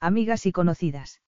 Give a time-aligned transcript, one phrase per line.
[0.00, 1.20] amigas y conocidas.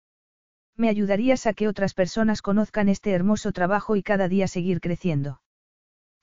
[0.76, 5.40] Me ayudarías a que otras personas conozcan este hermoso trabajo y cada día seguir creciendo.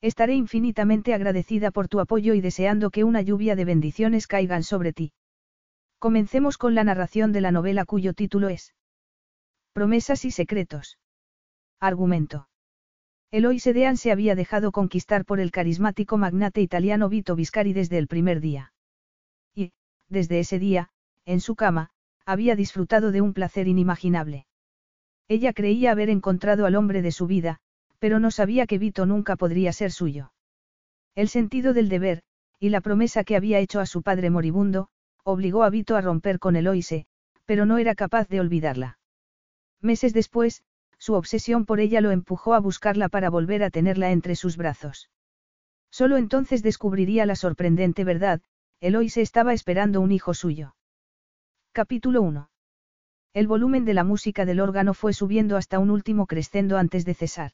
[0.02, 4.94] Estaré infinitamente agradecida por tu apoyo y deseando que una lluvia de bendiciones caigan sobre
[4.94, 5.14] ti.
[6.00, 8.76] Comencemos con la narración de la novela cuyo título es
[9.74, 11.00] Promesas y secretos.
[11.80, 12.48] Argumento.
[13.30, 18.08] Eloy Sedean se había dejado conquistar por el carismático magnate italiano Vito Viscari desde el
[18.08, 18.74] primer día.
[19.54, 19.74] Y,
[20.08, 20.90] desde ese día,
[21.26, 21.92] en su cama,
[22.28, 24.46] había disfrutado de un placer inimaginable.
[25.30, 27.60] Ella creía haber encontrado al hombre de su vida,
[28.00, 30.34] pero no sabía que Vito nunca podría ser suyo.
[31.16, 32.24] El sentido del deber,
[32.60, 34.90] y la promesa que había hecho a su padre moribundo,
[35.24, 37.06] obligó a Vito a romper con Eloise,
[37.46, 39.00] pero no era capaz de olvidarla.
[39.82, 40.64] Meses después,
[40.98, 45.10] su obsesión por ella lo empujó a buscarla para volver a tenerla entre sus brazos.
[45.92, 48.42] Solo entonces descubriría la sorprendente verdad,
[48.82, 50.76] Eloise estaba esperando un hijo suyo.
[51.78, 52.50] Capítulo 1.
[53.36, 57.14] El volumen de la música del órgano fue subiendo hasta un último crescendo antes de
[57.14, 57.52] cesar.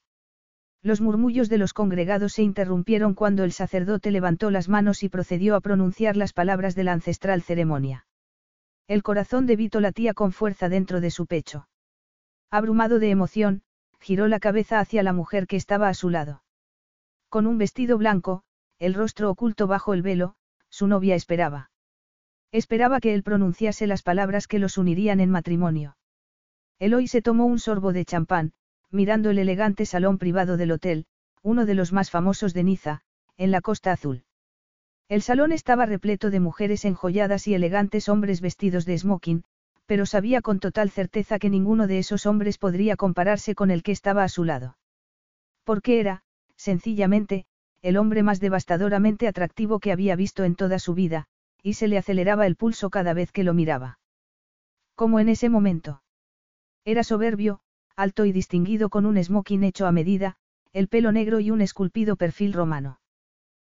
[0.81, 5.57] Los murmullos de los congregados se interrumpieron cuando el sacerdote levantó las manos y procedió
[5.57, 8.07] a pronunciar las palabras de la ancestral ceremonia.
[8.87, 11.67] El corazón de Vito latía con fuerza dentro de su pecho.
[12.49, 13.63] Abrumado de emoción,
[13.99, 16.45] giró la cabeza hacia la mujer que estaba a su lado.
[17.27, 18.43] Con un vestido blanco,
[18.79, 20.35] el rostro oculto bajo el velo,
[20.69, 21.71] su novia esperaba.
[22.53, 25.97] Esperaba que él pronunciase las palabras que los unirían en matrimonio.
[26.77, 28.53] Eloy se tomó un sorbo de champán,
[28.91, 31.07] mirando el elegante salón privado del hotel,
[31.41, 33.01] uno de los más famosos de Niza,
[33.37, 34.25] en la Costa Azul.
[35.09, 39.43] El salón estaba repleto de mujeres enjolladas y elegantes hombres vestidos de smoking,
[39.87, 43.91] pero sabía con total certeza que ninguno de esos hombres podría compararse con el que
[43.91, 44.77] estaba a su lado.
[45.63, 46.21] Porque era,
[46.55, 47.47] sencillamente,
[47.81, 51.27] el hombre más devastadoramente atractivo que había visto en toda su vida,
[51.63, 53.97] y se le aceleraba el pulso cada vez que lo miraba.
[54.95, 56.03] Como en ese momento.
[56.85, 57.61] Era soberbio,
[57.95, 60.35] alto y distinguido con un smoking hecho a medida,
[60.73, 62.99] el pelo negro y un esculpido perfil romano.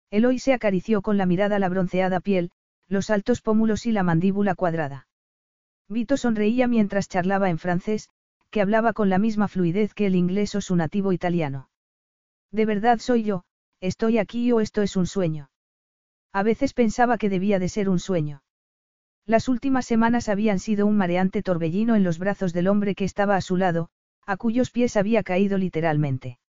[0.09, 2.52] Eloy se acarició con la mirada la bronceada piel,
[2.88, 5.08] los altos pómulos y la mandíbula cuadrada.
[5.90, 8.09] Vito sonreía mientras charlaba en francés,
[8.50, 11.69] que hablaba con la misma fluidez que el inglés o su nativo italiano.
[12.52, 13.44] De verdad soy yo,
[13.79, 15.50] estoy aquí o esto es un sueño.
[16.33, 18.43] A veces pensaba que debía de ser un sueño.
[19.25, 23.35] Las últimas semanas habían sido un mareante torbellino en los brazos del hombre que estaba
[23.35, 23.89] a su lado,
[24.25, 26.39] a cuyos pies había caído literalmente.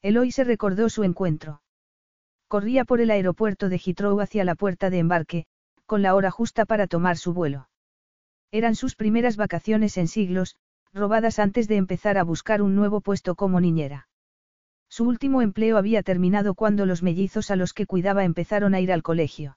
[0.00, 1.62] Eloy se recordó su encuentro.
[2.48, 5.46] Corría por el aeropuerto de Heathrow hacia la puerta de embarque,
[5.86, 7.68] con la hora justa para tomar su vuelo.
[8.50, 10.56] Eran sus primeras vacaciones en siglos,
[10.92, 14.08] robadas antes de empezar a buscar un nuevo puesto como niñera.
[14.92, 18.92] Su último empleo había terminado cuando los mellizos a los que cuidaba empezaron a ir
[18.92, 19.56] al colegio.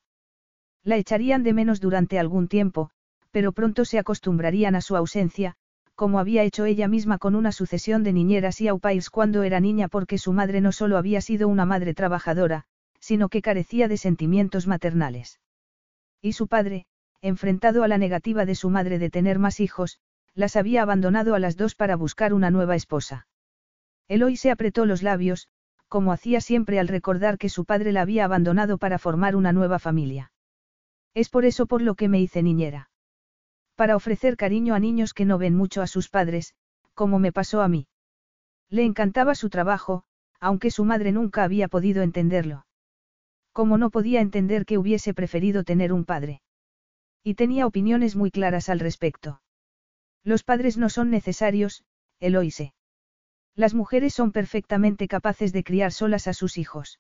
[0.81, 2.89] La echarían de menos durante algún tiempo,
[3.31, 5.57] pero pronto se acostumbrarían a su ausencia,
[5.93, 9.59] como había hecho ella misma con una sucesión de niñeras y au pairs cuando era
[9.59, 12.63] niña porque su madre no solo había sido una madre trabajadora,
[13.01, 15.41] sino que carecía de sentimientos maternales.
[16.21, 16.85] Y su padre,
[17.19, 19.99] enfrentado a la negativa de su madre de tener más hijos,
[20.33, 23.27] las había abandonado a las dos para buscar una nueva esposa.
[24.07, 25.47] Eloy se apretó los labios,
[25.87, 29.79] como hacía siempre al recordar que su padre la había abandonado para formar una nueva
[29.79, 30.31] familia.
[31.13, 32.89] Es por eso por lo que me hice niñera
[33.75, 36.55] para ofrecer cariño a niños que no ven mucho a sus padres,
[36.93, 37.87] como me pasó a mí.
[38.69, 40.03] Le encantaba su trabajo,
[40.39, 42.65] aunque su madre nunca había podido entenderlo.
[43.51, 46.41] Como no podía entender que hubiese preferido tener un padre.
[47.23, 49.41] Y tenía opiniones muy claras al respecto.
[50.23, 51.83] Los padres no son necesarios,
[52.19, 52.73] Eloise.
[53.55, 56.99] Las mujeres son perfectamente capaces de criar solas a sus hijos.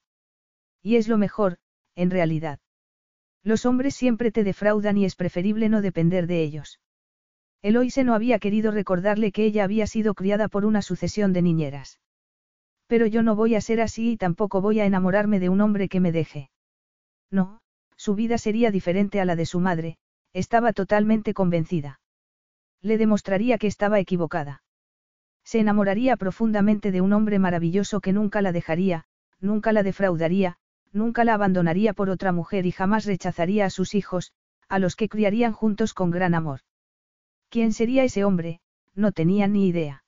[0.81, 1.57] Y es lo mejor,
[1.95, 2.59] en realidad.
[3.43, 6.79] Los hombres siempre te defraudan y es preferible no depender de ellos.
[7.61, 11.99] Eloise no había querido recordarle que ella había sido criada por una sucesión de niñeras.
[12.87, 15.89] Pero yo no voy a ser así y tampoco voy a enamorarme de un hombre
[15.89, 16.51] que me deje.
[17.31, 17.59] No,
[17.97, 19.97] su vida sería diferente a la de su madre,
[20.33, 21.99] estaba totalmente convencida.
[22.81, 24.61] Le demostraría que estaba equivocada.
[25.45, 29.05] Se enamoraría profundamente de un hombre maravilloso que nunca la dejaría,
[29.39, 30.57] nunca la defraudaría,
[30.91, 34.33] nunca la abandonaría por otra mujer y jamás rechazaría a sus hijos,
[34.67, 36.61] a los que criarían juntos con gran amor.
[37.49, 38.59] ¿Quién sería ese hombre?
[38.95, 40.03] No tenía ni idea.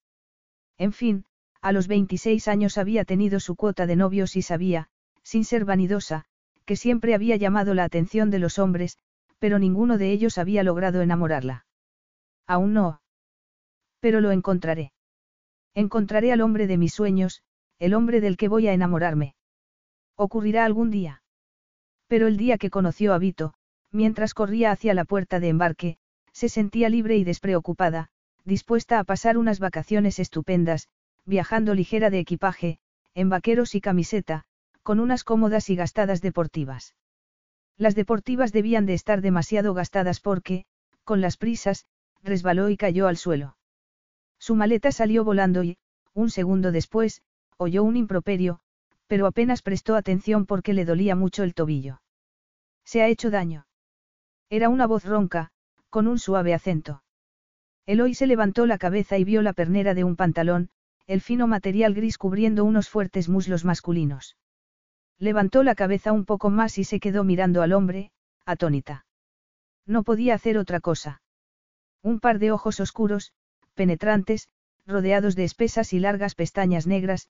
[0.78, 1.26] En fin,
[1.62, 4.90] a los 26 años había tenido su cuota de novios y sabía,
[5.22, 6.26] sin ser vanidosa,
[6.66, 8.98] que siempre había llamado la atención de los hombres,
[9.40, 11.66] pero ninguno de ellos había logrado enamorarla.
[12.48, 13.02] Aún no.
[14.00, 14.94] Pero lo encontraré.
[15.78, 17.44] Encontraré al hombre de mis sueños,
[17.78, 19.36] el hombre del que voy a enamorarme.
[20.16, 21.22] Ocurrirá algún día.
[22.08, 23.54] Pero el día que conoció a Vito,
[23.92, 25.98] mientras corría hacia la puerta de embarque,
[26.32, 28.10] se sentía libre y despreocupada,
[28.44, 30.88] dispuesta a pasar unas vacaciones estupendas,
[31.26, 32.80] viajando ligera de equipaje,
[33.14, 34.46] en vaqueros y camiseta,
[34.82, 36.96] con unas cómodas y gastadas deportivas.
[37.78, 40.66] Las deportivas debían de estar demasiado gastadas porque,
[41.04, 41.86] con las prisas,
[42.24, 43.58] resbaló y cayó al suelo.
[44.40, 45.78] Su maleta salió volando y,
[46.14, 47.22] un segundo después,
[47.58, 48.60] oyó un improperio,
[49.08, 52.02] pero apenas prestó atención porque le dolía mucho el tobillo.
[52.86, 53.68] Se ha hecho daño.
[54.50, 55.52] Era una voz ronca,
[55.90, 57.04] con un suave acento.
[57.86, 60.70] Eloy se levantó la cabeza y vio la pernera de un pantalón,
[61.08, 64.38] el fino material gris cubriendo unos fuertes muslos masculinos.
[65.20, 68.12] Levantó la cabeza un poco más y se quedó mirando al hombre,
[68.46, 69.06] atónita.
[69.86, 71.22] No podía hacer otra cosa.
[72.04, 73.32] Un par de ojos oscuros,
[73.78, 74.50] penetrantes,
[74.86, 77.30] rodeados de espesas y largas pestañas negras,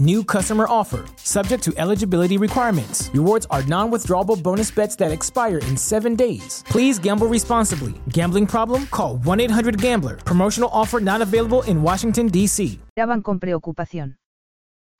[0.00, 3.10] New customer offer, subject to eligibility requirements.
[3.12, 6.64] Rewards are non withdrawable bonus bets that expire in seven days.
[6.70, 7.92] Please gamble responsibly.
[8.08, 8.86] Gambling problem?
[8.86, 10.16] Call 1 800 Gambler.
[10.24, 12.80] Promotional offer not available in Washington, D.C.
[12.96, 14.16] Daban con preocupación.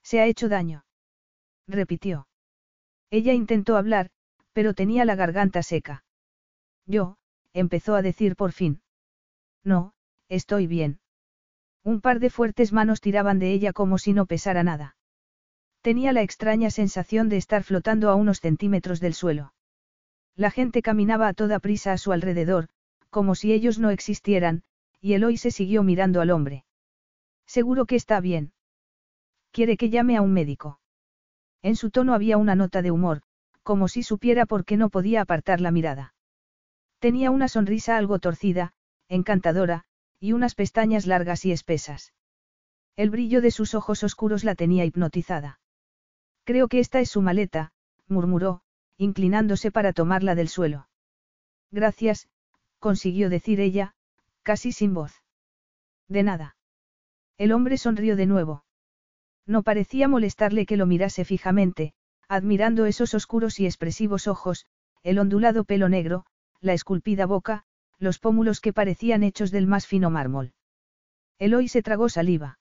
[0.03, 0.83] Se ha hecho daño.
[1.67, 2.27] Repitió.
[3.09, 4.11] Ella intentó hablar,
[4.53, 6.03] pero tenía la garganta seca.
[6.85, 7.15] Yo,
[7.53, 8.83] empezó a decir por fin.
[9.63, 9.93] No,
[10.29, 11.00] estoy bien.
[11.83, 14.95] Un par de fuertes manos tiraban de ella como si no pesara nada.
[15.81, 19.53] Tenía la extraña sensación de estar flotando a unos centímetros del suelo.
[20.35, 22.67] La gente caminaba a toda prisa a su alrededor,
[23.09, 24.63] como si ellos no existieran,
[25.01, 26.65] y Eloy se siguió mirando al hombre.
[27.47, 28.53] Seguro que está bien.
[29.51, 30.79] Quiere que llame a un médico.
[31.63, 33.23] En su tono había una nota de humor,
[33.63, 36.13] como si supiera por qué no podía apartar la mirada.
[36.99, 38.73] Tenía una sonrisa algo torcida,
[39.09, 39.85] encantadora,
[40.21, 42.13] y unas pestañas largas y espesas.
[42.95, 45.59] El brillo de sus ojos oscuros la tenía hipnotizada.
[46.43, 47.73] Creo que esta es su maleta,
[48.07, 48.61] murmuró,
[48.97, 50.87] inclinándose para tomarla del suelo.
[51.71, 52.29] Gracias,
[52.79, 53.95] consiguió decir ella,
[54.43, 55.23] casi sin voz.
[56.07, 56.55] De nada.
[57.39, 58.63] El hombre sonrió de nuevo.
[59.47, 61.93] No parecía molestarle que lo mirase fijamente,
[62.27, 64.67] admirando esos oscuros y expresivos ojos,
[65.01, 66.25] el ondulado pelo negro,
[66.59, 67.65] la esculpida boca,
[68.01, 70.53] los pómulos que parecían hechos del más fino mármol.
[71.37, 72.59] Eloy se tragó saliva.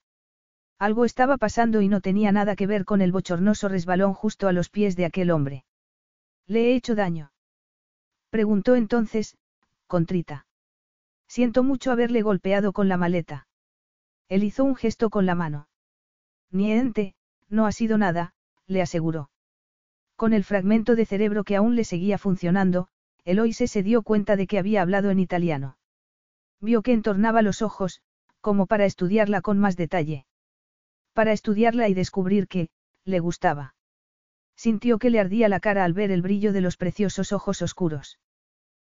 [0.79, 4.53] Algo estaba pasando y no tenía nada que ver con el bochornoso resbalón justo a
[4.53, 5.65] los pies de aquel hombre.
[6.47, 7.33] ¿Le he hecho daño?
[8.29, 9.39] Preguntó entonces,
[9.87, 10.47] contrita.
[11.27, 13.49] Siento mucho haberle golpeado con la maleta.
[14.29, 15.69] Él hizo un gesto con la mano.
[16.51, 17.15] Niente,
[17.49, 18.35] no ha sido nada,
[18.67, 19.31] le aseguró.
[20.17, 22.89] Con el fragmento de cerebro que aún le seguía funcionando,
[23.25, 25.77] Eloise se dio cuenta de que había hablado en italiano.
[26.61, 28.01] Vio que entornaba los ojos,
[28.41, 30.27] como para estudiarla con más detalle.
[31.13, 32.71] Para estudiarla y descubrir que,
[33.05, 33.75] le gustaba.
[34.57, 38.19] Sintió que le ardía la cara al ver el brillo de los preciosos ojos oscuros.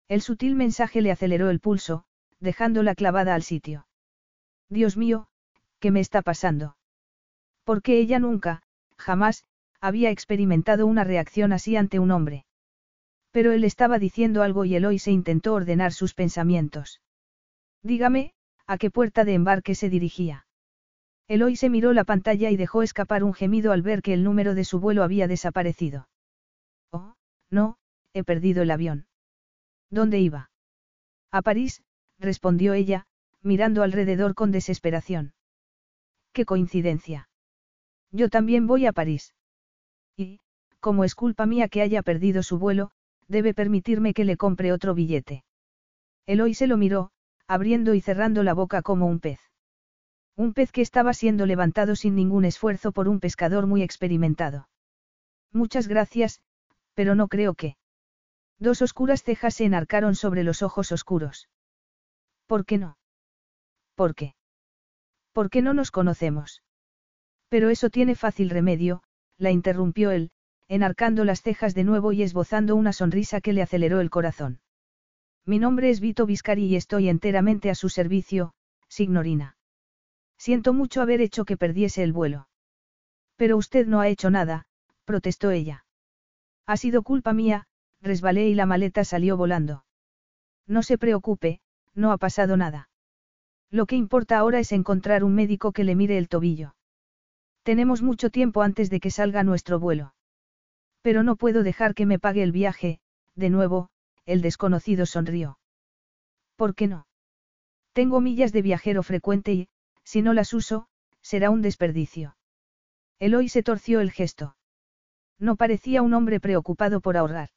[0.08, 2.06] El sutil mensaje le aceleró el pulso,
[2.40, 3.88] dejándola clavada al sitio.
[4.70, 5.28] Dios mío,
[5.80, 6.78] ¿qué me está pasando?
[7.64, 8.64] Porque ella nunca,
[8.98, 9.44] jamás,
[9.82, 12.47] había experimentado una reacción así ante un hombre.
[13.38, 17.04] Pero él estaba diciendo algo y Eloy se intentó ordenar sus pensamientos.
[17.84, 18.34] Dígame,
[18.66, 20.48] ¿a qué puerta de embarque se dirigía?
[21.28, 24.56] Eloy se miró la pantalla y dejó escapar un gemido al ver que el número
[24.56, 26.10] de su vuelo había desaparecido.
[26.92, 27.14] Oh,
[27.52, 27.78] no,
[28.12, 29.06] he perdido el avión.
[29.92, 30.50] ¿Dónde iba?
[31.32, 31.84] A París,
[32.18, 33.06] respondió ella,
[33.44, 35.36] mirando alrededor con desesperación.
[36.34, 37.30] ¡Qué coincidencia!
[38.10, 39.36] Yo también voy a París.
[40.16, 40.40] Y,
[40.80, 42.94] como es culpa mía que haya perdido su vuelo,
[43.28, 45.44] debe permitirme que le compre otro billete.
[46.26, 47.12] Eloy se lo miró,
[47.48, 49.40] abriendo y cerrando la boca como un pez.
[50.36, 54.70] Un pez que estaba siendo levantado sin ningún esfuerzo por un pescador muy experimentado.
[55.52, 56.42] Muchas gracias,
[56.94, 57.78] pero no creo que.
[58.60, 61.50] Dos oscuras cejas se enarcaron sobre los ojos oscuros.
[62.46, 62.98] ¿Por qué no?
[63.96, 64.36] ¿Por qué?
[65.32, 66.64] ¿Por qué no nos conocemos?
[67.50, 69.04] Pero eso tiene fácil remedio,
[69.38, 70.32] la interrumpió él,
[70.68, 74.60] enarcando las cejas de nuevo y esbozando una sonrisa que le aceleró el corazón.
[75.46, 78.54] Mi nombre es Vito Viscari y estoy enteramente a su servicio,
[78.90, 79.58] signorina.
[80.38, 82.50] Siento mucho haber hecho que perdiese el vuelo.
[83.38, 84.66] Pero usted no ha hecho nada,
[85.06, 85.86] protestó ella.
[86.66, 87.68] Ha sido culpa mía,
[88.02, 89.86] resbalé y la maleta salió volando.
[90.68, 91.62] No se preocupe,
[91.96, 92.90] no ha pasado nada.
[93.72, 96.76] Lo que importa ahora es encontrar un médico que le mire el tobillo.
[97.64, 100.14] Tenemos mucho tiempo antes de que salga nuestro vuelo.
[101.08, 103.00] Pero no puedo dejar que me pague el viaje,
[103.34, 103.88] de nuevo,
[104.26, 105.58] el desconocido sonrió.
[106.58, 107.08] ¿Por qué no?
[107.94, 109.70] Tengo millas de viajero frecuente y,
[110.04, 110.90] si no las uso,
[111.22, 112.36] será un desperdicio.
[113.20, 114.58] Eloy se torció el gesto.
[115.40, 117.52] No parecía un hombre preocupado por ahorrar.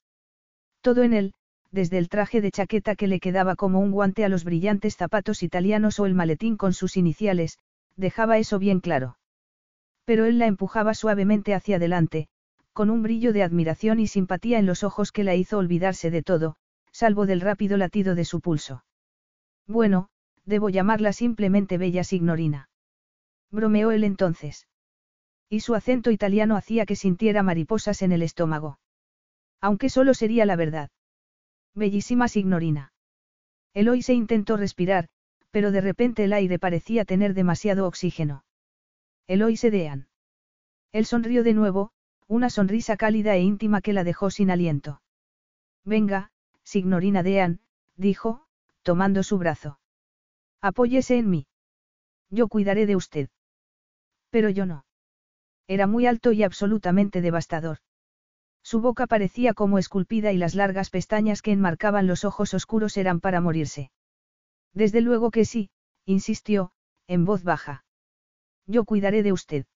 [0.81, 1.35] Todo en él,
[1.73, 5.43] desde el traje de chaqueta que le quedaba como un guante a los brillantes zapatos
[5.43, 7.59] italianos o el maletín con sus iniciales,
[7.97, 9.19] dejaba eso bien claro.
[10.05, 12.29] Pero él la empujaba suavemente hacia adelante,
[12.81, 16.23] con un brillo de admiración y simpatía en los ojos que la hizo olvidarse de
[16.23, 16.57] todo,
[16.91, 18.87] salvo del rápido latido de su pulso.
[19.67, 20.09] Bueno,
[20.47, 22.71] debo llamarla simplemente Bella Signorina.
[23.51, 24.67] Bromeó él entonces.
[25.51, 28.79] Y su acento italiano hacía que sintiera mariposas en el estómago.
[29.61, 30.89] Aunque solo sería la verdad.
[31.75, 32.95] Bellísima signorina.
[33.75, 35.11] Eloy se intentó respirar,
[35.51, 38.43] pero de repente el aire parecía tener demasiado oxígeno.
[39.27, 39.91] Eloy se.
[40.93, 41.93] Él sonrió de nuevo,
[42.31, 45.03] una sonrisa cálida e íntima que la dejó sin aliento.
[45.85, 46.31] Venga,
[46.63, 47.59] signorina Dean,
[47.97, 48.47] dijo,
[48.85, 49.81] tomando su brazo.
[50.61, 51.49] Apóyese en mí.
[52.31, 53.31] Yo cuidaré de usted.
[54.31, 54.85] Pero yo no.
[55.67, 57.79] Era muy alto y absolutamente devastador.
[58.63, 63.19] Su boca parecía como esculpida y las largas pestañas que enmarcaban los ojos oscuros eran
[63.19, 63.91] para morirse.
[64.73, 65.71] Desde luego que sí,
[66.05, 66.71] insistió,
[67.09, 67.85] en voz baja.
[68.69, 69.67] Yo cuidaré de usted.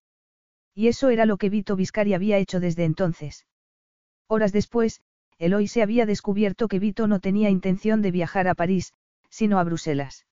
[0.75, 3.47] Y eso era lo que Vito Viscari había hecho desde entonces.
[4.26, 5.00] Horas después,
[5.38, 8.93] Eloy se había descubierto que Vito no tenía intención de viajar a París,
[9.28, 10.26] sino a Bruselas.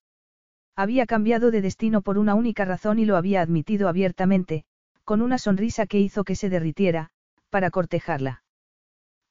[0.74, 4.64] Había cambiado de destino por una única razón y lo había admitido abiertamente,
[5.04, 7.10] con una sonrisa que hizo que se derritiera,
[7.50, 8.42] para cortejarla.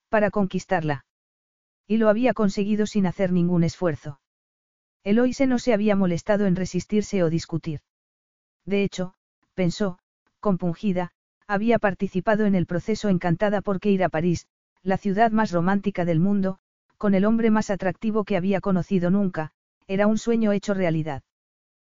[0.10, 1.06] Para conquistarla.
[1.88, 4.20] Y lo había conseguido sin hacer ningún esfuerzo.
[5.04, 7.82] Eloise no se había molestado en resistirse o discutir.
[8.66, 9.16] De hecho,
[9.56, 9.98] pensó,
[10.42, 11.12] compungida,
[11.48, 14.48] había participado en el proceso encantada porque ir a París,
[14.84, 16.58] la ciudad más romántica del mundo,
[16.98, 19.52] con el hombre más atractivo que había conocido nunca,
[19.88, 21.24] era un sueño hecho realidad.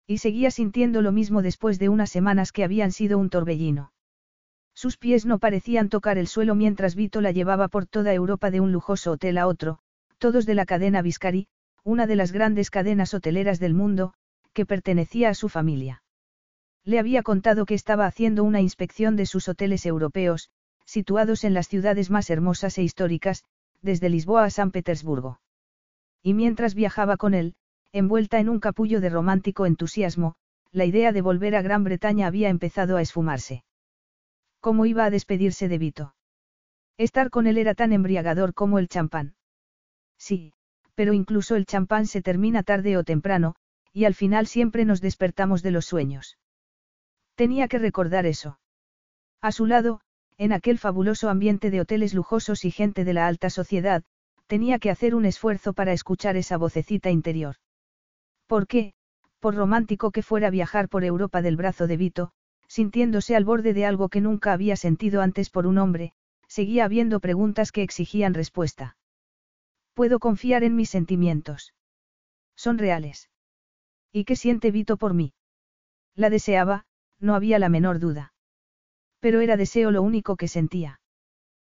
[0.08, 3.94] Y seguía sintiendo lo mismo después de unas semanas que habían sido un torbellino.
[4.74, 8.60] Sus pies no parecían tocar el suelo mientras Vito la llevaba por toda Europa de
[8.60, 9.80] un lujoso hotel a otro,
[10.18, 11.48] todos de la cadena Viscari,
[11.84, 14.14] una de las grandes cadenas hoteleras del mundo,
[14.54, 16.01] que pertenecía a su familia.
[16.84, 20.50] Le había contado que estaba haciendo una inspección de sus hoteles europeos,
[20.86, 23.44] situados en las ciudades más hermosas e históricas,
[23.82, 25.40] desde Lisboa a San Petersburgo.
[26.24, 27.56] Y mientras viajaba con él,
[27.92, 30.36] envuelta en un capullo de romántico entusiasmo,
[30.72, 33.64] la idea de volver a Gran Bretaña había empezado a esfumarse.
[34.60, 36.16] ¿Cómo iba a despedirse de Vito?
[36.98, 39.36] Estar con él era tan embriagador como el champán.
[40.18, 40.54] Sí,
[40.96, 43.56] pero incluso el champán se termina tarde o temprano,
[43.92, 46.38] y al final siempre nos despertamos de los sueños.
[47.36, 48.60] Tenía que recordar eso.
[49.42, 50.02] A su lado,
[50.38, 54.04] en aquel fabuloso ambiente de hoteles lujosos y gente de la alta sociedad,
[54.48, 57.56] tenía que hacer un esfuerzo para escuchar esa vocecita interior.
[58.48, 58.94] ¿Por qué?
[59.40, 62.32] Por romántico que fuera viajar por Europa del brazo de Vito,
[62.68, 66.14] sintiéndose al borde de algo que nunca había sentido antes por un hombre,
[66.48, 68.98] seguía habiendo preguntas que exigían respuesta.
[69.94, 71.74] ¿Puedo confiar en mis sentimientos?
[72.56, 73.30] Son reales.
[74.12, 75.34] ¿Y qué siente Vito por mí?
[76.16, 76.86] La deseaba,
[77.22, 78.34] no había la menor duda.
[79.20, 81.00] Pero era deseo lo único que sentía.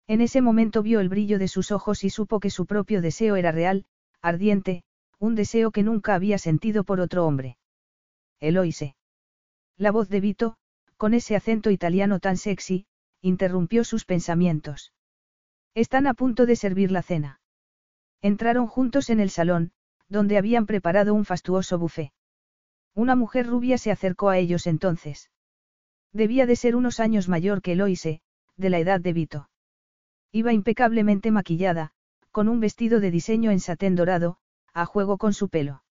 [0.09, 3.37] En ese momento vio el brillo de sus ojos y supo que su propio deseo
[3.37, 3.87] era real,
[4.21, 4.85] ardiente,
[5.19, 7.57] un deseo que nunca había sentido por otro hombre.
[8.41, 8.97] Eloise.
[9.77, 10.57] La voz de Vito,
[10.97, 12.87] con ese acento italiano tan sexy,
[13.21, 14.93] interrumpió sus pensamientos.
[15.75, 17.41] Están a punto de servir la cena.
[18.23, 19.73] Entraron juntos en el salón,
[20.09, 22.13] donde habían preparado un fastuoso buffet.
[22.95, 25.31] Una mujer rubia se acercó a ellos entonces.
[26.17, 28.23] Debía de ser unos años mayor que Eloise,
[28.57, 29.51] de la edad de Vito.
[30.33, 31.93] Iba impecablemente maquillada,
[32.31, 34.39] con un vestido de diseño en satén dorado,
[34.73, 35.83] a juego con su pelo.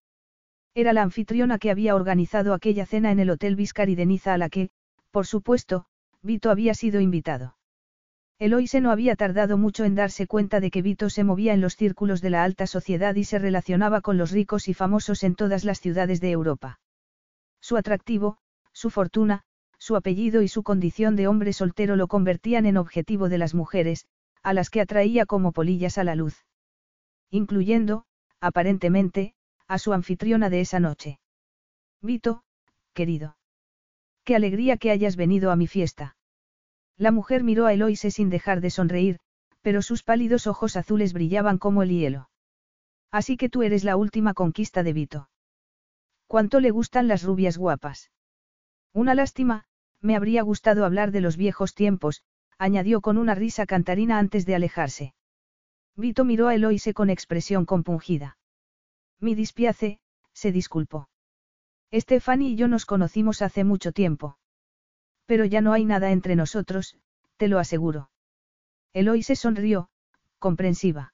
[0.73, 4.39] Era la anfitriona que había organizado aquella cena en el Hotel Viscari de Niza a
[4.39, 4.71] la que,
[5.11, 5.85] por supuesto,
[6.23, 7.55] Vito había sido invitado.
[8.39, 11.75] Eloise no había tardado mucho en darse cuenta de que Vito se movía en los
[11.75, 15.63] círculos de la alta sociedad y se relacionaba con los ricos y famosos en todas
[15.65, 16.79] las ciudades de Europa.
[17.61, 18.39] Su atractivo,
[18.73, 19.45] su fortuna,
[19.85, 24.07] su apellido y su condición de hombre soltero lo convertían en objetivo de las mujeres,
[24.41, 26.43] a las que atraía como polillas a la luz.
[27.29, 28.05] Incluyendo,
[28.41, 29.35] aparentemente,
[29.67, 31.19] a su anfitriona de esa noche.
[32.01, 32.41] Vito,
[32.93, 33.37] querido.
[34.23, 36.15] Qué alegría que hayas venido a mi fiesta.
[36.97, 39.19] La mujer miró a Eloise sin dejar de sonreír,
[39.61, 42.31] pero sus pálidos ojos azules brillaban como el hielo.
[43.11, 45.29] Así que tú eres la última conquista de Vito.
[46.25, 48.09] ¿Cuánto le gustan las rubias guapas?
[48.93, 49.65] Una lástima,
[50.05, 52.21] me habría gustado hablar de los viejos tiempos,
[52.59, 55.15] añadió con una risa cantarina antes de alejarse.
[55.95, 58.37] Vito miró a Eloise con expresión compungida.
[59.19, 59.99] Mi dispiace,
[60.31, 61.09] se disculpó.
[61.91, 64.37] Stephanie y yo nos conocimos hace mucho tiempo.
[65.25, 66.97] Pero ya no hay nada entre nosotros,
[67.37, 68.11] te lo aseguro.
[68.93, 69.89] Eloise sonrió,
[70.37, 71.13] comprensiva.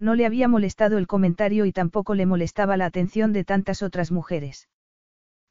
[0.00, 4.10] No le había molestado el comentario y tampoco le molestaba la atención de tantas otras
[4.10, 4.68] mujeres.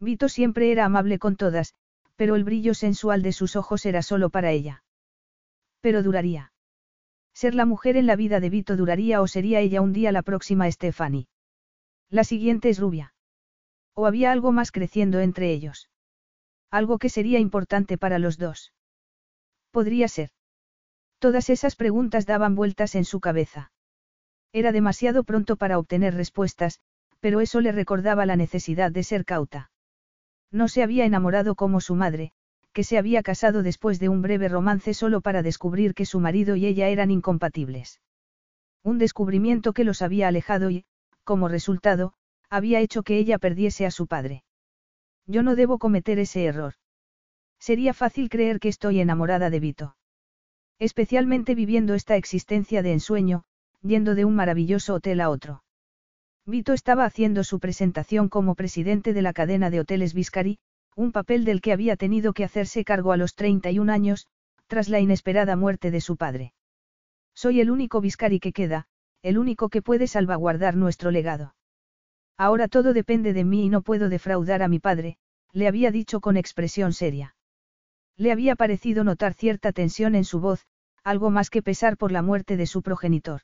[0.02, 1.74] Vito siempre era amable con todas,
[2.20, 4.84] pero el brillo sensual de sus ojos era solo para ella.
[5.80, 6.52] Pero duraría.
[7.34, 10.22] Ser la mujer en la vida de Vito duraría o sería ella un día la
[10.22, 11.30] próxima Stephanie.
[12.10, 13.14] La siguiente es rubia.
[13.94, 15.90] ¿O había algo más creciendo entre ellos?
[16.70, 18.74] Algo que sería importante para los dos.
[19.72, 20.32] Podría ser.
[21.20, 23.72] Todas esas preguntas daban vueltas en su cabeza.
[24.52, 26.82] Era demasiado pronto para obtener respuestas,
[27.22, 29.69] pero eso le recordaba la necesidad de ser cauta.
[30.52, 32.32] No se había enamorado como su madre,
[32.74, 36.56] que se había casado después de un breve romance solo para descubrir que su marido
[36.56, 38.02] y ella eran incompatibles.
[38.84, 40.86] Un descubrimiento que los había alejado y,
[41.24, 42.14] como resultado,
[42.50, 44.44] había hecho que ella perdiese a su padre.
[45.28, 46.74] Yo no debo cometer ese error.
[47.60, 49.96] Sería fácil creer que estoy enamorada de Vito.
[50.80, 53.44] Especialmente viviendo esta existencia de ensueño,
[53.82, 55.64] yendo de un maravilloso hotel a otro.
[56.50, 60.58] Vito estaba haciendo su presentación como presidente de la cadena de hoteles Viscari,
[60.96, 64.26] un papel del que había tenido que hacerse cargo a los 31 años,
[64.66, 66.54] tras la inesperada muerte de su padre.
[67.36, 68.88] Soy el único Viscari que queda,
[69.22, 71.54] el único que puede salvaguardar nuestro legado.
[72.36, 75.18] Ahora todo depende de mí y no puedo defraudar a mi padre,
[75.52, 77.36] le había dicho con expresión seria.
[78.18, 80.66] Le había parecido notar cierta tensión en su voz,
[81.04, 83.42] algo más que pesar por la muerte de su progenitor.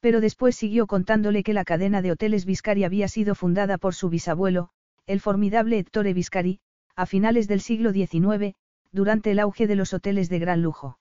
[0.00, 4.08] Pero después siguió contándole que la cadena de hoteles Viscari había sido fundada por su
[4.08, 4.70] bisabuelo,
[5.06, 6.60] el formidable Ettore Viscari,
[6.94, 8.54] a finales del siglo XIX,
[8.92, 10.98] durante el auge de los hoteles de gran lujo.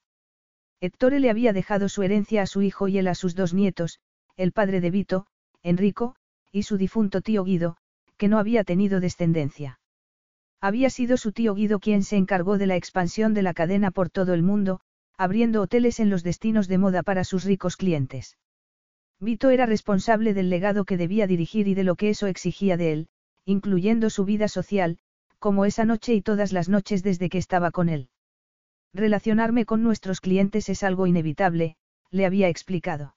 [0.79, 3.99] Ettore le había dejado su herencia a su hijo y él a sus dos nietos,
[4.35, 5.27] el padre de Vito,
[5.63, 6.15] Enrico,
[6.51, 7.77] y su difunto tío Guido,
[8.17, 9.79] que no había tenido descendencia.
[10.59, 14.09] Había sido su tío Guido quien se encargó de la expansión de la cadena por
[14.09, 14.79] todo el mundo,
[15.17, 18.37] abriendo hoteles en los destinos de moda para sus ricos clientes.
[19.19, 22.93] Vito era responsable del legado que debía dirigir y de lo que eso exigía de
[22.93, 23.07] él,
[23.45, 24.99] incluyendo su vida social,
[25.39, 28.09] como esa noche y todas las noches desde que estaba con él.
[28.93, 31.77] Relacionarme con nuestros clientes es algo inevitable,
[32.11, 33.15] le había explicado.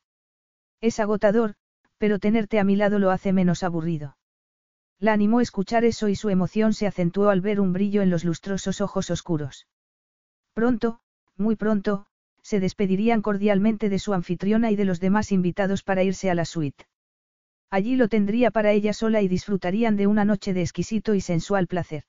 [0.80, 1.54] Es agotador,
[1.98, 4.16] pero tenerte a mi lado lo hace menos aburrido.
[4.98, 8.24] La animó escuchar eso y su emoción se acentuó al ver un brillo en los
[8.24, 9.66] lustrosos ojos oscuros.
[10.54, 11.00] Pronto,
[11.36, 12.06] muy pronto,
[12.42, 16.44] se despedirían cordialmente de su anfitriona y de los demás invitados para irse a la
[16.44, 16.86] suite.
[17.70, 21.66] Allí lo tendría para ella sola y disfrutarían de una noche de exquisito y sensual
[21.66, 22.04] placer.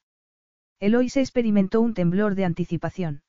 [0.80, 3.22] Eloise experimentó un temblor de anticipación.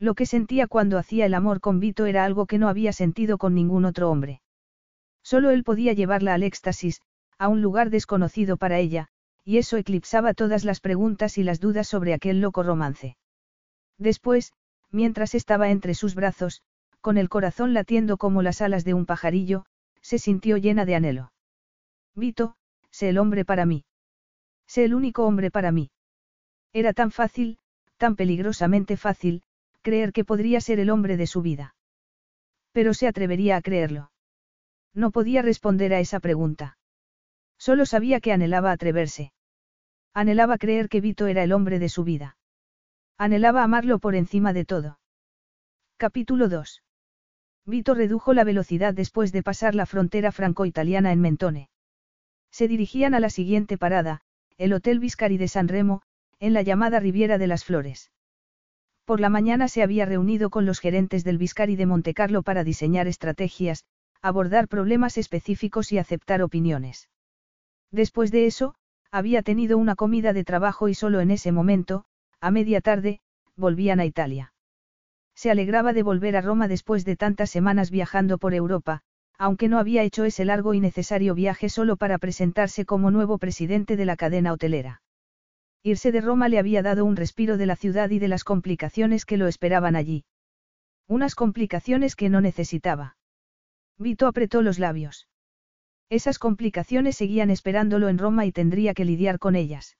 [0.00, 3.38] Lo que sentía cuando hacía el amor con Vito era algo que no había sentido
[3.38, 4.42] con ningún otro hombre.
[5.22, 7.00] Solo él podía llevarla al éxtasis,
[7.38, 9.08] a un lugar desconocido para ella,
[9.44, 13.16] y eso eclipsaba todas las preguntas y las dudas sobre aquel loco romance.
[13.98, 14.52] Después,
[14.94, 16.62] mientras estaba entre sus brazos,
[17.00, 19.66] con el corazón latiendo como las alas de un pajarillo,
[20.00, 21.32] se sintió llena de anhelo.
[22.14, 22.54] Vito,
[22.90, 23.84] sé el hombre para mí.
[24.68, 25.90] Sé el único hombre para mí.
[26.72, 27.58] Era tan fácil,
[27.96, 29.42] tan peligrosamente fácil,
[29.82, 31.74] creer que podría ser el hombre de su vida.
[32.70, 34.12] Pero se atrevería a creerlo.
[34.94, 36.78] No podía responder a esa pregunta.
[37.58, 39.32] Solo sabía que anhelaba atreverse.
[40.14, 42.36] Anhelaba creer que Vito era el hombre de su vida.
[43.16, 44.98] Anhelaba amarlo por encima de todo.
[45.98, 46.82] Capítulo 2.
[47.64, 51.70] Vito redujo la velocidad después de pasar la frontera franco-italiana en Mentone.
[52.50, 54.22] Se dirigían a la siguiente parada,
[54.58, 56.02] el Hotel Viscari de San Remo,
[56.40, 58.10] en la llamada Riviera de las Flores.
[59.04, 63.06] Por la mañana se había reunido con los gerentes del Viscari de Montecarlo para diseñar
[63.06, 63.84] estrategias,
[64.22, 67.08] abordar problemas específicos y aceptar opiniones.
[67.92, 68.74] Después de eso,
[69.12, 72.06] había tenido una comida de trabajo y solo en ese momento,
[72.44, 73.20] a media tarde,
[73.56, 74.52] volvían a Italia.
[75.34, 79.00] Se alegraba de volver a Roma después de tantas semanas viajando por Europa,
[79.38, 83.96] aunque no había hecho ese largo y necesario viaje solo para presentarse como nuevo presidente
[83.96, 85.00] de la cadena hotelera.
[85.82, 89.24] Irse de Roma le había dado un respiro de la ciudad y de las complicaciones
[89.24, 90.26] que lo esperaban allí.
[91.08, 93.16] Unas complicaciones que no necesitaba.
[93.96, 95.28] Vito apretó los labios.
[96.10, 99.96] Esas complicaciones seguían esperándolo en Roma y tendría que lidiar con ellas.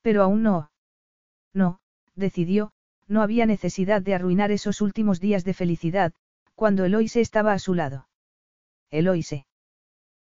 [0.00, 0.69] Pero aún no.
[1.52, 1.80] No,
[2.14, 2.72] decidió,
[3.08, 6.12] no había necesidad de arruinar esos últimos días de felicidad,
[6.54, 8.08] cuando Eloise estaba a su lado.
[8.90, 9.46] Eloise.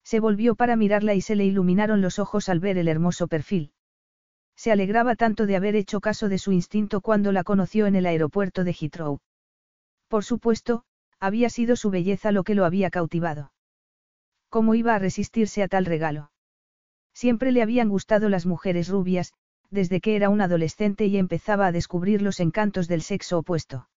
[0.05, 3.73] Se volvió para mirarla y se le iluminaron los ojos al ver el hermoso perfil.
[4.55, 8.07] Se alegraba tanto de haber hecho caso de su instinto cuando la conoció en el
[8.07, 9.19] aeropuerto de Heathrow.
[10.09, 10.85] Por supuesto,
[11.19, 13.53] había sido su belleza lo que lo había cautivado.
[14.49, 16.31] ¿Cómo iba a resistirse a tal regalo?
[17.12, 19.33] Siempre le habían gustado las mujeres rubias,
[19.71, 23.89] desde que era un adolescente y empezaba a descubrir los encantos del sexo opuesto.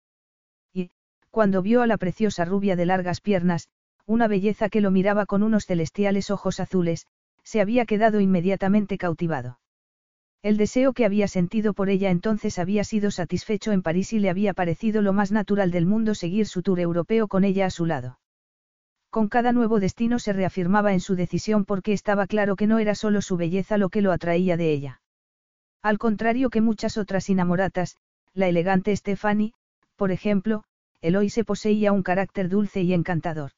[0.73, 0.91] Y,
[1.31, 3.69] cuando vio a la preciosa rubia de largas piernas,
[4.07, 7.07] una belleza que lo miraba con unos celestiales ojos azules,
[7.45, 9.59] se había quedado inmediatamente cautivado.
[10.43, 14.31] El deseo que había sentido por ella entonces había sido satisfecho en París y le
[14.31, 17.87] había parecido lo más natural del mundo seguir su tour europeo con ella a su
[17.87, 18.19] lado.
[19.11, 22.95] Con cada nuevo destino se reafirmaba en su decisión porque estaba claro que no era
[22.95, 25.01] solo su belleza lo que lo atraía de ella.
[25.83, 27.97] Al contrario que muchas otras inamoratas,
[28.35, 29.53] la elegante Stephanie,
[29.97, 30.64] por ejemplo,
[31.01, 33.53] Eloise poseía un carácter dulce y encantador.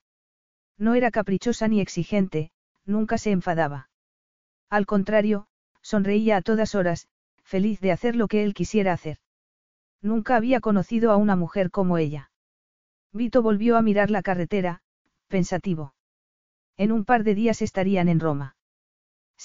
[0.76, 2.50] No era caprichosa ni exigente,
[2.85, 3.88] nunca se enfadaba.
[4.68, 5.46] Al contrario,
[5.83, 7.09] sonreía a todas horas,
[7.42, 9.18] feliz de hacer lo que él quisiera hacer.
[10.02, 12.30] Nunca había conocido a una mujer como ella.
[13.12, 14.83] Vito volvió a mirar la carretera,
[15.28, 15.94] pensativo.
[16.76, 18.56] En un par de días estarían en Roma.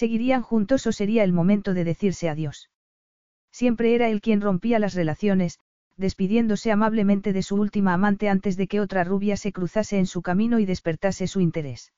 [0.01, 2.69] ¿Seguirían juntos o sería el momento de decirse adiós?
[3.49, 5.57] Siempre era él quien rompía las relaciones,
[5.95, 10.21] despidiéndose amablemente de su última amante antes de que otra rubia se cruzase en su
[10.21, 11.93] camino y despertase su interés.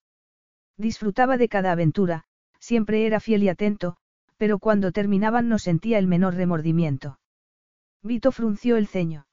[0.77, 2.25] Disfrutaba de cada aventura,
[2.59, 3.97] siempre era fiel y atento,
[4.37, 7.19] pero cuando terminaban no sentía el menor remordimiento.
[8.03, 9.25] Vito frunció el ceño.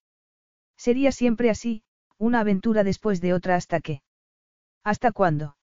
[0.78, 1.82] Sería siempre así,
[2.16, 4.00] una aventura después de otra hasta que.
[4.82, 5.58] ¿Hasta cuándo?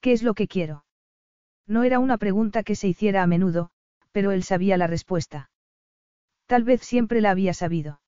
[0.00, 0.84] ¿Qué es lo que quiero?
[1.70, 3.70] No era una pregunta que se hiciera a menudo,
[4.10, 5.52] pero él sabía la respuesta.
[6.46, 8.00] Tal vez siempre la había sabido.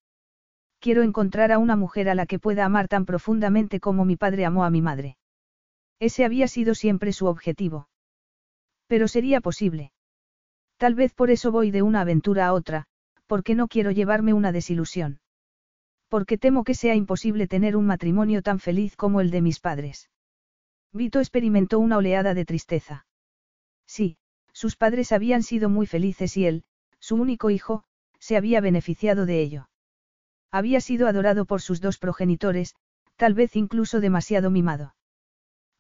[0.81, 4.47] Quiero encontrar a una mujer a la que pueda amar tan profundamente como mi padre
[4.47, 5.17] amó a mi madre.
[6.01, 7.89] Ese había sido siempre su objetivo.
[8.89, 9.93] Pero sería posible.
[10.77, 12.87] Tal vez por eso voy de una aventura a otra,
[13.29, 15.21] porque no quiero llevarme una desilusión.
[16.09, 20.11] Porque temo que sea imposible tener un matrimonio tan feliz como el de mis padres.
[20.93, 23.07] Vito experimentó una oleada de tristeza.
[23.87, 24.17] Sí,
[24.53, 26.65] sus padres habían sido muy felices y él,
[26.99, 27.85] su único hijo,
[28.19, 29.69] se había beneficiado de ello.
[30.51, 32.77] Había sido adorado por sus dos progenitores,
[33.17, 34.95] tal vez incluso demasiado mimado.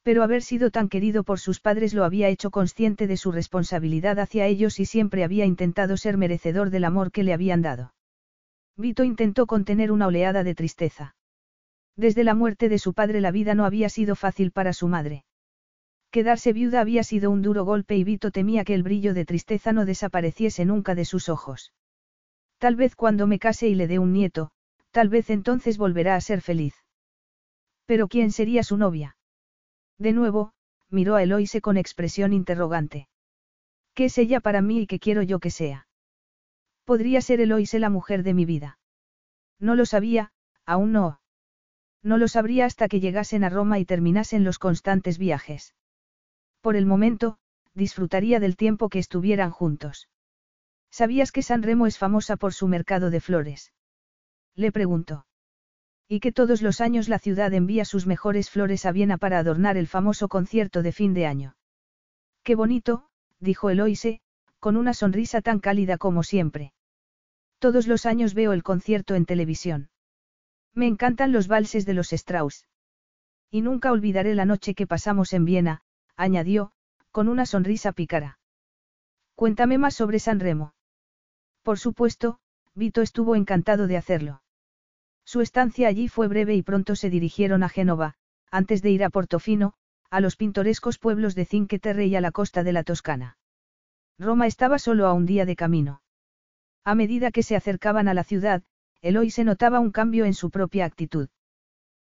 [0.02, 4.18] Pero haber sido tan querido por sus padres lo había hecho consciente de su responsabilidad
[4.18, 7.94] hacia ellos y siempre había intentado ser merecedor del amor que le habían dado.
[8.76, 11.14] Vito intentó contener una oleada de tristeza.
[11.96, 15.24] Desde la muerte de su padre la vida no había sido fácil para su madre.
[16.12, 19.72] Quedarse viuda había sido un duro golpe y Vito temía que el brillo de tristeza
[19.72, 21.72] no desapareciese nunca de sus ojos.
[22.58, 24.50] Tal vez cuando me case y le dé un nieto,
[24.90, 26.74] tal vez entonces volverá a ser feliz.
[27.86, 29.16] Pero ¿quién sería su novia?
[29.96, 30.52] De nuevo,
[30.90, 33.08] miró a Eloise con expresión interrogante.
[33.94, 35.86] ¿Qué es ella para mí y qué quiero yo que sea?
[36.84, 38.78] Podría ser Eloise la mujer de mi vida.
[39.58, 40.30] No lo sabía,
[40.66, 41.20] aún no.
[42.02, 45.74] No lo sabría hasta que llegasen a Roma y terminasen los constantes viajes.
[46.62, 47.38] Por el momento,
[47.74, 50.08] disfrutaría del tiempo que estuvieran juntos.
[50.90, 53.72] ¿Sabías que San Remo es famosa por su mercado de flores?
[54.54, 55.26] Le preguntó.
[56.06, 59.76] Y que todos los años la ciudad envía sus mejores flores a Viena para adornar
[59.76, 61.56] el famoso concierto de fin de año.
[62.44, 63.08] Qué bonito,
[63.40, 64.20] dijo Eloise,
[64.60, 66.72] con una sonrisa tan cálida como siempre.
[67.58, 69.90] Todos los años veo el concierto en televisión.
[70.74, 72.68] Me encantan los valses de los Strauss.
[73.50, 75.82] Y nunca olvidaré la noche que pasamos en Viena,
[76.16, 76.72] añadió,
[77.10, 78.38] con una sonrisa pícara.
[79.34, 80.74] Cuéntame más sobre San Remo.
[81.62, 82.38] Por supuesto,
[82.74, 84.42] Vito estuvo encantado de hacerlo.
[85.24, 88.14] Su estancia allí fue breve y pronto se dirigieron a Génova,
[88.50, 89.74] antes de ir a Portofino,
[90.10, 93.38] a los pintorescos pueblos de Cinque Terre y a la costa de la Toscana.
[94.18, 96.02] Roma estaba solo a un día de camino.
[96.84, 98.62] A medida que se acercaban a la ciudad,
[99.00, 101.28] Eloy se notaba un cambio en su propia actitud.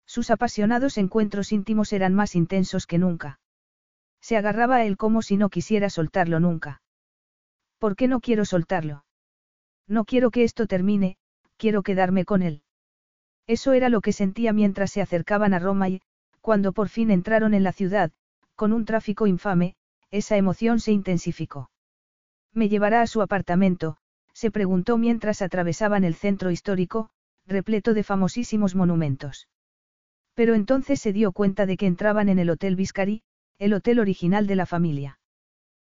[0.07, 3.41] Sus apasionados encuentros íntimos eran más intensos que nunca.
[4.25, 6.81] Se agarraba a él como si no quisiera soltarlo nunca.
[7.79, 9.05] ¿Por qué no quiero soltarlo?
[9.87, 11.19] No quiero que esto termine,
[11.59, 12.63] quiero quedarme con él.
[13.47, 16.01] Eso era lo que sentía mientras se acercaban a Roma y,
[16.41, 18.13] cuando por fin entraron en la ciudad,
[18.57, 19.75] con un tráfico infame,
[20.11, 21.69] esa emoción se intensificó.
[22.55, 23.99] Me llevará a su apartamento,
[24.33, 27.11] se preguntó mientras atravesaban el centro histórico,
[27.47, 29.49] repleto de famosísimos monumentos.
[30.33, 33.23] Pero entonces se dio cuenta de que entraban en el Hotel Viscari,
[33.59, 35.19] el hotel original de la familia.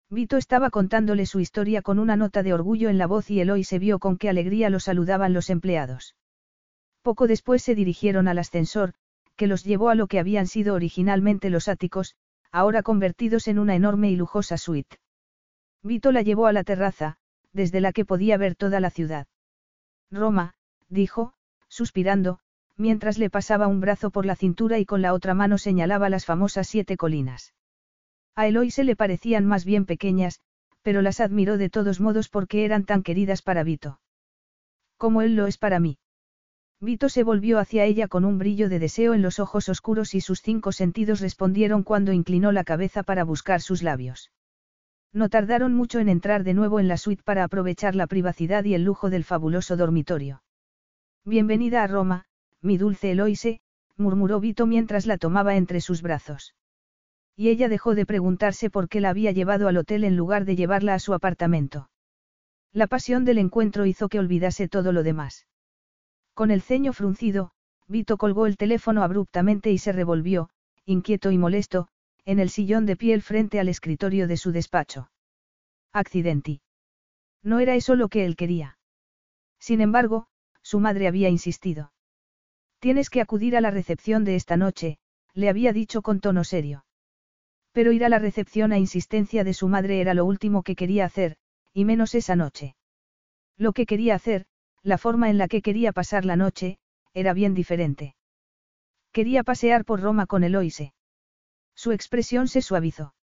[0.10, 3.64] Vito estaba contándole su historia con una nota de orgullo en la voz y Eloy
[3.64, 6.16] se vio con qué alegría lo saludaban los empleados.
[7.02, 8.94] Poco después se dirigieron al ascensor,
[9.36, 12.16] que los llevó a lo que habían sido originalmente los áticos,
[12.52, 14.98] ahora convertidos en una enorme y lujosa suite.
[15.82, 17.18] Vito la llevó a la terraza,
[17.52, 19.28] desde la que podía ver toda la ciudad.
[20.12, 20.54] Roma,
[20.90, 21.34] dijo,
[21.68, 22.40] suspirando,
[22.78, 26.26] mientras le pasaba un brazo por la cintura y con la otra mano señalaba las
[26.26, 27.54] famosas siete colinas.
[28.36, 30.40] A Eloy se le parecían más bien pequeñas,
[30.82, 34.00] pero las admiró de todos modos porque eran tan queridas para Vito.
[34.98, 35.98] Como él lo es para mí.
[36.80, 40.22] Vito se volvió hacia ella con un brillo de deseo en los ojos oscuros y
[40.22, 44.32] sus cinco sentidos respondieron cuando inclinó la cabeza para buscar sus labios.
[45.14, 48.74] No tardaron mucho en entrar de nuevo en la suite para aprovechar la privacidad y
[48.74, 50.44] el lujo del fabuloso dormitorio.
[51.24, 52.26] Bienvenida a Roma,
[52.64, 53.62] mi dulce Eloise,
[53.98, 56.56] murmuró Vito mientras la tomaba entre sus brazos.
[57.36, 60.56] Y ella dejó de preguntarse por qué la había llevado al hotel en lugar de
[60.56, 61.90] llevarla a su apartamento.
[62.72, 65.48] La pasión del encuentro hizo que olvidase todo lo demás.
[66.34, 67.52] Con el ceño fruncido,
[67.88, 70.50] Vito colgó el teléfono abruptamente y se revolvió,
[70.86, 71.88] inquieto y molesto,
[72.26, 75.12] en el sillón de piel frente al escritorio de su despacho.
[75.92, 76.62] Accidenti.
[77.44, 78.78] No era eso lo que él quería.
[79.60, 80.28] Sin embargo,
[80.62, 81.93] su madre había insistido.
[82.84, 84.98] Tienes que acudir a la recepción de esta noche,
[85.34, 86.84] le había dicho con tono serio.
[87.72, 91.06] Pero ir a la recepción a insistencia de su madre era lo último que quería
[91.06, 91.38] hacer,
[91.74, 92.76] y menos esa noche.
[93.56, 94.48] Lo que quería hacer,
[94.82, 96.78] la forma en la que quería pasar la noche,
[97.14, 98.18] era bien diferente.
[99.14, 100.94] Quería pasear por Roma con Eloise.
[101.76, 103.16] Su expresión se suavizó.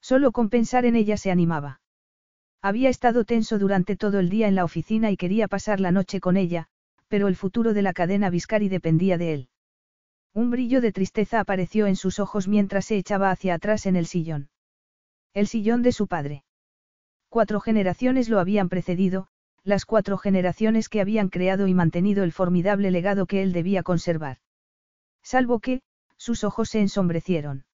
[0.00, 1.82] Solo con pensar en ella se animaba.
[2.62, 6.20] Había estado tenso durante todo el día en la oficina y quería pasar la noche
[6.20, 6.70] con ella,
[7.08, 9.48] pero el futuro de la cadena Viscari dependía de él.
[10.34, 14.06] Un brillo de tristeza apareció en sus ojos mientras se echaba hacia atrás en el
[14.06, 14.50] sillón.
[15.34, 16.44] El sillón de su padre.
[17.28, 19.28] Cuatro generaciones lo habían precedido,
[19.64, 24.38] las cuatro generaciones que habían creado y mantenido el formidable legado que él debía conservar.
[25.22, 25.82] Salvo que,
[26.16, 27.64] sus ojos se ensombrecieron.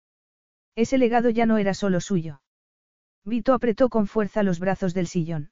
[0.74, 2.40] Ese legado ya no era solo suyo.
[3.24, 5.50] Vito apretó con fuerza los brazos del sillón.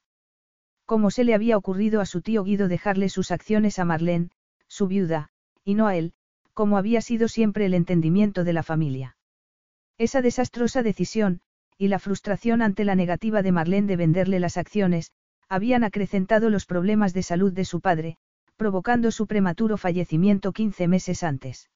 [0.86, 4.30] ¿Cómo se le había ocurrido a su tío Guido dejarle sus acciones a Marlene,
[4.66, 5.30] su viuda,
[5.64, 6.12] y no a él,
[6.54, 9.16] como había sido siempre el entendimiento de la familia?
[9.98, 11.40] Esa desastrosa decisión,
[11.78, 15.12] y la frustración ante la negativa de Marlene de venderle las acciones,
[15.48, 18.16] habían acrecentado los problemas de salud de su padre,
[18.56, 21.70] provocando su prematuro fallecimiento 15 meses antes.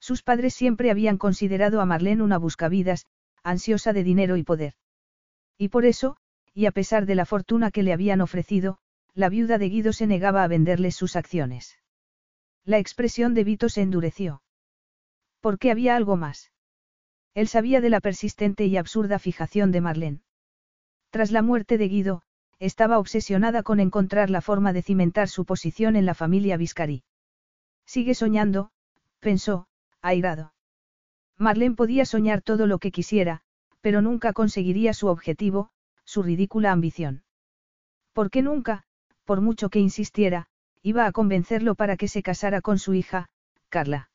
[0.00, 3.06] Sus padres siempre habían considerado a Marlene una buscavidas,
[3.42, 4.74] ansiosa de dinero y poder.
[5.58, 6.16] Y por eso,
[6.54, 8.78] y a pesar de la fortuna que le habían ofrecido,
[9.14, 11.78] la viuda de Guido se negaba a venderles sus acciones.
[12.64, 14.42] La expresión de Vito se endureció.
[15.40, 16.52] ¿Por qué había algo más?
[17.34, 20.22] Él sabía de la persistente y absurda fijación de Marlene.
[21.10, 22.22] Tras la muerte de Guido,
[22.58, 27.04] estaba obsesionada con encontrar la forma de cimentar su posición en la familia Viscari.
[27.86, 28.70] Sigue soñando,
[29.18, 29.66] pensó,
[30.02, 30.52] airado.
[31.38, 33.40] Marlene podía soñar todo lo que quisiera,
[33.80, 35.70] pero nunca conseguiría su objetivo,
[36.10, 37.22] su ridícula ambición.
[38.12, 38.82] Porque nunca,
[39.24, 40.48] por mucho que insistiera,
[40.82, 43.28] iba a convencerlo para que se casara con su hija,
[43.68, 44.10] Carla.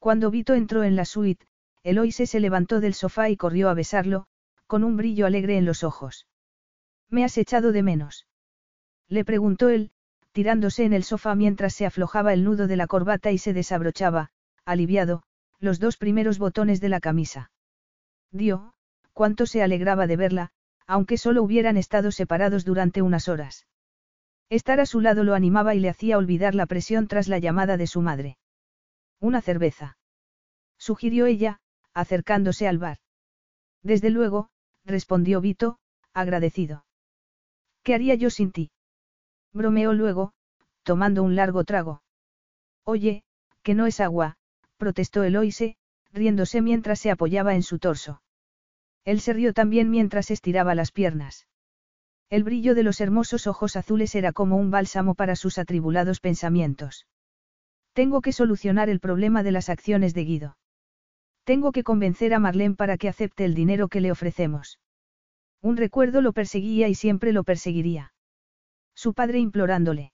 [0.00, 1.46] Cuando Vito entró en la suite,
[1.84, 4.26] Eloise se levantó del sofá y corrió a besarlo,
[4.66, 6.26] con un brillo alegre en los ojos.
[7.08, 8.26] ¿Me has echado de menos?
[9.08, 9.92] Le preguntó él,
[10.32, 14.32] tirándose en el sofá mientras se aflojaba el nudo de la corbata y se desabrochaba,
[14.64, 15.22] aliviado,
[15.60, 17.52] los dos primeros botones de la camisa.
[18.32, 18.74] Dio,
[19.12, 20.50] cuánto se alegraba de verla,
[20.86, 23.66] aunque solo hubieran estado separados durante unas horas.
[24.50, 27.76] Estar a su lado lo animaba y le hacía olvidar la presión tras la llamada
[27.76, 28.36] de su madre.
[29.20, 29.96] Una cerveza.
[30.78, 31.60] Sugirió ella,
[31.94, 32.98] acercándose al bar.
[33.82, 34.50] Desde luego,
[34.84, 35.78] respondió Vito,
[36.12, 36.84] agradecido.
[37.82, 38.70] ¿Qué haría yo sin ti?
[39.52, 40.32] Bromeó luego,
[40.82, 42.02] tomando un largo trago.
[42.84, 43.24] Oye,
[43.62, 44.36] que no es agua,
[44.76, 45.76] protestó Eloise,
[46.12, 48.20] riéndose mientras se apoyaba en su torso.
[49.04, 51.46] Él se rió también mientras estiraba las piernas.
[52.30, 57.06] El brillo de los hermosos ojos azules era como un bálsamo para sus atribulados pensamientos.
[57.92, 60.56] Tengo que solucionar el problema de las acciones de Guido.
[61.44, 64.80] Tengo que convencer a Marlene para que acepte el dinero que le ofrecemos.
[65.60, 68.14] Un recuerdo lo perseguía y siempre lo perseguiría.
[68.94, 70.12] Su padre implorándole.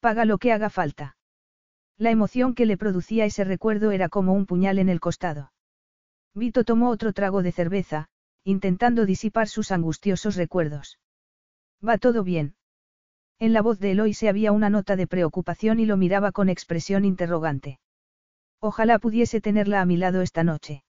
[0.00, 1.16] Paga lo que haga falta.
[1.96, 5.53] La emoción que le producía ese recuerdo era como un puñal en el costado.
[6.34, 8.08] Vito tomó otro trago de cerveza,
[8.44, 10.98] intentando disipar sus angustiosos recuerdos.
[11.86, 12.56] Va todo bien.
[13.38, 16.48] En la voz de Eloy se había una nota de preocupación y lo miraba con
[16.48, 17.78] expresión interrogante.
[18.60, 20.84] Ojalá pudiese tenerla a mi lado esta noche.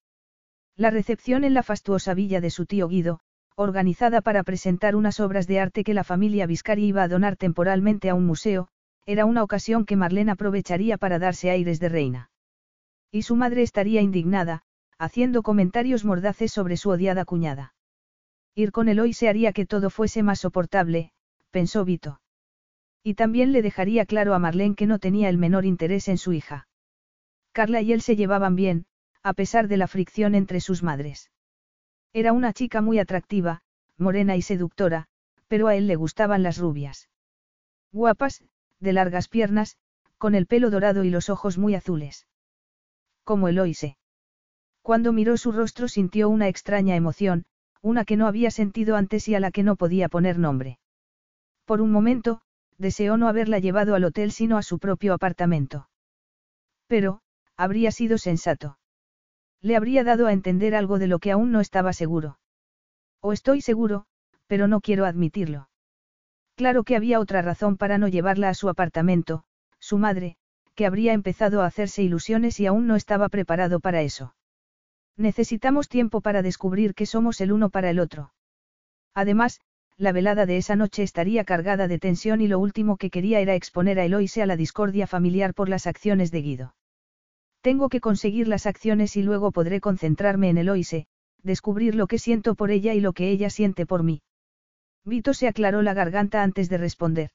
[0.75, 3.19] La recepción en la fastuosa villa de su tío Guido,
[3.55, 8.09] organizada para presentar unas obras de arte que la familia Viscari iba a donar temporalmente
[8.09, 8.67] a un museo,
[9.05, 12.31] era una ocasión que Marlene aprovecharía para darse aires de reina.
[13.11, 14.63] Y su madre estaría indignada,
[14.97, 17.73] haciendo comentarios mordaces sobre su odiada cuñada.
[18.55, 21.11] Ir con Eloy se haría que todo fuese más soportable,
[21.51, 22.21] pensó Vito.
[23.03, 26.33] Y también le dejaría claro a Marlene que no tenía el menor interés en su
[26.33, 26.67] hija.
[27.51, 28.85] Carla y él se llevaban bien,
[29.23, 31.31] a pesar de la fricción entre sus madres.
[32.13, 33.61] Era una chica muy atractiva,
[33.97, 35.07] morena y seductora,
[35.47, 37.09] pero a él le gustaban las rubias.
[37.91, 38.43] Guapas,
[38.79, 39.77] de largas piernas,
[40.17, 42.27] con el pelo dorado y los ojos muy azules.
[43.23, 43.97] Como Eloise.
[44.85, 47.45] Cuando miró su rostro sintió una extraña emoción,
[47.81, 50.77] una que no había sentido antes y a la que no podía poner nombre.
[51.65, 52.41] Por un momento,
[52.77, 55.89] deseó no haberla llevado al hotel sino a su propio apartamento.
[56.85, 57.21] Pero,
[57.57, 58.77] habría sido sensato.
[59.59, 62.37] Le habría dado a entender algo de lo que aún no estaba seguro.
[63.21, 64.05] O estoy seguro,
[64.45, 65.67] pero no quiero admitirlo.
[66.53, 69.45] Claro que había otra razón para no llevarla a su apartamento,
[69.79, 70.37] su madre,
[70.75, 74.35] que habría empezado a hacerse ilusiones y aún no estaba preparado para eso.
[75.17, 78.33] Necesitamos tiempo para descubrir que somos el uno para el otro.
[79.13, 79.61] Además,
[79.97, 83.55] la velada de esa noche estaría cargada de tensión y lo último que quería era
[83.55, 86.75] exponer a Eloise a la discordia familiar por las acciones de Guido.
[87.61, 91.07] Tengo que conseguir las acciones y luego podré concentrarme en Eloise,
[91.43, 94.21] descubrir lo que siento por ella y lo que ella siente por mí.
[95.05, 97.29] Vito se aclaró la garganta antes de responder.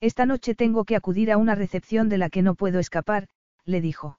[0.00, 3.28] Esta noche tengo que acudir a una recepción de la que no puedo escapar,
[3.64, 4.18] le dijo.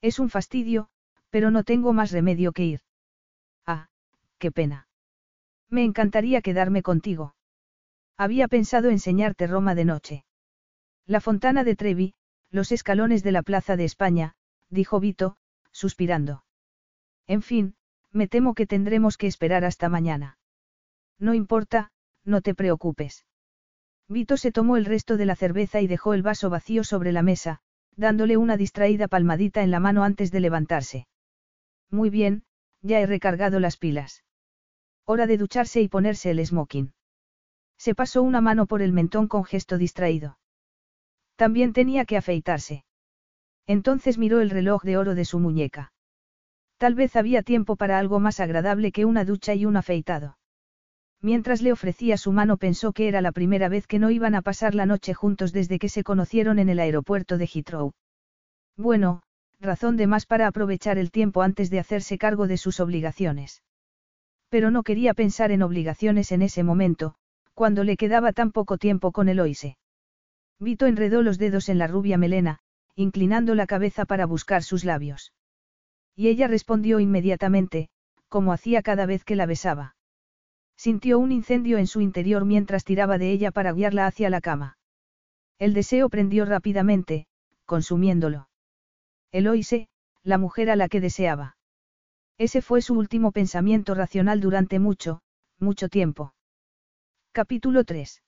[0.00, 0.88] Es un fastidio,
[1.30, 2.80] pero no tengo más remedio que ir.
[3.66, 3.88] Ah,
[4.38, 4.88] qué pena.
[5.68, 7.34] Me encantaría quedarme contigo.
[8.16, 10.24] Había pensado enseñarte Roma de noche.
[11.06, 12.14] La fontana de Trevi,
[12.50, 14.34] los escalones de la Plaza de España,
[14.68, 15.36] dijo Vito,
[15.72, 16.44] suspirando.
[17.26, 17.74] En fin,
[18.12, 20.38] me temo que tendremos que esperar hasta mañana.
[21.18, 21.92] No importa,
[22.24, 23.24] no te preocupes.
[24.08, 27.22] Vito se tomó el resto de la cerveza y dejó el vaso vacío sobre la
[27.22, 27.60] mesa,
[27.96, 31.06] dándole una distraída palmadita en la mano antes de levantarse.
[31.90, 32.44] Muy bien,
[32.82, 34.24] ya he recargado las pilas.
[35.04, 36.92] Hora de ducharse y ponerse el smoking.
[37.78, 40.38] Se pasó una mano por el mentón con gesto distraído.
[41.36, 42.84] También tenía que afeitarse.
[43.66, 45.92] Entonces miró el reloj de oro de su muñeca.
[46.76, 50.38] Tal vez había tiempo para algo más agradable que una ducha y un afeitado.
[51.22, 54.42] Mientras le ofrecía su mano pensó que era la primera vez que no iban a
[54.42, 57.92] pasar la noche juntos desde que se conocieron en el aeropuerto de Heathrow.
[58.76, 59.22] Bueno,
[59.60, 63.62] razón de más para aprovechar el tiempo antes de hacerse cargo de sus obligaciones.
[64.48, 67.14] Pero no quería pensar en obligaciones en ese momento,
[67.54, 69.76] cuando le quedaba tan poco tiempo con Eloise.
[70.58, 72.58] Vito enredó los dedos en la rubia melena,
[72.96, 75.32] inclinando la cabeza para buscar sus labios.
[76.16, 77.88] Y ella respondió inmediatamente,
[78.28, 79.96] como hacía cada vez que la besaba.
[80.76, 84.78] Sintió un incendio en su interior mientras tiraba de ella para guiarla hacia la cama.
[85.58, 87.26] El deseo prendió rápidamente,
[87.66, 88.49] consumiéndolo.
[89.32, 89.86] Eloise,
[90.24, 91.56] la mujer a la que deseaba.
[92.36, 95.20] Ese fue su último pensamiento racional durante mucho,
[95.60, 96.34] mucho tiempo.
[97.32, 98.22] Capítulo 3.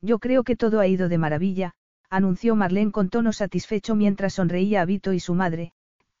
[0.00, 1.74] Yo creo que todo ha ido de maravilla,
[2.08, 5.72] anunció Marlene con tono satisfecho mientras sonreía a Vito y su madre,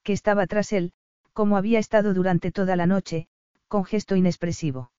[0.02, 0.92] que estaba tras él,
[1.32, 3.26] como había estado durante toda la noche,
[3.68, 4.92] con gesto inexpresivo.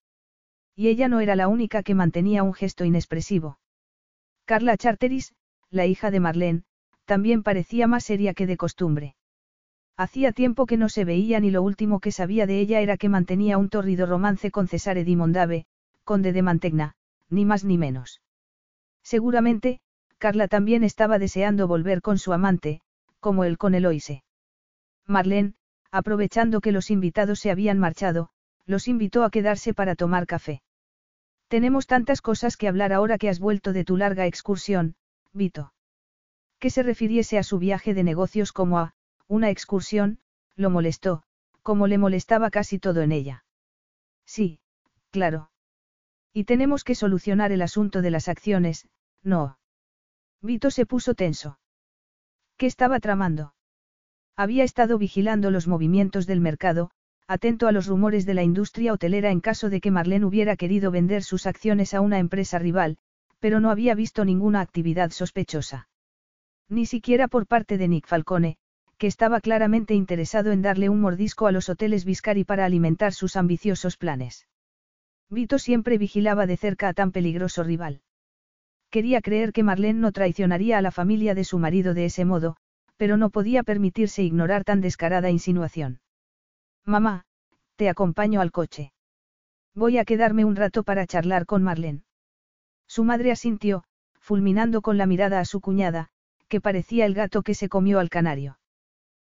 [0.74, 3.58] Y ella no era la única que mantenía un gesto inexpresivo.
[4.46, 5.32] Carla Charteris,
[5.70, 6.64] la hija de Marlene,
[7.06, 9.16] también parecía más seria que de costumbre.
[9.96, 13.08] Hacía tiempo que no se veían y lo último que sabía de ella era que
[13.08, 15.64] mantenía un torrido romance con Cesare di Mondave,
[16.04, 16.94] conde de Mantegna,
[17.30, 18.20] ni más ni menos.
[19.02, 19.80] Seguramente,
[20.18, 22.80] Carla también estaba deseando volver con su amante,
[23.20, 24.22] como él con Eloise.
[25.06, 25.54] Marlene,
[25.90, 28.28] aprovechando que los invitados se habían marchado,
[28.66, 30.60] los invitó a quedarse para tomar café.
[31.48, 34.96] Tenemos tantas cosas que hablar ahora que has vuelto de tu larga excursión,
[35.32, 35.72] Vito.
[36.66, 38.92] Que se refiriese a su viaje de negocios como a,
[39.28, 40.18] una excursión,
[40.56, 41.22] lo molestó,
[41.62, 43.44] como le molestaba casi todo en ella.
[44.24, 44.58] Sí,
[45.12, 45.52] claro.
[46.32, 48.88] Y tenemos que solucionar el asunto de las acciones,
[49.22, 49.60] no.
[50.42, 51.60] Vito se puso tenso.
[52.56, 53.54] ¿Qué estaba tramando?
[54.34, 56.90] Había estado vigilando los movimientos del mercado,
[57.28, 60.90] atento a los rumores de la industria hotelera en caso de que Marlene hubiera querido
[60.90, 62.98] vender sus acciones a una empresa rival,
[63.38, 65.86] pero no había visto ninguna actividad sospechosa.
[66.68, 68.58] Ni siquiera por parte de Nick Falcone,
[68.98, 73.36] que estaba claramente interesado en darle un mordisco a los hoteles Viscari para alimentar sus
[73.36, 74.46] ambiciosos planes.
[75.28, 78.00] Vito siempre vigilaba de cerca a tan peligroso rival.
[78.90, 82.56] Quería creer que Marlene no traicionaría a la familia de su marido de ese modo,
[82.96, 86.00] pero no podía permitirse ignorar tan descarada insinuación.
[86.84, 87.24] Mamá,
[87.76, 88.92] te acompaño al coche.
[89.74, 92.04] Voy a quedarme un rato para charlar con Marlene.
[92.86, 93.84] Su madre asintió,
[94.18, 96.08] fulminando con la mirada a su cuñada,
[96.48, 98.58] que parecía el gato que se comió al canario.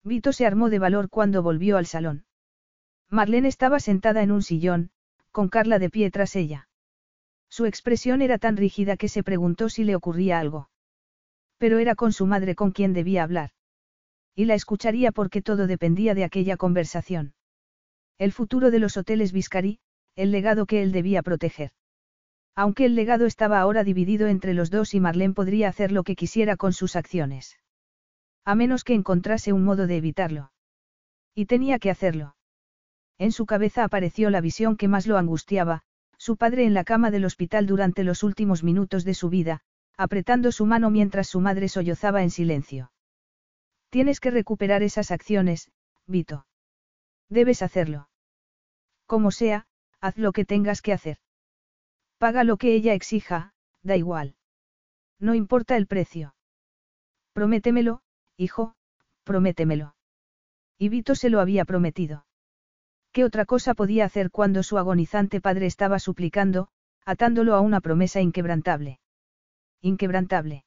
[0.04, 2.24] Vito se armó de valor cuando volvió al salón.
[3.10, 4.90] Marlene estaba sentada en un sillón,
[5.32, 6.68] con Carla de pie tras ella.
[7.48, 10.68] Su expresión era tan rígida que se preguntó si le ocurría algo.
[11.56, 13.50] Pero era con su madre con quien debía hablar.
[14.34, 17.34] Y la escucharía porque todo dependía de aquella conversación.
[18.18, 19.80] El futuro de los hoteles Viscari,
[20.14, 21.72] el legado que él debía proteger.
[22.58, 26.16] Aunque el legado estaba ahora dividido entre los dos y Marlene podría hacer lo que
[26.16, 27.60] quisiera con sus acciones.
[28.44, 30.50] A menos que encontrase un modo de evitarlo.
[31.36, 32.34] Y tenía que hacerlo.
[33.16, 35.82] En su cabeza apareció la visión que más lo angustiaba,
[36.16, 39.60] su padre en la cama del hospital durante los últimos minutos de su vida,
[39.96, 42.90] apretando su mano mientras su madre sollozaba en silencio.
[43.88, 45.70] Tienes que recuperar esas acciones,
[46.08, 46.44] Vito.
[47.28, 48.08] Debes hacerlo.
[49.06, 49.68] Como sea,
[50.00, 51.18] haz lo que tengas que hacer.
[52.18, 53.52] Paga lo que ella exija,
[53.82, 54.34] da igual.
[55.20, 56.34] No importa el precio.
[57.32, 58.02] Prométemelo,
[58.36, 58.74] hijo,
[59.24, 59.94] prométemelo.
[60.78, 62.26] Y Vito se lo había prometido.
[63.12, 66.68] ¿Qué otra cosa podía hacer cuando su agonizante padre estaba suplicando,
[67.04, 69.00] atándolo a una promesa inquebrantable?
[69.80, 70.64] Inquebrantable.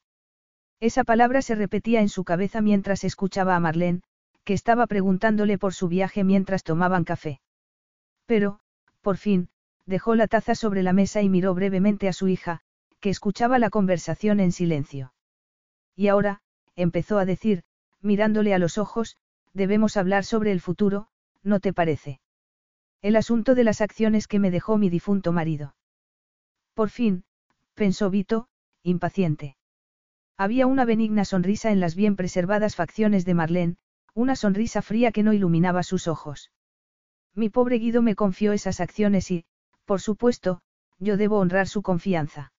[0.80, 4.02] Esa palabra se repetía en su cabeza mientras escuchaba a Marlene,
[4.44, 7.40] que estaba preguntándole por su viaje mientras tomaban café.
[8.26, 8.60] Pero,
[9.00, 9.48] por fin,
[9.86, 12.60] dejó la taza sobre la mesa y miró brevemente a su hija,
[13.00, 15.12] que escuchaba la conversación en silencio.
[15.96, 16.40] Y ahora,
[16.76, 17.64] empezó a decir,
[18.00, 19.16] mirándole a los ojos,
[19.52, 21.08] debemos hablar sobre el futuro,
[21.42, 22.20] ¿no te parece?
[23.02, 25.74] El asunto de las acciones que me dejó mi difunto marido.
[26.74, 27.24] Por fin,
[27.74, 28.48] pensó Vito,
[28.82, 29.56] impaciente.
[30.36, 33.76] Había una benigna sonrisa en las bien preservadas facciones de Marlene,
[34.14, 36.50] una sonrisa fría que no iluminaba sus ojos.
[37.34, 39.44] Mi pobre Guido me confió esas acciones y,
[39.84, 40.60] por supuesto,
[40.98, 42.52] yo debo honrar su confianza.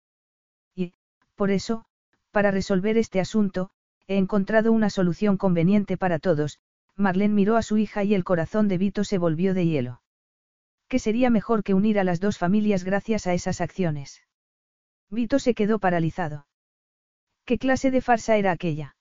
[0.76, 0.94] Y,
[1.36, 1.86] por eso,
[2.32, 3.72] para resolver este asunto,
[4.08, 6.60] He encontrado una solución conveniente para todos,
[6.96, 10.02] Marlene miró a su hija y el corazón de Vito se volvió de hielo.
[10.90, 14.22] ¿Qué sería mejor que unir a las dos familias gracias a esas acciones?
[15.10, 16.48] Vito se quedó paralizado.
[17.46, 18.96] ¿Qué clase de farsa era aquella?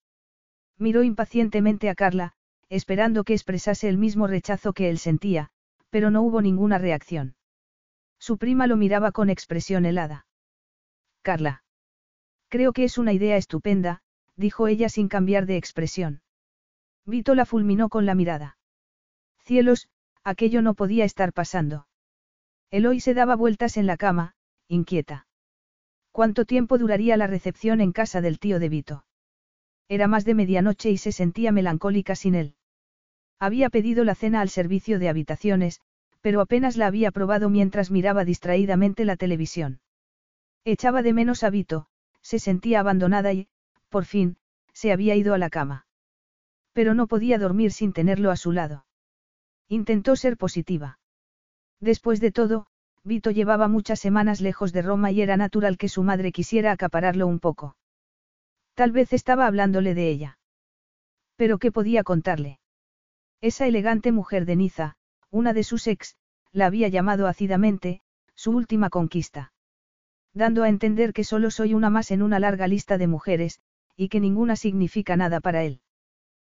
[0.79, 2.33] Miró impacientemente a Carla,
[2.69, 5.51] esperando que expresase el mismo rechazo que él sentía,
[5.91, 7.35] pero no hubo ninguna reacción.
[8.23, 10.27] Su prima lo miraba con expresión helada.
[11.23, 11.65] Carla.
[12.49, 14.01] Creo que es una idea estupenda,
[14.37, 16.23] dijo ella sin cambiar de expresión.
[17.05, 18.59] Vito la fulminó con la mirada.
[19.41, 19.89] Cielos,
[20.23, 21.89] aquello no podía estar pasando.
[22.71, 24.37] Eloy se daba vueltas en la cama,
[24.69, 25.27] inquieta.
[26.13, 29.05] ¿Cuánto tiempo duraría la recepción en casa del tío de Vito?
[29.89, 32.55] Era más de medianoche y se sentía melancólica sin él.
[33.41, 35.81] Había pedido la cena al servicio de habitaciones,
[36.23, 39.81] pero apenas la había probado mientras miraba distraídamente la televisión.
[40.65, 41.89] Echaba de menos a Vito,
[42.23, 43.49] se sentía abandonada y,
[43.89, 44.37] por fin,
[44.73, 45.87] se había ido a la cama.
[46.73, 48.87] Pero no podía dormir sin tenerlo a su lado.
[49.69, 51.01] Intentó ser positiva.
[51.81, 52.67] Después de todo,
[53.05, 57.27] Vito llevaba muchas semanas lejos de Roma y era natural que su madre quisiera acapararlo
[57.27, 57.77] un poco.
[58.75, 60.39] Tal vez estaba hablándole de ella.
[61.35, 62.61] Pero ¿qué podía contarle?
[63.41, 64.97] Esa elegante mujer de Niza,
[65.33, 66.17] una de sus ex,
[66.53, 68.03] la había llamado ácidamente,
[68.35, 69.53] su última conquista.
[70.35, 73.61] Dando a entender que solo soy una más en una larga lista de mujeres,
[73.97, 75.81] y que ninguna significa nada para él.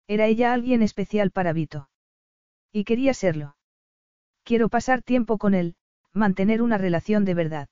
[0.08, 1.88] Era ella alguien especial para Vito.
[2.72, 3.56] Y quería serlo.
[4.42, 5.76] Quiero pasar tiempo con él,
[6.12, 7.68] mantener una relación de verdad.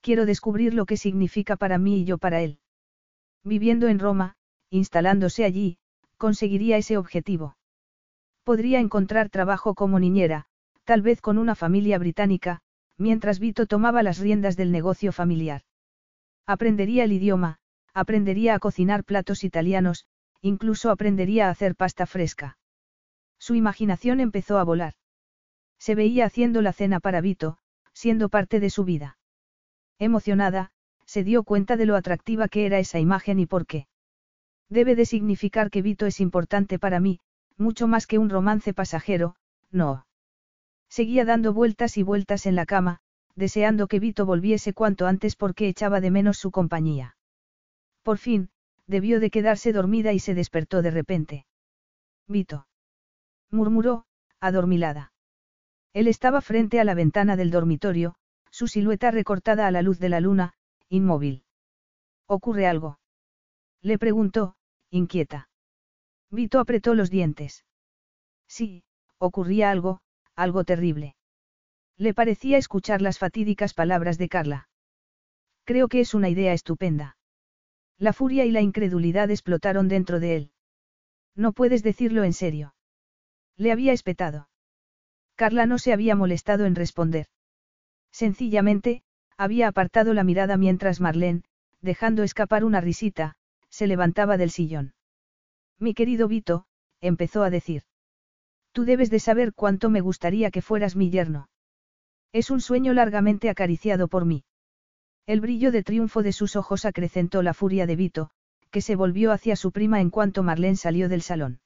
[0.00, 2.58] Quiero descubrir lo que significa para mí y yo para él.
[3.44, 4.36] Viviendo en Roma,
[4.70, 5.78] instalándose allí,
[6.16, 7.57] conseguiría ese objetivo.
[8.48, 10.46] Podría encontrar trabajo como niñera,
[10.84, 12.62] tal vez con una familia británica,
[12.96, 15.64] mientras Vito tomaba las riendas del negocio familiar.
[16.46, 17.58] Aprendería el idioma,
[17.92, 20.06] aprendería a cocinar platos italianos,
[20.40, 22.56] incluso aprendería a hacer pasta fresca.
[23.38, 24.94] Su imaginación empezó a volar.
[25.78, 27.58] Se veía haciendo la cena para Vito,
[27.92, 29.18] siendo parte de su vida.
[29.98, 30.70] Emocionada,
[31.04, 33.88] se dio cuenta de lo atractiva que era esa imagen y por qué.
[34.70, 37.20] Debe de significar que Vito es importante para mí,
[37.58, 39.34] mucho más que un romance pasajero,
[39.70, 40.06] no.
[40.88, 43.00] Seguía dando vueltas y vueltas en la cama,
[43.34, 47.16] deseando que Vito volviese cuanto antes porque echaba de menos su compañía.
[48.02, 48.50] Por fin,
[48.86, 51.46] debió de quedarse dormida y se despertó de repente.
[52.26, 52.66] Vito.
[53.50, 54.06] murmuró,
[54.40, 55.12] adormilada.
[55.92, 58.14] Él estaba frente a la ventana del dormitorio,
[58.50, 60.54] su silueta recortada a la luz de la luna,
[60.88, 61.44] inmóvil.
[62.26, 62.98] ¿Ocurre algo?
[63.82, 64.56] Le preguntó,
[64.90, 65.47] inquieta.
[66.30, 67.64] Vito apretó los dientes.
[68.46, 68.84] Sí,
[69.18, 70.00] ocurría algo,
[70.34, 71.16] algo terrible.
[71.96, 74.68] Le parecía escuchar las fatídicas palabras de Carla.
[75.64, 77.16] Creo que es una idea estupenda.
[77.98, 80.52] La furia y la incredulidad explotaron dentro de él.
[81.34, 82.74] No puedes decirlo en serio.
[83.56, 84.48] Le había espetado.
[85.34, 87.26] Carla no se había molestado en responder.
[88.10, 89.02] Sencillamente,
[89.36, 91.42] había apartado la mirada mientras Marlene,
[91.80, 93.36] dejando escapar una risita,
[93.68, 94.94] se levantaba del sillón.
[95.78, 96.64] Mi querido Vito,
[97.00, 97.82] empezó a decir.
[98.72, 101.48] Tú debes de saber cuánto me gustaría que fueras mi yerno.
[102.32, 104.44] Es un sueño largamente acariciado por mí.
[105.26, 108.30] El brillo de triunfo de sus ojos acrecentó la furia de Vito,
[108.70, 111.60] que se volvió hacia su prima en cuanto Marlene salió del salón.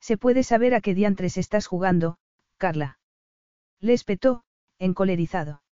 [0.00, 2.18] ¿Se puede saber a qué diantres estás jugando,
[2.58, 2.98] Carla?
[3.80, 4.44] Le espetó,
[4.78, 5.62] encolerizado.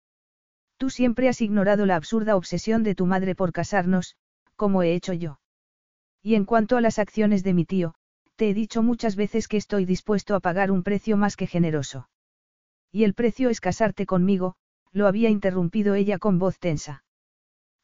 [0.78, 4.16] Tú siempre has ignorado la absurda obsesión de tu madre por casarnos,
[4.56, 5.38] como he hecho yo.
[6.22, 7.94] Y en cuanto a las acciones de mi tío,
[8.36, 12.08] te he dicho muchas veces que estoy dispuesto a pagar un precio más que generoso.
[12.90, 14.54] Y el precio es casarte conmigo,
[14.92, 17.04] lo había interrumpido ella con voz tensa.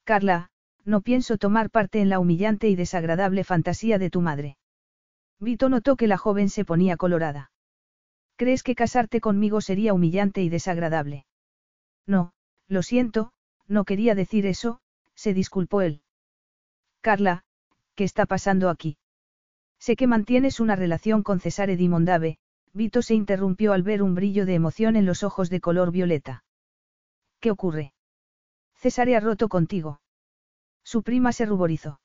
[0.04, 0.50] Carla,
[0.84, 4.56] no pienso tomar parte en la humillante y desagradable fantasía de tu madre.
[5.40, 7.50] Vito notó que la joven se ponía colorada.
[8.36, 11.26] ¿Crees que casarte conmigo sería humillante y desagradable?
[12.06, 12.32] No,
[12.68, 13.32] lo siento,
[13.66, 14.80] no quería decir eso,
[15.14, 16.02] se disculpó él.
[17.00, 17.44] Carla,
[17.98, 18.96] ¿qué está pasando aquí?
[19.80, 22.38] Sé que mantienes una relación con Cesare di Mondave,
[22.72, 26.44] Vito se interrumpió al ver un brillo de emoción en los ojos de color violeta.
[27.40, 27.92] ¿Qué ocurre?
[28.76, 30.00] Cesare ha roto contigo.
[30.84, 31.98] Su prima se ruborizó.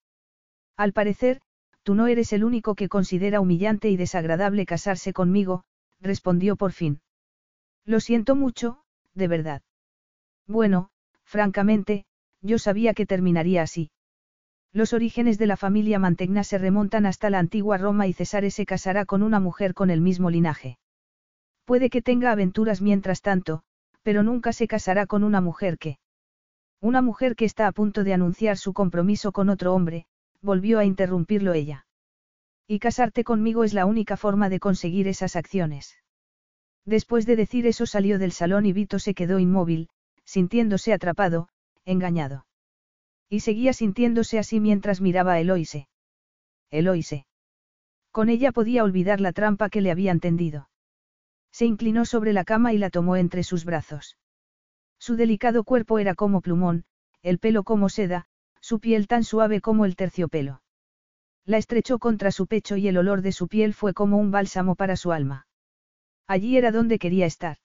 [0.78, 1.41] Al parecer,
[1.84, 5.64] tú no eres el único que considera humillante y desagradable casarse conmigo,
[6.02, 7.02] respondió por fin.
[7.86, 8.82] Lo siento mucho,
[9.14, 9.62] de verdad.
[10.48, 10.89] Bueno,
[11.24, 12.06] francamente,
[12.41, 13.91] yo sabía que terminaría así.
[14.74, 18.65] Los orígenes de la familia Mantegna se remontan hasta la antigua Roma y Cesare se
[18.65, 20.80] casará con una mujer con el mismo linaje.
[21.63, 23.61] Puede que tenga aventuras mientras tanto,
[24.01, 25.99] pero nunca se casará con una mujer que...
[26.82, 30.07] Una mujer que está a punto de anunciar su compromiso con otro hombre,
[30.41, 31.86] volvió a interrumpirlo ella.
[32.67, 35.97] Y casarte conmigo es la única forma de conseguir esas acciones.
[36.84, 39.89] Después de decir eso salió del salón y Vito se quedó inmóvil,
[40.26, 41.47] sintiéndose atrapado,
[41.86, 42.45] engañado.
[43.34, 45.88] Y seguía sintiéndose así mientras miraba a Eloise.
[46.69, 47.25] Eloise.
[48.11, 50.69] Con ella podía olvidar la trampa que le habían tendido.
[51.51, 54.19] Se inclinó sobre la cama y la tomó entre sus brazos.
[54.99, 56.86] Su delicado cuerpo era como plumón,
[57.23, 58.27] el pelo como seda,
[58.61, 60.61] su piel tan suave como el terciopelo.
[61.43, 64.75] La estrechó contra su pecho y el olor de su piel fue como un bálsamo
[64.75, 65.47] para su alma.
[66.27, 67.57] Allí era donde quería estar.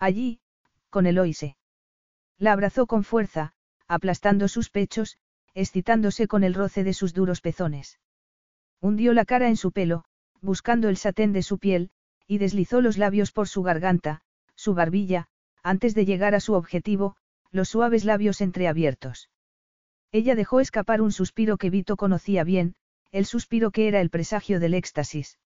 [0.00, 0.40] Allí,
[0.88, 1.56] con Eloise.
[2.38, 3.54] La abrazó con fuerza,
[3.90, 5.18] aplastando sus pechos,
[5.52, 7.98] excitándose con el roce de sus duros pezones.
[8.80, 10.04] Hundió la cara en su pelo,
[10.40, 11.90] buscando el satén de su piel,
[12.28, 14.22] y deslizó los labios por su garganta,
[14.54, 15.26] su barbilla,
[15.64, 17.16] antes de llegar a su objetivo,
[17.50, 19.28] los suaves labios entreabiertos.
[20.12, 22.76] Ella dejó escapar un suspiro que Vito conocía bien,
[23.10, 25.36] el suspiro que era el presagio del éxtasis.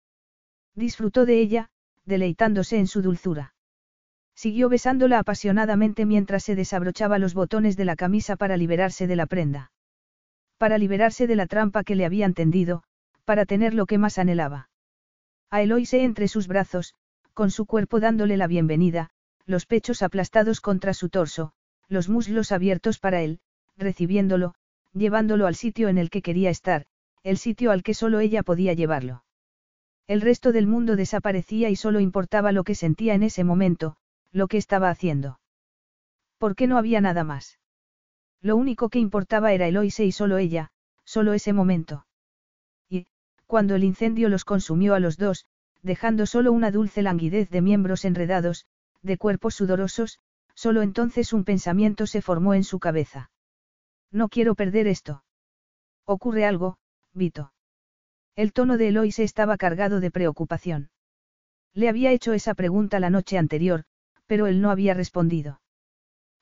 [0.74, 1.70] Disfrutó de ella,
[2.04, 3.53] deleitándose en su dulzura.
[4.34, 9.26] Siguió besándola apasionadamente mientras se desabrochaba los botones de la camisa para liberarse de la
[9.26, 9.72] prenda.
[10.58, 12.82] Para liberarse de la trampa que le habían tendido,
[13.24, 14.68] para tener lo que más anhelaba.
[15.50, 16.94] A Eloise entre sus brazos,
[17.32, 19.10] con su cuerpo dándole la bienvenida,
[19.46, 21.52] los pechos aplastados contra su torso,
[21.88, 23.40] los muslos abiertos para él,
[23.76, 24.54] recibiéndolo,
[24.92, 26.86] llevándolo al sitio en el que quería estar,
[27.22, 29.24] el sitio al que solo ella podía llevarlo.
[30.06, 33.96] El resto del mundo desaparecía y solo importaba lo que sentía en ese momento,
[34.34, 35.38] lo que estaba haciendo.
[36.38, 37.60] ¿Por qué no había nada más?
[38.42, 40.72] Lo único que importaba era Eloise y solo ella,
[41.04, 42.04] solo ese momento.
[42.90, 43.06] Y,
[43.46, 45.46] cuando el incendio los consumió a los dos,
[45.82, 48.66] dejando solo una dulce languidez de miembros enredados,
[49.02, 50.18] de cuerpos sudorosos,
[50.54, 53.30] solo entonces un pensamiento se formó en su cabeza.
[54.10, 55.24] No quiero perder esto.
[56.04, 56.76] Ocurre algo,
[57.12, 57.52] Vito.
[58.34, 60.90] El tono de Eloise estaba cargado de preocupación.
[61.72, 63.84] Le había hecho esa pregunta la noche anterior,
[64.26, 65.60] pero él no había respondido.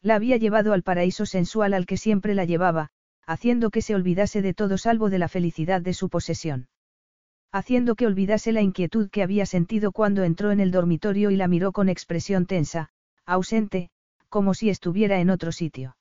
[0.00, 2.90] La había llevado al paraíso sensual al que siempre la llevaba,
[3.26, 6.68] haciendo que se olvidase de todo salvo de la felicidad de su posesión.
[7.52, 11.48] Haciendo que olvidase la inquietud que había sentido cuando entró en el dormitorio y la
[11.48, 12.90] miró con expresión tensa,
[13.26, 13.90] ausente,
[14.28, 15.96] como si estuviera en otro sitio.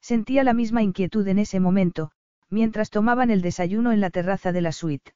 [0.00, 2.10] Sentía la misma inquietud en ese momento,
[2.50, 5.14] mientras tomaban el desayuno en la terraza de la suite.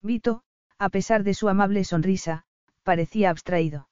[0.00, 0.42] Vito,
[0.78, 2.44] a pesar de su amable sonrisa,
[2.84, 3.87] parecía abstraído.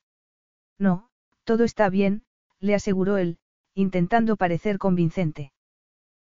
[0.79, 1.09] No,
[1.45, 2.23] todo está bien,
[2.61, 3.39] le aseguró él,
[3.75, 5.53] intentando parecer convincente.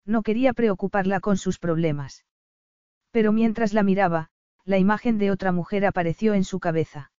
[0.04, 2.24] No quería preocuparla con sus problemas.
[3.10, 4.30] Pero mientras la miraba,
[4.64, 7.10] la imagen de otra mujer apareció en su cabeza.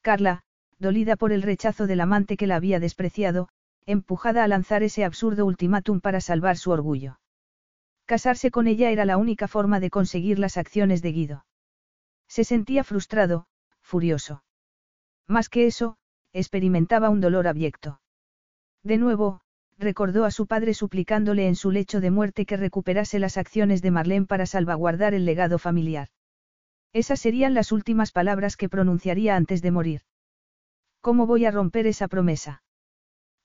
[0.00, 0.42] Carla,
[0.78, 3.48] dolida por el rechazo del amante que la había despreciado,
[3.86, 7.18] empujada a lanzar ese absurdo ultimátum para salvar su orgullo.
[8.06, 11.46] Casarse con ella era la única forma de conseguir las acciones de Guido.
[12.28, 13.46] Se sentía frustrado,
[13.80, 14.42] furioso.
[15.26, 15.96] Más que eso,
[16.34, 18.00] experimentaba un dolor abyecto.
[18.82, 19.40] De nuevo,
[19.78, 23.90] recordó a su padre suplicándole en su lecho de muerte que recuperase las acciones de
[23.90, 26.08] Marlene para salvaguardar el legado familiar.
[26.92, 30.02] Esas serían las últimas palabras que pronunciaría antes de morir.
[31.00, 32.62] ¿Cómo voy a romper esa promesa?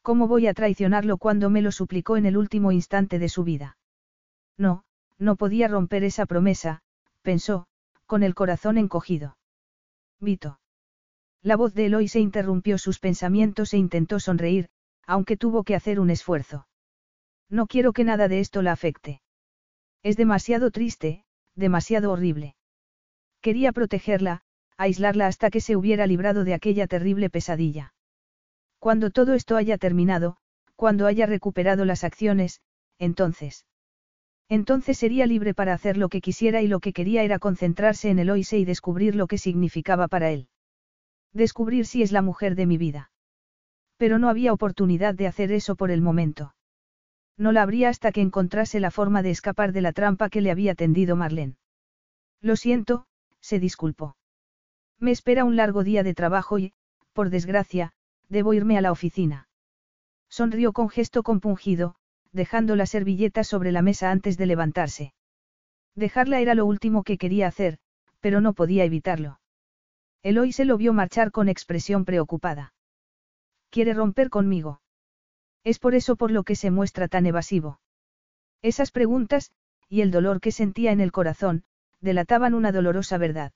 [0.02, 3.78] ¿Cómo voy a traicionarlo cuando me lo suplicó en el último instante de su vida?
[4.58, 4.84] No,
[5.18, 6.82] no podía romper esa promesa,
[7.22, 7.68] pensó,
[8.06, 9.38] con el corazón encogido.
[10.20, 10.60] Vito.
[11.42, 14.70] La voz de Eloy se interrumpió sus pensamientos e intentó sonreír,
[15.08, 16.68] aunque tuvo que hacer un esfuerzo.
[17.50, 19.22] No quiero que nada de esto la afecte.
[20.04, 21.24] Es demasiado triste,
[21.56, 22.56] demasiado horrible.
[23.42, 24.42] Quería protegerla,
[24.78, 27.94] aislarla hasta que se hubiera librado de aquella terrible pesadilla.
[28.80, 30.38] Cuando todo esto haya terminado,
[30.76, 32.62] cuando haya recuperado las acciones,
[32.98, 33.66] entonces.
[34.50, 38.20] Entonces sería libre para hacer lo que quisiera y lo que quería era concentrarse en
[38.20, 40.48] Eloise y descubrir lo que significaba para él.
[41.34, 43.12] Descubrir si es la mujer de mi vida.
[43.98, 46.56] Pero no había oportunidad de hacer eso por el momento.
[47.38, 50.52] No la habría hasta que encontrase la forma de escapar de la trampa que le
[50.52, 51.56] había tendido Marlene.
[52.42, 53.06] Lo siento,
[53.42, 54.18] se disculpó.
[55.00, 56.74] Me espera un largo día de trabajo y,
[57.14, 57.94] por desgracia,
[58.28, 59.48] debo irme a la oficina.
[60.30, 61.96] Sonrió con gesto compungido,
[62.32, 65.14] dejando la servilleta sobre la mesa antes de levantarse.
[65.96, 67.80] Dejarla era lo último que quería hacer,
[68.20, 69.39] pero no podía evitarlo.
[70.22, 72.74] Eloy se lo vio marchar con expresión preocupada.
[73.70, 74.82] Quiere romper conmigo.
[75.63, 77.80] Es por eso por lo que se muestra tan evasivo.
[78.61, 79.51] Esas preguntas,
[79.88, 81.63] y el dolor que sentía en el corazón,
[82.01, 83.53] delataban una dolorosa verdad.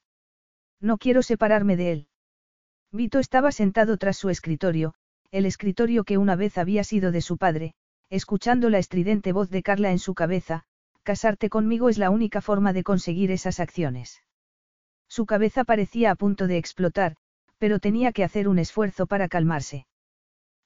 [0.80, 2.08] No quiero separarme de él.
[2.92, 4.94] Vito estaba sentado tras su escritorio,
[5.32, 7.74] el escritorio que una vez había sido de su padre,
[8.10, 10.64] escuchando la estridente voz de Carla en su cabeza,
[11.02, 14.22] casarte conmigo es la única forma de conseguir esas acciones.
[15.16, 17.18] Su cabeza parecía a punto de explotar,
[17.60, 19.86] pero tenía que hacer un esfuerzo para calmarse.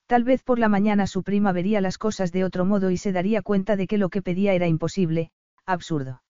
[0.06, 3.12] Tal vez por la mañana su prima vería las cosas de otro modo y se
[3.12, 5.32] daría cuenta de que lo que pedía era imposible,
[5.66, 6.24] absurdo.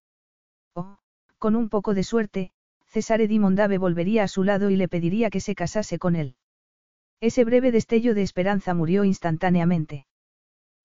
[0.74, 0.98] Oh,
[1.38, 2.52] con un poco de suerte,
[2.88, 6.38] Cesare di Mondave volvería a su lado y le pediría que se casase con él.
[7.22, 10.08] Ese breve destello de esperanza murió instantáneamente.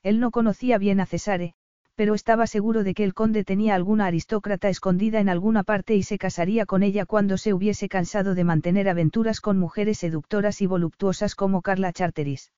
[0.02, 1.54] Él no conocía bien a Cesare,
[1.94, 6.02] pero estaba seguro de que el conde tenía alguna aristócrata escondida en alguna parte y
[6.02, 10.66] se casaría con ella cuando se hubiese cansado de mantener aventuras con mujeres seductoras y
[10.66, 12.52] voluptuosas como Carla Charteris.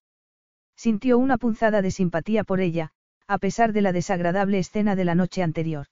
[0.76, 2.92] Sintió una punzada de simpatía por ella,
[3.26, 5.86] a pesar de la desagradable escena de la noche anterior.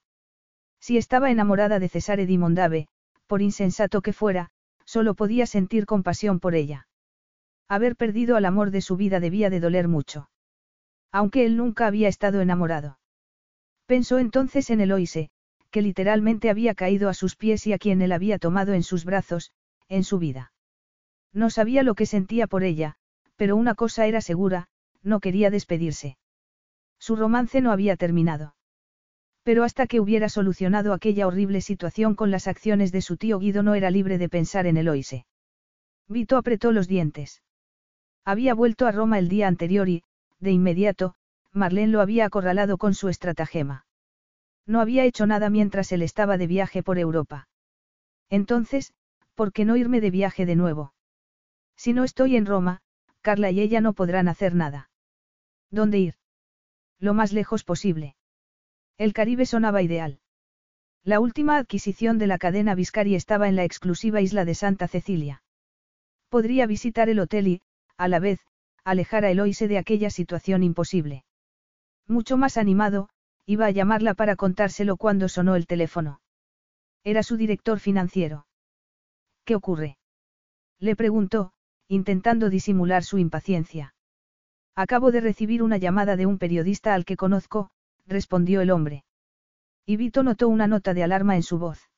[0.79, 2.87] Si estaba enamorada de Cesare di Mondave,
[3.27, 4.49] por insensato que fuera,
[4.85, 6.87] solo podía sentir compasión por ella.
[7.69, 10.29] Haber perdido al amor de su vida debía de doler mucho.
[11.11, 12.99] Aunque él nunca había estado enamorado.
[13.85, 15.29] Pensó entonces en Eloise,
[15.71, 19.05] que literalmente había caído a sus pies y a quien él había tomado en sus
[19.05, 19.51] brazos,
[19.89, 20.53] en su vida.
[21.33, 22.95] No sabía lo que sentía por ella,
[23.35, 24.67] pero una cosa era segura,
[25.01, 26.17] no quería despedirse.
[26.99, 28.55] Su romance no había terminado.
[29.43, 33.61] Pero hasta que hubiera solucionado aquella horrible situación con las acciones de su tío Guido
[33.61, 35.25] no era libre de pensar en Eloise.
[36.07, 37.41] Vito apretó los dientes.
[38.23, 40.03] Había vuelto a Roma el día anterior y,
[40.39, 41.15] de inmediato,
[41.53, 43.85] Marlene lo había acorralado con su estratagema.
[44.65, 47.47] No había hecho nada mientras él estaba de viaje por Europa.
[48.29, 48.93] Entonces,
[49.35, 50.93] ¿Por qué no irme de viaje de nuevo?
[51.75, 52.81] Si no estoy en Roma,
[53.21, 54.89] Carla y ella no podrán hacer nada.
[55.71, 56.15] ¿Dónde ir?
[56.99, 58.15] Lo más lejos posible.
[58.97, 60.19] El Caribe sonaba ideal.
[61.03, 65.43] La última adquisición de la cadena Viscari estaba en la exclusiva isla de Santa Cecilia.
[66.29, 67.61] Podría visitar el hotel y,
[67.97, 68.39] a la vez,
[68.83, 71.25] alejar a Eloise de aquella situación imposible.
[72.07, 73.09] Mucho más animado,
[73.45, 76.19] iba a llamarla para contárselo cuando sonó el teléfono.
[77.03, 78.45] Era su director financiero.
[79.45, 79.97] ¿Qué ocurre?
[80.79, 81.53] Le preguntó,
[81.87, 83.93] intentando disimular su impaciencia.
[84.75, 87.69] Acabo de recibir una llamada de un periodista al que conozco,
[88.05, 89.03] respondió el hombre.
[89.85, 91.89] Y Vito notó una nota de alarma en su voz.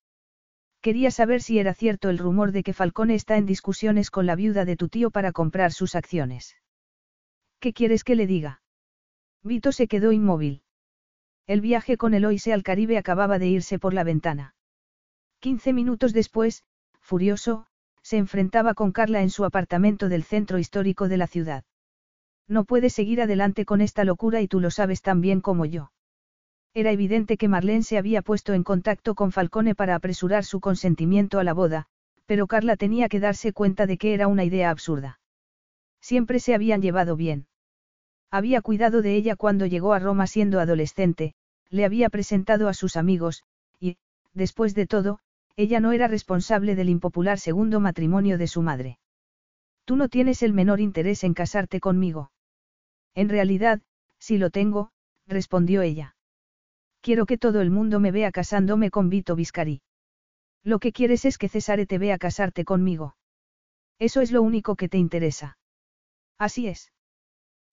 [0.81, 4.35] Quería saber si era cierto el rumor de que Falcone está en discusiones con la
[4.35, 6.57] viuda de tu tío para comprar sus acciones.
[7.59, 8.61] ¿Qué quieres que le diga?
[9.45, 10.63] Vito se quedó inmóvil.
[11.45, 14.55] El viaje con Eloise al Caribe acababa de irse por la ventana.
[15.39, 16.63] Quince minutos después,
[16.99, 17.67] furioso,
[18.01, 21.63] se enfrentaba con Carla en su apartamento del centro histórico de la ciudad.
[22.47, 25.91] No puedes seguir adelante con esta locura y tú lo sabes tan bien como yo.
[26.73, 31.37] Era evidente que Marlene se había puesto en contacto con Falcone para apresurar su consentimiento
[31.37, 31.85] a la boda,
[32.25, 35.19] pero Carla tenía que darse cuenta de que era una idea absurda.
[36.01, 37.45] Siempre se habían llevado bien.
[38.31, 41.35] Había cuidado de ella cuando llegó a Roma siendo adolescente,
[41.69, 43.43] le había presentado a sus amigos,
[43.79, 43.97] y,
[44.33, 45.19] después de todo,
[45.55, 48.99] ella no era responsable del impopular segundo matrimonio de su madre.
[49.85, 52.31] Tú no tienes el menor interés en casarte conmigo.
[53.13, 53.81] En realidad,
[54.19, 54.91] sí lo tengo,
[55.27, 56.15] respondió ella.
[57.01, 59.81] Quiero que todo el mundo me vea casándome con Vito Viscari.
[60.63, 63.15] Lo que quieres es que Cesare te vea casarte conmigo.
[63.99, 65.57] Eso es lo único que te interesa.
[66.37, 66.91] Así es.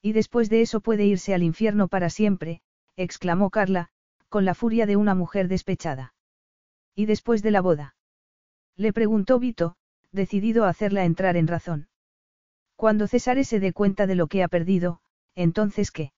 [0.02, 2.60] Y después de eso puede irse al infierno para siempre,
[2.96, 3.88] exclamó Carla,
[4.28, 6.14] con la furia de una mujer despechada.
[6.94, 7.94] ¿Y después de la boda?
[8.76, 9.76] Le preguntó Vito,
[10.10, 11.88] decidido a hacerla entrar en razón.
[12.74, 15.00] Cuando Cesare se dé cuenta de lo que ha perdido,
[15.34, 16.12] entonces qué?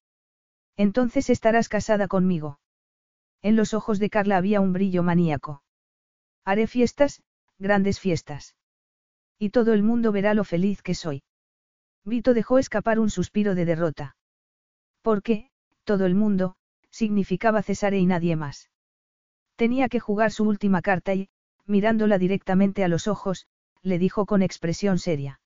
[0.77, 2.59] Entonces estarás casada conmigo.
[3.43, 5.63] En los ojos de Carla había un brillo maníaco.
[6.45, 7.23] Haré fiestas,
[7.59, 8.57] grandes fiestas.
[9.39, 11.23] Y todo el mundo verá lo feliz que soy.
[12.05, 14.17] Vito dejó escapar un suspiro de derrota.
[15.03, 15.51] Porque,
[15.85, 16.57] todo el mundo,
[16.91, 18.71] significaba Cesare y nadie más.
[19.57, 21.29] Tenía que jugar su última carta y,
[21.67, 23.47] mirándola directamente a los ojos,
[23.83, 25.41] le dijo con expresión seria.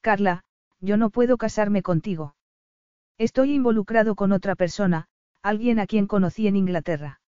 [0.00, 0.44] Carla,
[0.80, 2.34] yo no puedo casarme contigo.
[3.18, 5.06] Estoy involucrado con otra persona,
[5.42, 7.20] alguien a quien conocí en Inglaterra.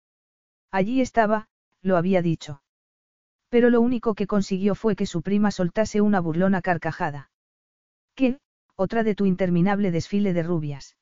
[0.70, 1.49] Allí estaba,
[1.82, 2.62] lo había dicho.
[3.49, 7.30] Pero lo único que consiguió fue que su prima soltase una burlona carcajada.
[8.18, 8.40] ¿Qué?
[8.74, 10.96] Otra de tu interminable desfile de rubias.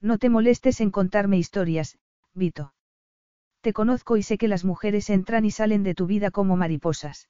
[0.00, 1.98] No te molestes en contarme historias,
[2.32, 2.72] Vito.
[3.60, 7.28] Te conozco y sé que las mujeres entran y salen de tu vida como mariposas.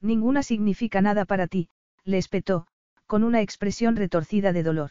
[0.00, 1.70] Ninguna significa nada para ti,
[2.04, 2.68] le espetó,
[3.08, 4.90] con una expresión retorcida de dolor.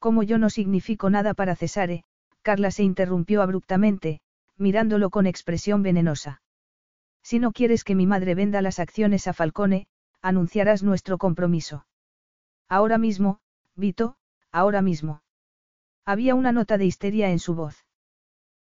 [0.00, 2.02] Como yo no significo nada para Cesare,
[2.42, 4.22] Carla se interrumpió abruptamente,
[4.56, 6.42] mirándolo con expresión venenosa.
[7.22, 9.86] Si no quieres que mi madre venda las acciones a Falcone,
[10.20, 11.84] anunciarás nuestro compromiso.
[12.70, 13.40] Ahora mismo,
[13.74, 14.16] Vito,
[14.52, 15.22] ahora mismo.
[16.06, 17.84] Había una nota de histeria en su voz.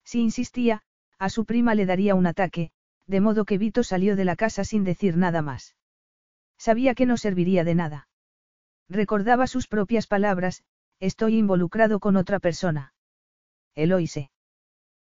[0.03, 0.83] Si insistía,
[1.17, 2.71] a su prima le daría un ataque,
[3.07, 5.77] de modo que Vito salió de la casa sin decir nada más.
[6.57, 8.09] Sabía que no serviría de nada.
[8.89, 10.65] Recordaba sus propias palabras,
[10.99, 12.93] estoy involucrado con otra persona.
[13.73, 14.31] Eloise.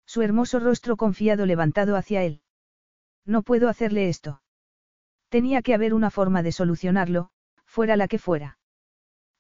[0.08, 2.42] Su hermoso rostro confiado levantado hacia él.
[3.26, 4.42] No puedo hacerle esto.
[5.30, 7.30] Tenía que haber una forma de solucionarlo,
[7.66, 8.57] fuera la que fuera.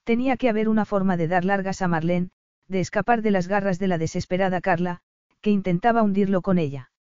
[0.08, 2.30] Tenía que haber una forma de dar largas a Marlene,
[2.70, 5.02] de escapar de las garras de la desesperada Carla,
[5.42, 6.92] que intentaba hundirlo con ella.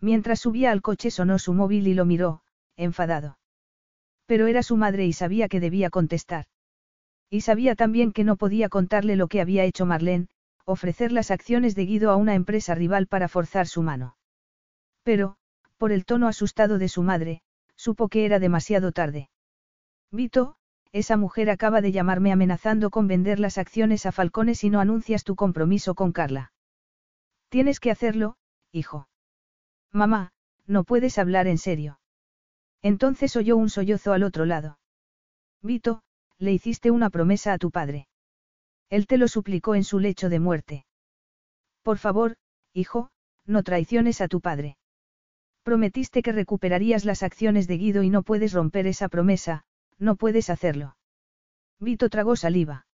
[0.00, 2.42] Mientras subía al coche sonó su móvil y lo miró,
[2.76, 3.38] enfadado.
[4.26, 6.46] Pero era su madre y sabía que debía contestar.
[7.30, 10.26] Y sabía también que no podía contarle lo que había hecho Marlene,
[10.64, 14.16] ofrecer las acciones de Guido a una empresa rival para forzar su mano.
[15.04, 15.36] Pero,
[15.78, 17.42] por el tono asustado de su madre,
[17.76, 19.30] supo que era demasiado tarde.
[20.10, 20.56] Vito,
[20.94, 25.24] esa mujer acaba de llamarme amenazando con vender las acciones a Falcone si no anuncias
[25.24, 26.52] tu compromiso con Carla.
[27.48, 28.36] Tienes que hacerlo,
[28.70, 29.08] hijo.
[29.90, 30.30] Mamá,
[30.68, 31.98] no puedes hablar en serio.
[32.80, 34.78] Entonces oyó un sollozo al otro lado.
[35.62, 36.02] Vito,
[36.38, 38.06] le hiciste una promesa a tu padre.
[38.88, 40.86] Él te lo suplicó en su lecho de muerte.
[41.82, 42.36] Por favor,
[42.72, 43.10] hijo,
[43.46, 44.76] no traiciones a tu padre.
[45.64, 49.64] Prometiste que recuperarías las acciones de Guido y no puedes romper esa promesa,
[49.98, 50.96] no puedes hacerlo.
[51.80, 52.86] Vito tragó saliva.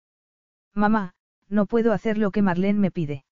[0.75, 1.15] Mamá,
[1.49, 3.25] no puedo hacer lo que Marlene me pide.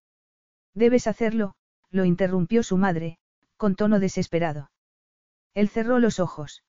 [0.74, 1.54] Debes hacerlo,
[1.90, 3.18] lo interrumpió su madre,
[3.56, 4.70] con tono desesperado.
[5.54, 6.64] Él cerró los ojos.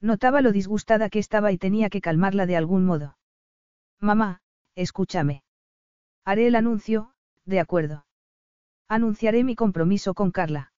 [0.00, 3.16] Notaba lo disgustada que estaba y tenía que calmarla de algún modo.
[4.00, 4.42] Mamá,
[4.74, 5.42] escúchame.
[6.24, 7.12] Haré el anuncio,
[7.44, 8.06] de acuerdo.
[8.88, 10.72] Anunciaré mi compromiso con Carla.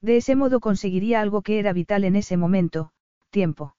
[0.00, 2.92] De ese modo conseguiría algo que era vital en ese momento,
[3.30, 3.74] tiempo.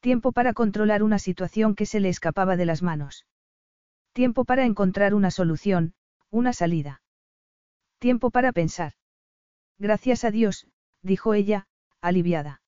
[0.00, 3.26] Tiempo para controlar una situación que se le escapaba de las manos.
[4.14, 5.92] Tiempo para encontrar una solución,
[6.30, 7.02] una salida.
[7.98, 8.94] Tiempo para pensar.
[9.78, 10.66] Gracias a Dios,
[11.02, 11.66] dijo ella,
[12.00, 12.62] aliviada.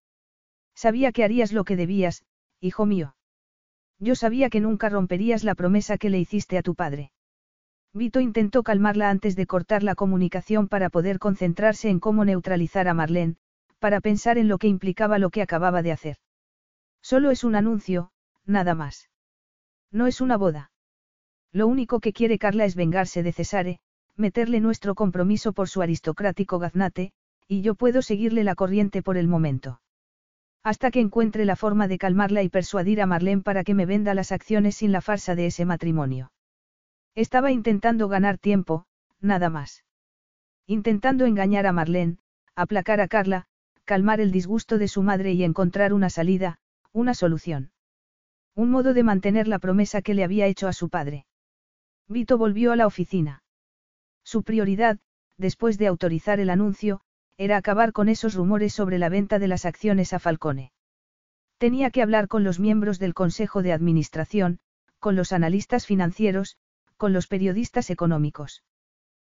[0.74, 2.24] Sabía que harías lo que debías,
[2.60, 3.16] hijo mío.
[3.98, 7.12] Yo sabía que nunca romperías la promesa que le hiciste a tu padre.
[7.94, 12.94] Vito intentó calmarla antes de cortar la comunicación para poder concentrarse en cómo neutralizar a
[12.94, 13.36] Marlene,
[13.78, 16.16] para pensar en lo que implicaba lo que acababa de hacer.
[17.02, 18.10] Solo es un anuncio,
[18.46, 19.10] nada más.
[19.90, 20.70] No es una boda.
[21.52, 23.80] Lo único que quiere Carla es vengarse de Cesare,
[24.16, 27.12] meterle nuestro compromiso por su aristocrático gaznate,
[27.48, 29.80] y yo puedo seguirle la corriente por el momento.
[30.62, 34.14] Hasta que encuentre la forma de calmarla y persuadir a Marlene para que me venda
[34.14, 36.32] las acciones sin la farsa de ese matrimonio.
[37.14, 38.86] Estaba intentando ganar tiempo,
[39.20, 39.84] nada más.
[40.66, 42.18] Intentando engañar a Marlene,
[42.54, 43.46] aplacar a Carla,
[43.84, 46.58] calmar el disgusto de su madre y encontrar una salida,
[46.92, 47.72] una solución.
[48.54, 51.26] Un modo de mantener la promesa que le había hecho a su padre.
[52.08, 53.42] Vito volvió a la oficina.
[54.24, 54.98] Su prioridad,
[55.38, 57.00] después de autorizar el anuncio,
[57.38, 60.72] era acabar con esos rumores sobre la venta de las acciones a Falcone.
[61.58, 64.60] Tenía que hablar con los miembros del Consejo de Administración,
[64.98, 66.56] con los analistas financieros,
[66.96, 68.62] con los periodistas económicos.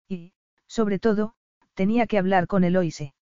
[0.07, 0.33] Y,
[0.67, 1.35] sobre todo,
[1.73, 3.13] tenía que hablar con Eloise.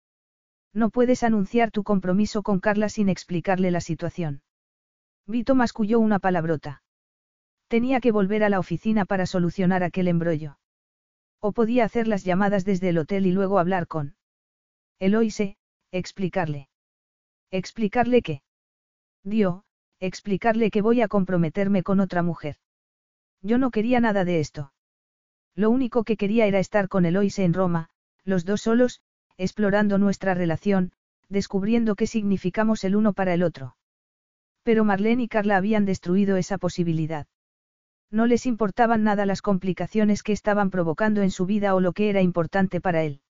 [0.74, 4.42] No puedes anunciar tu compromiso con Carla sin explicarle la situación.
[5.28, 6.82] Vito masculló una palabrota.
[7.68, 10.58] Tenía que volver a la oficina para solucionar aquel embrollo.
[11.40, 14.16] O podía hacer las llamadas desde el hotel y luego hablar con
[15.00, 15.58] Eloise,
[15.92, 16.70] explicarle.
[17.52, 18.42] ¿Explicarle qué?
[19.24, 19.64] Dio,
[20.00, 22.58] explicarle que voy a comprometerme con otra mujer.
[23.42, 24.74] Yo no quería nada de esto.
[25.56, 27.90] Lo único que quería era estar con Eloise en Roma,
[28.24, 29.02] los dos solos,
[29.38, 30.92] explorando nuestra relación,
[31.30, 33.76] descubriendo qué significamos el uno para el otro.
[34.64, 37.28] Pero Marlene y Carla habían destruido esa posibilidad.
[38.12, 42.10] No les importaban nada las complicaciones que estaban provocando en su vida o lo que
[42.10, 43.22] era importante para él.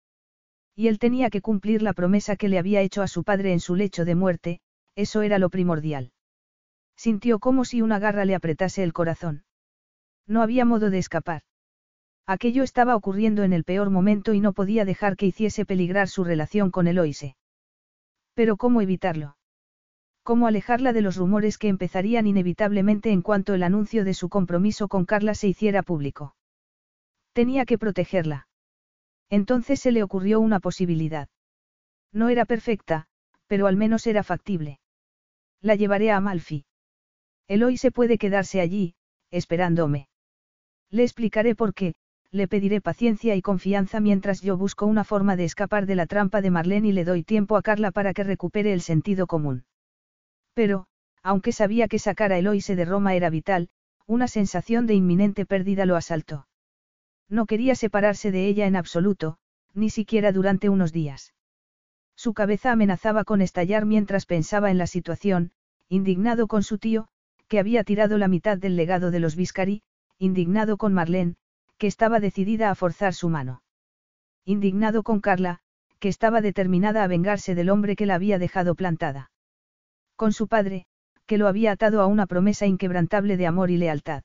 [0.75, 3.59] Y él tenía que cumplir la promesa que le había hecho a su padre en
[3.59, 4.59] su lecho de muerte,
[4.95, 6.11] eso era lo primordial.
[6.97, 9.43] Sintió como si una garra le apretase el corazón.
[10.27, 11.43] No había modo de escapar.
[12.25, 16.23] Aquello estaba ocurriendo en el peor momento y no podía dejar que hiciese peligrar su
[16.23, 17.35] relación con Eloise.
[18.33, 19.35] Pero ¿cómo evitarlo?
[20.23, 24.87] ¿Cómo alejarla de los rumores que empezarían inevitablemente en cuanto el anuncio de su compromiso
[24.87, 26.35] con Carla se hiciera público?
[27.33, 28.47] Tenía que protegerla.
[29.29, 31.27] Entonces se le ocurrió una posibilidad.
[32.13, 33.07] No era perfecta,
[33.47, 34.79] pero al menos era factible.
[35.59, 36.65] La llevaré a Amalfi.
[37.49, 38.95] Eloise puede quedarse allí,
[39.29, 40.07] esperándome.
[40.89, 41.95] Le explicaré por qué,
[42.33, 46.41] le pediré paciencia y confianza mientras yo busco una forma de escapar de la trampa
[46.41, 49.65] de Marlene y le doy tiempo a Carla para que recupere el sentido común.
[50.55, 50.87] Pero,
[51.21, 53.69] aunque sabía que sacar a Eloise de Roma era vital,
[54.07, 56.47] una sensación de inminente pérdida lo asaltó.
[57.29, 59.37] No quería separarse de ella en absoluto,
[59.75, 61.35] ni siquiera durante unos días.
[62.15, 65.51] Su cabeza amenazaba con estallar mientras pensaba en la situación,
[65.87, 67.09] indignado con su tío,
[67.47, 69.83] que había tirado la mitad del legado de los Viscari,
[70.17, 71.35] indignado con Marlene,
[71.77, 73.63] que estaba decidida a forzar su mano.
[74.45, 75.59] Indignado con Carla,
[75.99, 79.31] que estaba determinada a vengarse del hombre que la había dejado plantada.
[80.15, 80.85] Con su padre,
[81.25, 84.23] que lo había atado a una promesa inquebrantable de amor y lealtad.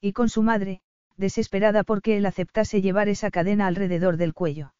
[0.00, 0.80] Y con su madre,
[1.16, 4.72] desesperada porque él aceptase llevar esa cadena alrededor del cuello.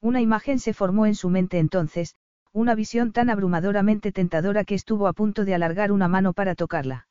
[0.00, 2.16] Una imagen se formó en su mente entonces,
[2.52, 7.06] una visión tan abrumadoramente tentadora que estuvo a punto de alargar una mano para tocarla.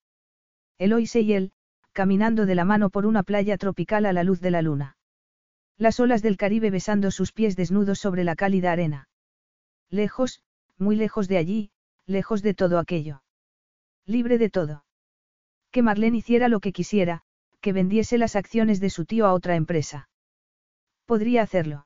[0.78, 1.52] Eloise y él,
[2.00, 4.96] caminando de la mano por una playa tropical a la luz de la luna.
[5.78, 9.10] Las olas del Caribe besando sus pies desnudos sobre la cálida arena.
[9.90, 10.42] Lejos,
[10.78, 11.72] muy lejos de allí,
[12.06, 13.22] lejos de todo aquello.
[14.06, 14.86] Libre de todo.
[15.72, 17.24] Que Marlene hiciera lo que quisiera,
[17.60, 20.08] que vendiese las acciones de su tío a otra empresa.
[21.06, 21.86] Podría hacerlo.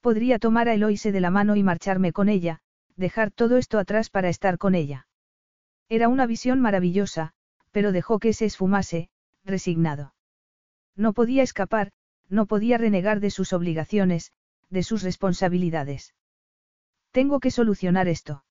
[0.00, 2.60] Podría tomar a Eloise de la mano y marcharme con ella,
[2.94, 5.08] dejar todo esto atrás para estar con ella.
[5.88, 7.32] Era una visión maravillosa,
[7.72, 9.08] pero dejó que se esfumase,
[9.46, 10.14] resignado.
[10.96, 11.92] No podía escapar,
[12.28, 14.32] no podía renegar de sus obligaciones,
[14.68, 16.14] de sus responsabilidades.
[17.12, 18.44] Tengo que solucionar esto.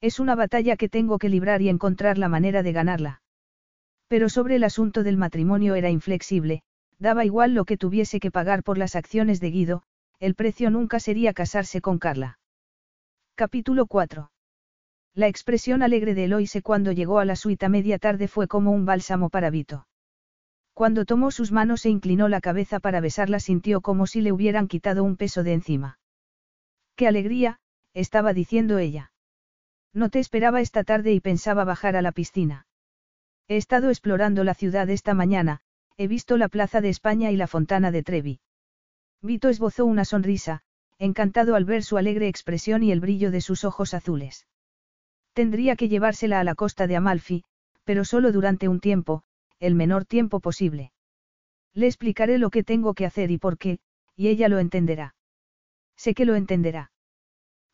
[0.00, 3.22] Es una batalla que tengo que librar y encontrar la manera de ganarla.
[4.08, 6.62] Pero sobre el asunto del matrimonio era inflexible,
[6.98, 9.82] daba igual lo que tuviese que pagar por las acciones de Guido,
[10.20, 12.38] el precio nunca sería casarse con Carla.
[13.34, 14.30] Capítulo 4.
[15.14, 18.70] La expresión alegre de Eloise cuando llegó a la suite a media tarde fue como
[18.70, 19.86] un bálsamo para Vito.
[20.74, 24.68] Cuando tomó sus manos e inclinó la cabeza para besarla sintió como si le hubieran
[24.68, 25.98] quitado un peso de encima.
[26.96, 27.60] ¡Qué alegría!
[27.92, 29.12] estaba diciendo ella.
[29.92, 32.66] No te esperaba esta tarde y pensaba bajar a la piscina.
[33.48, 35.60] He estado explorando la ciudad esta mañana,
[35.96, 38.40] he visto la Plaza de España y la Fontana de Trevi.
[39.22, 40.62] Vito esbozó una sonrisa,
[40.98, 44.46] encantado al ver su alegre expresión y el brillo de sus ojos azules.
[45.32, 47.44] Tendría que llevársela a la costa de Amalfi,
[47.84, 49.24] pero solo durante un tiempo,
[49.60, 50.92] el menor tiempo posible.
[51.74, 53.78] Le explicaré lo que tengo que hacer y por qué,
[54.16, 55.14] y ella lo entenderá.
[55.96, 56.90] Sé que lo entenderá.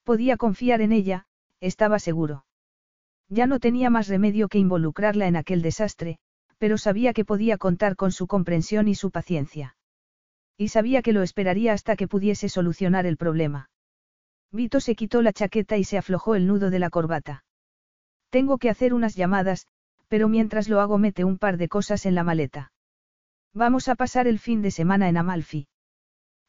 [0.04, 1.26] Podía confiar en ella,
[1.60, 2.44] estaba seguro.
[3.28, 6.18] Ya no tenía más remedio que involucrarla en aquel desastre,
[6.58, 9.76] pero sabía que podía contar con su comprensión y su paciencia.
[10.56, 13.70] Y sabía que lo esperaría hasta que pudiese solucionar el problema.
[14.52, 17.44] Vito se quitó la chaqueta y se aflojó el nudo de la corbata.
[18.30, 19.66] Tengo que hacer unas llamadas,
[20.08, 22.72] pero mientras lo hago mete un par de cosas en la maleta.
[23.54, 25.68] Vamos a pasar el fin de semana en Amalfi.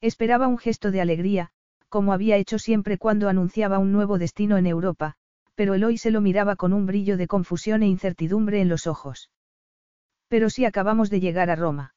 [0.01, 1.51] Esperaba un gesto de alegría,
[1.89, 5.16] como había hecho siempre cuando anunciaba un nuevo destino en Europa,
[5.55, 9.32] pero Eloy se lo miraba con un brillo de confusión e incertidumbre en los ojos.
[10.28, 11.95] Pero si acabamos de llegar a Roma.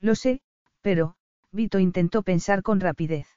[0.00, 0.40] Lo sé,
[0.80, 1.14] pero,
[1.52, 3.28] Vito intentó pensar con rapidez.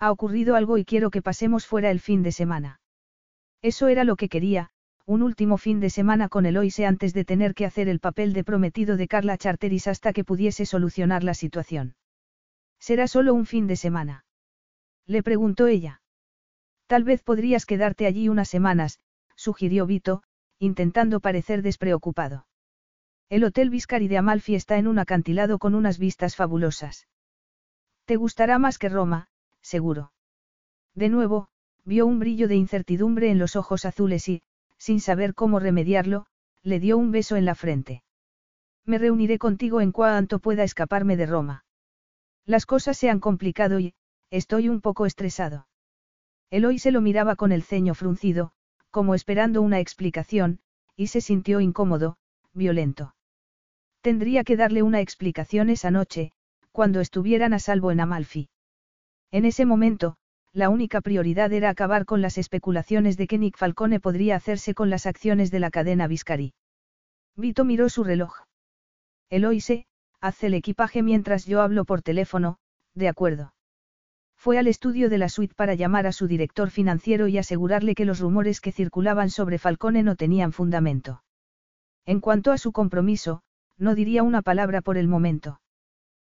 [0.00, 2.80] Ha ocurrido algo y quiero que pasemos fuera el fin de semana.
[3.62, 4.70] Eso era lo que quería,
[5.08, 8.44] un último fin de semana con Eloise antes de tener que hacer el papel de
[8.44, 11.96] prometido de Carla Charteris hasta que pudiese solucionar la situación.
[12.78, 14.26] Será solo un fin de semana.
[15.06, 16.02] Le preguntó ella.
[16.86, 18.98] Tal vez podrías quedarte allí unas semanas,
[19.34, 20.24] sugirió Vito,
[20.58, 22.46] intentando parecer despreocupado.
[23.30, 27.08] El Hotel Viscari de Amalfi está en un acantilado con unas vistas fabulosas.
[28.04, 29.28] Te gustará más que Roma,
[29.62, 30.12] seguro.
[30.94, 31.48] De nuevo,
[31.86, 34.42] vio un brillo de incertidumbre en los ojos azules y,
[34.78, 36.26] sin saber cómo remediarlo,
[36.62, 38.02] le dio un beso en la frente.
[38.84, 41.64] Me reuniré contigo en cuanto pueda escaparme de Roma.
[42.46, 43.94] Las cosas se han complicado y,
[44.30, 45.68] Estoy un poco estresado.
[46.50, 48.52] Eloy se lo miraba con el ceño fruncido,
[48.90, 50.60] como esperando una explicación,
[50.96, 52.18] y se sintió incómodo,
[52.52, 53.14] violento.
[54.02, 56.32] Tendría que darle una explicación esa noche,
[56.72, 58.50] cuando estuvieran a salvo en Amalfi.
[59.30, 60.16] En ese momento,
[60.52, 64.90] la única prioridad era acabar con las especulaciones de que Nick Falcone podría hacerse con
[64.90, 66.54] las acciones de la cadena Viscari.
[67.36, 68.34] Vito miró su reloj.
[69.30, 69.86] Eloise,
[70.20, 72.58] haz el equipaje mientras yo hablo por teléfono,
[72.94, 73.54] de acuerdo.
[74.36, 78.04] Fue al estudio de la suite para llamar a su director financiero y asegurarle que
[78.04, 81.22] los rumores que circulaban sobre Falcone no tenían fundamento.
[82.06, 83.42] En cuanto a su compromiso,
[83.76, 85.60] no diría una palabra por el momento.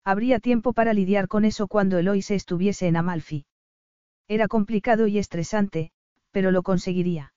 [0.04, 3.46] Habría tiempo para lidiar con eso cuando Eloise estuviese en Amalfi.
[4.30, 5.92] Era complicado y estresante,
[6.32, 7.34] pero lo conseguiría.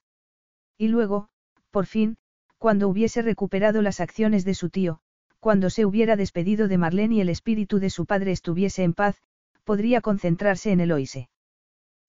[0.76, 1.30] Y luego,
[1.70, 2.18] por fin,
[2.58, 5.00] cuando hubiese recuperado las acciones de su tío,
[5.40, 9.20] cuando se hubiera despedido de Marlene y el espíritu de su padre estuviese en paz,
[9.64, 11.30] podría concentrarse en Eloise.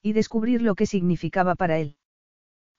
[0.02, 1.96] Y descubrir lo que significaba para él.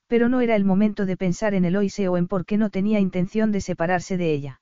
[0.07, 2.99] Pero no era el momento de pensar en Eloise o en por qué no tenía
[2.99, 4.61] intención de separarse de ella.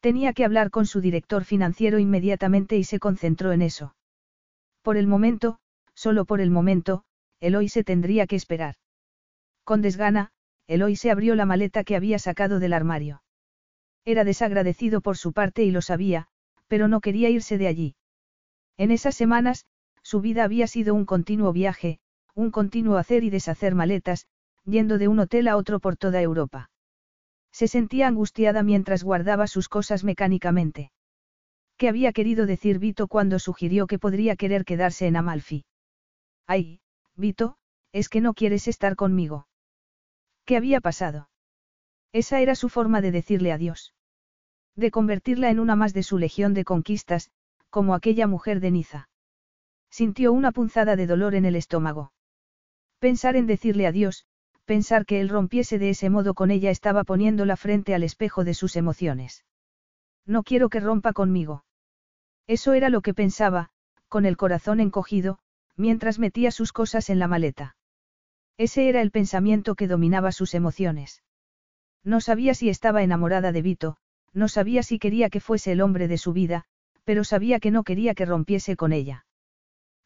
[0.00, 3.94] Tenía que hablar con su director financiero inmediatamente y se concentró en eso.
[4.82, 5.60] Por el momento,
[5.98, 7.02] solo por el momento,
[7.40, 8.76] Eloise tendría que esperar.
[9.64, 10.30] Con desgana,
[10.68, 13.24] Eloise abrió la maleta que había sacado del armario.
[14.04, 16.28] Era desagradecido por su parte y lo sabía,
[16.68, 17.96] pero no quería irse de allí.
[18.76, 19.66] En esas semanas,
[20.04, 21.98] su vida había sido un continuo viaje,
[22.32, 24.28] un continuo hacer y deshacer maletas,
[24.64, 26.70] yendo de un hotel a otro por toda Europa.
[27.50, 30.92] Se sentía angustiada mientras guardaba sus cosas mecánicamente.
[31.76, 35.64] ¿Qué había querido decir Vito cuando sugirió que podría querer quedarse en Amalfi?
[36.48, 36.80] Ay,
[37.14, 37.58] Vito,
[37.92, 39.46] es que no quieres estar conmigo.
[40.46, 41.28] ¿Qué había pasado?
[42.12, 43.94] Esa era su forma de decirle adiós.
[44.74, 47.30] De convertirla en una más de su legión de conquistas,
[47.68, 49.10] como aquella mujer de Niza.
[49.90, 52.12] Sintió una punzada de dolor en el estómago.
[52.98, 54.26] Pensar en decirle adiós,
[54.64, 58.54] pensar que él rompiese de ese modo con ella estaba poniéndola frente al espejo de
[58.54, 59.44] sus emociones.
[60.24, 61.64] No quiero que rompa conmigo.
[62.46, 63.68] Eso era lo que pensaba,
[64.08, 65.40] con el corazón encogido,
[65.78, 67.76] mientras metía sus cosas en la maleta.
[68.58, 71.22] Ese era el pensamiento que dominaba sus emociones.
[72.04, 73.96] No sabía si estaba enamorada de Vito,
[74.34, 76.64] no sabía si quería que fuese el hombre de su vida,
[77.04, 79.24] pero sabía que no quería que rompiese con ella.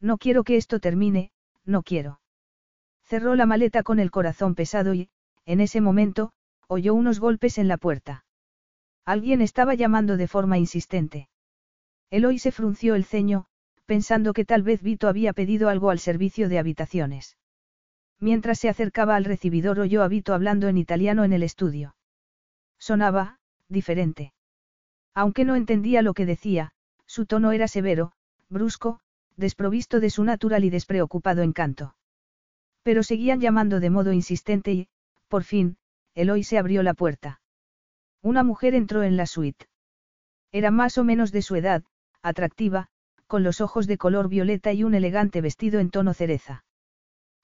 [0.01, 1.33] No quiero que esto termine,
[1.65, 2.21] no quiero.
[3.03, 5.09] Cerró la maleta con el corazón pesado y,
[5.47, 6.33] en ese momento,
[6.69, 8.25] oyó unos golpes en la puerta.
[9.05, 11.29] Alguien estaba llamando de forma insistente.
[12.11, 13.47] Eloy se frunció el ceño,
[13.93, 17.37] pensando que tal vez Vito había pedido algo al servicio de habitaciones.
[18.21, 21.95] Mientras se acercaba al recibidor oyó a Vito hablando en italiano en el estudio.
[22.79, 23.39] Sonaba,
[23.69, 24.33] diferente.
[25.13, 26.73] Aunque no entendía lo que decía,
[27.05, 28.13] su tono era severo,
[28.49, 28.99] brusco,
[29.37, 31.95] desprovisto de su natural y despreocupado encanto.
[32.83, 34.89] Pero seguían llamando de modo insistente y,
[35.29, 35.77] por fin,
[36.15, 37.43] Eloy se abrió la puerta.
[38.23, 39.67] Una mujer entró en la suite.
[40.51, 41.85] Era más o menos de su edad,
[42.23, 42.89] atractiva,
[43.33, 46.67] con los ojos de color violeta y un elegante vestido en tono cereza.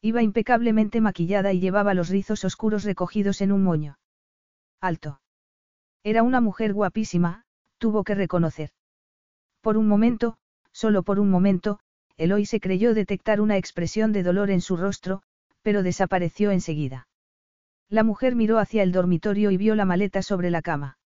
[0.02, 3.98] Iba impecablemente maquillada y llevaba los rizos oscuros recogidos en un moño.
[4.82, 5.22] Alto.
[6.04, 7.46] Era una mujer guapísima,
[7.78, 8.72] tuvo que reconocer.
[9.62, 10.36] Por un momento,
[10.72, 11.78] solo por un momento,
[12.18, 15.22] Eloy se creyó detectar una expresión de dolor en su rostro,
[15.62, 17.08] pero desapareció enseguida.
[17.88, 20.98] La mujer miró hacia el dormitorio y vio la maleta sobre la cama.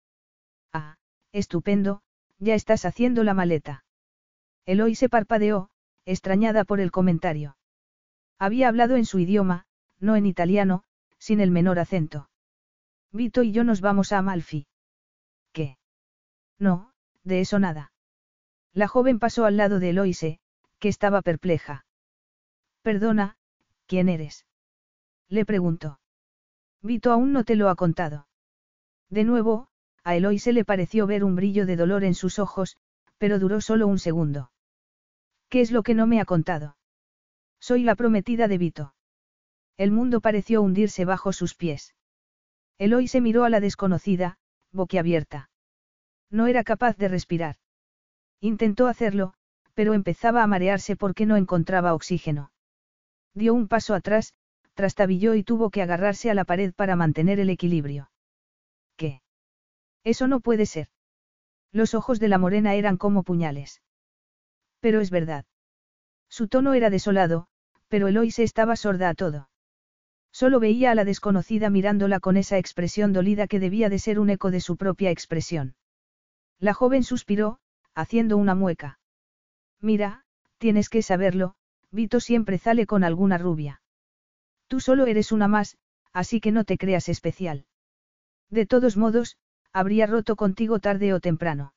[0.73, 0.95] Ah,
[1.33, 2.01] estupendo,
[2.39, 3.83] ya estás haciendo la maleta.
[4.65, 5.69] Eloy se parpadeó,
[6.05, 7.57] extrañada por el comentario.
[8.37, 9.65] Había hablado en su idioma,
[9.99, 10.83] no en italiano,
[11.17, 12.29] sin el menor acento.
[13.11, 14.67] Vito y yo nos vamos a Amalfi.
[15.51, 15.77] ¿Qué?
[16.57, 16.91] No,
[17.23, 17.91] de eso nada.
[18.73, 20.39] La joven pasó al lado de Eloise,
[20.79, 21.85] que estaba perpleja.
[22.81, 23.37] Perdona,
[23.85, 24.45] ¿quién eres?
[25.27, 25.99] Le preguntó.
[26.81, 28.27] Vito aún no te lo ha contado.
[29.09, 29.67] De nuevo,
[30.03, 32.77] a Eloise le pareció ver un brillo de dolor en sus ojos,
[33.17, 34.50] pero duró solo un segundo.
[35.51, 36.77] ¿Qué es lo que no me ha contado?
[37.59, 38.95] Soy la prometida de Vito.
[39.75, 41.93] El mundo pareció hundirse bajo sus pies.
[42.77, 44.37] Eloise miró a la desconocida,
[44.71, 45.49] boquiabierta.
[46.29, 47.57] No era capaz de respirar.
[48.39, 49.33] Intentó hacerlo,
[49.73, 52.53] pero empezaba a marearse porque no encontraba oxígeno.
[53.33, 54.33] Dio un paso atrás,
[54.73, 58.09] trastabilló y tuvo que agarrarse a la pared para mantener el equilibrio.
[58.95, 59.21] ¿Qué?
[60.05, 60.87] Eso no puede ser.
[61.73, 63.81] Los ojos de la morena eran como puñales.
[64.81, 65.45] Pero es verdad.
[66.29, 67.47] Su tono era desolado,
[67.87, 69.49] pero Eloise estaba sorda a todo.
[70.31, 74.29] Solo veía a la desconocida mirándola con esa expresión dolida que debía de ser un
[74.29, 75.75] eco de su propia expresión.
[76.59, 77.59] La joven suspiró,
[77.95, 78.99] haciendo una mueca.
[79.81, 80.23] Mira,
[80.57, 81.55] tienes que saberlo,
[81.91, 83.81] Vito siempre sale con alguna rubia.
[84.67, 85.77] Tú solo eres una más,
[86.13, 87.65] así que no te creas especial.
[88.49, 89.37] De todos modos,
[89.73, 91.73] habría roto contigo tarde o temprano.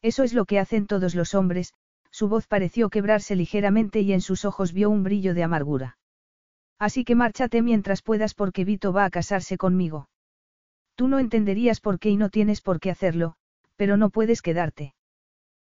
[0.00, 1.74] Eso es lo que hacen todos los hombres,
[2.16, 5.98] su voz pareció quebrarse ligeramente y en sus ojos vio un brillo de amargura.
[6.78, 10.08] Así que márchate mientras puedas porque Vito va a casarse conmigo.
[10.94, 13.34] Tú no entenderías por qué y no tienes por qué hacerlo,
[13.76, 14.94] pero no puedes quedarte.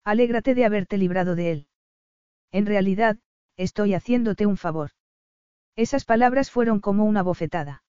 [0.03, 1.67] Alégrate de haberte librado de él.
[2.51, 3.17] En realidad,
[3.57, 4.91] estoy haciéndote un favor.
[5.75, 7.81] Esas palabras fueron como una bofetada.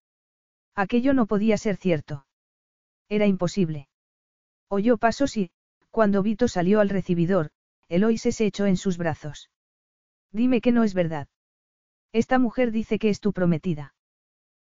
[0.75, 2.25] Aquello no podía ser cierto.
[3.11, 3.91] Era imposible.
[4.71, 5.51] Oyó pasos y,
[5.91, 7.51] cuando Vito salió al recibidor,
[7.89, 9.51] Eloise se echó en sus brazos.
[10.33, 11.29] Dime que no es verdad.
[12.13, 13.95] Esta mujer dice que es tu prometida.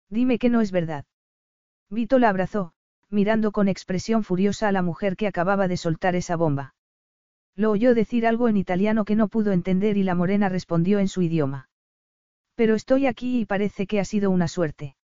[0.09, 1.05] Dime que no es verdad.
[1.91, 2.73] Vito la abrazó,
[3.09, 6.75] mirando con expresión furiosa a la mujer que acababa de soltar esa bomba.
[7.57, 11.09] Lo oyó decir algo en italiano que no pudo entender y la morena respondió en
[11.09, 11.68] su idioma.
[12.55, 14.97] Pero estoy aquí y parece que ha sido una suerte.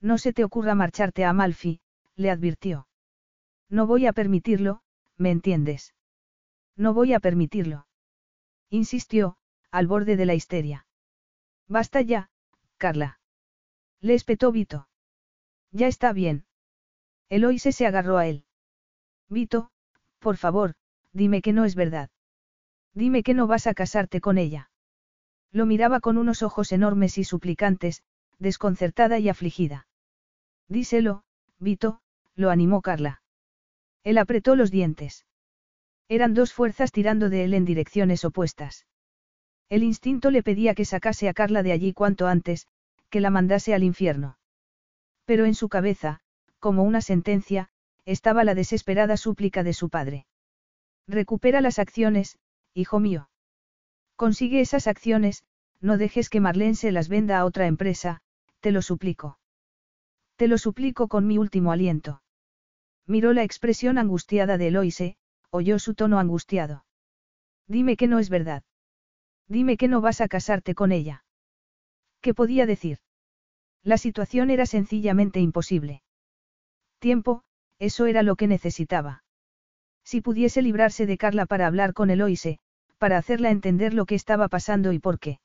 [0.00, 1.80] No se te ocurra marcharte a Amalfi,
[2.16, 2.88] le advirtió.
[3.68, 4.82] No voy a permitirlo,
[5.16, 5.94] ¿me entiendes?
[6.76, 7.86] No voy a permitirlo.
[8.70, 9.36] Insistió,
[9.70, 10.86] al borde de la histeria.
[11.68, 12.30] Basta ya,
[12.76, 13.20] Carla.
[14.00, 14.88] Le espetó Vito.
[15.70, 16.46] Ya está bien.
[17.28, 18.44] Eloise se agarró a él.
[19.28, 19.70] Vito,
[20.18, 20.74] por favor,
[21.12, 22.10] dime que no es verdad.
[22.92, 24.70] Dime que no vas a casarte con ella.
[25.50, 28.02] Lo miraba con unos ojos enormes y suplicantes,
[28.38, 29.86] desconcertada y afligida.
[30.68, 31.24] Díselo,
[31.58, 32.00] Vito,
[32.34, 33.22] lo animó Carla.
[34.02, 35.24] Él apretó los dientes.
[36.08, 38.86] Eran dos fuerzas tirando de él en direcciones opuestas.
[39.68, 42.68] El instinto le pedía que sacase a Carla de allí cuanto antes,
[43.10, 44.38] que la mandase al infierno.
[45.24, 46.20] Pero en su cabeza,
[46.58, 47.70] como una sentencia,
[48.04, 50.26] estaba la desesperada súplica de su padre.
[51.06, 52.38] Recupera las acciones,
[52.74, 53.30] hijo mío.
[54.16, 55.44] Consigue esas acciones,
[55.80, 58.20] no dejes que Marlene se las venda a otra empresa,
[58.60, 59.38] te lo suplico.
[60.36, 62.22] Te lo suplico con mi último aliento.
[63.06, 65.16] Miró la expresión angustiada de Eloise,
[65.54, 66.84] oyó su tono angustiado.
[67.68, 68.64] Dime que no es verdad.
[69.46, 71.24] Dime que no vas a casarte con ella.
[72.20, 72.98] ¿Qué podía decir?
[73.84, 76.02] La situación era sencillamente imposible.
[76.98, 77.44] Tiempo,
[77.78, 79.22] eso era lo que necesitaba.
[80.02, 82.58] Si pudiese librarse de Carla para hablar con Eloise,
[82.98, 85.38] para hacerla entender lo que estaba pasando y por qué.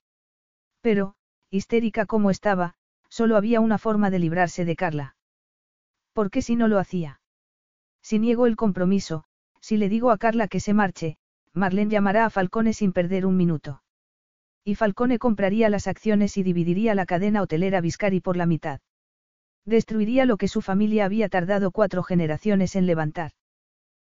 [0.81, 1.14] Pero,
[1.52, 2.73] histérica como estaba,
[3.10, 5.15] solo había una forma de librarse de Carla.
[6.14, 7.22] ¿Por qué si no lo hacía?
[8.02, 9.26] Si niego el compromiso,
[9.61, 11.18] si le digo a Carla que se marche,
[11.53, 13.81] Marlene llamará a Falcone sin perder un minuto.
[14.64, 18.81] Y Falcone compraría las acciones y dividiría la cadena hotelera Viscari por la mitad.
[19.65, 23.31] Destruiría lo que su familia había tardado cuatro generaciones en levantar.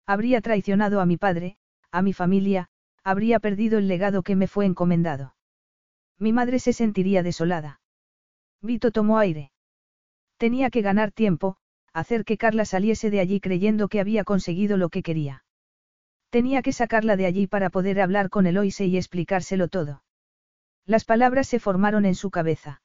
[0.06, 1.58] Habría traicionado a mi padre,
[1.92, 2.70] a mi familia,
[3.04, 5.36] habría perdido el legado que me fue encomendado.
[6.18, 7.82] Mi madre se sentiría desolada.
[8.62, 9.52] Vito tomó aire.
[10.38, 11.58] Tenía que ganar tiempo,
[12.00, 15.44] hacer que Carla saliese de allí creyendo que había conseguido lo que quería.
[16.30, 20.04] Tenía que sacarla de allí para poder hablar con Eloise y explicárselo todo.
[20.86, 22.82] Las palabras se formaron en su cabeza.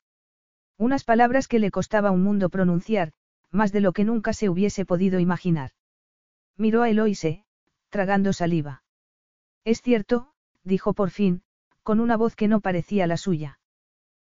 [0.77, 3.12] Unas palabras que le costaba un mundo pronunciar,
[3.51, 5.70] más de lo que nunca se hubiese podido imaginar.
[6.57, 7.45] Miró a Eloise,
[7.91, 8.82] tragando saliva.
[9.65, 10.32] Es cierto,
[10.65, 11.43] dijo por fin,
[11.82, 13.61] con una voz que no parecía la suya.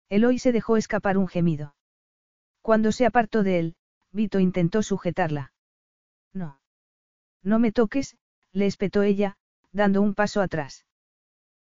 [0.09, 1.75] Eloise dejó escapar un gemido.
[2.61, 3.77] Cuando se apartó de él,
[4.13, 5.53] Vito intentó sujetarla.
[6.33, 6.61] No.
[7.43, 8.17] No me toques,
[8.53, 9.37] le espetó ella,
[9.73, 10.87] dando un paso atrás.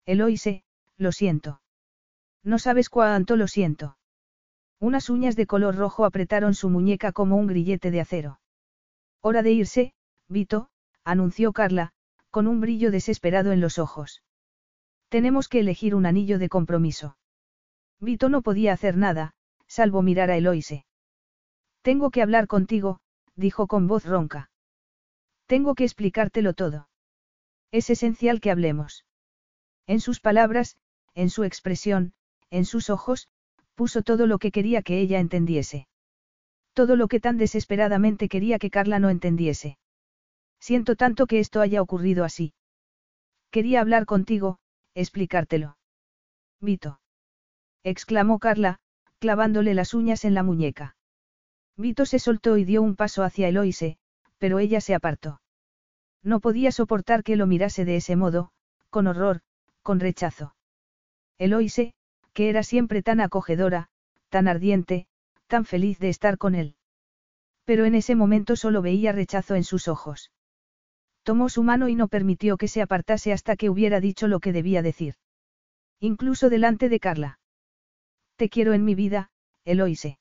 [0.05, 0.63] Eloise,
[0.97, 1.61] lo siento.
[2.43, 3.97] No sabes cuánto lo siento.
[4.79, 8.39] Unas uñas de color rojo apretaron su muñeca como un grillete de acero.
[9.21, 9.93] Hora de irse,
[10.27, 10.69] Vito,
[11.03, 11.91] anunció Carla,
[12.31, 14.23] con un brillo desesperado en los ojos.
[15.09, 17.17] Tenemos que elegir un anillo de compromiso.
[17.99, 19.33] Vito no podía hacer nada,
[19.67, 20.85] salvo mirar a Eloise.
[21.81, 22.99] Tengo que hablar contigo,
[23.35, 24.49] dijo con voz ronca.
[25.45, 26.89] Tengo que explicártelo todo.
[27.71, 29.05] Es esencial que hablemos.
[29.87, 30.77] En sus palabras,
[31.15, 32.13] en su expresión,
[32.49, 33.29] en sus ojos,
[33.75, 35.87] puso todo lo que quería que ella entendiese.
[36.73, 39.77] Todo lo que tan desesperadamente quería que Carla no entendiese.
[40.59, 42.53] Siento tanto que esto haya ocurrido así.
[43.51, 44.59] Quería hablar contigo,
[44.93, 45.77] explicártelo.
[46.59, 46.99] Vito.
[47.83, 48.79] exclamó Carla,
[49.19, 50.95] clavándole las uñas en la muñeca.
[51.79, 53.97] Vito se soltó y dio un paso hacia Eloise,
[54.37, 55.39] pero ella se apartó.
[56.21, 58.51] No podía soportar que lo mirase de ese modo,
[58.89, 59.39] con horror,
[59.81, 60.55] con rechazo.
[61.37, 61.93] Eloise,
[62.33, 63.87] que era siempre tan acogedora,
[64.27, 65.07] tan ardiente,
[65.47, 66.75] tan feliz de estar con él.
[67.63, 70.33] Pero en ese momento solo veía rechazo en sus ojos.
[71.23, 74.51] Tomó su mano y no permitió que se apartase hasta que hubiera dicho lo que
[74.51, 75.15] debía decir.
[76.01, 77.39] Incluso delante de Carla.
[78.35, 79.31] Te quiero en mi vida,
[79.63, 80.19] Eloise.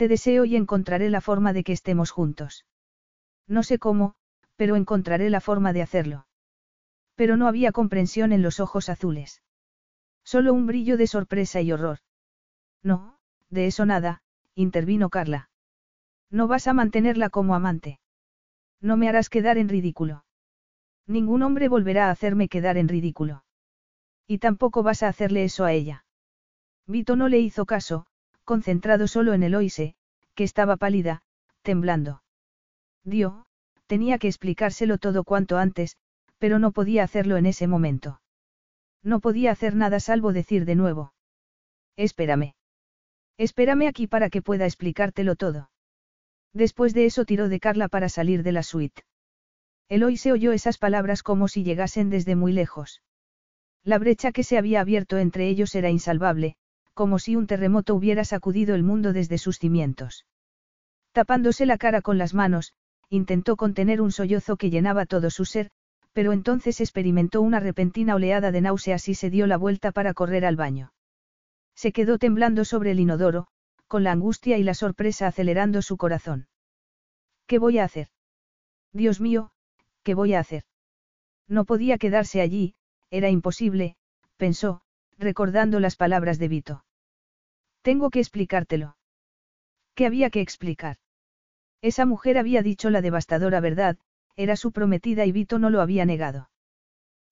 [0.00, 2.64] Te deseo y encontraré la forma de que estemos juntos.
[3.46, 4.14] No sé cómo,
[4.56, 6.26] pero encontraré la forma de hacerlo.
[7.16, 9.42] Pero no había comprensión en los ojos azules.
[10.24, 11.98] Solo un brillo de sorpresa y horror.
[12.82, 13.18] No,
[13.50, 14.22] de eso nada,
[14.54, 15.50] intervino Carla.
[16.30, 18.00] No vas a mantenerla como amante.
[18.80, 20.24] No me harás quedar en ridículo.
[21.06, 23.44] Ningún hombre volverá a hacerme quedar en ridículo.
[24.26, 26.06] Y tampoco vas a hacerle eso a ella.
[26.86, 28.06] Vito no le hizo caso,
[28.44, 29.94] concentrado solo en Eloise,
[30.34, 31.22] que estaba pálida,
[31.62, 32.22] temblando.
[33.04, 33.46] Dio,
[33.86, 35.96] tenía que explicárselo todo cuanto antes,
[36.38, 38.20] pero no podía hacerlo en ese momento.
[39.02, 41.12] No podía hacer nada salvo decir de nuevo.
[41.96, 42.54] Espérame.
[43.36, 45.70] Espérame aquí para que pueda explicártelo todo.
[46.52, 49.02] Después de eso tiró de Carla para salir de la suite.
[49.88, 53.02] Eloise oyó esas palabras como si llegasen desde muy lejos.
[53.82, 56.56] La brecha que se había abierto entre ellos era insalvable,
[57.00, 60.26] como si un terremoto hubiera sacudido el mundo desde sus cimientos.
[61.12, 62.74] Tapándose la cara con las manos,
[63.08, 65.70] intentó contener un sollozo que llenaba todo su ser,
[66.12, 70.44] pero entonces experimentó una repentina oleada de náuseas y se dio la vuelta para correr
[70.44, 70.92] al baño.
[71.74, 73.46] Se quedó temblando sobre el inodoro,
[73.86, 76.48] con la angustia y la sorpresa acelerando su corazón.
[77.46, 78.08] ¿Qué voy a hacer?
[78.92, 79.52] Dios mío,
[80.02, 80.64] ¿qué voy a hacer?
[81.48, 82.74] No podía quedarse allí,
[83.10, 83.96] era imposible,
[84.36, 84.82] pensó,
[85.16, 86.84] recordando las palabras de Vito.
[87.82, 88.96] Tengo que explicártelo.
[89.94, 90.96] ¿Qué había que explicar?
[91.82, 93.98] Esa mujer había dicho la devastadora verdad,
[94.36, 96.50] era su prometida y Vito no lo había negado.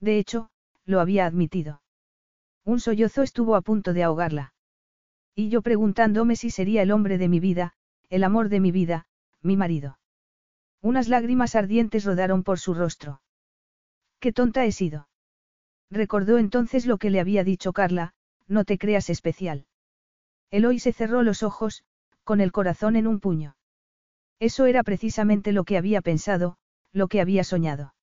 [0.01, 0.51] De hecho,
[0.85, 1.83] lo había admitido.
[2.65, 4.55] Un sollozo estuvo a punto de ahogarla.
[5.35, 7.75] Y yo preguntándome si sería el hombre de mi vida,
[8.09, 9.07] el amor de mi vida,
[9.43, 9.99] mi marido.
[10.81, 13.21] Unas lágrimas ardientes rodaron por su rostro.
[14.21, 15.09] Qué tonta he sido.
[15.91, 18.15] Recordó entonces lo que le había dicho Carla,
[18.47, 19.67] no te creas especial.
[20.51, 21.85] Eloy se cerró los ojos,
[22.25, 23.57] con el corazón en un puño.
[24.41, 26.57] Eso era precisamente lo que había pensado,
[26.93, 27.95] lo que había soñado.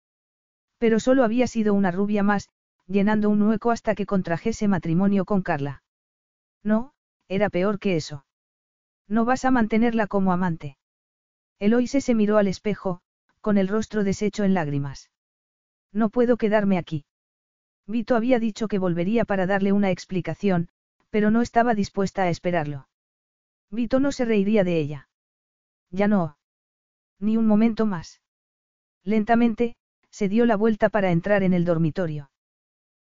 [0.77, 2.49] Pero solo había sido una rubia más,
[2.87, 5.83] llenando un hueco hasta que contrajese matrimonio con Carla.
[6.63, 6.93] No,
[7.27, 8.25] era peor que eso.
[9.07, 10.77] No vas a mantenerla como amante.
[11.59, 13.01] Eloise se miró al espejo,
[13.41, 15.09] con el rostro deshecho en lágrimas.
[15.93, 17.05] No puedo quedarme aquí.
[17.87, 20.69] Vito había dicho que volvería para darle una explicación,
[21.15, 22.89] pero no estaba dispuesta a esperarlo.
[23.71, 25.07] Vito no se reiría de ella.
[25.89, 26.35] Ya no.
[27.21, 28.21] Ni un momento más.
[29.01, 29.77] Lentamente,
[30.09, 32.31] se dio la vuelta para entrar en el dormitorio.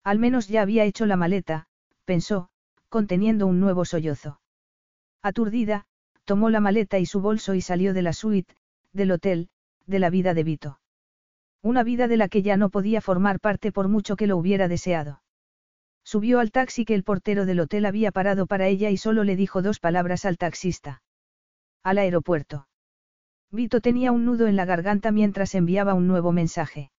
[0.05, 1.67] Al menos ya había hecho la maleta,
[2.05, 2.49] pensó,
[2.89, 4.41] conteniendo un nuevo sollozo.
[5.21, 5.87] Aturdida,
[6.25, 8.55] tomó la maleta y su bolso y salió de la suite,
[8.93, 9.49] del hotel,
[9.85, 10.79] de la vida de Vito.
[11.61, 14.69] Una vida de la que ya no podía formar parte por mucho que lo hubiera
[14.69, 15.23] deseado.
[16.07, 19.35] Subió al taxi que el portero del hotel había parado para ella y solo le
[19.35, 21.03] dijo dos palabras al taxista.
[21.83, 22.69] Al aeropuerto.
[23.51, 26.93] Vito tenía un nudo en la garganta mientras enviaba un nuevo mensaje.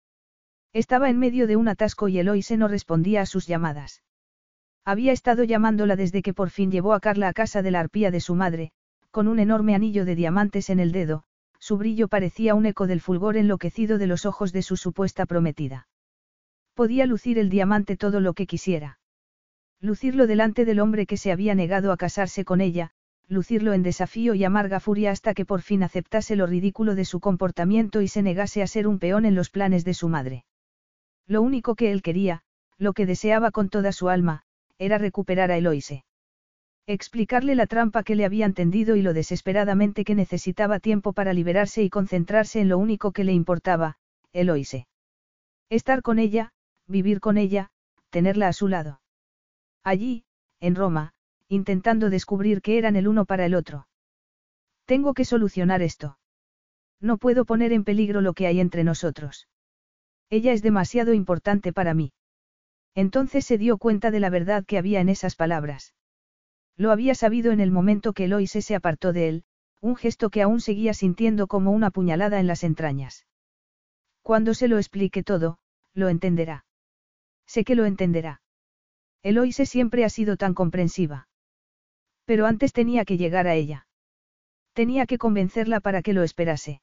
[0.73, 4.03] Estaba en medio de un atasco y Eloise no respondía a sus llamadas.
[4.85, 8.11] Había estado llamándola desde que por fin llevó a Carla a casa de la arpía
[8.11, 8.73] de su madre,
[9.13, 11.23] con un enorme anillo de diamantes en el dedo,
[11.61, 15.87] su brillo parecía un eco del fulgor enloquecido de los ojos de su supuesta prometida.
[16.77, 18.99] Podía lucir el diamante todo lo que quisiera.
[19.81, 22.91] Lucirlo delante del hombre que se había negado a casarse con ella,
[23.29, 27.19] lucirlo en desafío y amarga furia hasta que por fin aceptase lo ridículo de su
[27.19, 30.45] comportamiento y se negase a ser un peón en los planes de su madre.
[31.27, 32.43] Lo único que él quería,
[32.77, 34.43] lo que deseaba con toda su alma,
[34.77, 36.05] era recuperar a Eloise.
[36.87, 41.83] Explicarle la trampa que le habían tendido y lo desesperadamente que necesitaba tiempo para liberarse
[41.83, 43.97] y concentrarse en lo único que le importaba,
[44.35, 44.87] Eloise.
[45.71, 46.53] Estar con ella,
[46.87, 47.71] vivir con ella,
[48.11, 49.01] tenerla a su lado.
[49.83, 50.25] Allí,
[50.61, 51.13] en Roma,
[51.49, 53.87] intentando descubrir que eran el uno para el otro.
[54.85, 56.19] Tengo que solucionar esto.
[57.01, 59.49] No puedo poner en peligro lo que hay entre nosotros.
[60.31, 62.13] Ella es demasiado importante para mí.
[62.95, 65.95] Entonces se dio cuenta de la verdad que había en esas palabras.
[66.77, 69.45] Lo había sabido en el momento que Eloise se apartó de él,
[69.81, 73.27] un gesto que aún seguía sintiendo como una puñalada en las entrañas.
[74.23, 75.59] Cuando se lo explique todo,
[75.95, 76.66] lo entenderá.
[77.47, 78.41] Sé que lo entenderá.
[79.23, 81.29] Eloise siempre ha sido tan comprensiva.
[82.25, 83.87] Pero antes tenía que llegar a ella.
[84.73, 86.81] Tenía que convencerla para que lo esperase.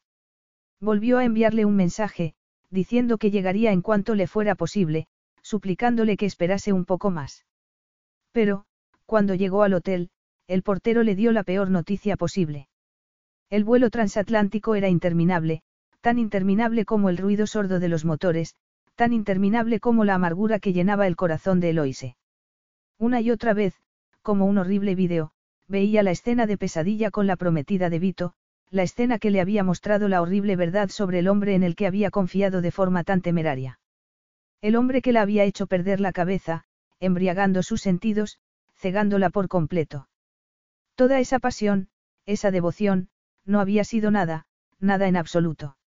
[0.79, 2.33] Volvió a enviarle un mensaje,
[2.69, 5.07] diciendo que llegaría en cuanto le fuera posible,
[5.41, 7.45] suplicándole que esperase un poco más.
[8.31, 8.65] Pero,
[9.05, 10.09] cuando llegó al hotel,
[10.47, 12.67] el portero le dio la peor noticia posible.
[13.49, 15.61] El vuelo transatlántico era interminable,
[16.01, 18.55] tan interminable como el ruido sordo de los motores,
[18.95, 22.17] tan interminable como la amargura que llenaba el corazón de Eloise.
[22.97, 23.75] Una y otra vez,
[24.21, 25.31] como un horrible vídeo,
[25.67, 28.33] veía la escena de pesadilla con la prometida de Vito,
[28.69, 31.87] la escena que le había mostrado la horrible verdad sobre el hombre en el que
[31.87, 33.79] había confiado de forma tan temeraria.
[34.61, 36.63] El hombre que la había hecho perder la cabeza,
[36.99, 38.39] embriagando sus sentidos,
[38.75, 40.07] cegándola por completo.
[40.95, 41.89] Toda esa pasión,
[42.25, 43.09] esa devoción,
[43.45, 44.45] no había sido nada,
[44.79, 45.77] nada en absoluto.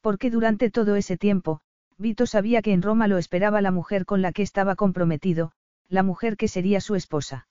[0.00, 1.60] Porque durante todo ese tiempo,
[2.00, 5.52] Vito sabía que en Roma lo esperaba la mujer con la que estaba comprometido,
[5.86, 7.46] la mujer que sería su esposa.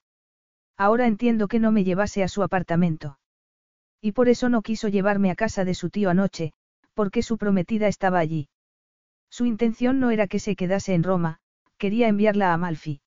[0.76, 3.20] Ahora entiendo que no me llevase a su apartamento.
[4.02, 6.54] Y por eso no quiso llevarme a casa de su tío anoche,
[6.96, 8.50] porque su prometida estaba allí.
[9.30, 11.38] Su intención no era que se quedase en Roma,
[11.78, 13.02] quería enviarla a Amalfi.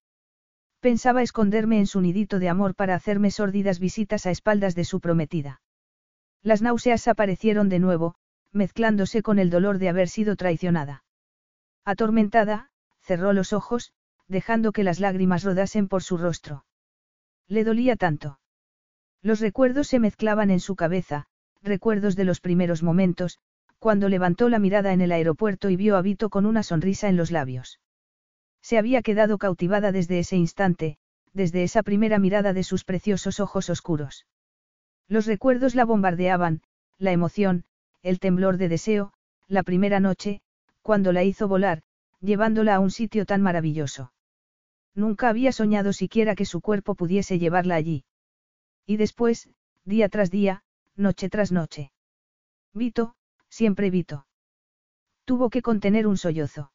[0.78, 5.01] Pensaba esconderme en su nidito de amor para hacerme sórdidas visitas a espaldas de su
[5.01, 5.60] prometida.
[6.40, 8.14] Las náuseas aparecieron de nuevo,
[8.52, 11.02] mezclándose con el dolor de haber sido traicionada.
[11.85, 13.93] Atormentada, cerró los ojos,
[14.29, 16.65] dejando que las lágrimas rodasen por su rostro.
[17.49, 18.39] Le dolía tanto.
[19.21, 21.27] Los recuerdos se mezclaban en su cabeza,
[21.63, 23.39] recuerdos de los primeros momentos,
[23.79, 27.17] cuando levantó la mirada en el aeropuerto y vio a Vito con una sonrisa en
[27.17, 27.81] los labios.
[28.61, 30.99] Se había quedado cautivada desde ese instante,
[31.33, 34.27] desde esa primera mirada de sus preciosos ojos oscuros.
[35.09, 36.63] Los recuerdos la bombardeaban,
[36.99, 37.65] la emoción,
[38.03, 39.13] el temblor de deseo,
[39.49, 40.43] la primera noche,
[40.83, 41.83] cuando la hizo volar,
[42.21, 44.13] llevándola a un sitio tan maravilloso.
[44.95, 48.05] Nunca había soñado siquiera que su cuerpo pudiese llevarla allí.
[48.87, 49.49] Y después,
[49.85, 50.65] día tras día,
[50.97, 51.93] noche tras noche.
[52.75, 53.15] Vito,
[53.49, 54.27] siempre Vito.
[55.25, 56.73] Tuvo que contener un sollozo.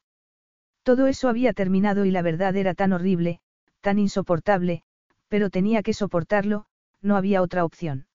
[0.83, 3.41] Todo eso había terminado y la verdad era tan horrible,
[3.81, 4.83] tan insoportable,
[5.27, 6.65] pero tenía que soportarlo,
[7.01, 8.07] no había otra opción.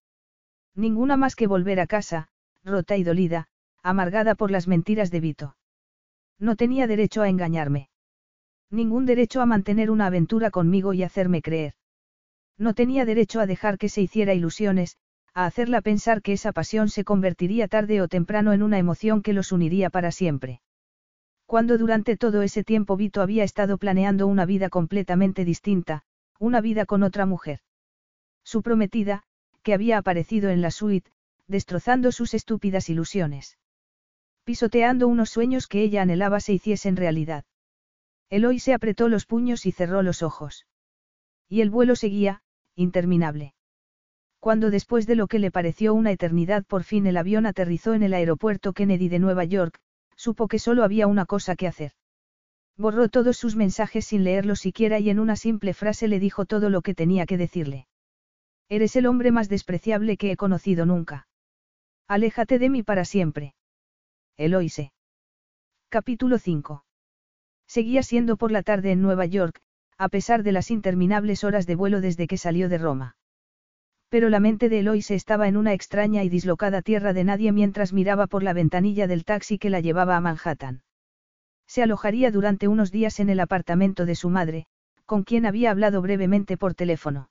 [0.74, 2.28] Ninguna más que volver a casa,
[2.64, 3.48] rota y dolida,
[3.82, 5.56] amargada por las mentiras de Vito.
[6.42, 7.88] No tenía derecho a engañarme.
[8.68, 11.74] Ningún derecho a mantener una aventura conmigo y hacerme creer.
[12.58, 14.96] No tenía derecho a dejar que se hiciera ilusiones,
[15.34, 19.32] a hacerla pensar que esa pasión se convertiría tarde o temprano en una emoción que
[19.32, 20.60] los uniría para siempre.
[21.46, 26.02] Cuando durante todo ese tiempo Vito había estado planeando una vida completamente distinta,
[26.40, 27.60] una vida con otra mujer.
[28.42, 29.22] Su prometida,
[29.62, 31.12] que había aparecido en la suite,
[31.46, 33.58] destrozando sus estúpidas ilusiones
[34.44, 37.44] pisoteando unos sueños que ella anhelaba se hiciesen realidad.
[38.30, 40.66] Eloy se apretó los puños y cerró los ojos.
[41.48, 42.42] Y el vuelo seguía,
[42.74, 43.54] interminable.
[44.40, 48.02] Cuando después de lo que le pareció una eternidad por fin el avión aterrizó en
[48.02, 49.78] el aeropuerto Kennedy de Nueva York,
[50.16, 51.92] supo que solo había una cosa que hacer.
[52.76, 56.70] Borró todos sus mensajes sin leerlos siquiera y en una simple frase le dijo todo
[56.70, 57.86] lo que tenía que decirle.
[58.68, 61.28] Eres el hombre más despreciable que he conocido nunca.
[62.08, 63.54] Aléjate de mí para siempre.
[64.38, 64.92] Eloise.
[65.90, 66.84] Capítulo 5.
[67.66, 69.60] Seguía siendo por la tarde en Nueva York,
[69.98, 73.16] a pesar de las interminables horas de vuelo desde que salió de Roma.
[74.08, 77.92] Pero la mente de Eloise estaba en una extraña y dislocada tierra de nadie mientras
[77.92, 80.82] miraba por la ventanilla del taxi que la llevaba a Manhattan.
[81.66, 84.64] Se alojaría durante unos días en el apartamento de su madre,
[85.04, 87.28] con quien había hablado brevemente por teléfono.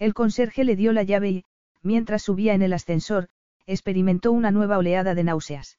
[0.00, 1.44] El conserje le dio la llave y,
[1.82, 3.28] mientras subía en el ascensor,
[3.66, 5.78] experimentó una nueva oleada de náuseas.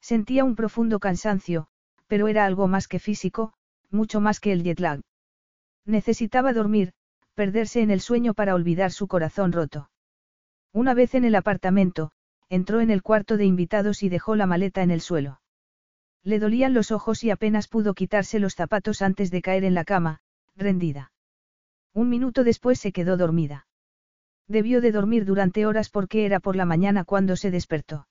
[0.00, 1.66] Sentía un profundo cansancio,
[2.06, 3.52] pero era algo más que físico,
[3.90, 5.00] mucho más que el jet lag.
[5.84, 6.92] Necesitaba dormir,
[7.34, 9.90] perderse en el sueño para olvidar su corazón roto.
[10.72, 12.12] Una vez en el apartamento,
[12.48, 15.40] entró en el cuarto de invitados y dejó la maleta en el suelo.
[16.22, 19.84] Le dolían los ojos y apenas pudo quitarse los zapatos antes de caer en la
[19.84, 20.20] cama,
[20.56, 21.12] rendida.
[21.94, 23.66] Un minuto después se quedó dormida.
[24.46, 28.08] Debió de dormir durante horas porque era por la mañana cuando se despertó.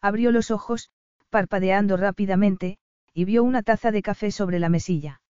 [0.00, 0.90] Abrió los ojos,
[1.30, 2.78] parpadeando rápidamente,
[3.14, 5.22] y vio una taza de café sobre la mesilla.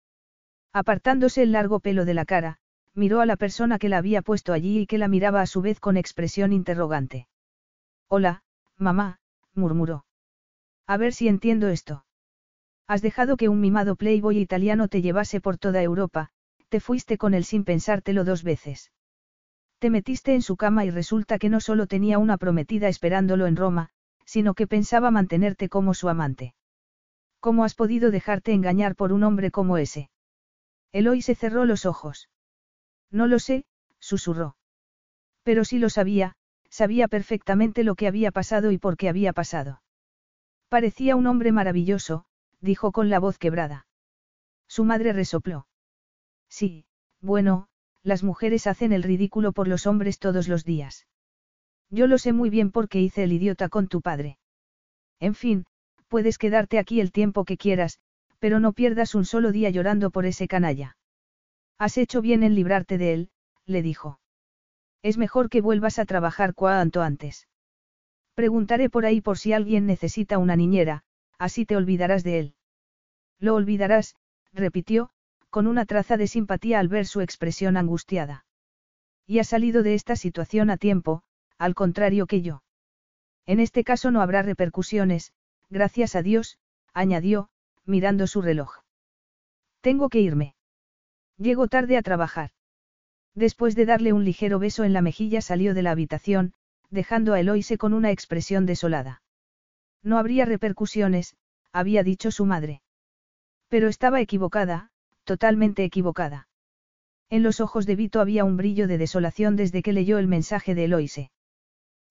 [0.73, 2.59] Apartándose el largo pelo de la cara,
[2.95, 5.63] miró a la persona que la había puesto allí y que la miraba a su
[5.63, 7.29] vez con expresión interrogante.
[8.09, 8.43] Hola,
[8.77, 9.21] mamá,
[9.55, 10.05] murmuró.
[10.87, 12.05] A ver si entiendo esto.
[12.89, 16.31] Has dejado que un mimado playboy italiano te llevase por toda Europa,
[16.69, 18.91] te fuiste con él sin pensártelo dos veces.
[19.79, 23.57] Te metiste en su cama y resulta que no solo tenía una prometida esperándolo en
[23.57, 23.91] Roma,
[24.31, 26.55] sino que pensaba mantenerte como su amante.
[27.41, 30.09] ¿Cómo has podido dejarte engañar por un hombre como ese?
[30.93, 32.29] Eloy se cerró los ojos.
[33.11, 33.65] No lo sé,
[33.99, 34.57] susurró.
[35.43, 36.37] Pero sí lo sabía,
[36.69, 39.83] sabía perfectamente lo que había pasado y por qué había pasado.
[40.69, 42.25] Parecía un hombre maravilloso,
[42.61, 43.89] dijo con la voz quebrada.
[44.69, 45.67] Su madre resopló.
[46.49, 46.85] Sí,
[47.21, 47.67] bueno,
[48.05, 51.09] las mujeres hacen el ridículo por los hombres todos los días.
[51.91, 54.39] Yo lo sé muy bien porque hice el idiota con tu padre.
[55.19, 55.67] En fin,
[56.09, 57.99] puedes quedarte aquí el tiempo que quieras,
[58.39, 60.97] pero no pierdas un solo día llorando por ese canalla.
[61.79, 63.31] Has hecho bien en librarte de él,
[63.67, 64.21] le dijo.
[65.03, 67.49] Es mejor que vuelvas a trabajar cuanto antes.
[68.35, 71.03] Preguntaré por ahí por si alguien necesita una niñera,
[71.39, 72.55] así te olvidarás de él.
[73.39, 74.15] Lo olvidarás,
[74.53, 75.11] repitió,
[75.49, 78.45] con una traza de simpatía al ver su expresión angustiada.
[79.27, 81.23] Y ha salido de esta situación a tiempo,
[81.61, 82.63] al contrario que yo.
[83.45, 85.35] En este caso no habrá repercusiones,
[85.69, 86.59] gracias a Dios,
[86.95, 87.51] añadió,
[87.85, 88.79] mirando su reloj.
[89.83, 90.55] Tengo que irme.
[91.37, 92.53] Llego tarde a trabajar.
[93.35, 96.55] Después de darle un ligero beso en la mejilla salió de la habitación,
[96.89, 99.23] dejando a Eloise con una expresión desolada.
[100.03, 101.37] No habría repercusiones,
[101.73, 102.81] había dicho su madre.
[103.69, 104.93] Pero estaba equivocada,
[105.25, 106.49] totalmente equivocada.
[107.29, 110.75] En los ojos de Vito había un brillo de desolación desde que leyó el mensaje
[110.75, 111.31] de Eloise.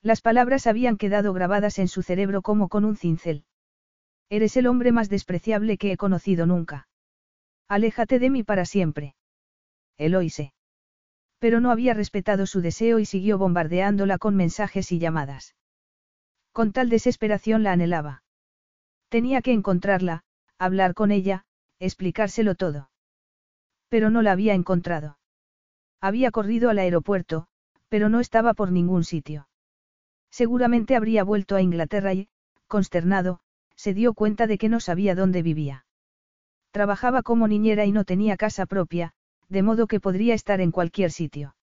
[0.01, 3.43] Las palabras habían quedado grabadas en su cerebro como con un cincel.
[4.30, 6.88] Eres el hombre más despreciable que he conocido nunca.
[7.67, 9.15] Aléjate de mí para siempre.
[9.97, 10.53] Eloise.
[11.39, 15.55] Pero no había respetado su deseo y siguió bombardeándola con mensajes y llamadas.
[16.53, 18.23] Con tal desesperación la anhelaba.
[19.09, 20.23] Tenía que encontrarla,
[20.57, 21.45] hablar con ella,
[21.80, 22.89] explicárselo todo.
[23.89, 25.17] Pero no la había encontrado.
[25.99, 27.47] Había corrido al aeropuerto,
[27.89, 29.48] pero no estaba por ningún sitio.
[30.31, 32.30] Seguramente habría vuelto a Inglaterra y,
[32.68, 33.39] consternado,
[33.76, 35.85] se dio cuenta de que no sabía dónde vivía.
[36.72, 39.14] Trabajaba como niñera y no tenía casa propia,
[39.47, 41.56] de modo que podría estar en cualquier sitio.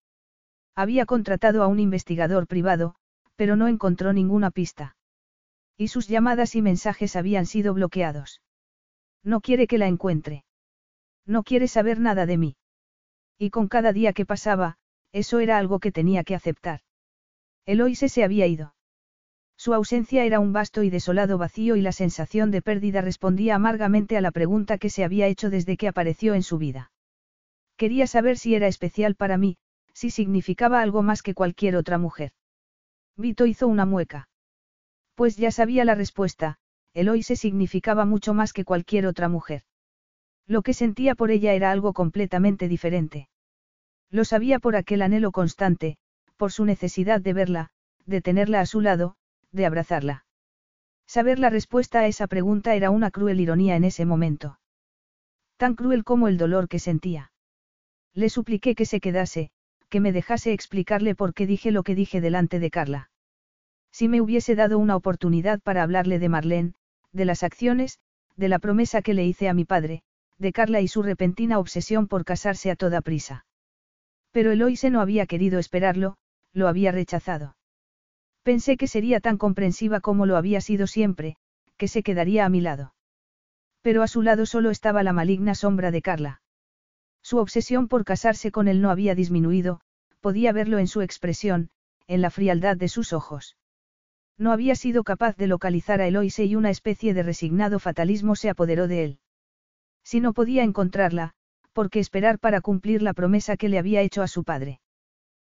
[0.75, 2.95] Había contratado a un investigador privado,
[3.35, 4.95] pero no encontró ninguna pista.
[5.77, 8.41] Y sus llamadas y mensajes habían sido bloqueados.
[9.23, 10.43] No quiere que la encuentre.
[11.25, 12.57] No quiere saber nada de mí.
[13.37, 14.77] Y con cada día que pasaba,
[15.11, 16.81] eso era algo que tenía que aceptar.
[17.67, 18.73] Eloise se había ido.
[19.57, 24.15] Su ausencia era un vasto y desolado vacío y la sensación de pérdida respondía amargamente
[24.15, 26.91] a la pregunta que se había hecho desde que apareció en su vida.
[27.75, 29.57] Quería saber si era especial para mí,
[29.93, 32.31] si significaba algo más que cualquier otra mujer.
[33.17, 34.29] Vito hizo una mueca.
[35.15, 36.59] Pues ya sabía la respuesta,
[36.93, 39.63] Eloise significaba mucho más que cualquier otra mujer.
[40.45, 43.27] Lo que sentía por ella era algo completamente diferente.
[44.09, 45.97] Lo sabía por aquel anhelo constante,
[46.37, 47.69] por su necesidad de verla,
[48.05, 49.15] de tenerla a su lado,
[49.51, 50.25] de abrazarla.
[51.05, 54.59] Saber la respuesta a esa pregunta era una cruel ironía en ese momento.
[55.57, 57.31] Tan cruel como el dolor que sentía.
[58.13, 59.51] Le supliqué que se quedase,
[59.89, 63.09] que me dejase explicarle por qué dije lo que dije delante de Carla.
[63.91, 66.73] Si me hubiese dado una oportunidad para hablarle de Marlene,
[67.11, 67.99] de las acciones,
[68.35, 70.03] de la promesa que le hice a mi padre,
[70.37, 73.45] de Carla y su repentina obsesión por casarse a toda prisa.
[74.31, 76.17] Pero Eloise no había querido esperarlo,
[76.57, 77.55] lo había rechazado.
[78.43, 81.35] Pensé que sería tan comprensiva como lo había sido siempre,
[81.77, 82.93] que se quedaría a mi lado.
[83.81, 86.41] Pero a su lado solo estaba la maligna sombra de Carla.
[87.21, 89.81] Su obsesión por casarse con él no había disminuido,
[90.19, 91.69] podía verlo en su expresión,
[92.07, 93.57] en la frialdad de sus ojos.
[94.37, 98.49] No había sido capaz de localizar a Eloise y una especie de resignado fatalismo se
[98.49, 99.19] apoderó de él.
[100.03, 101.33] Si no podía encontrarla,
[101.73, 104.79] ¿por qué esperar para cumplir la promesa que le había hecho a su padre?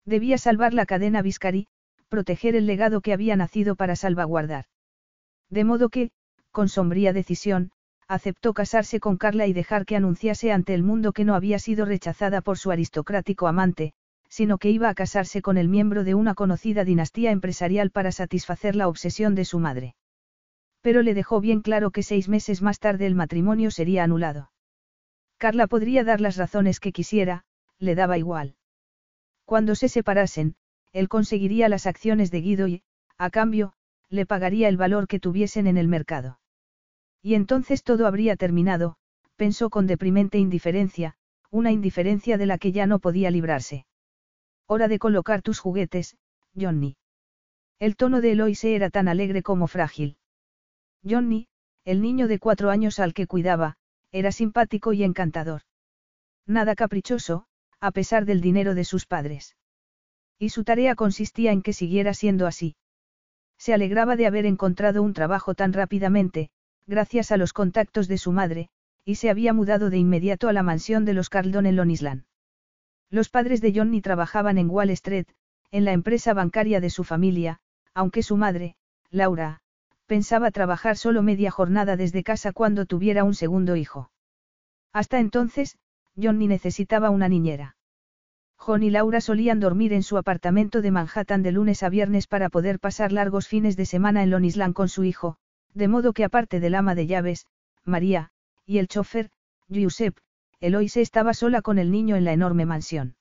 [0.04, 1.66] Debía salvar la cadena Viscari,
[2.08, 4.66] proteger el legado que había nacido para salvaguardar.
[5.48, 6.10] De modo que,
[6.50, 7.70] con sombría decisión,
[8.08, 11.84] aceptó casarse con Carla y dejar que anunciase ante el mundo que no había sido
[11.84, 13.92] rechazada por su aristocrático amante,
[14.28, 18.74] sino que iba a casarse con el miembro de una conocida dinastía empresarial para satisfacer
[18.74, 19.94] la obsesión de su madre.
[20.80, 24.50] Pero le dejó bien claro que seis meses más tarde el matrimonio sería anulado.
[25.36, 27.44] Carla podría dar las razones que quisiera,
[27.78, 28.56] le daba igual.
[29.50, 30.54] Cuando se separasen,
[30.92, 32.84] él conseguiría las acciones de Guido y,
[33.18, 33.72] a cambio,
[34.08, 36.38] le pagaría el valor que tuviesen en el mercado.
[37.20, 38.94] Y entonces todo habría terminado,
[39.34, 41.16] pensó con deprimente indiferencia,
[41.50, 43.86] una indiferencia de la que ya no podía librarse.
[44.66, 46.16] Hora de colocar tus juguetes,
[46.54, 46.96] Johnny.
[47.80, 50.16] El tono de Eloise era tan alegre como frágil.
[51.02, 51.48] Johnny,
[51.84, 53.78] el niño de cuatro años al que cuidaba,
[54.12, 55.62] era simpático y encantador.
[56.46, 57.48] Nada caprichoso,
[57.80, 59.56] a pesar del dinero de sus padres.
[60.38, 62.76] Y su tarea consistía en que siguiera siendo así.
[63.58, 66.50] Se alegraba de haber encontrado un trabajo tan rápidamente,
[66.86, 68.68] gracias a los contactos de su madre,
[69.04, 72.24] y se había mudado de inmediato a la mansión de los Carldon en Long Island.
[73.10, 75.26] Los padres de Johnny trabajaban en Wall Street,
[75.70, 77.60] en la empresa bancaria de su familia,
[77.94, 78.76] aunque su madre,
[79.10, 79.60] Laura,
[80.06, 84.10] pensaba trabajar solo media jornada desde casa cuando tuviera un segundo hijo.
[84.92, 85.76] Hasta entonces,
[86.22, 87.76] Johnny necesitaba una niñera.
[88.56, 92.50] John y Laura solían dormir en su apartamento de Manhattan de lunes a viernes para
[92.50, 95.38] poder pasar largos fines de semana en Long Island con su hijo,
[95.72, 97.46] de modo que aparte del ama de llaves,
[97.84, 98.30] María,
[98.66, 99.30] y el chofer,
[99.68, 100.20] Giuseppe,
[100.60, 103.16] Eloise estaba sola con el niño en la enorme mansión.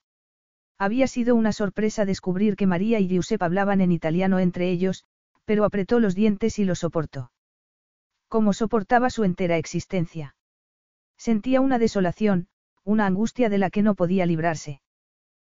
[0.77, 5.05] Había sido una sorpresa descubrir que María y Giuseppe hablaban en italiano entre ellos,
[5.45, 7.31] pero apretó los dientes y lo soportó.
[8.27, 10.35] ¿Cómo soportaba su entera existencia?
[11.17, 12.47] Sentía una desolación,
[12.83, 14.81] una angustia de la que no podía librarse.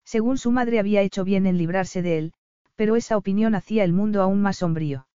[0.03, 2.33] Según su madre había hecho bien en librarse de él,
[2.75, 5.07] pero esa opinión hacía el mundo aún más sombrío.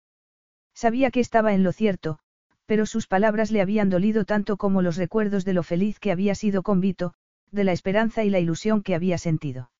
[0.73, 2.19] Sabía que estaba en lo cierto,
[2.65, 6.35] pero sus palabras le habían dolido tanto como los recuerdos de lo feliz que había
[6.35, 7.13] sido con Vito,
[7.51, 9.71] de la esperanza y la ilusión que había sentido.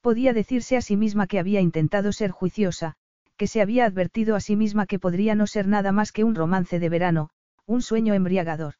[0.00, 2.96] Podía decirse a sí misma que había intentado ser juiciosa,
[3.36, 6.34] que se había advertido a sí misma que podría no ser nada más que un
[6.34, 7.30] romance de verano,
[7.66, 8.74] un sueño embriagador.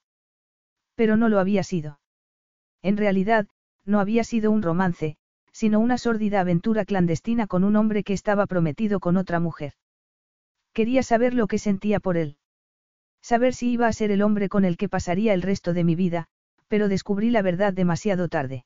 [0.95, 1.98] Pero no lo había sido.
[2.83, 3.47] En realidad,
[3.85, 5.17] no había sido un romance,
[5.53, 9.73] sino una sórdida aventura clandestina con un hombre que estaba prometido con otra mujer.
[10.73, 12.37] Quería saber lo que sentía por él.
[13.21, 15.97] Saber si iba a ser el hombre con el que pasaría el resto de mi
[15.97, 16.29] vida,
[16.69, 18.65] pero descubrí la verdad demasiado tarde.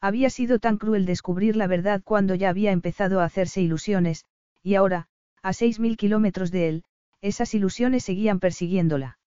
[0.00, 4.26] Había sido tan cruel descubrir la verdad cuando ya había empezado a hacerse ilusiones,
[4.62, 5.08] y ahora,
[5.42, 6.84] a seis mil kilómetros de él,
[7.20, 9.18] esas ilusiones seguían persiguiéndola.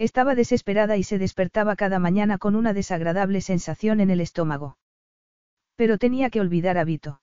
[0.00, 4.78] Estaba desesperada y se despertaba cada mañana con una desagradable sensación en el estómago.
[5.76, 7.20] Pero tenía que olvidar a Vito.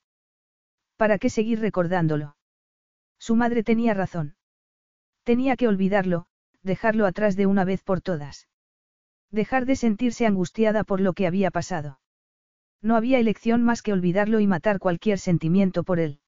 [0.96, 2.36] ¿Para qué seguir recordándolo?
[3.18, 4.36] Su madre tenía razón.
[5.24, 6.28] Tenía que olvidarlo,
[6.62, 8.48] dejarlo atrás de una vez por todas.
[9.32, 12.00] Dejar de sentirse angustiada por lo que había pasado.
[12.84, 16.20] No había elección más que olvidarlo y matar cualquier sentimiento por él.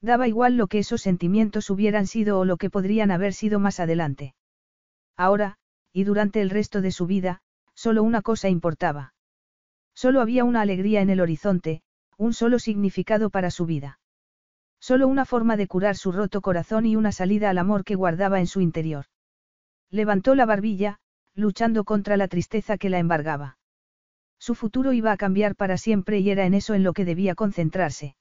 [0.00, 3.80] Daba igual lo que esos sentimientos hubieran sido o lo que podrían haber sido más
[3.80, 4.36] adelante.
[5.16, 5.58] Ahora,
[5.94, 7.40] y durante el resto de su vida,
[7.72, 9.14] solo una cosa importaba.
[9.94, 11.82] Solo había una alegría en el horizonte,
[12.18, 14.00] un solo significado para su vida.
[14.80, 18.40] Solo una forma de curar su roto corazón y una salida al amor que guardaba
[18.40, 19.06] en su interior.
[19.88, 20.98] Levantó la barbilla,
[21.34, 23.56] luchando contra la tristeza que la embargaba.
[24.38, 27.36] Su futuro iba a cambiar para siempre y era en eso en lo que debía
[27.36, 28.16] concentrarse.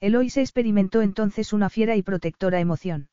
[0.00, 3.10] Eloy se experimentó entonces una fiera y protectora emoción.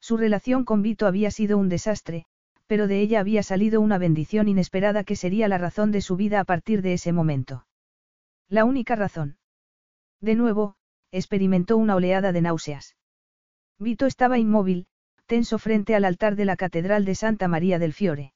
[0.00, 2.26] Su relación con Vito había sido un desastre,
[2.66, 6.40] pero de ella había salido una bendición inesperada que sería la razón de su vida
[6.40, 7.66] a partir de ese momento.
[8.48, 9.36] La única razón.
[10.20, 10.76] De nuevo,
[11.10, 12.96] experimentó una oleada de náuseas.
[13.78, 14.86] Vito estaba inmóvil,
[15.26, 18.32] tenso frente al altar de la Catedral de Santa María del Fiore.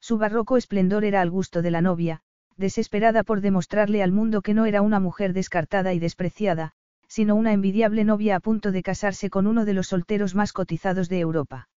[0.00, 2.22] Su barroco esplendor era al gusto de la novia,
[2.56, 6.72] desesperada por demostrarle al mundo que no era una mujer descartada y despreciada,
[7.06, 11.08] sino una envidiable novia a punto de casarse con uno de los solteros más cotizados
[11.08, 11.68] de Europa.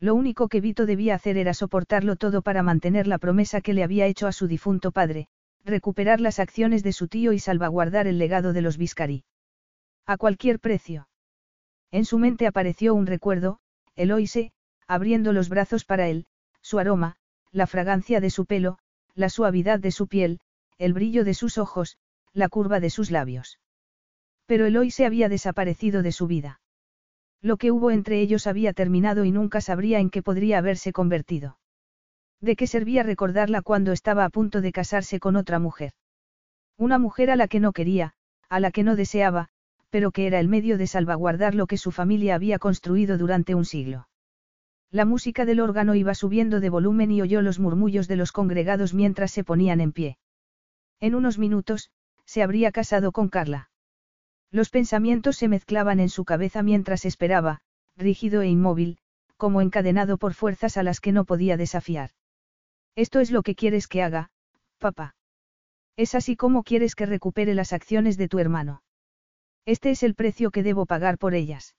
[0.00, 3.84] Lo único que Vito debía hacer era soportarlo todo para mantener la promesa que le
[3.84, 5.28] había hecho a su difunto padre,
[5.62, 9.24] recuperar las acciones de su tío y salvaguardar el legado de los Viscari.
[10.06, 11.08] A cualquier precio.
[11.90, 13.60] En su mente apareció un recuerdo,
[13.94, 14.52] Eloise,
[14.86, 16.26] abriendo los brazos para él,
[16.62, 17.16] su aroma,
[17.52, 18.78] la fragancia de su pelo,
[19.14, 20.40] la suavidad de su piel,
[20.78, 21.98] el brillo de sus ojos,
[22.32, 23.58] la curva de sus labios.
[24.46, 26.60] Pero Eloise había desaparecido de su vida.
[27.42, 31.58] Lo que hubo entre ellos había terminado y nunca sabría en qué podría haberse convertido.
[32.40, 35.92] ¿De qué servía recordarla cuando estaba a punto de casarse con otra mujer?
[36.76, 38.14] Una mujer a la que no quería,
[38.48, 39.48] a la que no deseaba,
[39.90, 43.64] pero que era el medio de salvaguardar lo que su familia había construido durante un
[43.64, 44.08] siglo.
[44.90, 48.92] La música del órgano iba subiendo de volumen y oyó los murmullos de los congregados
[48.92, 50.18] mientras se ponían en pie.
[51.00, 51.90] En unos minutos,
[52.24, 53.69] se habría casado con Carla.
[54.52, 57.60] Los pensamientos se mezclaban en su cabeza mientras esperaba,
[57.96, 58.98] rígido e inmóvil,
[59.36, 62.10] como encadenado por fuerzas a las que no podía desafiar.
[62.96, 64.30] Esto es lo que quieres que haga,
[64.78, 65.14] papá.
[65.96, 68.82] Es así como quieres que recupere las acciones de tu hermano.
[69.66, 71.76] Este es el precio que debo pagar por ellas.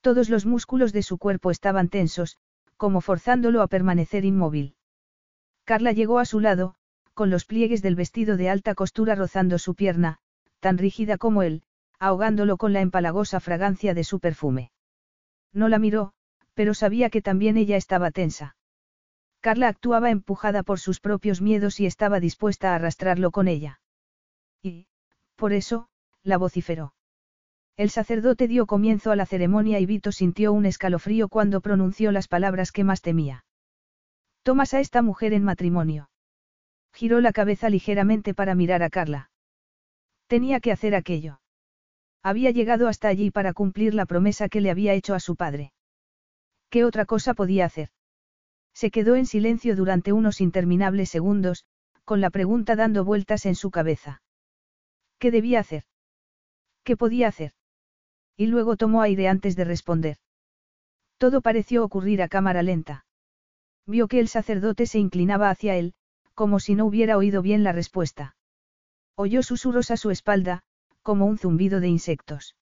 [0.00, 2.36] Todos los músculos de su cuerpo estaban tensos,
[2.76, 4.76] como forzándolo a permanecer inmóvil.
[5.64, 6.74] Carla llegó a su lado,
[7.14, 10.18] con los pliegues del vestido de alta costura rozando su pierna,
[10.60, 11.62] tan rígida como él,
[11.98, 14.70] ahogándolo con la empalagosa fragancia de su perfume.
[15.52, 16.12] No la miró,
[16.54, 18.56] pero sabía que también ella estaba tensa.
[19.40, 23.80] Carla actuaba empujada por sus propios miedos y estaba dispuesta a arrastrarlo con ella.
[24.62, 24.88] Y,
[25.36, 25.88] por eso,
[26.22, 26.94] la vociferó.
[27.76, 32.26] El sacerdote dio comienzo a la ceremonia y Vito sintió un escalofrío cuando pronunció las
[32.26, 33.44] palabras que más temía.
[34.42, 36.10] Tomas a esta mujer en matrimonio.
[36.92, 39.30] Giró la cabeza ligeramente para mirar a Carla.
[40.26, 41.40] Tenía que hacer aquello.
[42.28, 45.72] Había llegado hasta allí para cumplir la promesa que le había hecho a su padre.
[46.68, 47.88] ¿Qué otra cosa podía hacer?
[48.74, 51.64] Se quedó en silencio durante unos interminables segundos,
[52.04, 54.20] con la pregunta dando vueltas en su cabeza.
[55.18, 55.84] ¿Qué debía hacer?
[56.84, 57.52] ¿Qué podía hacer?
[58.36, 60.18] Y luego tomó aire antes de responder.
[61.16, 63.06] Todo pareció ocurrir a cámara lenta.
[63.86, 65.94] Vio que el sacerdote se inclinaba hacia él,
[66.34, 68.36] como si no hubiera oído bien la respuesta.
[69.16, 70.62] Oyó susurros a su espalda,
[71.08, 72.54] como un zumbido de insectos.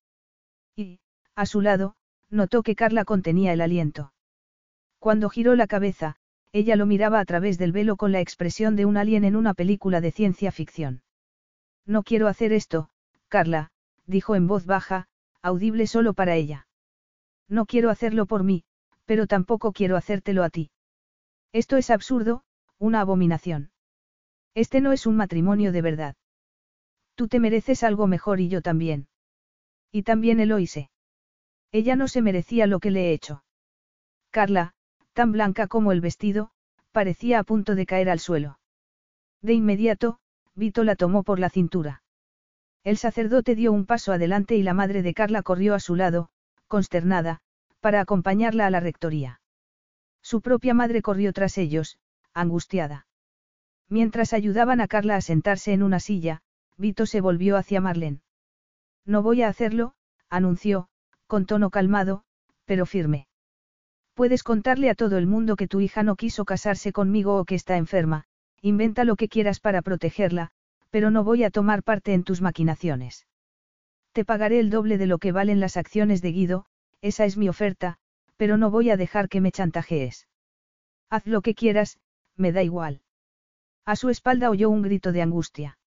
[0.76, 1.00] Y,
[1.34, 1.96] a su lado,
[2.30, 4.12] notó que Carla contenía el aliento.
[5.00, 6.14] Cuando giró la cabeza,
[6.52, 9.52] ella lo miraba a través del velo con la expresión de un alien en una
[9.52, 11.02] película de ciencia ficción.
[11.86, 12.88] No quiero hacer esto,
[13.26, 13.72] Carla,
[14.06, 15.08] dijo en voz baja,
[15.42, 16.68] audible solo para ella.
[17.48, 18.62] No quiero hacerlo por mí,
[19.06, 20.70] pero tampoco quiero hacértelo a ti.
[21.50, 22.44] Esto es absurdo,
[22.78, 23.72] una abominación.
[24.54, 26.14] Este no es un matrimonio de verdad.
[27.16, 29.08] Tú te mereces algo mejor y yo también.
[29.90, 30.90] Y también Eloise.
[31.72, 33.42] Ella no se merecía lo que le he hecho.
[34.30, 34.74] Carla,
[35.14, 36.50] tan blanca como el vestido,
[36.92, 38.58] parecía a punto de caer al suelo.
[39.40, 40.18] De inmediato,
[40.54, 42.02] Vito la tomó por la cintura.
[42.84, 46.28] El sacerdote dio un paso adelante y la madre de Carla corrió a su lado,
[46.68, 47.40] consternada,
[47.80, 49.40] para acompañarla a la rectoría.
[50.22, 51.98] Su propia madre corrió tras ellos,
[52.34, 53.06] angustiada.
[53.88, 56.42] Mientras ayudaban a Carla a sentarse en una silla,
[56.78, 58.20] Vito se volvió hacia Marlene.
[59.04, 59.94] No voy a hacerlo,
[60.28, 60.88] anunció,
[61.26, 62.24] con tono calmado,
[62.64, 63.28] pero firme.
[64.14, 67.54] Puedes contarle a todo el mundo que tu hija no quiso casarse conmigo o que
[67.54, 68.24] está enferma,
[68.62, 70.50] inventa lo que quieras para protegerla,
[70.90, 73.26] pero no voy a tomar parte en tus maquinaciones.
[74.12, 76.66] Te pagaré el doble de lo que valen las acciones de Guido,
[77.02, 77.98] esa es mi oferta,
[78.36, 80.26] pero no voy a dejar que me chantajees.
[81.10, 81.98] Haz lo que quieras,
[82.36, 83.02] me da igual.
[83.84, 85.78] A su espalda oyó un grito de angustia.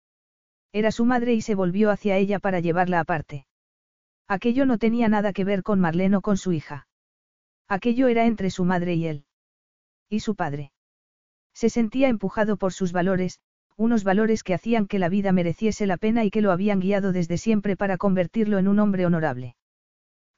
[0.79, 3.47] Era su madre y se volvió hacia ella para llevarla aparte.
[4.29, 6.87] Aquello no tenía nada que ver con Marlene o con su hija.
[7.67, 9.25] Aquello era entre su madre y él.
[10.09, 10.71] Y su padre.
[11.53, 13.41] Se sentía empujado por sus valores,
[13.77, 17.11] unos valores que hacían que la vida mereciese la pena y que lo habían guiado
[17.11, 19.57] desde siempre para convertirlo en un hombre honorable.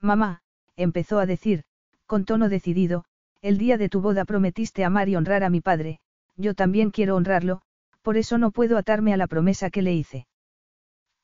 [0.00, 0.40] Mamá,
[0.74, 1.64] empezó a decir,
[2.06, 3.04] con tono decidido,
[3.42, 6.00] el día de tu boda prometiste amar y honrar a mi padre,
[6.38, 7.60] yo también quiero honrarlo,
[8.00, 10.26] por eso no puedo atarme a la promesa que le hice.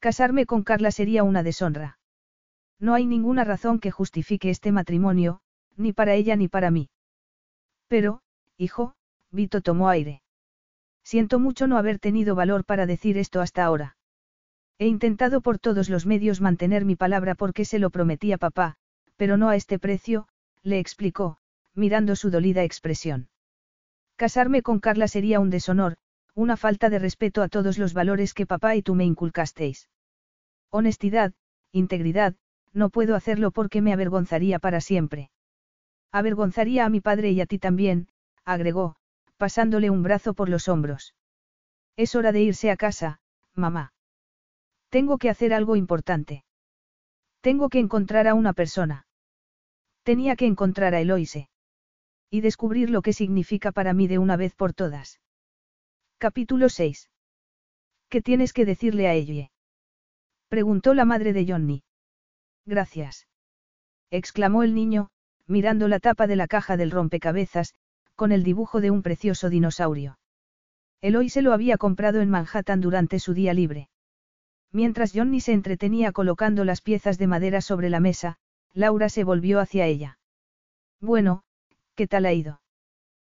[0.07, 1.99] Casarme con Carla sería una deshonra.
[2.79, 5.41] No hay ninguna razón que justifique este matrimonio,
[5.77, 6.91] ni para ella ni para mí.
[7.89, 8.21] Pero,
[8.57, 8.95] hijo,
[9.33, 10.23] Vito tomó aire.
[11.03, 13.97] Siento mucho no haber tenido valor para decir esto hasta ahora.
[14.79, 18.77] He intentado por todos los medios mantener mi palabra porque se lo prometí a papá,
[19.17, 20.29] pero no a este precio,
[20.63, 21.39] le explicó,
[21.75, 23.29] mirando su dolida expresión.
[24.15, 25.97] Casarme con Carla sería un deshonor,
[26.33, 29.89] una falta de respeto a todos los valores que papá y tú me inculcasteis.
[30.71, 31.33] Honestidad,
[31.73, 32.35] integridad,
[32.73, 35.31] no puedo hacerlo porque me avergonzaría para siempre.
[36.13, 38.09] Avergonzaría a mi padre y a ti también,
[38.45, 38.97] agregó,
[39.37, 41.15] pasándole un brazo por los hombros.
[41.97, 43.21] Es hora de irse a casa,
[43.55, 43.93] mamá.
[44.91, 46.45] Tengo que hacer algo importante.
[47.41, 49.07] Tengo que encontrar a una persona.
[50.03, 51.49] Tenía que encontrar a Eloise.
[52.31, 55.21] Y descubrir lo que significa para mí de una vez por todas.
[56.19, 57.11] Capítulo 6.
[58.09, 59.51] ¿Qué tienes que decirle a ella?
[60.49, 61.83] Preguntó la madre de Johnny.
[62.65, 63.27] Gracias.
[64.11, 65.09] Exclamó el niño,
[65.47, 67.75] mirando la tapa de la caja del rompecabezas,
[68.15, 70.19] con el dibujo de un precioso dinosaurio.
[71.01, 73.89] Eloy se lo había comprado en Manhattan durante su día libre.
[74.73, 78.39] Mientras Johnny se entretenía colocando las piezas de madera sobre la mesa,
[78.73, 80.19] Laura se volvió hacia ella.
[81.01, 81.45] Bueno,
[81.95, 82.61] ¿qué tal ha ido?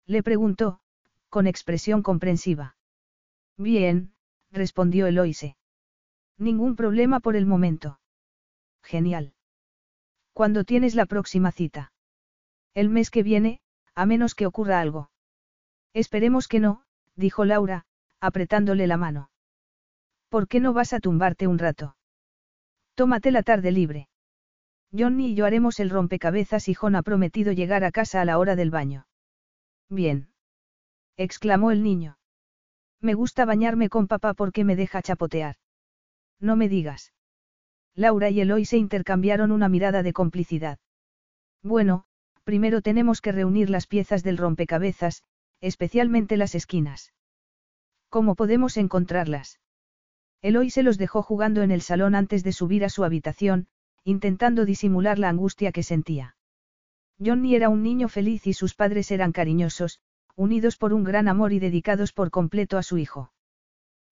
[0.06, 0.80] Le preguntó,
[1.28, 2.76] con expresión comprensiva.
[3.56, 4.14] Bien,
[4.50, 5.57] respondió Eloise.
[6.38, 7.98] Ningún problema por el momento.
[8.82, 9.34] Genial.
[10.32, 11.92] ¿Cuándo tienes la próxima cita?
[12.74, 13.60] El mes que viene,
[13.94, 15.10] a menos que ocurra algo.
[15.94, 16.84] Esperemos que no,
[17.16, 17.86] dijo Laura,
[18.20, 19.30] apretándole la mano.
[20.28, 21.96] ¿Por qué no vas a tumbarte un rato?
[22.94, 24.08] Tómate la tarde libre.
[24.96, 28.38] Johnny y yo haremos el rompecabezas y John ha prometido llegar a casa a la
[28.38, 29.06] hora del baño.
[29.88, 30.30] Bien.
[31.16, 32.18] exclamó el niño.
[33.00, 35.56] Me gusta bañarme con papá porque me deja chapotear.
[36.40, 37.12] No me digas.
[37.94, 40.78] Laura y Eloy se intercambiaron una mirada de complicidad.
[41.62, 42.04] Bueno,
[42.44, 45.24] primero tenemos que reunir las piezas del rompecabezas,
[45.60, 47.12] especialmente las esquinas.
[48.08, 49.60] ¿Cómo podemos encontrarlas?
[50.40, 53.66] Eloy se los dejó jugando en el salón antes de subir a su habitación,
[54.04, 56.36] intentando disimular la angustia que sentía.
[57.18, 60.00] Johnny era un niño feliz y sus padres eran cariñosos,
[60.36, 63.32] unidos por un gran amor y dedicados por completo a su hijo.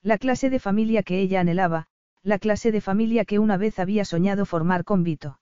[0.03, 1.87] La clase de familia que ella anhelaba,
[2.27, 5.39] la clase de familia que una vez había soñado formar con Vito.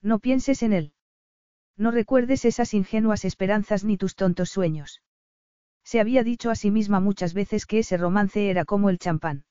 [0.00, 0.92] No pienses en él.
[1.76, 5.02] No recuerdes esas ingenuas esperanzas ni tus tontos sueños.
[5.82, 9.46] Se había dicho a sí misma muchas veces que ese romance era como el champán.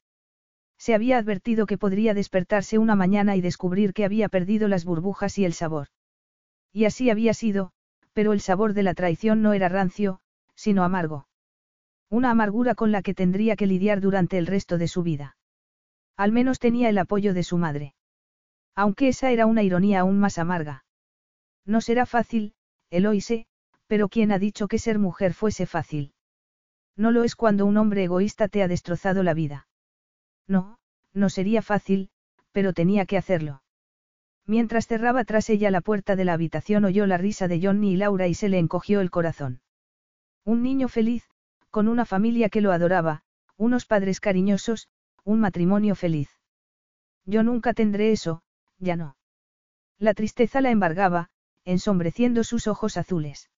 [0.77, 5.38] Se había advertido que podría despertarse una mañana y descubrir que había perdido las burbujas
[5.38, 5.88] y el sabor.
[6.72, 7.73] Y así había sido,
[8.14, 10.22] pero el sabor de la traición no era rancio,
[10.56, 11.27] sino amargo.
[12.10, 15.36] Una amargura con la que tendría que lidiar durante el resto de su vida.
[16.18, 17.94] Al menos tenía el apoyo de su madre.
[18.76, 20.86] Aunque esa era una ironía aún más amarga.
[21.66, 22.54] No será fácil,
[22.90, 23.48] Eloise,
[23.88, 26.14] pero ¿quién ha dicho que ser mujer fuese fácil?
[26.96, 29.68] No lo es cuando un hombre egoísta te ha destrozado la vida.
[30.48, 30.80] No,
[31.14, 32.10] no sería fácil,
[32.52, 33.64] pero tenía que hacerlo.
[34.46, 37.98] Mientras cerraba tras ella la puerta de la habitación oyó la risa de Johnny y
[37.98, 39.62] Laura y se le encogió el corazón.
[40.44, 41.28] Un niño feliz,
[41.72, 43.24] con una familia que lo adoraba,
[43.58, 44.88] unos padres cariñosos,
[45.26, 46.30] un matrimonio feliz.
[47.26, 48.43] Yo nunca tendré eso,
[48.77, 49.18] ya no.
[49.97, 51.30] La tristeza la embargaba,
[51.65, 53.49] ensombreciendo sus ojos azules.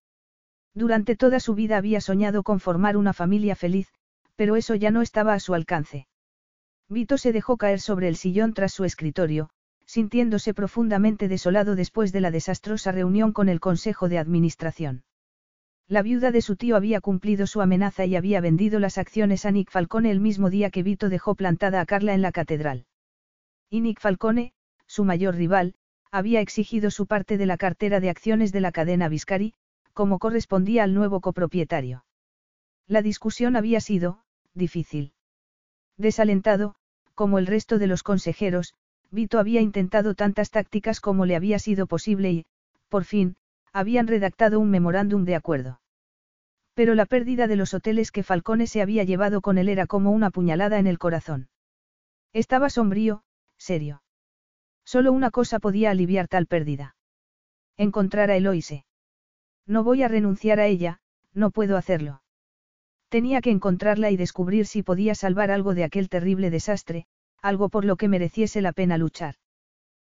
[0.74, 3.90] Durante toda su vida había soñado con formar una familia feliz,
[4.36, 6.08] pero eso ya no estaba a su alcance.
[6.88, 9.50] Vito se dejó caer sobre el sillón tras su escritorio,
[9.86, 15.04] sintiéndose profundamente desolado después de la desastrosa reunión con el Consejo de Administración.
[15.90, 19.52] La viuda de su tío había cumplido su amenaza y había vendido las acciones a
[19.52, 22.86] Nick Falcone el mismo día que Vito dejó plantada a Carla en la catedral.
[23.70, 24.52] Y Nick Falcone,
[24.86, 25.76] su mayor rival,
[26.12, 29.54] había exigido su parte de la cartera de acciones de la cadena Viscari,
[29.94, 32.04] como correspondía al nuevo copropietario.
[32.86, 34.24] La discusión había sido,
[34.54, 35.14] difícil.
[35.98, 36.76] Desalentado,
[37.16, 38.74] como el resto de los consejeros,
[39.10, 42.46] Vito había intentado tantas tácticas como le había sido posible y,
[42.90, 43.38] por fin,
[43.74, 45.82] habían redactado un memorándum de acuerdo.
[46.74, 50.12] Pero la pérdida de los hoteles que Falcone se había llevado con él era como
[50.12, 51.50] una puñalada en el corazón.
[52.34, 53.24] Estaba sombrío,
[53.58, 54.04] serio.
[54.86, 56.96] Solo una cosa podía aliviar tal pérdida.
[57.78, 58.86] Encontrar a Eloise.
[59.66, 61.02] No voy a renunciar a ella,
[61.34, 62.22] no puedo hacerlo.
[63.10, 67.06] Tenía que encontrarla y descubrir si podía salvar algo de aquel terrible desastre,
[67.42, 69.36] algo por lo que mereciese la pena luchar.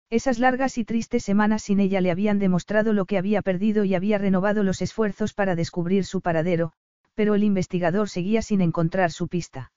[0.09, 3.93] Esas largas y tristes semanas sin ella le habían demostrado lo que había perdido y
[3.93, 6.71] había renovado los esfuerzos para descubrir su paradero,
[7.13, 9.73] pero el investigador seguía sin encontrar su pista.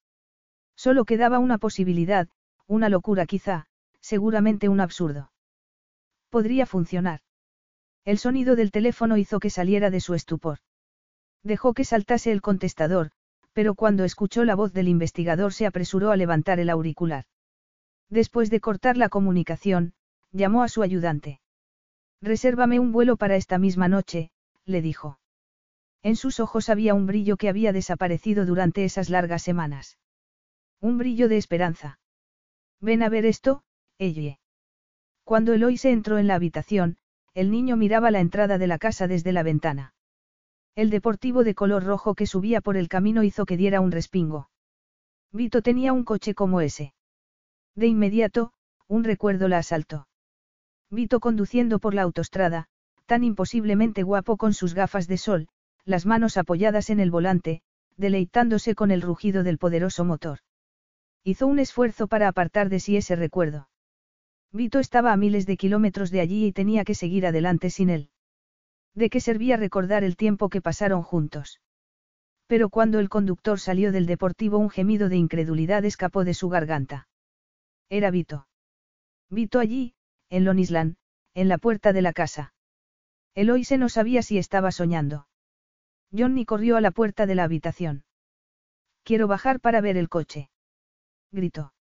[0.77, 2.29] Solo quedaba una posibilidad,
[2.69, 3.67] una locura quizá,
[4.01, 5.33] seguramente un absurdo.
[6.29, 7.21] Podría funcionar.
[8.05, 10.59] El sonido del teléfono hizo que saliera de su estupor.
[11.43, 13.11] Dejó que saltase el contestador,
[13.53, 17.25] pero cuando escuchó la voz del investigador se apresuró a levantar el auricular.
[18.09, 19.93] Después de cortar la comunicación,
[20.33, 21.41] llamó a su ayudante.
[22.23, 24.31] Resérvame un vuelo para esta misma noche,
[24.65, 25.19] le dijo.
[26.03, 29.99] En sus ojos había un brillo que había desaparecido durante esas largas semanas.
[30.81, 31.99] Un brillo de esperanza.
[32.81, 33.63] Ven a ver esto,
[33.99, 34.39] ella.
[35.25, 36.97] Cuando Eloise entró en la habitación,
[37.35, 39.95] el niño miraba la entrada de la casa desde la ventana.
[40.75, 44.51] El deportivo de color rojo que subía por el camino hizo que diera un respingo.
[45.33, 46.95] Vito tenía un coche como ese.
[47.75, 48.53] De inmediato,
[48.89, 50.09] un recuerdo la asaltó.
[50.91, 52.67] Vito conduciendo por la autostrada,
[53.07, 55.49] tan imposiblemente guapo con sus gafas de sol,
[55.85, 57.63] las manos apoyadas en el volante,
[57.97, 60.41] deleitándose con el rugido del poderoso motor.
[61.23, 63.69] Hizo un esfuerzo para apartar de sí ese recuerdo.
[64.53, 68.11] Vito estaba a miles de kilómetros de allí y tenía que seguir adelante sin él.
[68.95, 71.61] ¿De qué servía recordar el tiempo que pasaron juntos?
[72.49, 77.07] Pero cuando el conductor salió del deportivo un gemido de incredulidad escapó de su garganta.
[77.89, 78.49] Era Vito.
[79.29, 79.95] Vito allí,
[80.31, 80.97] en Lonisland,
[81.35, 82.55] en la puerta de la casa.
[83.35, 85.29] Eloise no sabía si estaba soñando.
[86.17, 88.05] Johnny corrió a la puerta de la habitación.
[89.05, 90.51] Quiero bajar para ver el coche.
[91.31, 91.73] Gritó.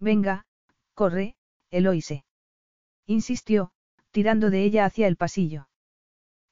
[0.00, 0.46] Venga,
[0.94, 1.36] corre,
[1.70, 2.24] Eloise.
[3.06, 3.72] Insistió,
[4.10, 5.68] tirando de ella hacia el pasillo.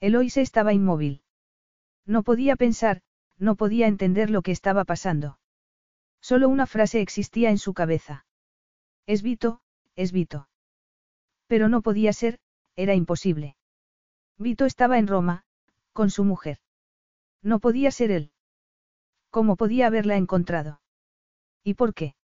[0.01, 1.23] Eloise estaba inmóvil.
[2.07, 3.03] No podía pensar,
[3.39, 5.39] no podía entender lo que estaba pasando.
[6.21, 8.27] Solo una frase existía en su cabeza.
[9.07, 9.61] Es Vito,
[9.97, 10.49] es Vito.
[11.53, 12.39] Pero no podía ser,
[12.77, 13.57] era imposible.
[14.39, 15.45] Vito estaba en Roma,
[15.93, 16.57] con su mujer.
[17.43, 18.31] No podía ser él.
[19.29, 20.81] ¿Cómo podía haberla encontrado?
[21.63, 22.15] ¿Y por qué?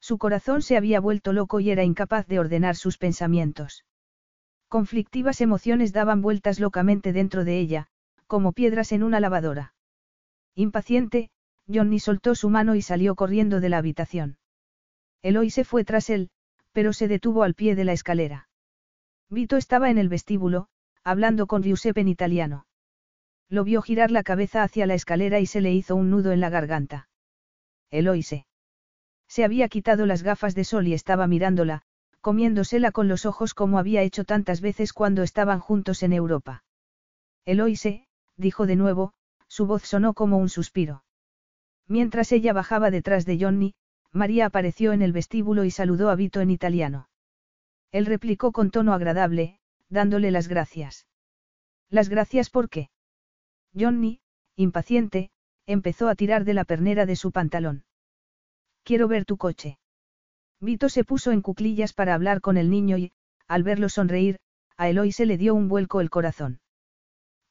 [0.00, 3.84] Su corazón se había vuelto loco y era incapaz de ordenar sus pensamientos.
[4.68, 7.88] Conflictivas emociones daban vueltas locamente dentro de ella,
[8.26, 9.74] como piedras en una lavadora.
[10.54, 11.28] Impaciente,
[11.68, 14.38] Johnny soltó su mano y salió corriendo de la habitación.
[15.20, 16.30] Eloy se fue tras él,
[16.72, 18.45] pero se detuvo al pie de la escalera.
[19.28, 20.68] Vito estaba en el vestíbulo,
[21.02, 22.66] hablando con Giuseppe en italiano.
[23.48, 26.40] Lo vio girar la cabeza hacia la escalera y se le hizo un nudo en
[26.40, 27.08] la garganta.
[27.90, 28.46] Eloise.
[29.28, 31.82] Se había quitado las gafas de sol y estaba mirándola,
[32.20, 36.64] comiéndosela con los ojos como había hecho tantas veces cuando estaban juntos en Europa.
[37.44, 39.12] Eloise, dijo de nuevo,
[39.48, 41.04] su voz sonó como un suspiro.
[41.86, 43.74] Mientras ella bajaba detrás de Johnny,
[44.12, 47.08] María apareció en el vestíbulo y saludó a Vito en italiano.
[47.96, 49.58] Él replicó con tono agradable,
[49.88, 51.06] dándole las gracias.
[51.88, 52.90] ¿Las gracias por qué?
[53.74, 54.20] Johnny,
[54.54, 55.30] impaciente,
[55.64, 57.86] empezó a tirar de la pernera de su pantalón.
[58.82, 59.78] Quiero ver tu coche.
[60.60, 63.12] Vito se puso en cuclillas para hablar con el niño y,
[63.48, 64.40] al verlo sonreír,
[64.76, 66.60] a Eloy se le dio un vuelco el corazón.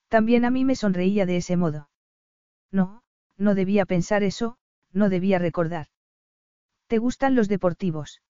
[0.10, 1.90] También a mí me sonreía de ese modo.
[2.72, 3.02] No,
[3.36, 4.60] no debía pensar eso,
[4.94, 5.88] no debía recordar.
[6.86, 8.22] ¿Te gustan los deportivos?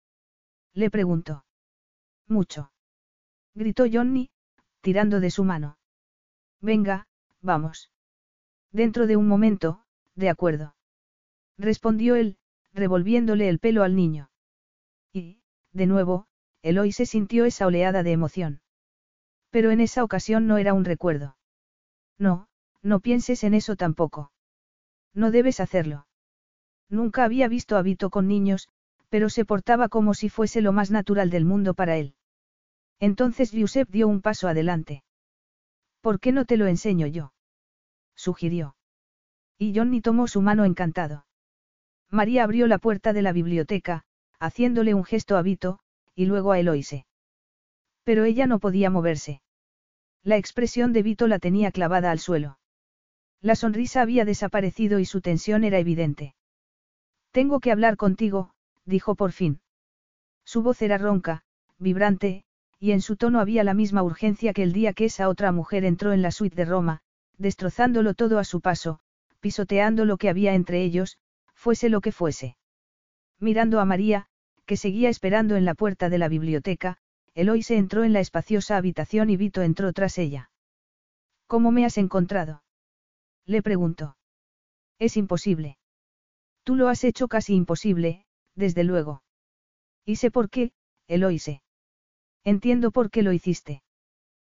[0.74, 1.44] Le preguntó.
[2.28, 2.72] Mucho.
[3.54, 4.30] Gritó Johnny,
[4.82, 5.78] tirando de su mano.
[6.62, 7.08] Venga,
[7.42, 7.92] vamos.
[8.72, 9.84] Dentro de un momento,
[10.16, 10.76] de acuerdo.
[11.58, 12.38] Respondió él,
[12.74, 14.30] revolviéndole el pelo al niño.
[15.14, 15.40] Y,
[15.72, 16.28] de nuevo,
[16.62, 18.62] Eloy se sintió esa oleada de emoción.
[19.52, 21.38] Pero en esa ocasión no era un recuerdo.
[22.18, 22.48] No,
[22.82, 24.32] no pienses en eso tampoco.
[25.14, 26.08] No debes hacerlo.
[26.90, 28.68] Nunca había visto a Vito con niños,
[29.10, 32.15] pero se portaba como si fuese lo más natural del mundo para él.
[33.00, 35.04] Entonces Giuseppe dio un paso adelante.
[36.02, 37.34] ¿Por qué no te lo enseño yo?
[38.16, 38.76] sugirió.
[39.58, 41.26] Y Johnny tomó su mano encantado.
[42.10, 44.04] María abrió la puerta de la biblioteca,
[44.40, 45.80] haciéndole un gesto a Vito,
[46.14, 47.06] y luego a Eloise.
[48.04, 49.42] Pero ella no podía moverse.
[50.24, 52.60] La expresión de Vito la tenía clavada al suelo.
[53.42, 56.36] La sonrisa había desaparecido y su tensión era evidente.
[57.32, 58.52] Tengo que hablar contigo,
[58.86, 59.60] dijo por fin.
[60.46, 61.44] Su voz era ronca,
[61.78, 62.45] vibrante,
[62.80, 65.86] y en su tono había la misma urgencia que el día que esa otra mujer
[65.86, 67.02] entró en la suite de Roma,
[67.38, 69.00] destrozándolo todo a su paso,
[69.40, 71.18] pisoteando lo que había entre ellos,
[71.54, 72.58] fuese lo que fuese.
[73.40, 74.28] Mirando a María,
[74.66, 76.98] que seguía esperando en la puerta de la biblioteca,
[77.34, 80.50] Eloise entró en la espaciosa habitación y Vito entró tras ella.
[81.48, 82.64] ¿Cómo me has encontrado?
[83.46, 84.18] Le preguntó.
[84.98, 85.78] Es imposible.
[86.64, 88.26] Tú lo has hecho casi imposible,
[88.56, 89.22] desde luego.
[90.06, 90.72] Y sé por qué,
[91.08, 91.62] Eloise.
[92.46, 93.82] Entiendo por qué lo hiciste.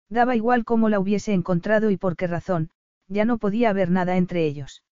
[0.09, 2.71] Daba igual cómo la hubiese encontrado y por qué razón,
[3.09, 4.85] ya no podía haber nada entre ellos.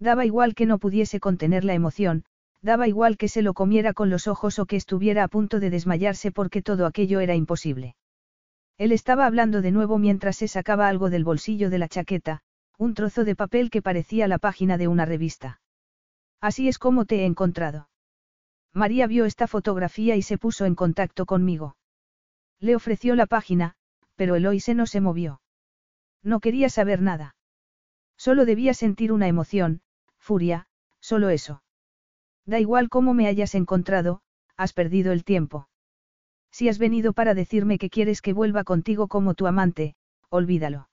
[0.00, 2.24] Daba igual que no pudiese contener la emoción,
[2.62, 5.68] daba igual que se lo comiera con los ojos o que estuviera a punto de
[5.68, 7.94] desmayarse porque todo aquello era imposible.
[8.78, 12.40] Él estaba hablando de nuevo mientras se sacaba algo del bolsillo de la chaqueta,
[12.78, 15.60] un trozo de papel que parecía la página de una revista.
[16.40, 17.88] Así es como te he encontrado.
[18.72, 21.76] María vio esta fotografía y se puso en contacto conmigo.
[22.60, 23.74] Le ofreció la página,
[24.16, 25.40] pero Eloise no se movió.
[26.22, 27.36] No quería saber nada.
[28.16, 29.82] Solo debía sentir una emoción,
[30.18, 30.66] furia,
[31.00, 31.62] solo eso.
[32.46, 34.20] Da igual cómo me hayas encontrado,
[34.56, 35.68] has perdido el tiempo.
[36.50, 39.96] Si has venido para decirme que quieres que vuelva contigo como tu amante,
[40.30, 40.88] olvídalo.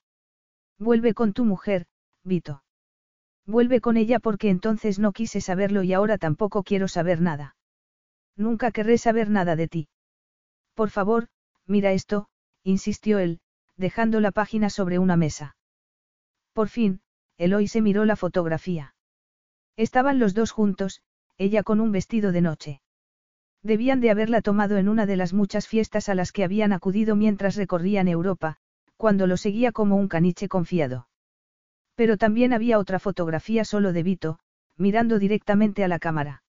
[0.79, 1.85] Vuelve con tu mujer,
[2.23, 2.63] Vito.
[3.45, 7.55] Vuelve con ella porque entonces no quise saberlo y ahora tampoco quiero saber nada.
[8.35, 9.87] Nunca querré saber nada de ti.
[10.73, 11.27] Por favor,
[11.71, 12.27] mira esto,
[12.63, 13.39] insistió él,
[13.77, 15.55] dejando la página sobre una mesa.
[16.53, 17.01] Por fin,
[17.37, 18.93] Eloy se miró la fotografía.
[19.77, 21.01] Estaban los dos juntos,
[21.37, 22.81] ella con un vestido de noche.
[23.63, 27.15] Debían de haberla tomado en una de las muchas fiestas a las que habían acudido
[27.15, 28.57] mientras recorrían Europa,
[28.97, 31.07] cuando lo seguía como un caniche confiado.
[31.95, 34.39] Pero también había otra fotografía solo de Vito,
[34.77, 36.43] mirando directamente a la cámara.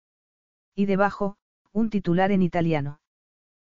[0.75, 1.37] Y debajo,
[1.73, 3.01] un titular en italiano.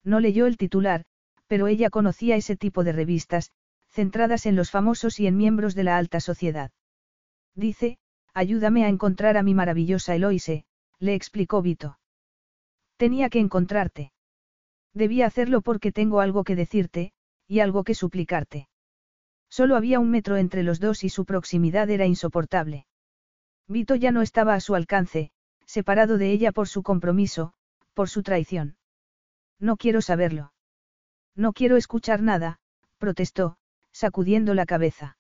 [0.04, 1.06] No leyó el titular,
[1.48, 3.52] pero ella conocía ese tipo de revistas,
[3.90, 6.72] centradas en los famosos y en miembros de la alta sociedad.
[7.56, 7.98] Dice,
[8.34, 10.66] ayúdame a encontrar a mi maravillosa Eloise,
[11.00, 12.00] le explicó Vito.
[12.98, 14.12] Tenía que encontrarte.
[14.94, 17.14] Debía hacerlo porque tengo algo que decirte,
[17.48, 18.68] y algo que suplicarte.
[19.50, 22.88] Solo había un metro entre los dos y su proximidad era insoportable.
[23.68, 25.32] Vito ya no estaba a su alcance,
[25.66, 27.54] separado de ella por su compromiso,
[27.94, 28.78] por su traición.
[29.60, 30.54] No quiero saberlo.
[31.36, 32.60] No quiero escuchar nada,
[32.98, 33.58] protestó,
[33.92, 35.18] sacudiendo la cabeza.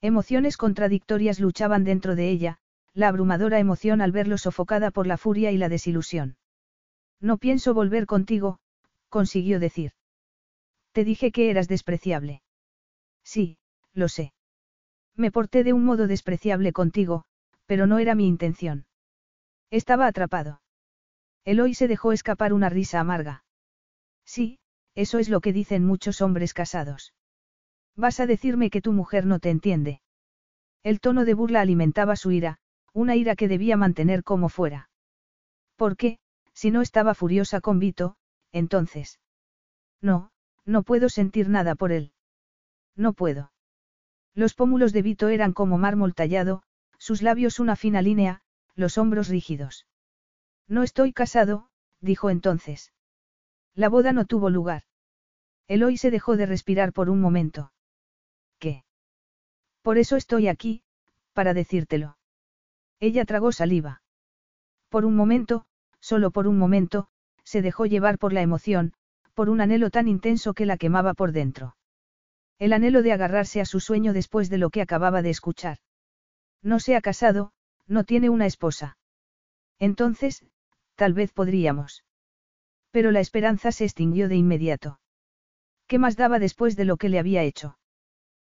[0.00, 2.58] Emociones contradictorias luchaban dentro de ella,
[2.94, 6.36] la abrumadora emoción al verlo sofocada por la furia y la desilusión.
[7.20, 8.58] No pienso volver contigo,
[9.08, 9.92] consiguió decir.
[10.92, 12.42] Te dije que eras despreciable.
[13.22, 13.58] Sí,
[13.92, 14.32] lo sé.
[15.14, 17.24] Me porté de un modo despreciable contigo,
[17.66, 18.86] pero no era mi intención.
[19.70, 20.60] Estaba atrapado.
[21.44, 23.44] Eloy se dejó escapar una risa amarga.
[24.24, 24.58] Sí,
[24.96, 27.14] eso es lo que dicen muchos hombres casados.
[27.94, 30.00] Vas a decirme que tu mujer no te entiende.
[30.82, 32.58] El tono de burla alimentaba su ira,
[32.92, 34.88] una ira que debía mantener como fuera.
[35.76, 36.18] ¿Por qué,
[36.54, 38.16] si no estaba furiosa con Vito,
[38.52, 39.20] entonces?
[40.00, 40.30] No,
[40.64, 42.12] no puedo sentir nada por él.
[42.96, 43.52] No puedo.
[44.34, 46.62] Los pómulos de Vito eran como mármol tallado,
[46.98, 48.40] sus labios una fina línea,
[48.74, 49.86] los hombros rígidos.
[50.68, 51.68] No estoy casado,
[52.00, 52.92] dijo entonces.
[53.74, 54.84] La boda no tuvo lugar.
[55.68, 57.72] Eloy se dejó de respirar por un momento.
[58.58, 58.84] ¿Qué?
[59.82, 60.82] Por eso estoy aquí,
[61.32, 62.16] para decírtelo.
[63.00, 64.02] Ella tragó saliva.
[64.88, 65.66] Por un momento,
[66.00, 67.08] solo por un momento,
[67.44, 68.92] se dejó llevar por la emoción,
[69.34, 71.76] por un anhelo tan intenso que la quemaba por dentro.
[72.58, 75.78] El anhelo de agarrarse a su sueño después de lo que acababa de escuchar.
[76.62, 77.52] No se ha casado,
[77.86, 78.96] no tiene una esposa.
[79.78, 80.44] Entonces,
[80.94, 82.04] tal vez podríamos.
[82.90, 84.98] Pero la esperanza se extinguió de inmediato.
[85.86, 87.78] ¿Qué más daba después de lo que le había hecho?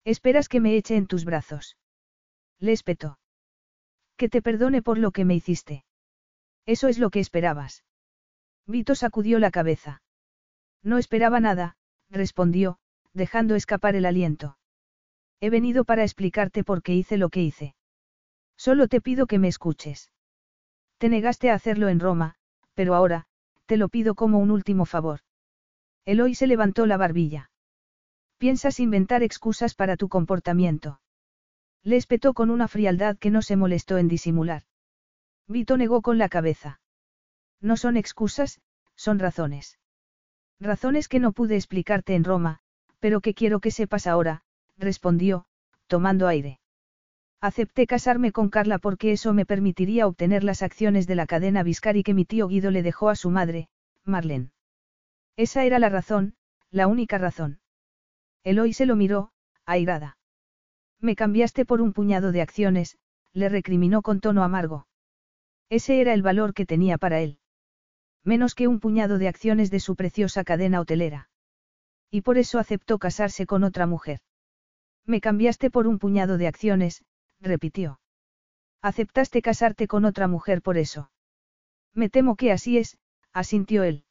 [0.04, 1.76] Esperas que me eche en tus brazos.
[2.58, 3.18] Le espetó.
[4.16, 5.84] Que te perdone por lo que me hiciste.
[6.66, 7.84] Eso es lo que esperabas.
[8.66, 10.02] Vito sacudió la cabeza.
[10.82, 11.76] No esperaba nada,
[12.10, 12.78] respondió,
[13.12, 14.58] dejando escapar el aliento.
[15.40, 17.74] He venido para explicarte por qué hice lo que hice.
[18.56, 20.10] Solo te pido que me escuches.
[20.98, 22.34] Te negaste a hacerlo en Roma,
[22.74, 23.26] pero ahora,
[23.66, 25.20] te lo pido como un último favor.
[26.10, 27.52] Eloy se levantó la barbilla.
[28.36, 31.00] Piensas inventar excusas para tu comportamiento.
[31.84, 34.64] Le espetó con una frialdad que no se molestó en disimular.
[35.46, 36.80] Vito negó con la cabeza.
[37.60, 38.60] No son excusas,
[38.96, 39.78] son razones.
[40.58, 42.58] Razones que no pude explicarte en Roma,
[42.98, 44.42] pero que quiero que sepas ahora,
[44.78, 45.46] respondió,
[45.86, 46.58] tomando aire.
[47.40, 52.02] Acepté casarme con Carla porque eso me permitiría obtener las acciones de la cadena Viscari
[52.02, 53.68] que mi tío Guido le dejó a su madre,
[54.04, 54.50] Marlene.
[55.40, 56.34] Esa era la razón,
[56.70, 57.60] la única razón.
[58.44, 59.32] Eloy se lo miró,
[59.64, 60.18] airada.
[61.00, 62.98] Me cambiaste por un puñado de acciones,
[63.32, 64.86] le recriminó con tono amargo.
[65.70, 67.38] Ese era el valor que tenía para él.
[68.22, 71.30] Menos que un puñado de acciones de su preciosa cadena hotelera.
[72.10, 74.20] Y por eso aceptó casarse con otra mujer.
[75.06, 77.02] Me cambiaste por un puñado de acciones,
[77.40, 77.98] repitió.
[78.82, 81.10] Aceptaste casarte con otra mujer por eso.
[81.94, 82.98] Me temo que así es,
[83.32, 84.04] asintió él.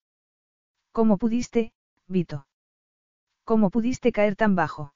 [0.91, 1.71] ¿Cómo pudiste,
[2.07, 2.47] Vito?
[3.43, 4.93] ¿Cómo pudiste caer tan bajo?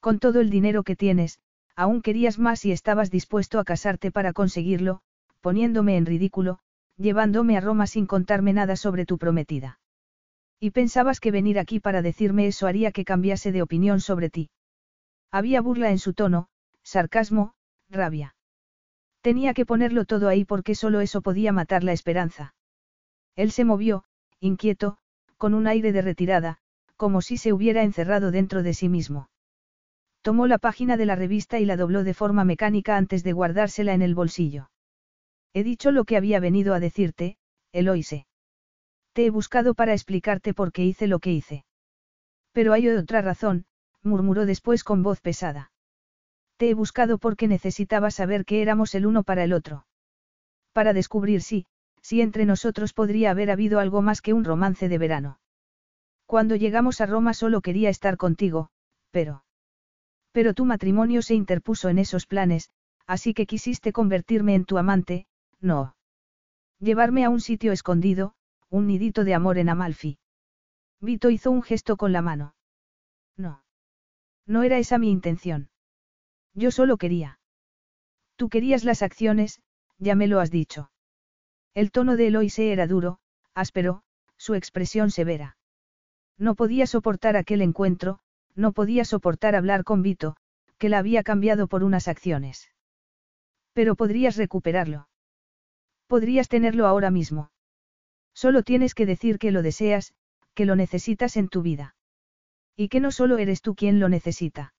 [0.00, 1.40] Con todo el dinero que tienes,
[1.76, 5.02] aún querías más y estabas dispuesto a casarte para conseguirlo,
[5.40, 6.60] poniéndome en ridículo,
[6.96, 9.80] llevándome a Roma sin contarme nada sobre tu prometida.
[10.60, 14.50] Y pensabas que venir aquí para decirme eso haría que cambiase de opinión sobre ti.
[15.30, 16.48] Había burla en su tono,
[16.82, 17.54] sarcasmo,
[17.88, 18.36] rabia.
[19.22, 22.54] Tenía que ponerlo todo ahí porque solo eso podía matar la esperanza.
[23.36, 24.04] Él se movió,
[24.40, 24.96] inquieto,
[25.36, 26.58] con un aire de retirada,
[26.96, 29.30] como si se hubiera encerrado dentro de sí mismo.
[30.22, 33.94] Tomó la página de la revista y la dobló de forma mecánica antes de guardársela
[33.94, 34.70] en el bolsillo.
[35.54, 37.36] He dicho lo que había venido a decirte,
[37.72, 38.26] Eloise.
[39.12, 41.64] Te he buscado para explicarte por qué hice lo que hice.
[42.52, 43.64] Pero hay otra razón,
[44.02, 45.72] murmuró después con voz pesada.
[46.56, 49.86] Te he buscado porque necesitaba saber que éramos el uno para el otro.
[50.72, 51.66] Para descubrir si,
[52.02, 55.40] si entre nosotros podría haber habido algo más que un romance de verano.
[56.26, 58.70] Cuando llegamos a Roma solo quería estar contigo,
[59.10, 59.44] pero...
[60.32, 62.70] Pero tu matrimonio se interpuso en esos planes,
[63.06, 65.26] así que quisiste convertirme en tu amante,
[65.60, 65.96] no.
[66.78, 68.34] Llevarme a un sitio escondido,
[68.68, 70.18] un nidito de amor en Amalfi.
[71.00, 72.54] Vito hizo un gesto con la mano.
[73.36, 73.64] No.
[74.46, 75.70] No era esa mi intención.
[76.54, 77.40] Yo solo quería.
[78.36, 79.60] Tú querías las acciones,
[79.98, 80.90] ya me lo has dicho.
[81.74, 83.18] El tono de Eloise era duro,
[83.54, 84.02] áspero,
[84.36, 85.56] su expresión severa.
[86.36, 88.20] No podía soportar aquel encuentro,
[88.54, 90.36] no podía soportar hablar con Vito,
[90.78, 92.70] que la había cambiado por unas acciones.
[93.72, 95.08] Pero podrías recuperarlo.
[96.06, 97.52] Podrías tenerlo ahora mismo.
[98.34, 100.14] Solo tienes que decir que lo deseas,
[100.54, 101.94] que lo necesitas en tu vida.
[102.74, 104.74] Y que no solo eres tú quien lo necesita.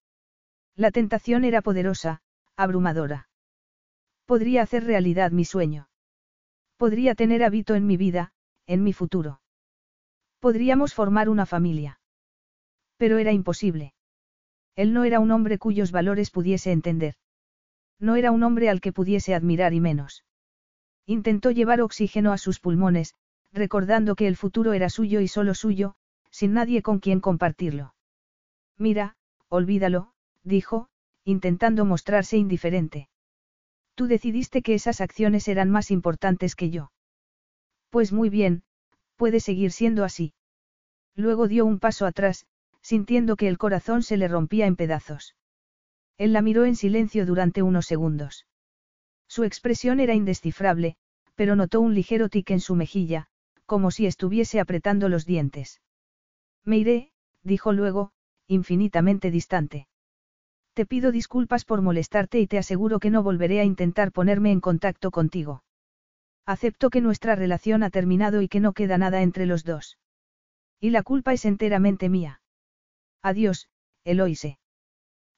[0.76, 2.22] La tentación era poderosa,
[2.56, 3.30] abrumadora.
[4.26, 5.91] Podría hacer realidad mi sueño.
[6.82, 8.34] Podría tener hábito en mi vida,
[8.66, 9.40] en mi futuro.
[10.40, 12.00] Podríamos formar una familia.
[12.98, 13.94] Pero era imposible.
[14.76, 17.14] Él no era un hombre cuyos valores pudiese entender.
[18.00, 20.26] No era un hombre al que pudiese admirar y menos.
[21.06, 23.14] Intentó llevar oxígeno a sus pulmones,
[23.52, 25.94] recordando que el futuro era suyo y solo suyo,
[26.32, 27.94] sin nadie con quien compartirlo.
[28.80, 29.18] Mira,
[29.50, 30.90] olvídalo, dijo,
[31.26, 33.11] intentando mostrarse indiferente.
[34.02, 36.92] Tú decidiste que esas acciones eran más importantes que yo.
[37.92, 38.64] Pues muy bien,
[39.16, 40.34] puede seguir siendo así.
[41.16, 42.48] Luego dio un paso atrás,
[42.82, 45.36] sintiendo que el corazón se le rompía en pedazos.
[46.18, 48.48] Él la miró en silencio durante unos segundos.
[49.28, 50.96] Su expresión era indescifrable,
[51.36, 53.28] pero notó un ligero tic en su mejilla,
[53.68, 55.80] como si estuviese apretando los dientes.
[56.66, 57.12] Me iré,
[57.44, 58.14] dijo luego,
[58.48, 59.88] infinitamente distante.
[60.74, 64.62] Te pido disculpas por molestarte y te aseguro que no volveré a intentar ponerme en
[64.62, 65.64] contacto contigo.
[66.46, 69.98] Acepto que nuestra relación ha terminado y que no queda nada entre los dos.
[70.80, 72.42] Y la culpa es enteramente mía.
[73.22, 73.70] Adiós,
[74.04, 74.58] Eloise.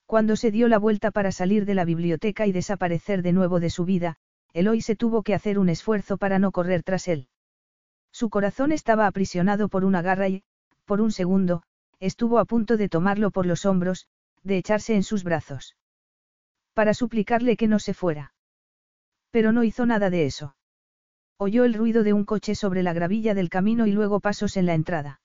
[0.05, 3.69] Cuando se dio la vuelta para salir de la biblioteca y desaparecer de nuevo de
[3.69, 4.17] su vida,
[4.53, 7.27] Eloise tuvo que hacer un esfuerzo para no correr tras él.
[8.11, 10.43] Su corazón estaba aprisionado por una garra y,
[10.85, 11.63] por un segundo,
[11.99, 14.07] estuvo a punto de tomarlo por los hombros,
[14.43, 15.75] de echarse en sus brazos.
[16.73, 18.33] Para suplicarle que no se fuera.
[19.31, 20.55] Pero no hizo nada de eso.
[21.37, 24.65] Oyó el ruido de un coche sobre la gravilla del camino y luego pasos en
[24.65, 25.21] la entrada.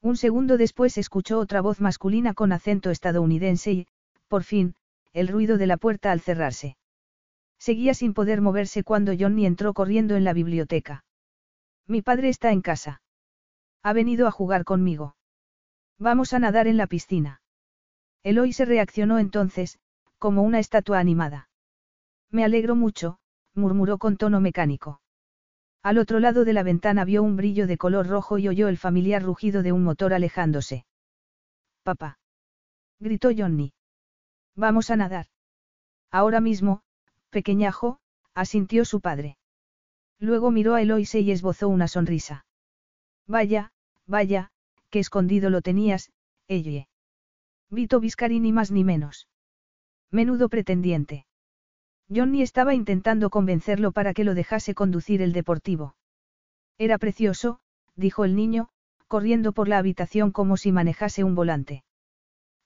[0.00, 3.86] Un segundo después escuchó otra voz masculina con acento estadounidense y,
[4.28, 4.74] por fin,
[5.12, 6.76] el ruido de la puerta al cerrarse.
[7.58, 11.04] Seguía sin poder moverse cuando Johnny entró corriendo en la biblioteca.
[11.86, 13.02] Mi padre está en casa.
[13.82, 15.16] Ha venido a jugar conmigo.
[15.98, 17.41] Vamos a nadar en la piscina.
[18.22, 19.78] Eloy se reaccionó entonces,
[20.18, 21.48] como una estatua animada.
[22.30, 23.18] Me alegro mucho,
[23.54, 25.00] murmuró con tono mecánico.
[25.82, 28.78] Al otro lado de la ventana vio un brillo de color rojo y oyó el
[28.78, 30.86] familiar rugido de un motor alejándose.
[31.82, 32.18] Papá.
[33.00, 33.72] gritó Johnny.
[34.54, 35.26] Vamos a nadar.
[36.10, 36.82] Ahora mismo,
[37.30, 37.98] pequeñajo,
[38.34, 39.38] asintió su padre.
[40.20, 42.46] Luego miró a Eloise y esbozó una sonrisa.
[43.26, 43.72] Vaya,
[44.06, 44.52] vaya,
[44.90, 46.12] qué escondido lo tenías,
[46.46, 46.86] ella.
[47.72, 49.28] Vito Viscari ni más ni menos.
[50.10, 51.24] Menudo pretendiente.
[52.14, 55.96] Johnny estaba intentando convencerlo para que lo dejase conducir el deportivo.
[56.76, 57.60] Era precioso,
[57.96, 58.68] dijo el niño,
[59.08, 61.82] corriendo por la habitación como si manejase un volante.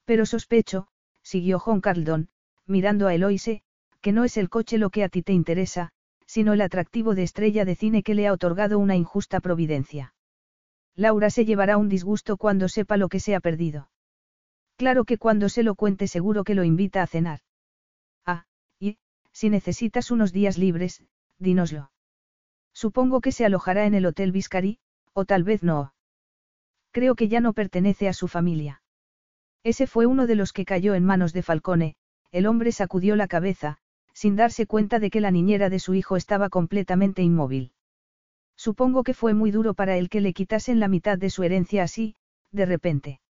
[0.03, 0.89] Pero sospecho,
[1.21, 2.27] siguió John Carldon,
[2.65, 3.61] mirando a Eloise,
[4.01, 5.91] que no es el coche lo que a ti te interesa,
[6.25, 10.13] sino el atractivo de estrella de cine que le ha otorgado una injusta providencia.
[10.95, 13.87] Laura se llevará un disgusto cuando sepa lo que se ha perdido.
[14.77, 17.39] Claro que cuando se lo cuente seguro que lo invita a cenar.
[18.25, 18.45] Ah,
[18.79, 18.97] y,
[19.31, 21.03] si necesitas unos días libres,
[21.39, 21.91] dínoslo.
[22.73, 24.77] Supongo que se alojará en el Hotel Viscari,
[25.13, 25.93] o tal vez no.
[26.91, 28.83] Creo que ya no pertenece a su familia.
[29.63, 31.95] Ese fue uno de los que cayó en manos de Falcone,
[32.31, 33.79] el hombre sacudió la cabeza,
[34.13, 37.71] sin darse cuenta de que la niñera de su hijo estaba completamente inmóvil.
[38.55, 41.83] Supongo que fue muy duro para él que le quitasen la mitad de su herencia
[41.83, 42.15] así,
[42.51, 43.21] de repente.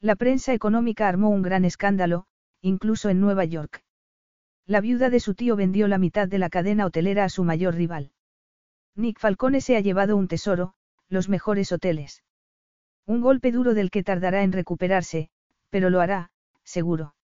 [0.00, 2.26] La prensa económica armó un gran escándalo,
[2.60, 3.82] incluso en Nueva York.
[4.66, 7.74] La viuda de su tío vendió la mitad de la cadena hotelera a su mayor
[7.74, 8.12] rival.
[8.94, 10.74] Nick Falcone se ha llevado un tesoro,
[11.08, 12.24] los mejores hoteles.
[13.06, 15.30] Un golpe duro del que tardará en recuperarse,
[15.70, 16.30] pero lo hará,
[16.64, 17.14] seguro.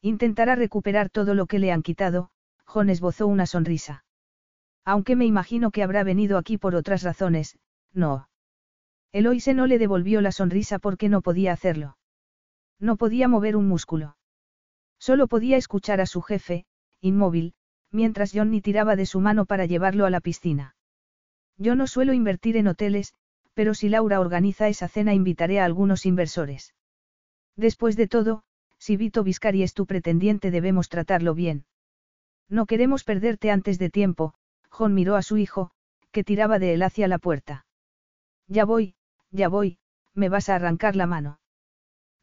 [0.00, 2.30] Intentará recuperar todo lo que le han quitado,
[2.64, 4.04] John esbozó una sonrisa.
[4.84, 7.58] Aunque me imagino que habrá venido aquí por otras razones,
[7.92, 8.29] no.
[9.12, 11.96] Eloise no le devolvió la sonrisa porque no podía hacerlo.
[12.78, 14.16] No podía mover un músculo.
[14.98, 16.66] Solo podía escuchar a su jefe,
[17.00, 17.54] inmóvil,
[17.90, 20.76] mientras Johnny tiraba de su mano para llevarlo a la piscina.
[21.56, 23.14] Yo no suelo invertir en hoteles,
[23.54, 26.74] pero si Laura organiza esa cena invitaré a algunos inversores.
[27.56, 28.44] Después de todo,
[28.78, 31.66] si Vito Viscari es tu pretendiente debemos tratarlo bien.
[32.48, 34.34] No queremos perderte antes de tiempo,
[34.70, 35.72] John miró a su hijo,
[36.12, 37.66] que tiraba de él hacia la puerta.
[38.46, 38.94] Ya voy,
[39.30, 39.78] ya voy,
[40.14, 41.40] me vas a arrancar la mano.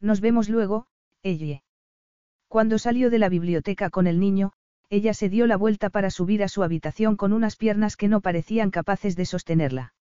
[0.00, 0.86] Nos vemos luego,
[1.22, 1.62] ella.
[2.48, 4.52] Cuando salió de la biblioteca con el niño,
[4.90, 8.20] ella se dio la vuelta para subir a su habitación con unas piernas que no
[8.20, 9.94] parecían capaces de sostenerla.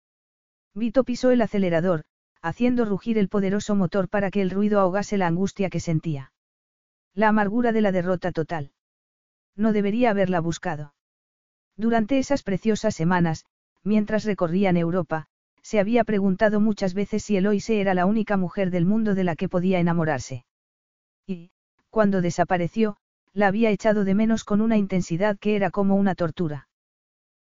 [0.73, 2.03] Vito pisó el acelerador,
[2.41, 6.31] haciendo rugir el poderoso motor para que el ruido ahogase la angustia que sentía.
[7.13, 8.71] La amargura de la derrota total.
[9.55, 10.93] No debería haberla buscado.
[11.75, 13.45] Durante esas preciosas semanas,
[13.83, 15.27] mientras recorrían Europa,
[15.67, 19.35] se había preguntado muchas veces si Eloise era la única mujer del mundo de la
[19.35, 20.45] que podía enamorarse.
[21.25, 21.51] Y,
[21.89, 22.95] cuando desapareció,
[23.33, 26.69] la había echado de menos con una intensidad que era como una tortura.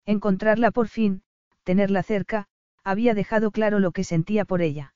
[0.06, 1.24] Encontrarla por fin,
[1.66, 2.48] tenerla cerca,
[2.82, 4.94] había dejado claro lo que sentía por ella.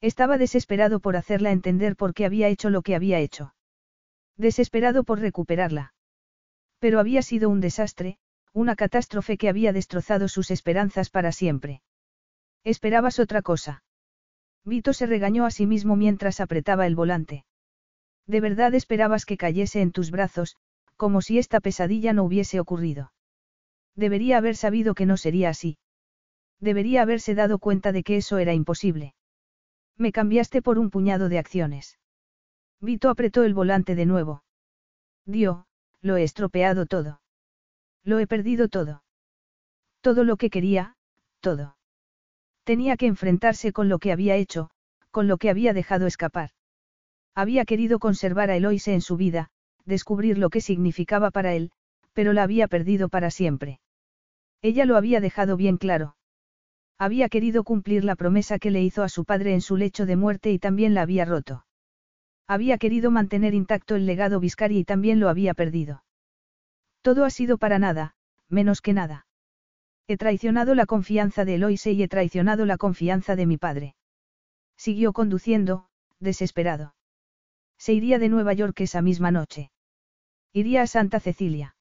[0.00, 3.52] Estaba desesperado por hacerla entender por qué había hecho lo que había hecho.
[4.38, 5.92] Desesperado por recuperarla.
[6.78, 8.16] Pero había sido un desastre,
[8.54, 11.82] una catástrofe que había destrozado sus esperanzas para siempre.
[12.68, 13.82] Esperabas otra cosa.
[14.62, 17.46] Vito se regañó a sí mismo mientras apretaba el volante.
[18.26, 20.54] De verdad esperabas que cayese en tus brazos,
[20.94, 23.10] como si esta pesadilla no hubiese ocurrido.
[23.96, 25.78] Debería haber sabido que no sería así.
[26.60, 29.14] Debería haberse dado cuenta de que eso era imposible.
[29.96, 31.98] Me cambiaste por un puñado de acciones.
[32.82, 34.44] Vito apretó el volante de nuevo.
[35.24, 35.64] Dio,
[36.02, 37.22] lo he estropeado todo.
[38.04, 39.04] Lo he perdido todo.
[40.02, 40.96] Todo lo que quería,
[41.40, 41.77] todo.
[42.68, 44.68] Tenía que enfrentarse con lo que había hecho,
[45.10, 46.50] con lo que había dejado escapar.
[47.34, 49.48] Había querido conservar a Eloise en su vida,
[49.86, 51.70] descubrir lo que significaba para él,
[52.12, 53.80] pero la había perdido para siempre.
[54.60, 56.16] Ella lo había dejado bien claro.
[56.98, 60.16] Había querido cumplir la promesa que le hizo a su padre en su lecho de
[60.16, 61.64] muerte y también la había roto.
[62.46, 66.04] Había querido mantener intacto el legado Viscari y también lo había perdido.
[67.00, 68.14] Todo ha sido para nada,
[68.50, 69.27] menos que nada.
[70.10, 73.94] He traicionado la confianza de Eloise y he traicionado la confianza de mi padre.
[74.74, 76.94] Siguió conduciendo, desesperado.
[77.76, 79.70] Se iría de Nueva York esa misma noche.
[80.54, 81.76] Iría a Santa Cecilia.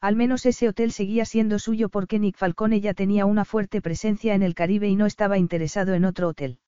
[0.00, 4.34] Al menos ese hotel seguía siendo suyo porque Nick Falcone ya tenía una fuerte presencia
[4.34, 6.58] en el Caribe y no estaba interesado en otro hotel.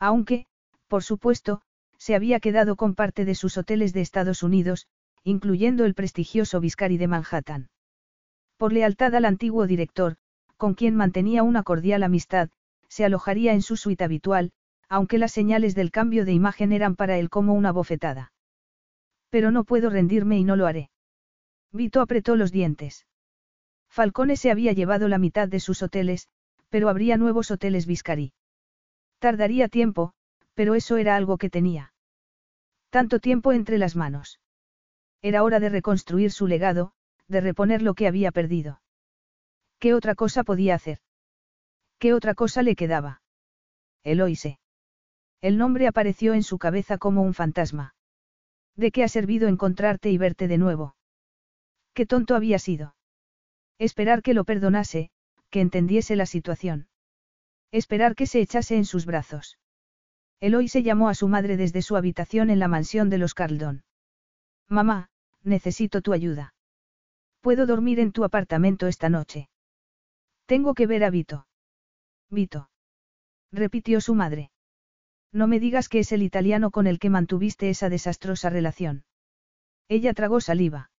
[0.00, 0.46] Aunque,
[0.88, 1.60] por supuesto,
[1.98, 4.86] se había quedado con parte de sus hoteles de Estados Unidos,
[5.22, 7.68] incluyendo el prestigioso Viscari de Manhattan.
[8.58, 10.16] Por lealtad al antiguo director,
[10.56, 12.50] con quien mantenía una cordial amistad,
[12.88, 14.50] se alojaría en su suite habitual,
[14.88, 18.32] aunque las señales del cambio de imagen eran para él como una bofetada.
[19.30, 20.90] Pero no puedo rendirme y no lo haré.
[21.70, 23.06] Vito apretó los dientes.
[23.88, 26.28] Falcone se había llevado la mitad de sus hoteles,
[26.68, 28.32] pero habría nuevos hoteles Viscari.
[29.20, 30.14] Tardaría tiempo,
[30.54, 31.92] pero eso era algo que tenía.
[32.90, 34.40] Tanto tiempo entre las manos.
[35.22, 36.92] Era hora de reconstruir su legado,
[37.28, 38.80] de reponer lo que había perdido.
[39.78, 40.98] ¿Qué otra cosa podía hacer?
[41.98, 43.22] ¿Qué otra cosa le quedaba?
[44.02, 44.58] Eloise.
[45.40, 47.94] El nombre apareció en su cabeza como un fantasma.
[48.74, 50.96] ¿De qué ha servido encontrarte y verte de nuevo?
[51.94, 52.94] Qué tonto había sido.
[53.78, 55.10] Esperar que lo perdonase,
[55.50, 56.88] que entendiese la situación.
[57.70, 59.58] Esperar que se echase en sus brazos.
[60.40, 63.82] Eloise llamó a su madre desde su habitación en la mansión de los Carldon.
[64.68, 65.10] Mamá,
[65.42, 66.54] necesito tu ayuda.
[67.40, 69.48] Puedo dormir en tu apartamento esta noche.
[70.46, 71.46] Tengo que ver a Vito.
[72.30, 72.70] Vito.
[73.52, 74.50] Repitió su madre.
[75.32, 79.04] No me digas que es el italiano con el que mantuviste esa desastrosa relación.
[79.88, 80.90] Ella tragó saliva.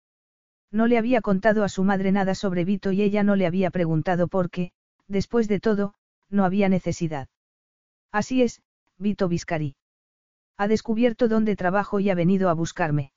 [0.70, 3.70] No le había contado a su madre nada sobre Vito y ella no le había
[3.70, 4.72] preguntado por qué,
[5.06, 5.94] después de todo,
[6.28, 7.28] no había necesidad.
[8.12, 8.62] Así es,
[8.98, 9.76] Vito Viscari.
[10.56, 13.12] Ha descubierto dónde trabajo y ha venido a buscarme.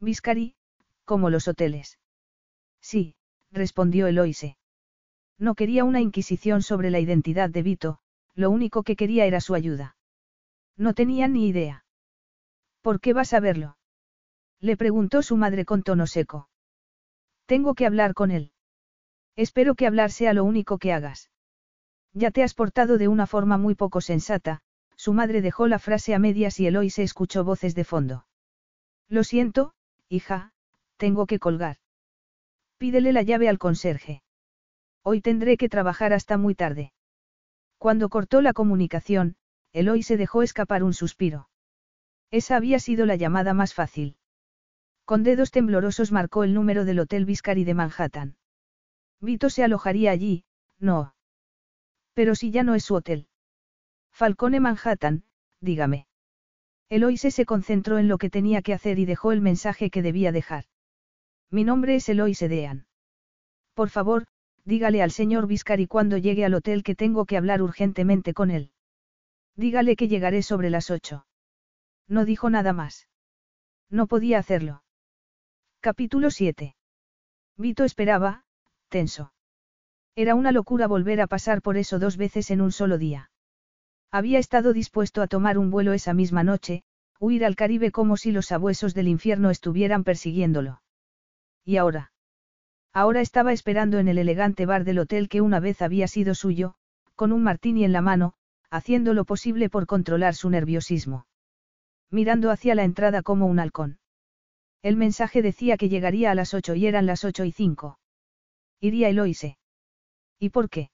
[0.00, 0.56] Viscari,
[1.04, 1.98] como los hoteles.
[2.84, 3.16] Sí,
[3.50, 4.58] respondió Eloise.
[5.38, 7.98] No quería una inquisición sobre la identidad de Vito,
[8.34, 9.96] lo único que quería era su ayuda.
[10.76, 11.86] No tenía ni idea.
[12.82, 13.78] ¿Por qué vas a verlo?
[14.60, 16.50] Le preguntó su madre con tono seco.
[17.46, 18.52] Tengo que hablar con él.
[19.34, 21.30] Espero que hablar sea lo único que hagas.
[22.12, 24.60] Ya te has portado de una forma muy poco sensata,
[24.94, 28.26] su madre dejó la frase a medias y Eloise escuchó voces de fondo.
[29.08, 29.72] Lo siento,
[30.10, 30.52] hija,
[30.98, 31.78] tengo que colgar.
[32.78, 34.22] Pídele la llave al conserje.
[35.02, 36.92] Hoy tendré que trabajar hasta muy tarde.
[37.78, 39.36] Cuando cortó la comunicación,
[39.72, 41.48] Eloy se dejó escapar un suspiro.
[42.30, 44.16] Esa había sido la llamada más fácil.
[45.04, 48.36] Con dedos temblorosos marcó el número del Hotel Viscari de Manhattan.
[49.20, 50.44] Vito se alojaría allí,
[50.78, 51.14] no.
[52.14, 53.28] Pero si ya no es su hotel.
[54.10, 55.24] Falcone Manhattan,
[55.60, 56.06] dígame.
[56.88, 60.32] Eloise se concentró en lo que tenía que hacer y dejó el mensaje que debía
[60.32, 60.66] dejar.
[61.54, 62.84] Mi nombre es Eloise Dean.
[63.74, 64.26] Por favor,
[64.64, 68.72] dígale al señor Viscari cuando llegue al hotel que tengo que hablar urgentemente con él.
[69.54, 71.26] Dígale que llegaré sobre las ocho.
[72.08, 73.06] No dijo nada más.
[73.88, 74.82] No podía hacerlo.
[75.78, 76.74] Capítulo 7.
[77.56, 78.42] Vito esperaba,
[78.88, 79.32] tenso.
[80.16, 83.30] Era una locura volver a pasar por eso dos veces en un solo día.
[84.10, 86.82] Había estado dispuesto a tomar un vuelo esa misma noche,
[87.20, 90.80] huir al Caribe como si los sabuesos del infierno estuvieran persiguiéndolo.
[91.64, 92.12] ¿Y ahora?
[92.92, 96.74] Ahora estaba esperando en el elegante bar del hotel que una vez había sido suyo,
[97.14, 98.34] con un martini en la mano,
[98.70, 101.26] haciendo lo posible por controlar su nerviosismo.
[102.10, 103.98] Mirando hacia la entrada como un halcón.
[104.82, 107.98] El mensaje decía que llegaría a las ocho y eran las ocho y cinco.
[108.80, 109.58] Iría Eloise.
[110.38, 110.90] ¿Y por qué?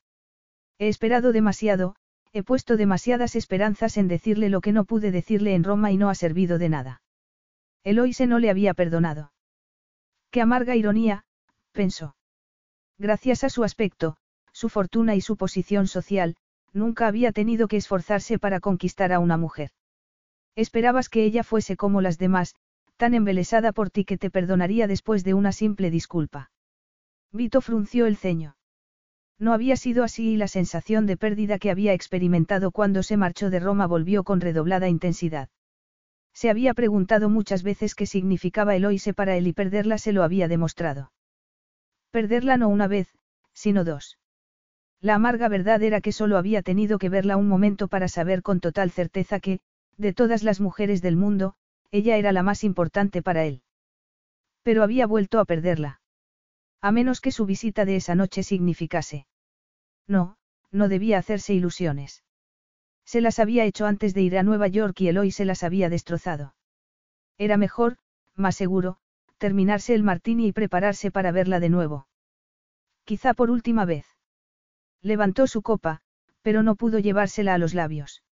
[0.78, 1.96] He esperado demasiado,
[2.32, 6.08] he puesto demasiadas esperanzas en decirle lo que no pude decirle en Roma y no
[6.08, 7.02] ha servido de nada.
[7.82, 9.32] Eloise no le había perdonado.
[10.30, 11.24] Qué amarga ironía,
[11.72, 12.16] pensó.
[12.98, 14.16] Gracias a su aspecto,
[14.52, 16.36] su fortuna y su posición social,
[16.72, 19.70] nunca había tenido que esforzarse para conquistar a una mujer.
[20.54, 22.54] Esperabas que ella fuese como las demás,
[22.96, 26.50] tan embelesada por ti que te perdonaría después de una simple disculpa.
[27.32, 28.56] Vito frunció el ceño.
[29.38, 33.48] No había sido así y la sensación de pérdida que había experimentado cuando se marchó
[33.48, 35.48] de Roma volvió con redoblada intensidad.
[36.32, 40.48] Se había preguntado muchas veces qué significaba Eloise para él y perderla se lo había
[40.48, 41.12] demostrado.
[42.10, 43.08] Perderla no una vez,
[43.52, 44.18] sino dos.
[45.00, 48.60] La amarga verdad era que solo había tenido que verla un momento para saber con
[48.60, 49.60] total certeza que,
[49.96, 51.54] de todas las mujeres del mundo,
[51.90, 53.62] ella era la más importante para él.
[54.62, 56.00] Pero había vuelto a perderla.
[56.80, 59.26] A menos que su visita de esa noche significase.
[60.06, 60.36] No,
[60.70, 62.22] no debía hacerse ilusiones.
[63.10, 65.88] Se las había hecho antes de ir a Nueva York y Eloy se las había
[65.88, 66.54] destrozado.
[67.38, 67.96] Era mejor,
[68.36, 68.98] más seguro,
[69.36, 72.06] terminarse el martini y prepararse para verla de nuevo.
[73.02, 74.06] Quizá por última vez.
[75.02, 76.02] Levantó su copa,
[76.42, 78.22] pero no pudo llevársela a los labios.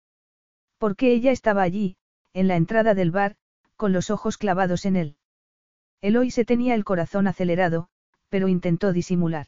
[0.77, 1.97] Porque ella estaba allí,
[2.31, 3.35] en la entrada del bar,
[3.75, 5.17] con los ojos clavados en él.
[5.99, 7.89] Eloy se tenía el corazón acelerado,
[8.29, 9.47] pero intentó disimular.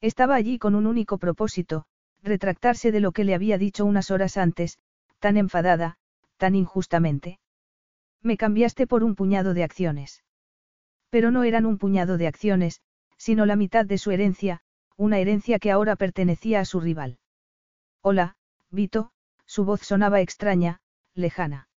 [0.00, 1.84] Estaba allí con un único propósito,
[2.22, 4.78] retractarse de lo que le había dicho unas horas antes,
[5.18, 5.96] tan enfadada,
[6.36, 7.38] tan injustamente.
[8.22, 10.24] Me cambiaste por un puñado de acciones.
[11.10, 12.80] Pero no eran un puñado de acciones,
[13.16, 14.60] sino la mitad de su herencia,
[14.96, 17.18] una herencia que ahora pertenecía a su rival.
[18.02, 18.36] Hola,
[18.70, 19.12] Vito,
[19.46, 20.80] su voz sonaba extraña,
[21.14, 21.68] lejana.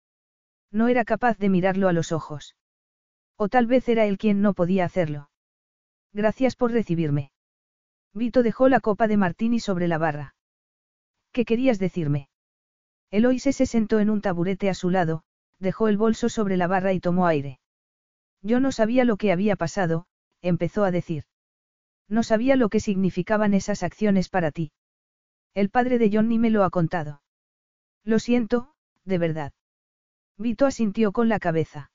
[0.73, 2.57] No era capaz de mirarlo a los ojos.
[3.37, 5.31] O tal vez era él quien no podía hacerlo.
[6.13, 7.30] Gracias por recibirme.
[8.13, 10.35] Vito dejó la copa de martini sobre la barra.
[11.33, 12.29] ¿Qué querías decirme?
[13.11, 15.23] Eloise se sentó en un taburete a su lado,
[15.59, 17.61] dejó el bolso sobre la barra y tomó aire.
[18.43, 20.07] Yo no sabía lo que había pasado,
[20.43, 21.25] empezó a decir.
[22.09, 24.73] No sabía lo que significaban esas acciones para ti.
[25.55, 27.23] El padre de John ni me lo ha contado.
[28.05, 28.75] Lo siento,
[29.05, 29.53] de verdad.
[30.37, 31.93] Vito asintió con la cabeza.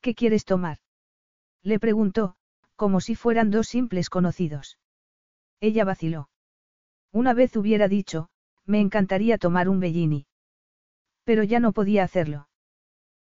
[0.00, 0.78] ¿Qué quieres tomar?
[1.62, 2.36] Le preguntó,
[2.76, 4.78] como si fueran dos simples conocidos.
[5.64, 6.28] Ella vaciló.
[7.10, 8.28] Una vez hubiera dicho,
[8.66, 10.26] me encantaría tomar un bellini.
[11.24, 12.50] Pero ya no podía hacerlo.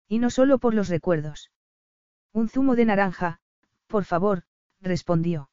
[0.07, 1.51] Y no solo por los recuerdos.
[2.33, 3.41] Un zumo de naranja,
[3.85, 4.41] por favor,
[4.79, 5.51] respondió.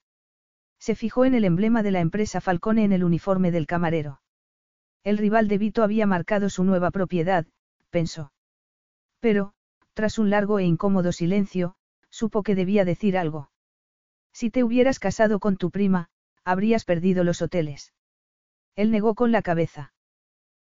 [0.79, 4.23] Se fijó en el emblema de la empresa Falcone en el uniforme del camarero.
[5.05, 7.45] El rival de Vito había marcado su nueva propiedad,
[7.91, 8.33] pensó.
[9.21, 9.53] Pero,
[9.93, 11.75] tras un largo e incómodo silencio,
[12.09, 13.51] supo que debía decir algo.
[14.33, 16.09] Si te hubieras casado con tu prima,
[16.49, 17.93] habrías perdido los hoteles.
[18.75, 19.93] Él negó con la cabeza.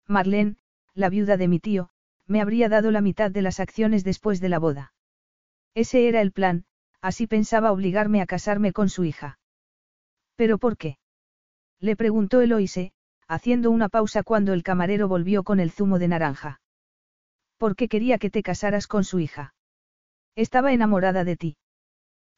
[0.07, 0.57] Marlene,
[0.93, 1.89] la viuda de mi tío,
[2.27, 4.93] me habría dado la mitad de las acciones después de la boda.
[5.75, 6.67] Ese era el plan,
[7.01, 9.39] así pensaba obligarme a casarme con su hija.
[10.37, 10.99] ¿Pero por qué?
[11.79, 12.93] Le preguntó Eloise,
[13.27, 16.61] haciendo una pausa cuando el camarero volvió con el zumo de naranja.
[17.57, 19.55] Porque quería que te casaras con su hija.
[20.37, 21.57] Estaba enamorada de ti.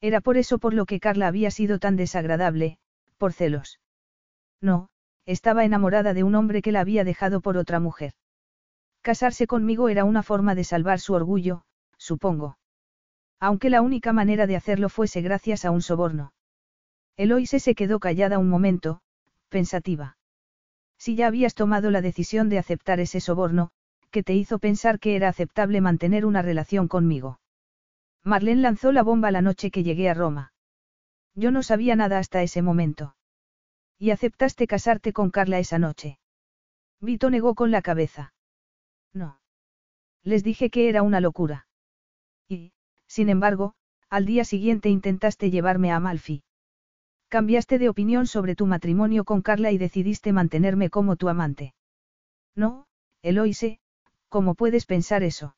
[0.01, 2.78] Era por eso por lo que Carla había sido tan desagradable,
[3.19, 3.81] por celos.
[4.61, 4.89] No,
[5.27, 8.13] estaba enamorada de un hombre que la había dejado por otra mujer.
[9.03, 11.63] Casarse conmigo era una forma de salvar su orgullo,
[11.97, 12.59] supongo.
[13.41, 16.33] Aunque la única manera de hacerlo fuese gracias a un soborno.
[17.17, 19.01] Eloise se quedó callada un momento,
[19.49, 20.17] pensativa.
[20.97, 23.71] Si ya habías tomado la decisión de aceptar ese soborno,
[24.13, 27.41] que te hizo pensar que era aceptable mantener una relación conmigo.
[28.23, 30.52] Marlene lanzó la bomba la noche que llegué a Roma.
[31.35, 33.17] Yo no sabía nada hasta ese momento.
[33.99, 36.19] Y aceptaste casarte con Carla esa noche.
[37.01, 38.35] Vito negó con la cabeza.
[39.13, 39.41] No.
[40.23, 41.67] Les dije que era una locura.
[42.49, 42.73] Y,
[43.07, 43.75] sin embargo,
[44.09, 46.43] al día siguiente intentaste llevarme a Amalfi.
[47.29, 51.75] Cambiaste de opinión sobre tu matrimonio con Carla y decidiste mantenerme como tu amante.
[52.55, 52.87] No,
[53.23, 53.81] Eloise,
[54.29, 55.57] ¿cómo puedes pensar eso?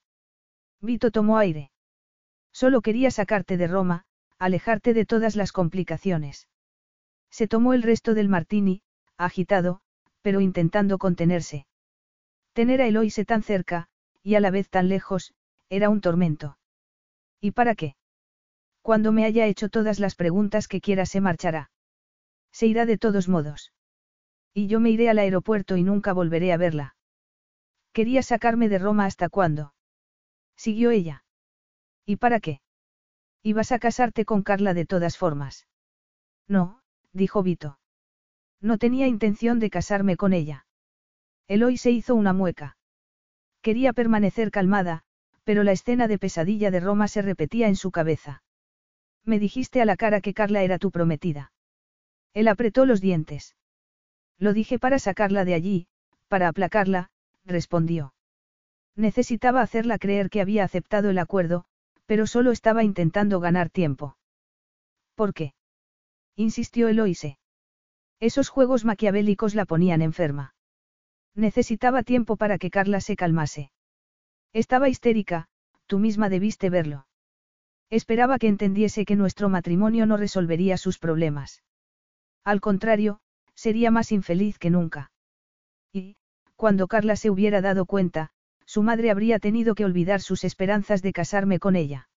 [0.80, 1.72] Vito tomó aire.
[2.52, 4.04] Solo quería sacarte de Roma,
[4.38, 6.48] alejarte de todas las complicaciones.
[7.30, 8.82] Se tomó el resto del martini,
[9.16, 9.80] agitado,
[10.22, 11.66] pero intentando contenerse.
[12.52, 13.88] Tener a Eloise tan cerca,
[14.22, 15.34] y a la vez tan lejos,
[15.68, 16.58] era un tormento.
[17.40, 17.96] ¿Y para qué?
[18.80, 21.70] Cuando me haya hecho todas las preguntas que quiera se marchará.
[22.52, 23.72] Se irá de todos modos.
[24.52, 26.96] Y yo me iré al aeropuerto y nunca volveré a verla.
[27.92, 29.74] Quería sacarme de Roma hasta cuándo.
[30.56, 31.24] Siguió ella.
[32.06, 32.60] ¿Y para qué?
[33.46, 35.68] Ibas a casarte con Carla de todas formas.
[36.48, 36.80] No,
[37.12, 37.78] dijo Vito.
[38.62, 40.66] No tenía intención de casarme con ella.
[41.46, 42.78] Eloy se hizo una mueca.
[43.60, 45.02] Quería permanecer calmada,
[45.44, 48.42] pero la escena de pesadilla de Roma se repetía en su cabeza.
[49.24, 51.52] Me dijiste a la cara que Carla era tu prometida.
[52.32, 53.56] Él apretó los dientes.
[54.38, 55.86] Lo dije para sacarla de allí,
[56.28, 57.10] para aplacarla,
[57.44, 58.14] respondió.
[58.96, 61.66] Necesitaba hacerla creer que había aceptado el acuerdo,
[62.06, 64.16] pero solo estaba intentando ganar tiempo.
[65.14, 65.54] ¿Por qué?
[66.36, 67.38] insistió Eloise.
[68.20, 70.54] Esos juegos maquiavélicos la ponían enferma.
[71.34, 73.70] Necesitaba tiempo para que Carla se calmase.
[74.52, 75.48] Estaba histérica,
[75.86, 77.06] tú misma debiste verlo.
[77.90, 81.62] Esperaba que entendiese que nuestro matrimonio no resolvería sus problemas.
[82.44, 83.20] Al contrario,
[83.54, 85.10] sería más infeliz que nunca.
[85.92, 86.16] Y,
[86.56, 88.30] cuando Carla se hubiera dado cuenta,
[88.66, 92.08] su madre habría tenido que olvidar sus esperanzas de casarme con ella.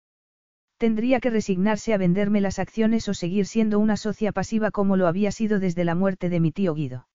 [0.78, 5.08] Tendría que resignarse a venderme las acciones o seguir siendo una socia pasiva como lo
[5.08, 7.08] había sido desde la muerte de mi tío Guido.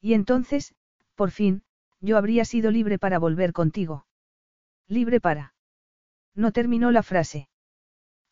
[0.00, 0.74] Y entonces,
[1.14, 1.62] por fin,
[2.00, 4.06] yo habría sido libre para volver contigo.
[4.86, 5.54] Libre para.
[6.34, 7.48] No terminó la frase.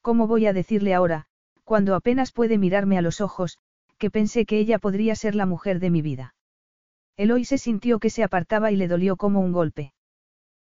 [0.01, 1.27] ¿Cómo voy a decirle ahora,
[1.65, 3.59] cuando apenas puede mirarme a los ojos,
[3.99, 6.35] que pensé que ella podría ser la mujer de mi vida?
[7.17, 9.93] Eloy se sintió que se apartaba y le dolió como un golpe.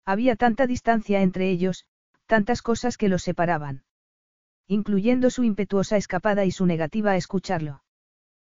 [0.07, 1.85] Había tanta distancia entre ellos,
[2.27, 3.83] tantas cosas que los separaban.
[4.65, 7.83] Incluyendo su impetuosa escapada y su negativa a escucharlo.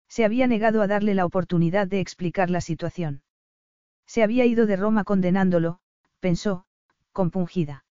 [0.09, 3.25] Se había negado a darle la oportunidad de explicar la situación.
[4.07, 5.81] Se había ido de Roma condenándolo,
[6.21, 6.67] pensó,
[7.13, 7.85] compungida.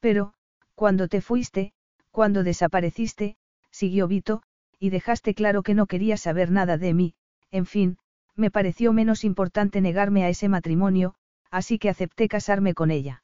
[0.00, 0.32] Pero,
[0.74, 1.74] cuando te fuiste,
[2.10, 3.36] cuando desapareciste,
[3.70, 4.42] siguió Vito,
[4.78, 7.14] y dejaste claro que no quería saber nada de mí,
[7.50, 7.98] en fin,
[8.36, 11.14] me pareció menos importante negarme a ese matrimonio,
[11.50, 13.22] así que acepté casarme con ella.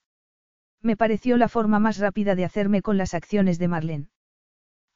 [0.82, 4.08] Me pareció la forma más rápida de hacerme con las acciones de Marlene.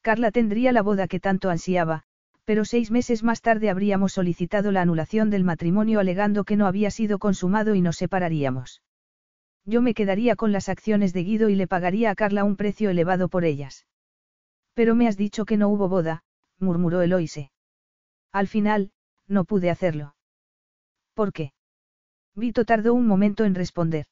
[0.01, 2.03] Carla tendría la boda que tanto ansiaba,
[2.43, 6.91] pero seis meses más tarde habríamos solicitado la anulación del matrimonio alegando que no había
[6.91, 8.81] sido consumado y nos separaríamos.
[9.65, 12.89] Yo me quedaría con las acciones de Guido y le pagaría a Carla un precio
[12.89, 13.85] elevado por ellas.
[14.73, 16.23] Pero me has dicho que no hubo boda,
[16.57, 17.51] murmuró Eloise.
[18.31, 18.91] Al final,
[19.27, 20.15] no pude hacerlo.
[21.13, 21.53] ¿Por qué?
[22.35, 24.05] Vito tardó un momento en responder.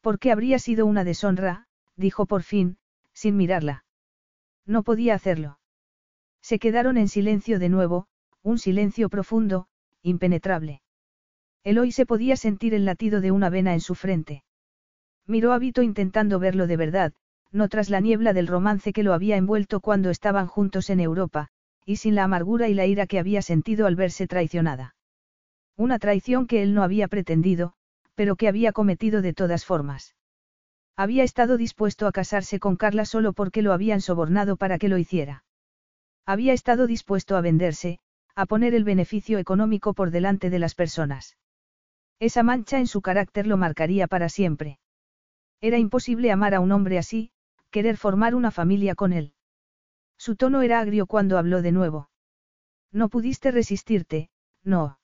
[0.00, 1.68] ¿Por qué habría sido una deshonra?
[1.96, 2.78] dijo por fin,
[3.12, 3.84] sin mirarla.
[4.64, 5.58] No podía hacerlo.
[6.40, 8.06] Se quedaron en silencio de nuevo,
[8.42, 9.68] un silencio profundo,
[10.02, 10.82] impenetrable.
[11.64, 14.44] Eloise podía sentir el latido de una vena en su frente.
[15.26, 17.12] Miró a Vito intentando verlo de verdad,
[17.50, 21.48] no tras la niebla del romance que lo había envuelto cuando estaban juntos en Europa,
[21.84, 24.95] y sin la amargura y la ira que había sentido al verse traicionada.
[25.76, 27.74] Una traición que él no había pretendido,
[28.14, 30.14] pero que había cometido de todas formas.
[30.96, 34.96] Había estado dispuesto a casarse con Carla solo porque lo habían sobornado para que lo
[34.96, 35.44] hiciera.
[36.24, 37.98] Había estado dispuesto a venderse,
[38.34, 41.36] a poner el beneficio económico por delante de las personas.
[42.18, 44.78] Esa mancha en su carácter lo marcaría para siempre.
[45.60, 47.30] Era imposible amar a un hombre así,
[47.70, 49.34] querer formar una familia con él.
[50.16, 52.08] Su tono era agrio cuando habló de nuevo.
[52.90, 54.30] No pudiste resistirte,
[54.64, 54.98] no.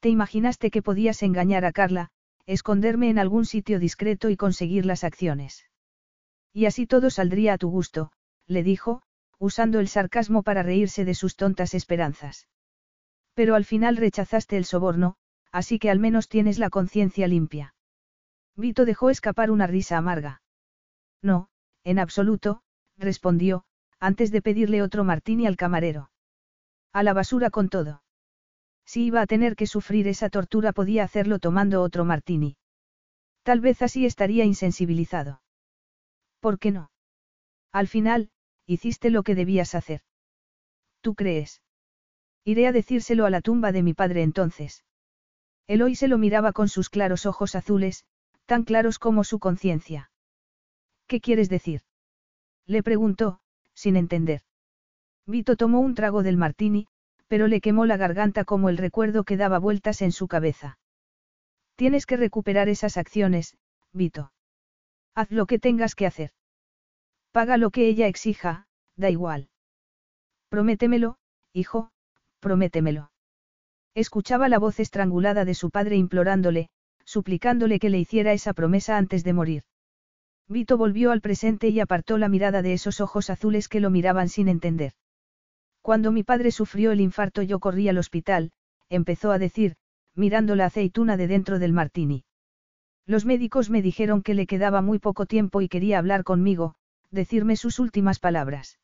[0.00, 2.08] Te imaginaste que podías engañar a Carla,
[2.46, 5.66] esconderme en algún sitio discreto y conseguir las acciones.
[6.52, 8.10] Y así todo saldría a tu gusto,
[8.46, 9.02] le dijo,
[9.38, 12.48] usando el sarcasmo para reírse de sus tontas esperanzas.
[13.34, 15.16] Pero al final rechazaste el soborno,
[15.52, 17.74] así que al menos tienes la conciencia limpia.
[18.56, 20.42] Vito dejó escapar una risa amarga.
[21.22, 21.48] No,
[21.84, 22.62] en absoluto,
[22.96, 23.64] respondió,
[23.98, 26.10] antes de pedirle otro martini al camarero.
[26.92, 28.02] A la basura con todo.
[28.90, 32.56] Si iba a tener que sufrir esa tortura podía hacerlo tomando otro martini.
[33.44, 35.42] Tal vez así estaría insensibilizado.
[36.40, 36.90] ¿Por qué no?
[37.70, 38.32] Al final,
[38.66, 40.00] hiciste lo que debías hacer.
[41.02, 41.62] ¿Tú crees?
[42.44, 44.84] Iré a decírselo a la tumba de mi padre entonces.
[45.68, 48.04] Eloy se lo miraba con sus claros ojos azules,
[48.44, 50.10] tan claros como su conciencia.
[51.06, 51.82] ¿Qué quieres decir?
[52.66, 53.38] Le preguntó,
[53.72, 54.40] sin entender.
[55.26, 56.88] Vito tomó un trago del martini,
[57.30, 60.80] pero le quemó la garganta como el recuerdo que daba vueltas en su cabeza.
[61.76, 63.56] Tienes que recuperar esas acciones,
[63.92, 64.32] Vito.
[65.14, 66.32] Haz lo que tengas que hacer.
[67.30, 68.66] Paga lo que ella exija,
[68.96, 69.48] da igual.
[70.48, 71.18] Prométemelo,
[71.52, 71.92] hijo,
[72.40, 73.12] prométemelo.
[73.94, 76.68] Escuchaba la voz estrangulada de su padre implorándole,
[77.04, 79.62] suplicándole que le hiciera esa promesa antes de morir.
[80.48, 84.28] Vito volvió al presente y apartó la mirada de esos ojos azules que lo miraban
[84.28, 84.94] sin entender.
[85.82, 88.52] Cuando mi padre sufrió el infarto yo corrí al hospital,
[88.88, 89.76] empezó a decir,
[90.14, 92.24] mirando la aceituna de dentro del martini.
[93.06, 96.74] Los médicos me dijeron que le quedaba muy poco tiempo y quería hablar conmigo,
[97.10, 98.78] decirme sus últimas palabras.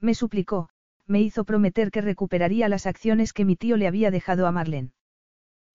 [0.00, 0.68] Me suplicó,
[1.06, 4.92] me hizo prometer que recuperaría las acciones que mi tío le había dejado a Marlene.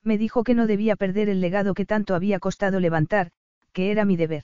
[0.04, 3.32] Me dijo que no debía perder el legado que tanto había costado levantar,
[3.72, 4.44] que era mi deber.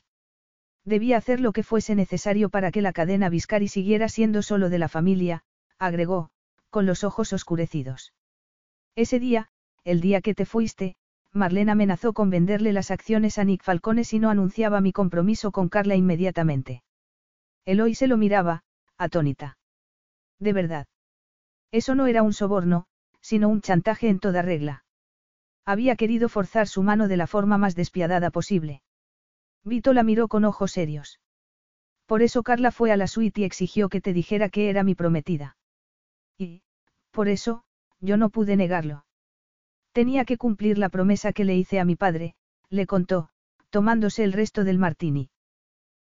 [0.85, 4.79] Debía hacer lo que fuese necesario para que la cadena Viscari siguiera siendo solo de
[4.79, 5.43] la familia,
[5.79, 6.29] agregó,
[6.69, 8.13] con los ojos oscurecidos.
[8.95, 9.49] Ese día,
[9.83, 10.95] el día que te fuiste,
[11.31, 15.69] Marlene amenazó con venderle las acciones a Nick Falcone si no anunciaba mi compromiso con
[15.69, 16.83] Carla inmediatamente.
[17.65, 18.63] Eloy se lo miraba,
[18.97, 19.57] atónita.
[20.39, 20.87] De verdad.
[21.71, 22.87] Eso no era un soborno,
[23.21, 24.85] sino un chantaje en toda regla.
[25.65, 28.81] Había querido forzar su mano de la forma más despiadada posible.
[29.63, 31.19] Vito la miró con ojos serios.
[32.07, 34.95] Por eso Carla fue a la suite y exigió que te dijera que era mi
[34.95, 35.57] prometida.
[36.39, 36.63] Y,
[37.11, 37.63] por eso,
[37.99, 39.05] yo no pude negarlo.
[39.91, 42.33] Tenía que cumplir la promesa que le hice a mi padre,
[42.69, 43.29] le contó,
[43.69, 45.29] tomándose el resto del martini.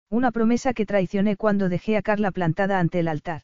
[0.10, 3.42] Una promesa que traicioné cuando dejé a Carla plantada ante el altar.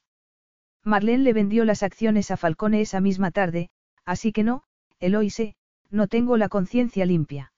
[0.84, 3.70] Marlene le vendió las acciones a Falcone esa misma tarde,
[4.06, 4.64] así que no,
[5.00, 5.56] Eloise,
[5.90, 7.54] no tengo la conciencia limpia.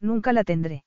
[0.00, 0.84] Nunca la tendré.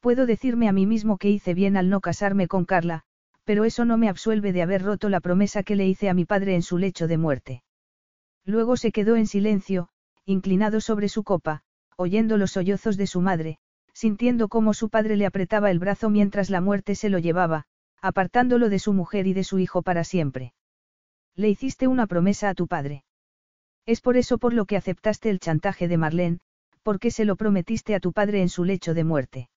[0.00, 3.04] Puedo decirme a mí mismo que hice bien al no casarme con Carla,
[3.50, 6.24] pero eso no me absuelve de haber roto la promesa que le hice a mi
[6.24, 7.64] padre en su lecho de muerte.
[8.44, 9.88] Luego se quedó en silencio,
[10.24, 11.64] inclinado sobre su copa,
[11.96, 13.58] oyendo los sollozos de su madre,
[13.92, 17.64] sintiendo cómo su padre le apretaba el brazo mientras la muerte se lo llevaba,
[18.00, 20.54] apartándolo de su mujer y de su hijo para siempre.
[21.34, 23.02] Le hiciste una promesa a tu padre.
[23.84, 26.38] Es por eso por lo que aceptaste el chantaje de Marlene,
[26.84, 29.50] porque se lo prometiste a tu padre en su lecho de muerte.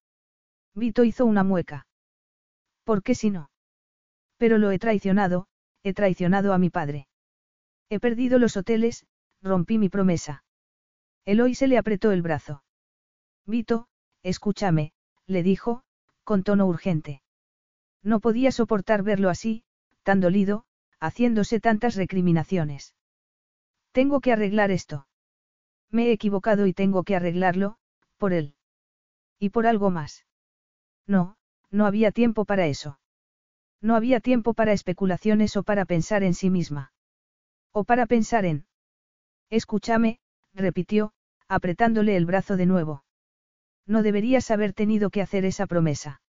[0.74, 1.86] Vito hizo una mueca.
[2.86, 3.52] ¿Por qué si no?
[4.44, 5.48] Pero lo he traicionado,
[5.84, 7.08] he traicionado a mi padre.
[7.88, 9.06] He perdido los hoteles,
[9.42, 10.44] rompí mi promesa.
[11.24, 12.62] Eloy se le apretó el brazo.
[13.46, 13.88] Vito,
[14.22, 14.92] escúchame,
[15.28, 15.84] le dijo,
[16.26, 17.22] con tono urgente.
[18.02, 19.64] No podía soportar verlo así,
[20.04, 20.66] tan dolido,
[21.00, 22.96] haciéndose tantas recriminaciones.
[23.94, 25.08] Tengo que arreglar esto.
[25.90, 27.78] Me he equivocado y tengo que arreglarlo,
[28.18, 28.56] por él.
[29.40, 30.26] Y por algo más.
[31.08, 31.38] No,
[31.72, 33.00] no había tiempo para eso.
[33.84, 36.94] No había tiempo para especulaciones o para pensar en sí misma.
[37.74, 38.66] O para pensar en...
[39.50, 40.20] Escúchame,
[40.54, 41.12] repitió,
[41.50, 43.04] apretándole el brazo de nuevo.
[43.86, 46.22] No deberías haber tenido que hacer esa promesa.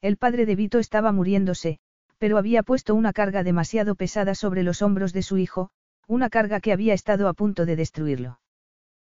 [0.00, 1.78] El padre de Vito estaba muriéndose,
[2.18, 5.70] pero había puesto una carga demasiado pesada sobre los hombros de su hijo,
[6.08, 8.40] una carga que había estado a punto de destruirlo.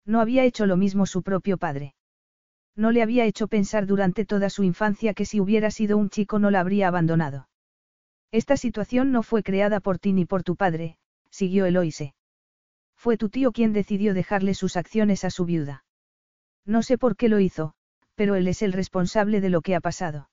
[0.05, 1.95] No había hecho lo mismo su propio padre.
[2.75, 6.37] No le había hecho pensar durante toda su infancia que si hubiera sido un chico
[6.37, 7.47] no la habría abandonado.
[8.35, 10.97] Esta situación no fue creada por ti ni por tu padre,
[11.29, 12.15] siguió Eloise.
[12.97, 15.85] Fue tu tío quien decidió dejarle sus acciones a su viuda.
[16.65, 17.75] No sé por qué lo hizo,
[18.13, 20.29] pero él es el responsable de lo que ha pasado.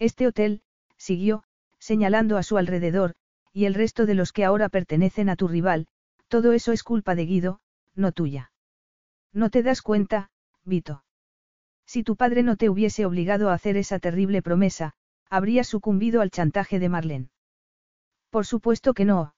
[0.00, 0.62] Este hotel,
[0.96, 1.44] siguió,
[1.78, 3.14] señalando a su alrededor,
[3.52, 5.86] y el resto de los que ahora pertenecen a tu rival,
[6.26, 7.60] todo eso es culpa de Guido,
[7.94, 8.50] no tuya.
[9.32, 10.32] No te das cuenta,
[10.64, 11.04] Vito.
[11.86, 14.94] Si tu padre no te hubiese obligado a hacer esa terrible promesa,
[15.32, 17.30] habrías sucumbido al chantaje de Marlene.
[18.28, 19.34] Por supuesto que no.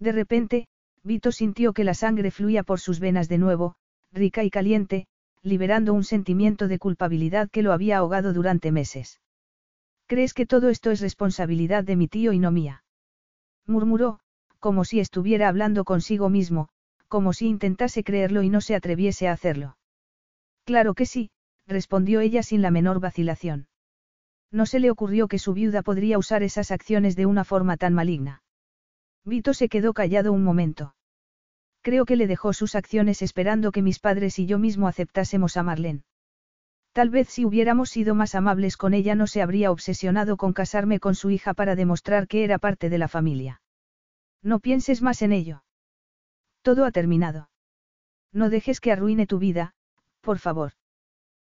[0.00, 0.66] De repente,
[1.04, 3.76] Vito sintió que la sangre fluía por sus venas de nuevo,
[4.10, 5.06] rica y caliente,
[5.40, 9.20] liberando un sentimiento de culpabilidad que lo había ahogado durante meses.
[10.06, 12.82] ¿Crees que todo esto es responsabilidad de mi tío y no mía?
[13.66, 14.18] murmuró,
[14.58, 16.70] como si estuviera hablando consigo mismo,
[17.06, 19.76] como si intentase creerlo y no se atreviese a hacerlo.
[20.64, 21.30] Claro que sí,
[21.68, 23.68] respondió ella sin la menor vacilación.
[24.54, 27.92] No se le ocurrió que su viuda podría usar esas acciones de una forma tan
[27.92, 28.40] maligna.
[29.24, 30.94] Vito se quedó callado un momento.
[31.82, 35.64] Creo que le dejó sus acciones esperando que mis padres y yo mismo aceptásemos a
[35.64, 36.04] Marlene.
[36.92, 41.00] Tal vez si hubiéramos sido más amables con ella no se habría obsesionado con casarme
[41.00, 43.60] con su hija para demostrar que era parte de la familia.
[44.40, 45.64] No pienses más en ello.
[46.62, 47.50] Todo ha terminado.
[48.32, 49.74] No dejes que arruine tu vida,
[50.20, 50.74] por favor.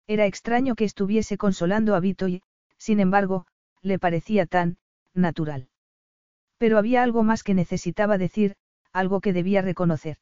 [0.06, 2.42] Era extraño que estuviese consolando a Vito y,
[2.84, 3.46] sin embargo,
[3.80, 4.76] le parecía tan,
[5.14, 5.70] natural.
[6.58, 8.56] Pero había algo más que necesitaba decir,
[8.92, 10.18] algo que debía reconocer.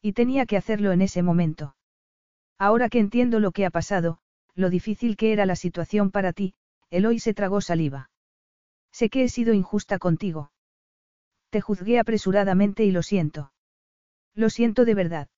[0.00, 1.76] Y tenía que hacerlo en ese momento.
[2.58, 4.18] Ahora que entiendo lo que ha pasado,
[4.54, 6.54] lo difícil que era la situación para ti,
[6.88, 8.08] Eloy se tragó saliva.
[8.90, 10.52] Sé que he sido injusta contigo.
[11.50, 13.52] Te juzgué apresuradamente y lo siento.
[14.34, 15.28] Lo siento de verdad.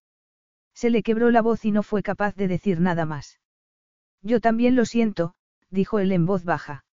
[0.74, 3.40] Se le quebró la voz y no fue capaz de decir nada más.
[4.23, 5.35] Yo también lo siento,
[5.70, 6.84] dijo él en voz baja.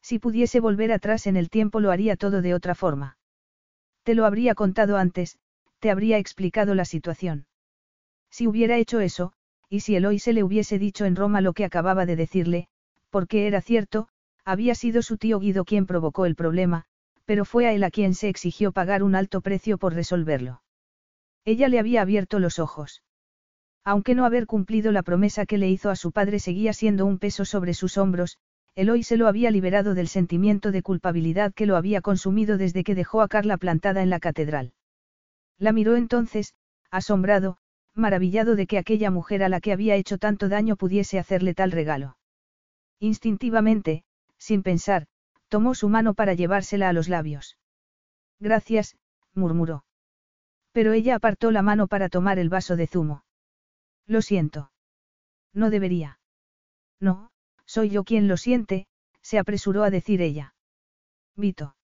[0.00, 3.16] Si pudiese volver atrás en el tiempo lo haría todo de otra forma.
[4.02, 5.38] Te lo habría contado antes,
[5.78, 7.46] te habría explicado la situación.
[8.30, 9.32] Si hubiera hecho eso,
[9.68, 12.68] y si Eloy se le hubiese dicho en Roma lo que acababa de decirle,
[13.10, 14.08] porque era cierto,
[14.44, 16.84] había sido su tío Guido quien provocó el problema,
[17.24, 20.62] pero fue a él a quien se exigió pagar un alto precio por resolverlo.
[21.44, 23.02] Ella le había abierto los ojos.
[23.84, 27.18] Aunque no haber cumplido la promesa que le hizo a su padre seguía siendo un
[27.18, 28.38] peso sobre sus hombros,
[28.74, 32.94] Eloy se lo había liberado del sentimiento de culpabilidad que lo había consumido desde que
[32.94, 34.72] dejó a Carla plantada en la catedral.
[35.58, 36.54] La miró entonces,
[36.90, 37.58] asombrado,
[37.94, 41.72] maravillado de que aquella mujer a la que había hecho tanto daño pudiese hacerle tal
[41.72, 42.16] regalo.
[42.98, 44.04] Instintivamente,
[44.38, 45.06] sin pensar,
[45.48, 47.58] tomó su mano para llevársela a los labios.
[48.40, 48.96] Gracias,
[49.34, 49.84] murmuró.
[50.72, 53.24] Pero ella apartó la mano para tomar el vaso de zumo.
[54.06, 54.72] Lo siento.
[55.52, 56.18] No debería.
[57.00, 57.30] No,
[57.66, 58.86] soy yo quien lo siente,
[59.20, 60.54] se apresuró a decir ella.
[61.36, 61.76] Vito.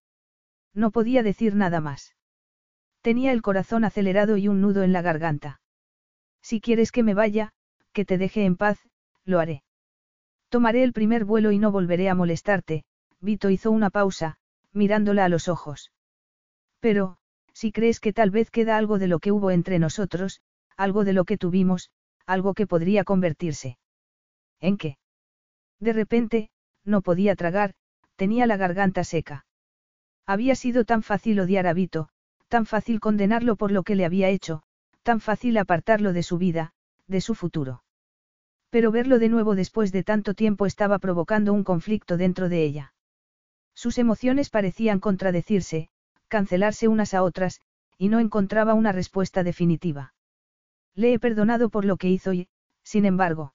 [0.75, 2.15] No podía decir nada más.
[3.01, 5.61] Tenía el corazón acelerado y un nudo en la garganta.
[6.43, 7.53] Si quieres que me vaya,
[7.93, 8.79] que te deje en paz,
[9.25, 9.63] lo haré.
[10.49, 12.85] Tomaré el primer vuelo y no volveré a molestarte,
[13.21, 14.39] Vito hizo una pausa,
[14.73, 15.93] mirándola a los ojos.
[16.81, 17.19] Pero,
[17.53, 20.41] si crees que tal vez queda algo de lo que hubo entre nosotros,
[20.77, 21.91] algo de lo que tuvimos,
[22.29, 23.79] algo que podría convertirse.
[24.61, 24.99] ¿En qué?
[25.81, 26.51] De repente,
[26.85, 27.75] no podía tragar,
[28.17, 29.47] tenía la garganta seca.
[30.27, 32.11] Había sido tan fácil odiar a Vito,
[32.49, 34.63] tan fácil condenarlo por lo que le había hecho,
[35.03, 36.75] tan fácil apartarlo de su vida,
[37.07, 37.83] de su futuro.
[38.69, 42.93] Pero verlo de nuevo después de tanto tiempo estaba provocando un conflicto dentro de ella.
[43.75, 45.89] Sus emociones parecían contradecirse,
[46.29, 47.63] cancelarse unas a otras,
[47.97, 50.13] y no encontraba una respuesta definitiva.
[50.95, 52.49] Le he perdonado por lo que hizo y,
[52.83, 53.55] sin embargo.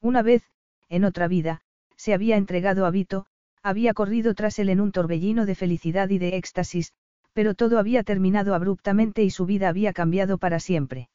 [0.00, 0.44] Una vez,
[0.88, 1.62] en otra vida,
[1.96, 3.26] se había entregado a Vito,
[3.62, 6.92] había corrido tras él en un torbellino de felicidad y de éxtasis,
[7.32, 11.08] pero todo había terminado abruptamente y su vida había cambiado para siempre.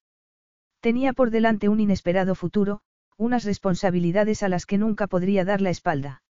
[0.79, 2.81] Tenía por delante un inesperado futuro,
[3.17, 6.23] unas responsabilidades a las que nunca podría dar la espalda.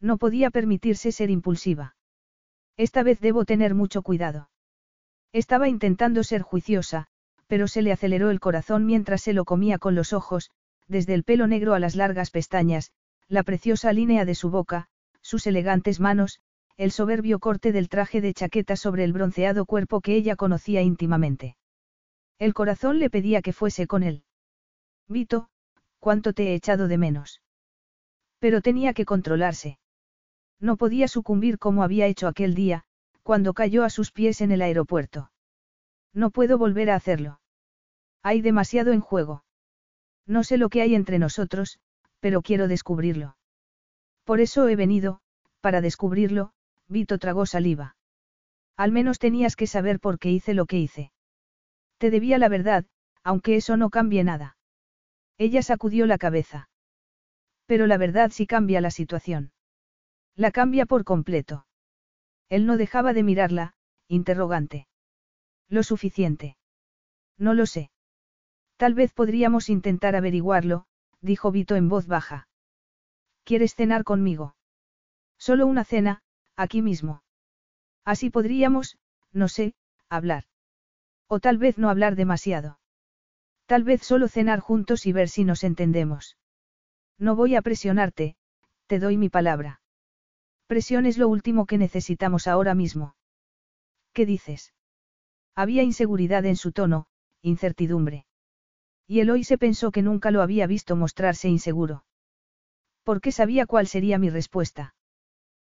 [0.00, 1.96] No podía permitirse ser impulsiva.
[2.76, 4.48] Esta vez debo tener mucho cuidado.
[5.32, 7.08] Estaba intentando ser juiciosa,
[7.46, 10.50] pero se le aceleró el corazón mientras se lo comía con los ojos,
[10.88, 12.92] desde el pelo negro a las largas pestañas,
[13.28, 14.88] la preciosa línea de su boca,
[15.20, 16.40] sus elegantes manos,
[16.76, 21.56] el soberbio corte del traje de chaqueta sobre el bronceado cuerpo que ella conocía íntimamente.
[22.38, 24.24] El corazón le pedía que fuese con él.
[25.08, 25.48] Vito,
[26.00, 27.40] cuánto te he echado de menos.
[28.40, 29.78] Pero tenía que controlarse.
[30.60, 32.84] No podía sucumbir como había hecho aquel día,
[33.22, 35.30] cuando cayó a sus pies en el aeropuerto.
[36.14, 37.40] No puedo volver a hacerlo.
[38.22, 39.44] Hay demasiado en juego.
[40.26, 41.78] No sé lo que hay entre nosotros,
[42.20, 43.36] pero quiero descubrirlo.
[44.24, 45.20] Por eso he venido,
[45.60, 46.52] para descubrirlo,
[46.88, 47.96] Vito tragó saliva.
[48.76, 51.12] Al menos tenías que saber por qué hice lo que hice.
[51.98, 52.86] Te debía la verdad,
[53.22, 54.56] aunque eso no cambie nada.
[55.36, 56.68] Ella sacudió la cabeza.
[57.66, 59.52] Pero la verdad sí cambia la situación.
[60.36, 61.66] La cambia por completo.
[62.48, 63.74] Él no dejaba de mirarla,
[64.08, 64.86] interrogante.
[65.68, 66.56] Lo suficiente.
[67.38, 67.90] No lo sé.
[68.76, 70.86] Tal vez podríamos intentar averiguarlo,
[71.20, 72.48] dijo Vito en voz baja.
[73.44, 74.56] ¿Quieres cenar conmigo?
[75.38, 76.22] Solo una cena,
[76.56, 77.22] aquí mismo.
[78.04, 78.98] Así podríamos,
[79.32, 79.74] no sé,
[80.08, 80.44] hablar.
[81.28, 82.78] O tal vez no hablar demasiado.
[83.66, 86.36] Tal vez solo cenar juntos y ver si nos entendemos.
[87.18, 88.36] No voy a presionarte,
[88.86, 89.80] te doy mi palabra.
[90.66, 93.16] Presión es lo último que necesitamos ahora mismo.
[94.12, 94.74] ¿Qué dices?
[95.54, 97.06] Había inseguridad en su tono,
[97.42, 98.26] incertidumbre.
[99.06, 102.04] Y Eloy se pensó que nunca lo había visto mostrarse inseguro.
[103.02, 104.94] Porque sabía cuál sería mi respuesta.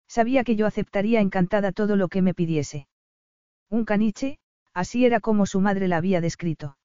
[0.09, 2.89] Sabía que yo aceptaría encantada todo lo que me pidiese.
[3.69, 4.39] Un caniche,
[4.73, 6.79] así era como su madre la había descrito.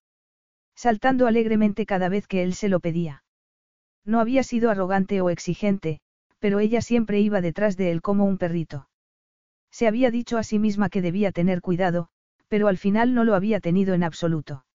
[0.75, 3.23] Saltando alegremente cada vez que él se lo pedía.
[4.03, 6.01] No había sido arrogante o exigente,
[6.39, 8.89] pero ella siempre iba detrás de él como un perrito.
[9.69, 12.09] Se había dicho a sí misma que debía tener cuidado,
[12.51, 14.65] pero al final no lo había tenido en absoluto.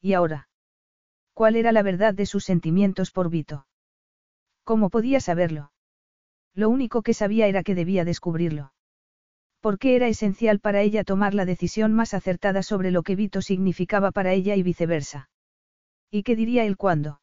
[0.00, 0.48] ¿Y ahora?
[1.34, 3.66] ¿Cuál era la verdad de sus sentimientos por Vito?
[4.64, 5.70] ¿Cómo podía saberlo?
[6.54, 8.72] Lo único que sabía era que debía descubrirlo.
[9.60, 14.10] Porque era esencial para ella tomar la decisión más acertada sobre lo que Vito significaba
[14.10, 15.28] para ella y viceversa.
[16.10, 17.20] ¿Y qué diría él cuando?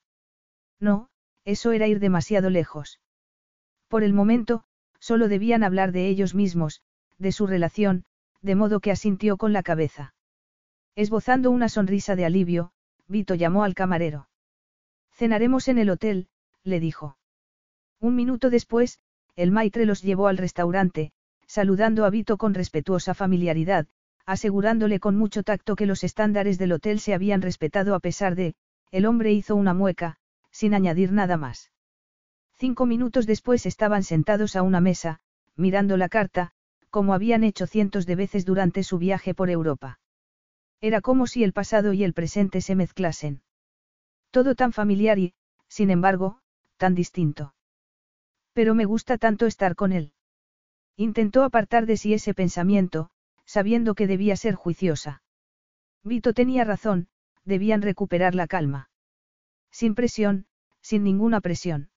[0.80, 1.10] No,
[1.44, 3.00] eso era ir demasiado lejos.
[3.88, 4.64] Por el momento,
[5.00, 6.84] solo debían hablar de ellos mismos,
[7.18, 8.06] de su relación,
[8.42, 10.14] de modo que asintió con la cabeza.
[10.96, 12.72] Esbozando una sonrisa de alivio,
[13.08, 14.30] Vito llamó al camarero.
[15.12, 16.28] Cenaremos en el hotel,
[16.64, 17.18] le dijo.
[18.00, 19.00] Un minuto después,
[19.36, 21.12] el maitre los llevó al restaurante,
[21.46, 23.88] saludando a Vito con respetuosa familiaridad,
[24.26, 28.56] asegurándole con mucho tacto que los estándares del hotel se habían respetado a pesar de,
[28.92, 30.18] el hombre hizo una mueca,
[30.52, 31.72] sin añadir nada más.
[32.58, 35.20] Cinco minutos después estaban sentados a una mesa,
[35.56, 36.54] mirando la carta,
[36.92, 40.00] como habían hecho cientos de veces durante su viaje por Europa.
[40.82, 43.42] Era como si el pasado y el presente se mezclasen.
[44.30, 45.34] Todo tan familiar y,
[45.68, 46.40] sin embargo,
[46.78, 47.56] tan distinto.
[48.54, 50.14] Pero me gusta tanto estar con él.
[50.98, 53.10] Intentó apartar de sí ese pensamiento,
[53.46, 55.24] sabiendo que debía ser juiciosa.
[56.04, 57.08] Vito tenía razón,
[57.46, 58.90] debían recuperar la calma.
[59.72, 60.46] Sin presión,
[60.82, 61.90] sin ninguna presión.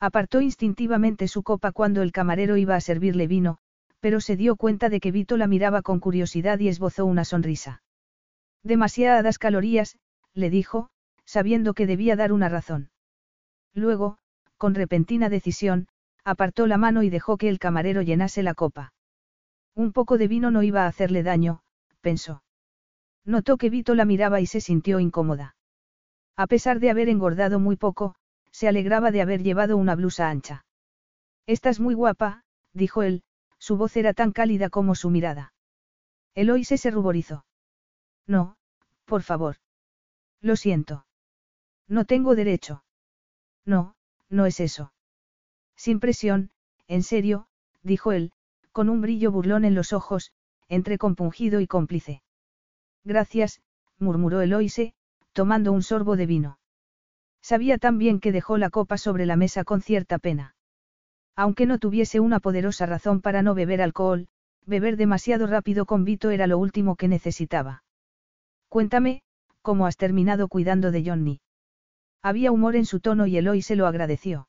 [0.00, 3.58] Apartó instintivamente su copa cuando el camarero iba a servirle vino,
[4.00, 7.82] pero se dio cuenta de que Vito la miraba con curiosidad y esbozó una sonrisa.
[8.62, 9.98] Demasiadas calorías,
[10.34, 10.90] le dijo,
[11.24, 12.90] sabiendo que debía dar una razón.
[13.74, 14.18] Luego,
[14.56, 15.88] con repentina decisión,
[16.24, 18.92] apartó la mano y dejó que el camarero llenase la copa.
[19.74, 21.60] Un poco de vino no iba a hacerle daño,
[22.00, 22.42] pensó.
[23.24, 25.54] Notó que Vito la miraba y se sintió incómoda.
[26.36, 28.14] A pesar de haber engordado muy poco,
[28.50, 30.64] se alegraba de haber llevado una blusa ancha.
[31.46, 33.22] Estás muy guapa, dijo él,
[33.58, 35.52] su voz era tan cálida como su mirada.
[36.34, 37.44] Eloise se ruborizó.
[38.26, 38.56] No,
[39.04, 39.56] por favor.
[40.40, 41.06] Lo siento.
[41.88, 42.84] No tengo derecho.
[43.64, 43.96] No,
[44.28, 44.92] no es eso.
[45.74, 46.50] Sin presión,
[46.86, 47.48] en serio,
[47.82, 48.32] dijo él,
[48.72, 50.32] con un brillo burlón en los ojos,
[50.68, 52.22] entre compungido y cómplice.
[53.04, 53.62] Gracias,
[53.98, 54.94] murmuró Eloise,
[55.32, 56.58] tomando un sorbo de vino.
[57.40, 60.54] Sabía tan bien que dejó la copa sobre la mesa con cierta pena.
[61.38, 64.26] Aunque no tuviese una poderosa razón para no beber alcohol,
[64.66, 67.84] beber demasiado rápido con Vito era lo último que necesitaba.
[68.68, 69.22] Cuéntame,
[69.62, 71.40] ¿cómo has terminado cuidando de Johnny?
[72.22, 74.48] Había humor en su tono y Eloy se lo agradeció.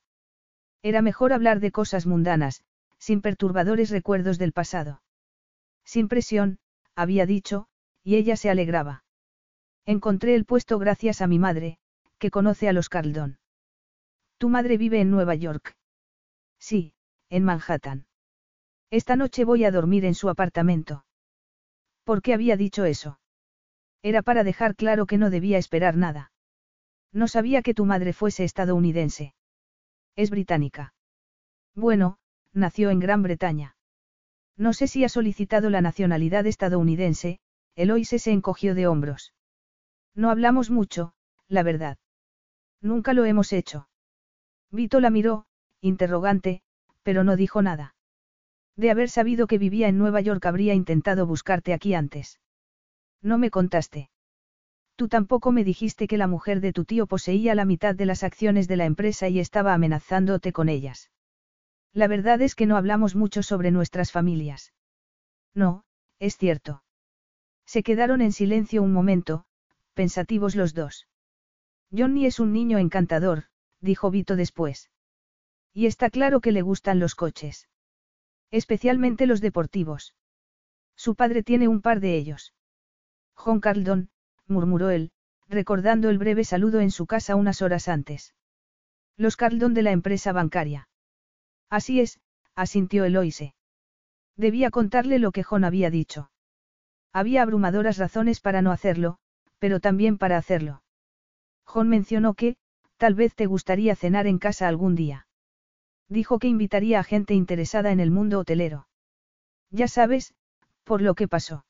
[0.82, 2.64] Era mejor hablar de cosas mundanas,
[2.98, 5.00] sin perturbadores recuerdos del pasado.
[5.84, 6.58] Sin presión,
[6.96, 7.68] había dicho,
[8.02, 9.04] y ella se alegraba.
[9.86, 11.78] Encontré el puesto gracias a mi madre,
[12.18, 13.38] que conoce a los Carldon.
[14.38, 15.76] ¿Tu madre vive en Nueva York?
[16.60, 16.94] Sí,
[17.30, 18.06] en Manhattan.
[18.90, 21.04] Esta noche voy a dormir en su apartamento.
[22.04, 23.18] ¿Por qué había dicho eso?
[24.02, 26.32] Era para dejar claro que no debía esperar nada.
[27.12, 29.34] No sabía que tu madre fuese estadounidense.
[30.16, 30.94] Es británica.
[31.74, 32.18] Bueno,
[32.52, 33.76] nació en Gran Bretaña.
[34.56, 37.40] No sé si ha solicitado la nacionalidad estadounidense,
[37.76, 39.32] Eloise se encogió de hombros.
[40.14, 41.14] No hablamos mucho,
[41.48, 41.98] la verdad.
[42.80, 43.88] Nunca lo hemos hecho.
[44.70, 45.46] Vito la miró,
[45.80, 46.62] interrogante,
[47.02, 47.94] pero no dijo nada.
[48.76, 52.40] De haber sabido que vivía en Nueva York habría intentado buscarte aquí antes.
[53.22, 54.10] No me contaste.
[54.96, 58.22] Tú tampoco me dijiste que la mujer de tu tío poseía la mitad de las
[58.22, 61.10] acciones de la empresa y estaba amenazándote con ellas.
[61.92, 64.72] La verdad es que no hablamos mucho sobre nuestras familias.
[65.54, 65.84] No,
[66.18, 66.82] es cierto.
[67.66, 69.44] Se quedaron en silencio un momento,
[69.94, 71.08] pensativos los dos.
[71.90, 73.44] Johnny es un niño encantador,
[73.80, 74.90] dijo Vito después.
[75.72, 77.68] Y está claro que le gustan los coches.
[78.50, 80.14] Especialmente los deportivos.
[80.96, 82.52] Su padre tiene un par de ellos.
[83.34, 84.10] John Carldon,
[84.46, 85.12] murmuró él,
[85.48, 88.34] recordando el breve saludo en su casa unas horas antes.
[89.16, 90.88] Los Carldon de la empresa bancaria.
[91.68, 92.20] Así es,
[92.54, 93.54] asintió Eloise.
[94.36, 96.30] Debía contarle lo que John había dicho.
[97.12, 99.18] Había abrumadoras razones para no hacerlo,
[99.58, 100.82] pero también para hacerlo.
[101.64, 102.56] John mencionó que,
[102.96, 105.26] tal vez te gustaría cenar en casa algún día.
[106.10, 108.88] Dijo que invitaría a gente interesada en el mundo hotelero.
[109.70, 110.34] Ya sabes,
[110.82, 111.64] por lo que pasó.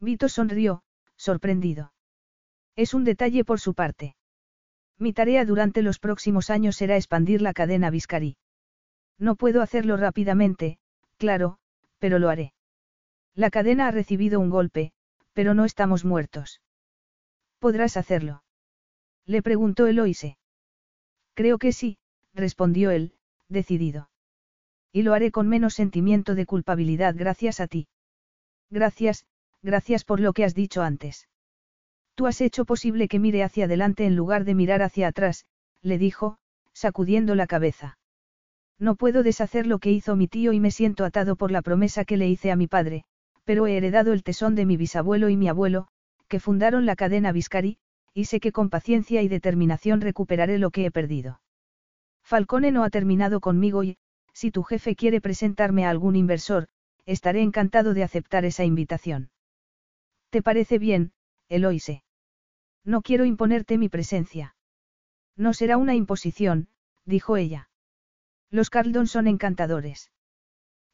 [0.00, 0.82] Vito sonrió,
[1.16, 1.92] sorprendido.
[2.74, 4.16] Es un detalle por su parte.
[4.98, 8.36] Mi tarea durante los próximos años será expandir la cadena Viscari.
[9.16, 10.78] No puedo hacerlo rápidamente,
[11.16, 11.58] claro,
[12.00, 12.52] pero lo haré.
[13.36, 14.92] La cadena ha recibido un golpe,
[15.34, 16.60] pero no estamos muertos.
[17.60, 18.42] ¿Podrás hacerlo?
[19.24, 20.36] Le preguntó Eloise.
[21.34, 21.98] Creo que sí,
[22.34, 23.14] respondió él,
[23.48, 24.10] decidido.
[24.92, 27.88] Y lo haré con menos sentimiento de culpabilidad gracias a ti.
[28.70, 29.26] Gracias,
[29.62, 31.28] gracias por lo que has dicho antes.
[32.14, 35.46] Tú has hecho posible que mire hacia adelante en lugar de mirar hacia atrás,
[35.82, 36.38] le dijo,
[36.72, 37.98] sacudiendo la cabeza.
[38.78, 42.04] No puedo deshacer lo que hizo mi tío y me siento atado por la promesa
[42.04, 43.04] que le hice a mi padre,
[43.44, 45.88] pero he heredado el tesón de mi bisabuelo y mi abuelo,
[46.28, 47.78] que fundaron la cadena Viscari,
[48.14, 51.41] y sé que con paciencia y determinación recuperaré lo que he perdido.
[52.32, 53.98] Falcone no ha terminado conmigo y,
[54.32, 56.66] si tu jefe quiere presentarme a algún inversor,
[57.04, 59.30] estaré encantado de aceptar esa invitación.
[60.30, 61.12] ¿Te parece bien,
[61.50, 62.04] Eloise?
[62.84, 64.56] No quiero imponerte mi presencia.
[65.36, 66.68] No será una imposición,
[67.04, 67.68] dijo ella.
[68.50, 70.10] Los Carldon son encantadores.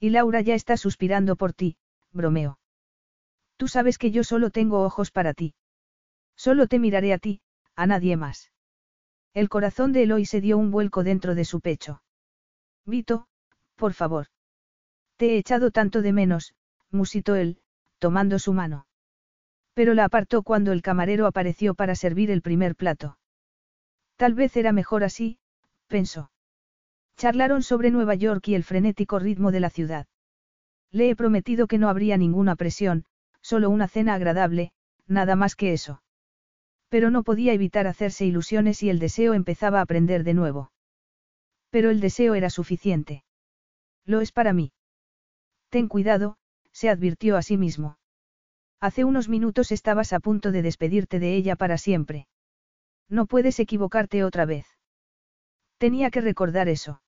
[0.00, 1.76] Y Laura ya está suspirando por ti,
[2.10, 2.58] bromeó.
[3.56, 5.54] Tú sabes que yo solo tengo ojos para ti.
[6.34, 7.42] Solo te miraré a ti,
[7.76, 8.50] a nadie más.
[9.38, 12.02] El corazón de Eloy se dio un vuelco dentro de su pecho.
[12.84, 13.28] Vito,
[13.76, 14.26] por favor.
[15.16, 16.56] Te he echado tanto de menos,
[16.90, 17.60] musitó él,
[18.00, 18.88] tomando su mano.
[19.74, 23.16] Pero la apartó cuando el camarero apareció para servir el primer plato.
[24.16, 25.38] Tal vez era mejor así,
[25.86, 26.32] pensó.
[27.16, 30.08] Charlaron sobre Nueva York y el frenético ritmo de la ciudad.
[30.90, 33.04] Le he prometido que no habría ninguna presión,
[33.40, 34.72] solo una cena agradable,
[35.06, 36.02] nada más que eso.
[36.88, 40.72] Pero no podía evitar hacerse ilusiones y el deseo empezaba a aprender de nuevo.
[41.70, 43.24] Pero el deseo era suficiente.
[44.04, 44.72] Lo es para mí.
[45.68, 46.38] Ten cuidado,
[46.72, 47.98] se advirtió a sí mismo.
[48.80, 52.26] Hace unos minutos estabas a punto de despedirte de ella para siempre.
[53.08, 54.66] No puedes equivocarte otra vez.
[55.78, 57.02] Tenía que recordar eso.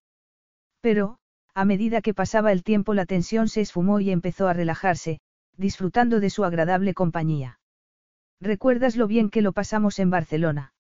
[0.80, 1.18] Pero,
[1.54, 5.20] a medida que pasaba el tiempo la tensión se esfumó y empezó a relajarse,
[5.56, 7.59] disfrutando de su agradable compañía.
[8.40, 10.72] ¿Recuerdas lo bien que lo pasamos en Barcelona?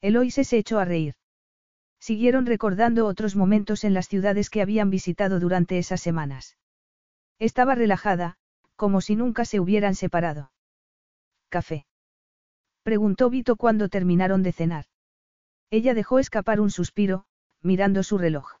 [0.00, 1.14] Eloise se echó a reír.
[1.98, 6.56] Siguieron recordando otros momentos en las ciudades que habían visitado durante esas semanas.
[7.38, 8.36] Estaba relajada,
[8.76, 10.52] como si nunca se hubieran separado.
[11.48, 11.86] ¿Café?
[12.82, 14.84] Preguntó Vito cuando terminaron de cenar.
[15.70, 17.24] Ella dejó escapar un suspiro,
[17.62, 18.60] mirando su reloj.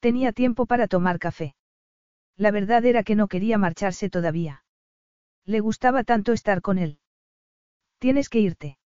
[0.00, 1.54] Tenía tiempo para tomar café.
[2.36, 4.64] La verdad era que no quería marcharse todavía.
[5.44, 7.00] Le gustaba tanto estar con él.
[7.98, 8.78] Tienes que irte.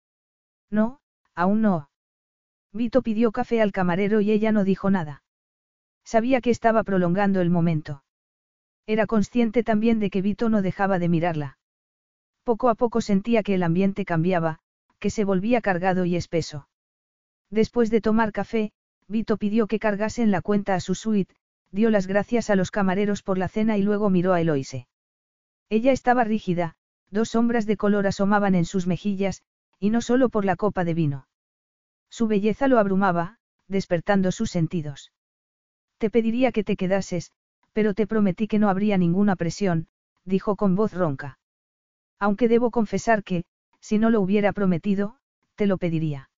[0.71, 1.01] No,
[1.35, 1.91] aún no.
[2.73, 5.23] Vito pidió café al camarero y ella no dijo nada.
[6.05, 8.05] Sabía que estaba prolongando el momento.
[8.87, 11.59] Era consciente también de que Vito no dejaba de mirarla.
[12.45, 14.61] Poco a poco sentía que el ambiente cambiaba,
[14.99, 16.69] que se volvía cargado y espeso.
[17.51, 18.73] Después de tomar café,
[19.09, 21.35] Vito pidió que cargasen la cuenta a su suite,
[21.73, 24.87] dio las gracias a los camareros por la cena y luego miró a Eloise.
[25.69, 26.77] Ella estaba rígida,
[27.11, 29.43] dos sombras de color asomaban en sus mejillas,
[29.79, 31.27] y no solo por la copa de vino.
[32.09, 35.13] Su belleza lo abrumaba, despertando sus sentidos.
[35.99, 37.33] Te pediría que te quedases,
[37.73, 39.89] pero te prometí que no habría ninguna presión,
[40.25, 41.39] dijo con voz ronca.
[42.19, 43.45] Aunque debo confesar que,
[43.81, 45.17] si no lo hubiera prometido,
[45.55, 46.31] te lo pediría.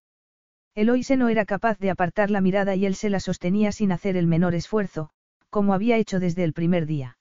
[0.75, 4.17] Eloise no era capaz de apartar la mirada y él se la sostenía sin hacer
[4.17, 5.11] el menor esfuerzo,
[5.49, 7.17] como había hecho desde el primer día.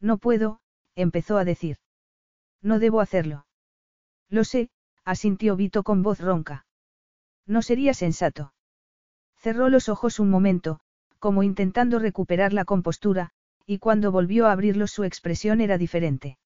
[0.00, 0.60] No puedo,
[0.96, 1.76] empezó a decir.
[2.64, 3.46] No debo hacerlo.
[4.30, 4.70] Lo sé,
[5.04, 6.66] asintió Vito con voz ronca.
[7.46, 8.54] No sería sensato.
[9.36, 10.80] Cerró los ojos un momento,
[11.18, 13.30] como intentando recuperar la compostura,
[13.66, 16.38] y cuando volvió a abrirlos su expresión era diferente.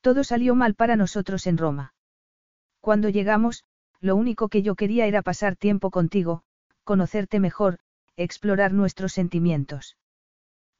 [0.00, 1.94] Todo salió mal para nosotros en Roma.
[2.80, 3.64] Cuando llegamos,
[4.00, 6.42] lo único que yo quería era pasar tiempo contigo,
[6.82, 7.78] conocerte mejor,
[8.16, 9.96] explorar nuestros sentimientos.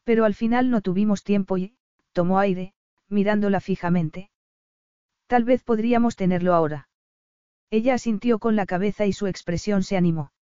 [0.02, 1.76] Pero al final no tuvimos tiempo y,
[2.12, 2.74] tomó aire,
[3.08, 4.29] mirándola fijamente.
[5.30, 6.88] Tal vez podríamos tenerlo ahora.
[7.70, 10.32] Ella asintió con la cabeza y su expresión se animó.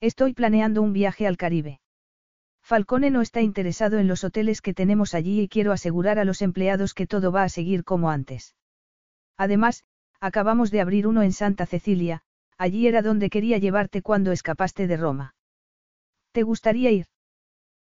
[0.00, 1.80] Estoy planeando un viaje al Caribe.
[2.62, 6.40] Falcone no está interesado en los hoteles que tenemos allí y quiero asegurar a los
[6.40, 8.56] empleados que todo va a seguir como antes.
[9.36, 9.84] Además,
[10.18, 12.22] acabamos de abrir uno en Santa Cecilia,
[12.56, 15.34] allí era donde quería llevarte cuando escapaste de Roma.
[16.32, 17.04] ¿Te gustaría ir?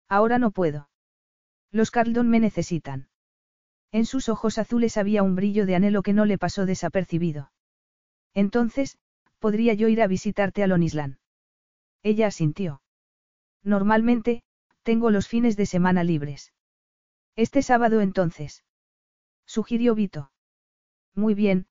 [0.10, 0.90] Ahora no puedo.
[1.70, 3.08] Los Carldon me necesitan.
[3.94, 7.52] En sus ojos azules había un brillo de anhelo que no le pasó desapercibido.
[8.34, 8.98] Entonces,
[9.38, 11.18] podría yo ir a visitarte a Lonisland.
[12.02, 12.82] Ella asintió.
[13.62, 14.42] Normalmente,
[14.82, 16.54] tengo los fines de semana libres.
[17.36, 18.64] Este sábado entonces.
[19.46, 20.32] Sugirió Vito.
[21.14, 21.68] Muy bien,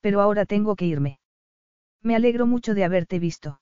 [0.00, 1.18] pero ahora tengo que irme.
[2.02, 3.60] Me alegro mucho de haberte visto.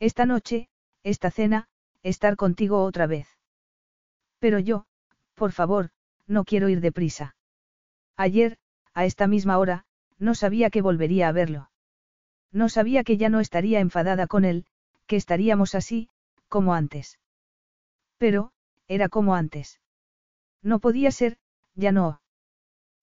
[0.00, 0.68] Esta noche,
[1.04, 1.68] esta cena,
[2.02, 3.28] estar contigo otra vez.
[4.40, 4.86] Pero yo,
[5.34, 5.90] por favor,
[6.30, 7.34] no quiero ir deprisa.
[8.16, 8.56] Ayer,
[8.94, 9.84] a esta misma hora,
[10.18, 11.70] no sabía que volvería a verlo.
[12.52, 14.64] No sabía que ya no estaría enfadada con él,
[15.06, 16.08] que estaríamos así,
[16.48, 17.18] como antes.
[18.16, 18.52] Pero,
[18.86, 19.80] era como antes.
[20.62, 21.38] No podía ser,
[21.74, 22.20] ya no.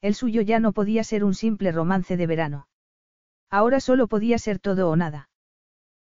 [0.01, 2.67] El suyo ya no podía ser un simple romance de verano.
[3.49, 5.30] Ahora solo podía ser todo o nada.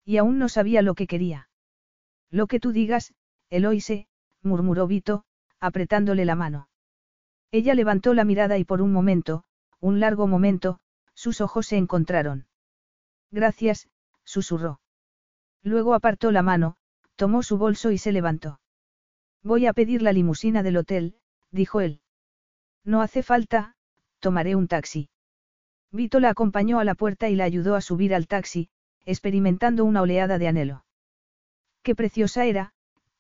[0.06, 1.50] Y aún no sabía lo que quería.
[2.32, 3.14] Lo que tú digas,
[3.50, 4.08] Eloise,
[4.42, 5.26] murmuró Vito,
[5.60, 6.70] apretándole la mano.
[7.52, 9.44] Ella levantó la mirada y por un momento,
[9.80, 10.80] un largo momento,
[11.14, 12.48] sus ojos se encontraron.
[13.30, 13.90] Gracias,
[14.24, 14.80] susurró.
[15.62, 16.78] Luego apartó la mano,
[17.16, 18.60] tomó su bolso y se levantó.
[19.44, 21.16] Voy a pedir la limusina del hotel,
[21.52, 22.02] dijo él.
[22.84, 23.76] No hace falta,
[24.20, 25.10] tomaré un taxi.
[25.92, 28.70] Vito la acompañó a la puerta y la ayudó a subir al taxi,
[29.06, 30.86] experimentando una oleada de anhelo.
[31.84, 32.74] Qué preciosa era,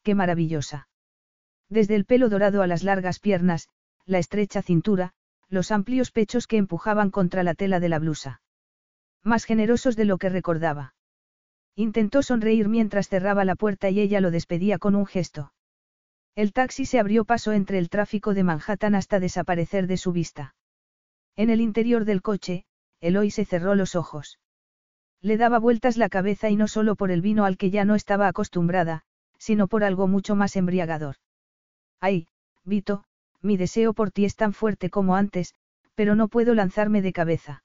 [0.04, 0.88] qué maravillosa.
[1.70, 3.70] Desde el pelo dorado a las largas piernas,
[4.06, 5.14] la estrecha cintura,
[5.50, 8.42] los amplios pechos que empujaban contra la tela de la blusa.
[9.24, 10.96] Más generosos de lo que recordaba.
[11.76, 15.54] Intentó sonreír mientras cerraba la puerta y ella lo despedía con un gesto.
[16.36, 20.56] El taxi se abrió paso entre el tráfico de Manhattan hasta desaparecer de su vista.
[21.36, 22.66] En el interior del coche,
[23.02, 24.40] Eloy se cerró los ojos.
[25.22, 27.96] Le daba vueltas la cabeza y no solo por el vino al que ya no
[27.96, 29.04] estaba acostumbrada,
[29.38, 31.16] sino por algo mucho más embriagador.
[32.00, 32.28] Ay,
[32.64, 33.04] Vito,
[33.42, 35.56] mi deseo por ti es tan fuerte como antes,
[35.96, 37.64] pero no puedo lanzarme de cabeza.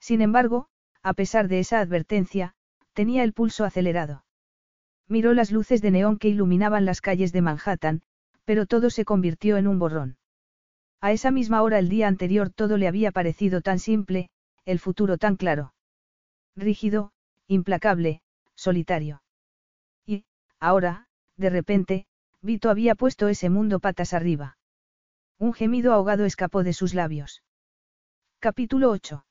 [0.00, 0.68] Sin embargo,
[1.02, 2.54] a pesar de esa advertencia,
[2.92, 4.24] tenía el pulso acelerado.
[5.08, 8.02] Miró las luces de neón que iluminaban las calles de Manhattan,
[8.44, 10.16] pero todo se convirtió en un borrón.
[11.00, 14.30] A esa misma hora el día anterior todo le había parecido tan simple,
[14.64, 15.74] el futuro tan claro.
[16.56, 17.12] Rígido,
[17.46, 18.22] implacable,
[18.54, 19.22] solitario.
[20.06, 20.24] Y,
[20.58, 22.06] ahora, de repente,
[22.40, 24.55] Vito había puesto ese mundo patas arriba.
[25.38, 27.42] Un gemido ahogado escapó de sus labios.
[28.38, 29.26] Capítulo 8.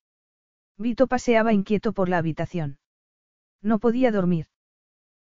[0.78, 2.78] Vito paseaba inquieto por la habitación.
[3.64, 4.46] No podía dormir.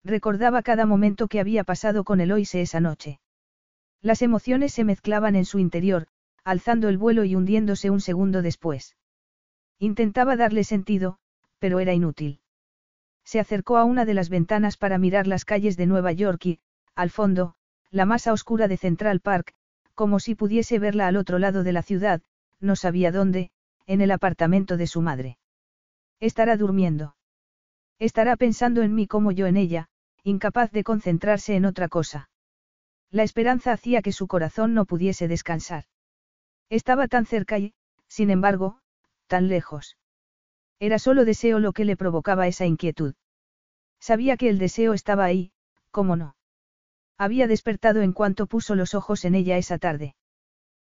[0.04, 3.18] Recordaba cada momento que había pasado con Eloise esa noche.
[4.00, 6.06] Las emociones se mezclaban en su interior,
[6.44, 8.96] alzando el vuelo y hundiéndose un segundo después.
[9.80, 11.18] Intentaba darle sentido,
[11.58, 12.40] pero era inútil.
[13.24, 16.60] Se acercó a una de las ventanas para mirar las calles de Nueva York y,
[16.94, 17.56] al fondo,
[17.90, 19.54] la masa oscura de Central Park,
[19.98, 22.22] como si pudiese verla al otro lado de la ciudad,
[22.60, 23.50] no sabía dónde,
[23.84, 25.38] en el apartamento de su madre.
[26.20, 27.16] Estará durmiendo.
[27.98, 29.88] Estará pensando en mí como yo en ella,
[30.22, 32.30] incapaz de concentrarse en otra cosa.
[33.10, 35.86] La esperanza hacía que su corazón no pudiese descansar.
[36.70, 37.74] Estaba tan cerca y,
[38.06, 38.78] sin embargo,
[39.26, 39.96] tan lejos.
[40.78, 43.16] Era solo deseo lo que le provocaba esa inquietud.
[43.98, 45.50] Sabía que el deseo estaba ahí,
[45.90, 46.36] cómo no.
[47.18, 50.14] Había despertado en cuanto puso los ojos en ella esa tarde.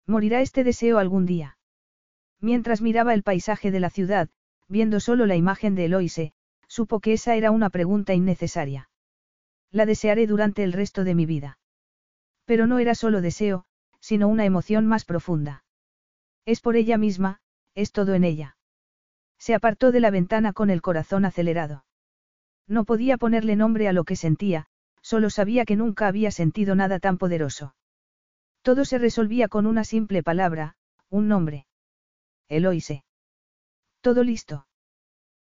[0.06, 1.56] Morirá este deseo algún día.
[2.40, 4.28] Mientras miraba el paisaje de la ciudad,
[4.68, 6.32] viendo solo la imagen de Eloise,
[6.66, 8.90] supo que esa era una pregunta innecesaria.
[9.70, 11.58] La desearé durante el resto de mi vida.
[12.44, 13.64] Pero no era solo deseo,
[14.00, 15.64] sino una emoción más profunda.
[16.44, 17.40] Es por ella misma,
[17.74, 18.56] es todo en ella.
[19.38, 21.84] Se apartó de la ventana con el corazón acelerado.
[22.66, 24.68] No podía ponerle nombre a lo que sentía,
[25.06, 27.76] solo sabía que nunca había sentido nada tan poderoso.
[28.62, 30.74] Todo se resolvía con una simple palabra,
[31.10, 31.68] un nombre.
[32.48, 33.04] Eloise.
[34.00, 34.66] ¿Todo listo?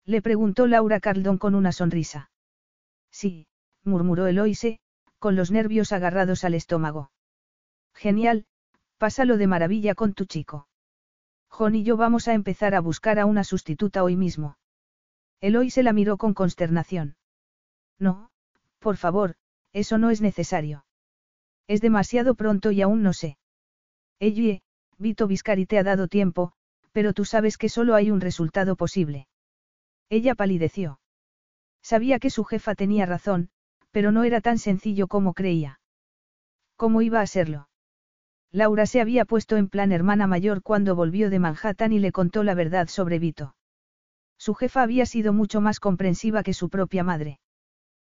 [0.05, 2.33] Le preguntó Laura Carldon con una sonrisa.
[3.13, 3.47] Sí,
[3.85, 4.81] murmuró Eloise,
[5.21, 7.13] con los nervios agarrados al estómago.
[7.95, 8.47] Genial,
[8.99, 10.67] pásalo de maravilla con tu chico.
[11.47, 14.59] John y yo vamos a empezar a buscar a una sustituta hoy mismo.
[15.41, 17.15] Eloise la miró con consternación.
[18.01, 18.33] No,
[18.81, 19.37] por favor,
[19.73, 20.85] eso no es necesario.
[21.67, 23.39] Es demasiado pronto y aún no sé.
[24.19, 24.63] Ellie,
[24.99, 26.53] Vito Viscari te ha dado tiempo,
[26.93, 29.27] pero tú sabes que solo hay un resultado posible.
[30.09, 31.01] Ella palideció.
[31.83, 33.51] Sabía que su jefa tenía razón,
[33.91, 35.81] pero no era tan sencillo como creía.
[36.77, 37.69] ¿Cómo iba a serlo?
[38.51, 42.43] Laura se había puesto en plan hermana mayor cuando volvió de Manhattan y le contó
[42.43, 43.57] la verdad sobre Vito.
[44.37, 47.41] Su jefa había sido mucho más comprensiva que su propia madre.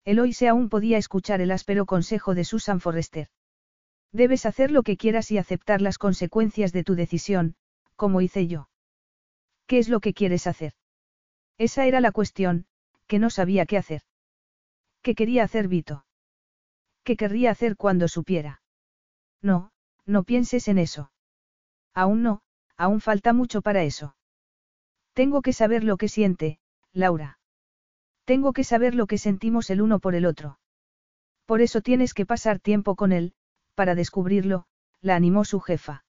[0.06, 3.28] Eloise aún podía escuchar el áspero consejo de Susan Forrester.
[4.12, 7.56] Debes hacer lo que quieras y aceptar las consecuencias de tu decisión,
[7.96, 8.70] como hice yo.
[9.68, 10.74] ¿Qué es lo que quieres hacer?
[11.58, 12.68] Esa era la cuestión,
[13.08, 14.04] que no sabía qué hacer.
[15.02, 16.06] ¿Qué quería hacer Vito?
[17.04, 18.62] ¿Qué querría hacer cuando supiera?
[19.42, 19.72] No,
[20.06, 21.12] no pienses en eso.
[21.94, 22.42] Aún no,
[22.78, 24.16] aún falta mucho para eso.
[25.14, 26.60] Tengo que saber lo que siente,
[26.94, 27.40] Laura.
[28.26, 30.60] Tengo que saber lo que sentimos el uno por el otro.
[31.46, 33.34] Por eso tienes que pasar tiempo con él,
[33.76, 34.66] para descubrirlo,
[35.02, 36.04] la animó su jefa.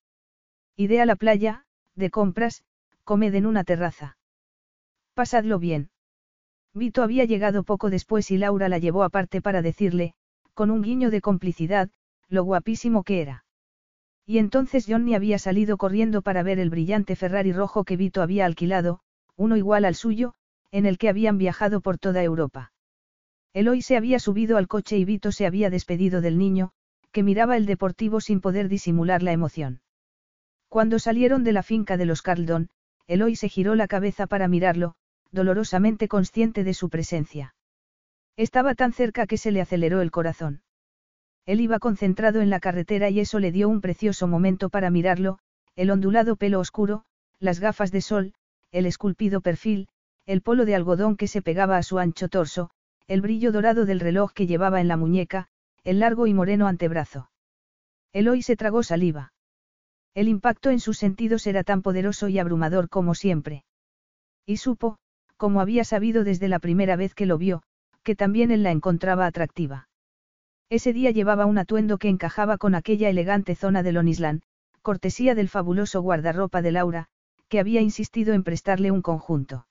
[0.76, 2.64] Idea la playa, de compras,
[3.04, 4.16] comed en una terraza.
[5.14, 5.90] Pasadlo bien.
[6.72, 10.14] Vito había llegado poco después y Laura la llevó aparte para decirle,
[10.54, 11.90] con un guiño de complicidad,
[12.28, 13.44] lo guapísimo que era.
[14.26, 18.44] Y entonces Johnny había salido corriendo para ver el brillante Ferrari rojo que Vito había
[18.44, 19.00] alquilado,
[19.36, 20.34] uno igual al suyo,
[20.76, 22.70] en el que habían viajado por toda Europa.
[23.54, 26.72] Eloy se había subido al coche y Vito se había despedido del niño,
[27.12, 29.80] que miraba el deportivo sin poder disimular la emoción.
[30.68, 32.68] Cuando salieron de la finca de los Carldon,
[33.06, 34.96] Eloy se giró la cabeza para mirarlo,
[35.32, 37.54] dolorosamente consciente de su presencia.
[38.36, 40.60] Estaba tan cerca que se le aceleró el corazón.
[41.46, 45.38] Él iba concentrado en la carretera y eso le dio un precioso momento para mirarlo,
[45.74, 47.06] el ondulado pelo oscuro,
[47.40, 48.34] las gafas de sol,
[48.72, 49.88] el esculpido perfil,
[50.26, 52.70] el polo de algodón que se pegaba a su ancho torso,
[53.06, 55.46] el brillo dorado del reloj que llevaba en la muñeca,
[55.84, 57.30] el largo y moreno antebrazo.
[58.12, 59.32] Eloy se tragó saliva.
[60.14, 63.64] El impacto en sus sentidos era tan poderoso y abrumador como siempre.
[64.44, 64.98] Y supo,
[65.36, 67.62] como había sabido desde la primera vez que lo vio,
[68.02, 69.88] que también él la encontraba atractiva.
[70.70, 74.42] Ese día llevaba un atuendo que encajaba con aquella elegante zona de Lonisland,
[74.82, 77.06] cortesía del fabuloso guardarropa de Laura,
[77.48, 79.66] que había insistido en prestarle un conjunto.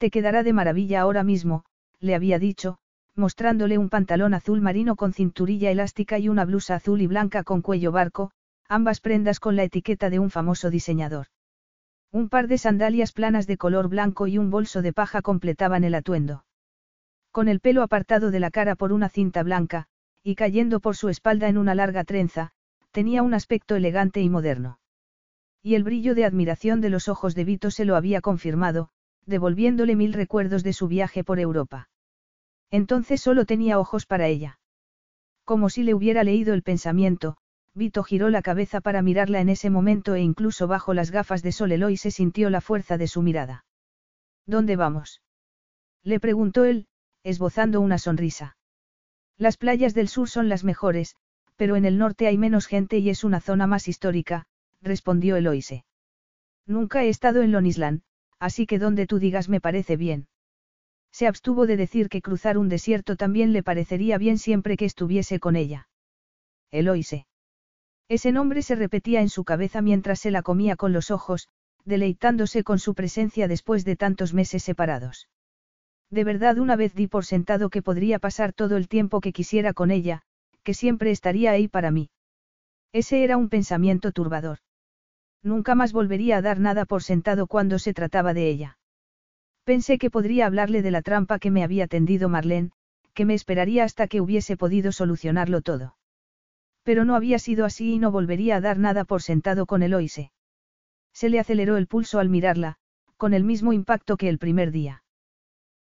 [0.00, 1.62] Te quedará de maravilla ahora mismo,
[1.98, 2.78] le había dicho,
[3.14, 7.60] mostrándole un pantalón azul marino con cinturilla elástica y una blusa azul y blanca con
[7.60, 8.30] cuello barco,
[8.66, 11.26] ambas prendas con la etiqueta de un famoso diseñador.
[12.10, 15.94] Un par de sandalias planas de color blanco y un bolso de paja completaban el
[15.94, 16.46] atuendo.
[17.30, 19.86] Con el pelo apartado de la cara por una cinta blanca,
[20.22, 22.52] y cayendo por su espalda en una larga trenza,
[22.90, 24.78] tenía un aspecto elegante y moderno.
[25.62, 28.88] Y el brillo de admiración de los ojos de Vito se lo había confirmado,
[29.30, 31.88] devolviéndole mil recuerdos de su viaje por Europa.
[32.70, 34.58] Entonces solo tenía ojos para ella.
[35.44, 37.38] Como si le hubiera leído el pensamiento,
[37.74, 41.52] Vito giró la cabeza para mirarla en ese momento e incluso bajo las gafas de
[41.52, 43.64] sol Eloy se sintió la fuerza de su mirada.
[44.46, 45.22] ¿Dónde vamos?
[46.02, 46.86] Le preguntó él,
[47.22, 48.56] esbozando una sonrisa.
[49.38, 51.16] Las playas del sur son las mejores,
[51.56, 54.46] pero en el norte hay menos gente y es una zona más histórica,
[54.82, 55.84] respondió Eloise.
[56.66, 58.02] Nunca he estado en Lonisland,
[58.40, 60.26] así que donde tú digas me parece bien.
[61.12, 65.38] Se abstuvo de decir que cruzar un desierto también le parecería bien siempre que estuviese
[65.38, 65.88] con ella.
[66.70, 67.26] Eloise.
[68.08, 71.48] Ese nombre se repetía en su cabeza mientras se la comía con los ojos,
[71.84, 75.28] deleitándose con su presencia después de tantos meses separados.
[76.10, 79.72] De verdad una vez di por sentado que podría pasar todo el tiempo que quisiera
[79.72, 80.22] con ella,
[80.64, 82.10] que siempre estaría ahí para mí.
[82.92, 84.58] Ese era un pensamiento turbador.
[85.42, 88.78] Nunca más volvería a dar nada por sentado cuando se trataba de ella.
[89.64, 92.72] Pensé que podría hablarle de la trampa que me había tendido Marlene,
[93.14, 95.96] que me esperaría hasta que hubiese podido solucionarlo todo.
[96.82, 100.32] Pero no había sido así y no volvería a dar nada por sentado con Eloise.
[101.12, 102.76] Se le aceleró el pulso al mirarla,
[103.16, 105.02] con el mismo impacto que el primer día.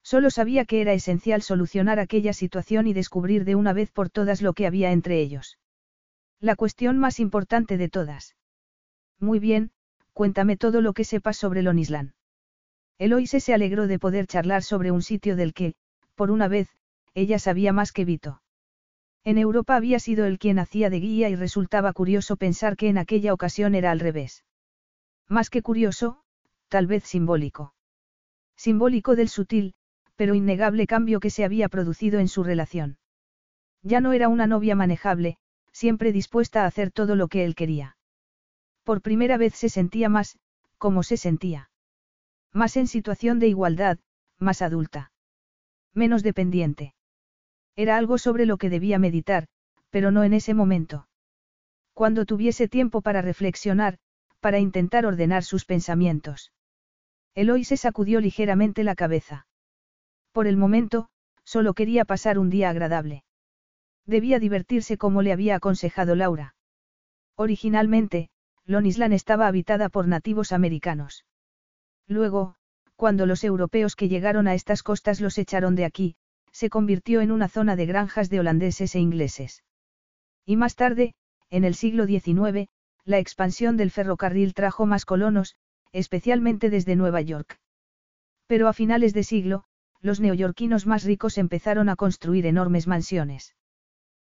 [0.03, 4.43] Solo sabía que era esencial solucionar aquella situación y descubrir de una vez por todas
[4.43, 5.59] lo que había entre ellos.
[6.41, 8.35] La cuestión más importante de todas.
[9.21, 9.73] Muy bien,
[10.13, 12.13] cuéntame todo lo que sepas sobre Lonisland.
[12.99, 15.75] Eloise se alegró de poder charlar sobre un sitio del que,
[16.15, 16.69] por una vez,
[17.15, 18.43] ella sabía más que Vito.
[19.25, 22.99] En Europa había sido él quien hacía de guía y resultaba curioso pensar que en
[22.99, 24.45] aquella ocasión era al revés.
[25.29, 26.23] Más que curioso,
[26.69, 27.75] tal vez simbólico.
[28.57, 29.75] Simbólico del sutil,
[30.17, 32.99] pero innegable cambio que se había producido en su relación.
[33.83, 35.37] Ya no era una novia manejable,
[35.73, 37.98] siempre dispuesta a hacer todo lo que él quería.
[38.89, 40.39] Por primera vez se sentía más,
[40.79, 41.69] como se sentía.
[42.55, 43.99] Más en situación de igualdad,
[44.39, 45.13] más adulta.
[45.93, 46.95] Menos dependiente.
[47.77, 49.47] Era algo sobre lo que debía meditar,
[49.91, 51.07] pero no en ese momento.
[51.93, 53.99] Cuando tuviese tiempo para reflexionar,
[54.41, 56.55] para intentar ordenar sus pensamientos.
[57.35, 59.47] Eloy se sacudió ligeramente la cabeza.
[60.33, 61.11] Por el momento,
[61.45, 63.23] solo quería pasar un día agradable.
[64.07, 66.55] Debía divertirse como le había aconsejado Laura.
[67.37, 68.31] Originalmente,
[68.69, 71.25] Lonisland estaba habitada por nativos americanos.
[72.07, 72.55] Luego,
[72.97, 76.17] cuando los europeos que llegaron a estas costas los echaron de aquí,
[76.53, 79.65] se convirtió en una zona de granjas de holandeses e ingleses.
[80.45, 81.15] Y más tarde,
[81.49, 82.69] en el siglo XIX,
[83.05, 85.57] la expansión del ferrocarril trajo más colonos,
[85.93, 87.59] especialmente desde Nueva York.
[88.47, 89.65] Pero a finales de siglo,
[90.03, 93.57] los neoyorquinos más ricos empezaron a construir enormes mansiones.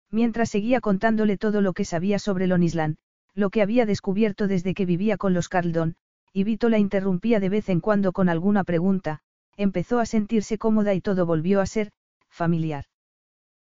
[0.10, 2.98] Mientras seguía contándole todo lo que sabía sobre Lonisland,
[3.34, 5.96] lo que había descubierto desde que vivía con los Carldon,
[6.34, 9.22] y Vito la interrumpía de vez en cuando con alguna pregunta,
[9.58, 11.92] empezó a sentirse cómoda y todo volvió a ser,
[12.30, 12.86] familiar.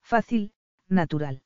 [0.02, 0.54] Fácil,
[0.88, 1.44] natural.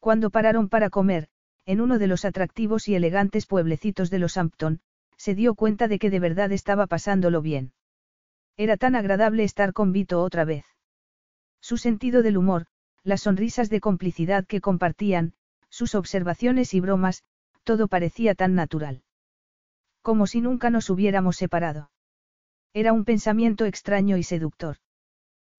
[0.00, 1.28] Cuando pararon para comer,
[1.64, 4.80] en uno de los atractivos y elegantes pueblecitos de los Hampton,
[5.16, 7.72] se dio cuenta de que de verdad estaba pasándolo bien.
[8.56, 10.64] Era tan agradable estar con Vito otra vez.
[11.60, 12.66] Su sentido del humor,
[13.04, 15.34] las sonrisas de complicidad que compartían,
[15.72, 17.24] sus observaciones y bromas,
[17.64, 19.02] todo parecía tan natural.
[20.02, 21.90] Como si nunca nos hubiéramos separado.
[22.74, 24.76] Era un pensamiento extraño y seductor.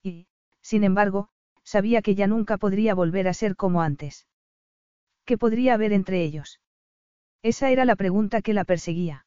[0.03, 0.27] Y,
[0.61, 1.29] sin embargo,
[1.63, 4.27] sabía que ya nunca podría volver a ser como antes.
[5.25, 6.59] ¿Qué podría haber entre ellos?
[7.41, 9.25] Esa era la pregunta que la perseguía.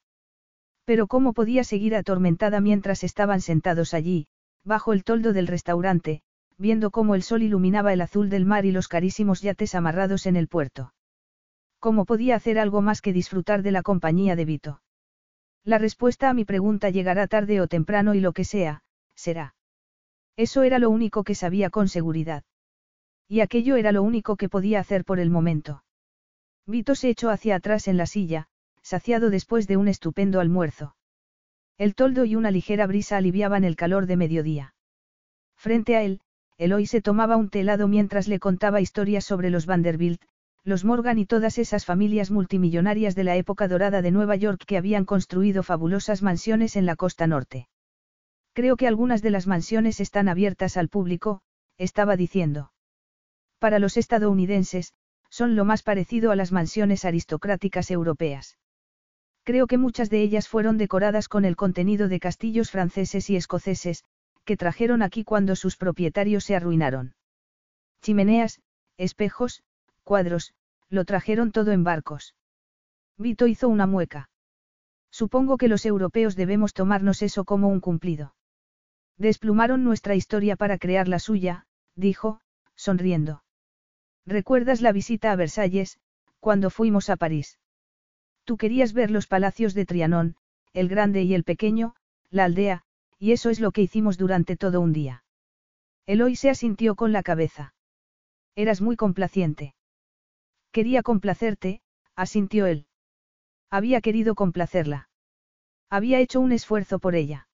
[0.85, 4.29] Pero ¿cómo podía seguir atormentada mientras estaban sentados allí,
[4.63, 6.23] bajo el toldo del restaurante,
[6.59, 10.37] viendo cómo el sol iluminaba el azul del mar y los carísimos yates amarrados en
[10.37, 10.93] el puerto?
[11.79, 14.83] ¿Cómo podía hacer algo más que disfrutar de la compañía de Vito?
[15.65, 18.83] La respuesta a mi pregunta llegará tarde o temprano y lo que sea,
[19.15, 19.55] será.
[20.37, 22.45] Eso era lo único que sabía con seguridad.
[23.29, 25.83] Y aquello era lo único que podía hacer por el momento.
[26.67, 28.49] Vito se echó hacia atrás en la silla,
[28.83, 30.97] saciado después de un estupendo almuerzo.
[31.79, 34.75] El toldo y una ligera brisa aliviaban el calor de mediodía.
[35.57, 36.21] Frente a él,
[36.59, 40.23] Eloy se tomaba un telado mientras le contaba historias sobre los Vanderbilt,
[40.65, 44.77] los Morgan y todas esas familias multimillonarias de la época dorada de Nueva York que
[44.77, 47.69] habían construido fabulosas mansiones en la costa norte.
[48.53, 51.43] Creo que algunas de las mansiones están abiertas al público,
[51.77, 52.73] estaba diciendo.
[53.59, 54.95] Para los estadounidenses,
[55.29, 58.57] son lo más parecido a las mansiones aristocráticas europeas.
[59.45, 64.03] Creo que muchas de ellas fueron decoradas con el contenido de castillos franceses y escoceses,
[64.47, 67.15] que trajeron aquí cuando sus propietarios se arruinaron.
[68.01, 68.63] Chimeneas,
[68.97, 69.63] espejos,
[70.05, 70.55] cuadros,
[70.89, 72.35] lo trajeron todo en barcos.
[73.19, 74.31] Vito hizo una mueca.
[75.11, 78.35] Supongo que los europeos debemos tomarnos eso como un cumplido.
[79.19, 82.41] Desplumaron nuestra historia para crear la suya, dijo,
[82.77, 83.43] sonriendo.
[84.27, 85.99] ¿Recuerdas la visita a Versalles,
[86.39, 87.59] cuando fuimos a París?
[88.45, 90.37] Tú querías ver los palacios de Trianón,
[90.73, 91.97] el grande y el pequeño,
[92.31, 92.85] la aldea,
[93.19, 95.25] y eso es lo que hicimos durante todo un día.
[96.07, 97.75] Eloy se asintió con la cabeza.
[98.55, 99.75] Eras muy complaciente.
[100.73, 101.81] Quería complacerte,
[102.15, 102.87] asintió él.
[103.71, 105.09] Había querido complacerla.
[105.91, 107.49] Había hecho un esfuerzo por ella.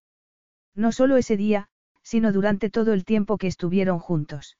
[0.74, 1.68] No solo ese día,
[2.02, 4.58] sino durante todo el tiempo que estuvieron juntos.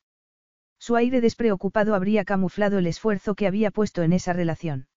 [0.78, 4.88] Su aire despreocupado habría camuflado el esfuerzo que había puesto en esa relación.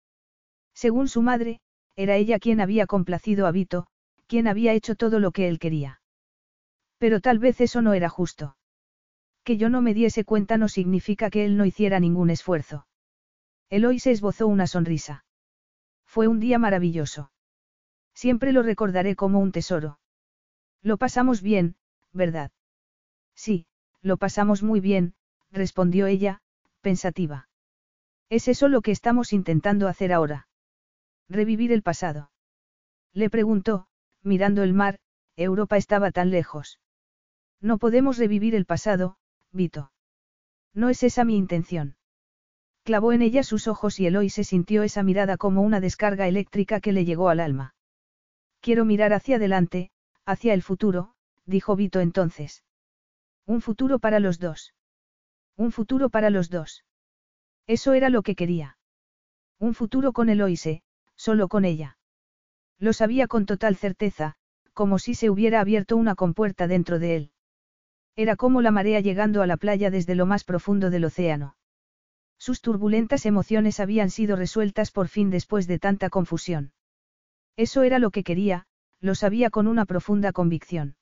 [0.74, 1.61] Según su madre,
[1.95, 3.88] era ella quien había complacido a Vito,
[4.28, 6.02] quien había hecho todo lo que él quería.
[6.98, 8.58] Pero tal vez eso no era justo.
[9.44, 12.88] Que yo no me diese cuenta no significa que él no hiciera ningún esfuerzo.
[13.70, 15.26] Eloy se esbozó una sonrisa.
[16.06, 17.32] Fue un día maravilloso.
[18.14, 20.00] Siempre lo recordaré como un tesoro.
[20.82, 21.76] Lo pasamos bien,
[22.14, 22.52] ¿verdad?
[23.36, 23.68] Sí,
[24.02, 25.14] lo pasamos muy bien,
[25.52, 26.42] respondió ella,
[26.82, 27.50] pensativa.
[28.30, 30.48] ¿Es eso lo que estamos intentando hacer ahora?
[31.28, 32.32] Revivir el pasado.
[33.14, 33.88] Le preguntó,
[34.26, 35.00] mirando el mar,
[35.36, 36.80] Europa estaba tan lejos.
[37.62, 39.18] No podemos revivir el pasado,
[39.52, 39.92] Vito.
[40.74, 41.95] No es esa mi intención.
[42.84, 46.80] Clavó en ella sus ojos y Eloy se sintió esa mirada como una descarga eléctrica
[46.80, 47.74] que le llegó al alma.
[48.60, 49.92] Quiero mirar hacia adelante,
[50.26, 51.14] hacia el futuro,
[51.45, 52.64] dijo Vito entonces.
[53.45, 54.74] Un futuro para los dos.
[55.56, 56.84] Un futuro para los dos.
[57.68, 58.78] Eso era lo que quería.
[59.60, 60.84] Un futuro con Eloise,
[61.16, 61.95] solo con ella.
[62.80, 64.36] Lo sabía con total certeza,
[64.74, 67.32] como si se hubiera abierto una compuerta dentro de él.
[68.16, 71.56] Era como la marea llegando a la playa desde lo más profundo del océano.
[72.38, 76.74] Sus turbulentas emociones habían sido resueltas por fin después de tanta confusión.
[77.56, 78.68] Eso era lo que quería,
[79.00, 80.95] lo sabía con una profunda convicción.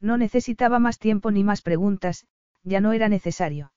[0.00, 2.26] No necesitaba más tiempo ni más preguntas,
[2.62, 3.72] ya no era necesario.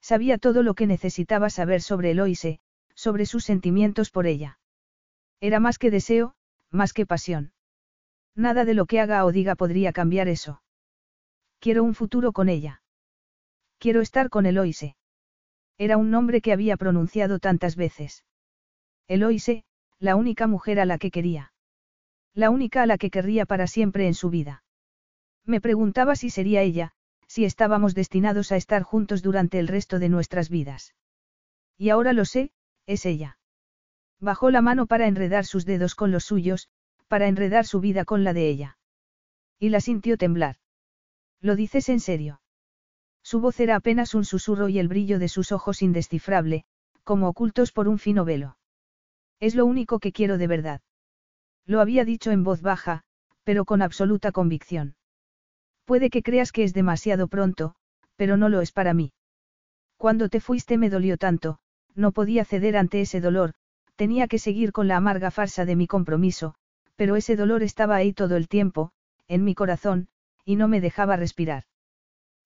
[0.00, 2.58] Sabía todo lo que necesitaba saber sobre Eloise,
[2.94, 4.58] sobre sus sentimientos por ella.
[5.42, 6.36] Era más que deseo,
[6.70, 7.52] más que pasión.
[8.36, 10.62] Nada de lo que haga o diga podría cambiar eso.
[11.58, 12.80] Quiero un futuro con ella.
[13.78, 14.94] Quiero estar con Eloise.
[15.78, 18.24] Era un nombre que había pronunciado tantas veces.
[19.08, 19.64] Eloise,
[19.98, 21.52] la única mujer a la que quería.
[22.34, 24.62] La única a la que querría para siempre en su vida.
[25.44, 26.92] Me preguntaba si sería ella,
[27.26, 30.94] si estábamos destinados a estar juntos durante el resto de nuestras vidas.
[31.76, 32.52] Y ahora lo sé,
[32.86, 33.38] es ella.
[34.22, 36.68] Bajó la mano para enredar sus dedos con los suyos,
[37.08, 38.78] para enredar su vida con la de ella.
[39.58, 40.58] Y la sintió temblar.
[41.40, 42.40] ¿Lo dices en serio?
[43.24, 46.64] Su voz era apenas un susurro y el brillo de sus ojos indescifrable,
[47.02, 48.56] como ocultos por un fino velo.
[49.40, 50.82] Es lo único que quiero de verdad.
[51.66, 53.02] Lo había dicho en voz baja,
[53.42, 54.94] pero con absoluta convicción.
[55.84, 57.74] Puede que creas que es demasiado pronto,
[58.14, 59.12] pero no lo es para mí.
[59.96, 61.58] Cuando te fuiste me dolió tanto,
[61.96, 63.54] no podía ceder ante ese dolor,
[63.96, 66.54] tenía que seguir con la amarga farsa de mi compromiso,
[66.96, 68.92] pero ese dolor estaba ahí todo el tiempo,
[69.28, 70.08] en mi corazón,
[70.44, 71.64] y no me dejaba respirar.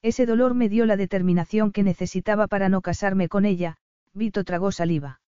[0.02, 3.76] Ese dolor me dio la determinación que necesitaba para no casarme con ella,
[4.12, 5.20] Vito tragó saliva.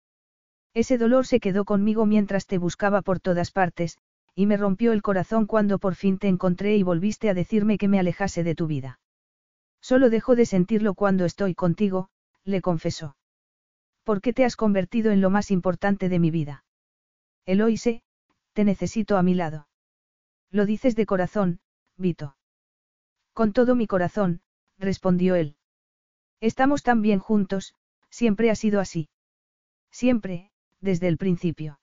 [0.73, 3.99] Ese dolor se quedó conmigo mientras te buscaba por todas partes,
[4.35, 7.89] y me rompió el corazón cuando por fin te encontré y volviste a decirme que
[7.89, 9.01] me alejase de tu vida.
[9.81, 12.09] Solo dejo de sentirlo cuando estoy contigo,
[12.45, 13.17] le confesó.
[14.09, 16.65] ¿Por qué te has convertido en lo más importante de mi vida?
[17.45, 18.03] Eloise,
[18.55, 19.69] te necesito a mi lado.
[20.51, 21.61] Lo dices de corazón,
[21.99, 22.35] Vito.
[23.35, 24.41] Con todo mi corazón,
[24.79, 25.57] respondió él.
[26.41, 27.75] Estamos tan bien juntos,
[28.09, 29.11] siempre ha sido así.
[29.91, 31.79] Siempre, desde el principio.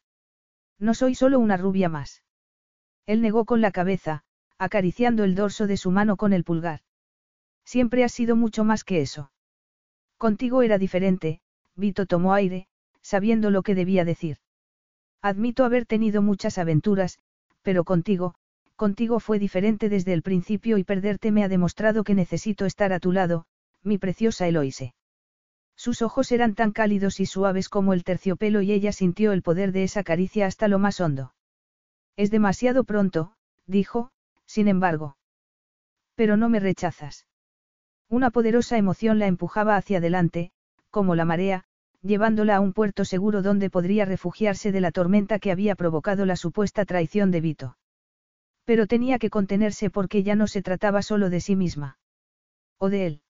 [0.79, 2.23] No soy solo una rubia más.
[3.05, 4.23] Él negó con la cabeza,
[4.57, 6.81] acariciando el dorso de su mano con el pulgar.
[7.65, 9.31] Siempre has sido mucho más que eso.
[10.17, 11.43] Contigo era diferente,
[11.75, 12.67] Vito tomó aire,
[13.01, 14.37] sabiendo lo que debía decir.
[15.21, 17.19] Admito haber tenido muchas aventuras,
[17.61, 18.35] pero contigo,
[18.75, 22.99] contigo fue diferente desde el principio y perderte me ha demostrado que necesito estar a
[22.99, 23.45] tu lado,
[23.83, 24.93] mi preciosa Eloise.
[25.75, 29.71] Sus ojos eran tan cálidos y suaves como el terciopelo y ella sintió el poder
[29.71, 31.33] de esa caricia hasta lo más hondo.
[32.15, 33.33] Es demasiado pronto,
[33.67, 34.11] dijo,
[34.45, 35.17] sin embargo.
[36.15, 37.27] Pero no me rechazas.
[38.09, 40.51] Una poderosa emoción la empujaba hacia adelante,
[40.95, 41.65] como la marea,
[42.01, 46.38] llevándola a un puerto seguro donde podría refugiarse de la tormenta que había provocado la
[46.38, 47.77] supuesta traición de Vito.
[48.64, 51.98] Pero tenía que contenerse porque ya no se trataba solo de sí misma.
[52.77, 53.22] O de él.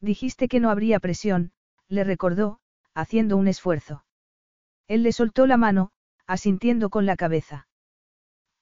[0.00, 1.52] Dijiste que no habría presión,
[1.86, 2.58] le recordó,
[2.92, 4.04] haciendo un esfuerzo.
[4.88, 5.92] Él le soltó la mano,
[6.26, 7.68] asintiendo con la cabeza.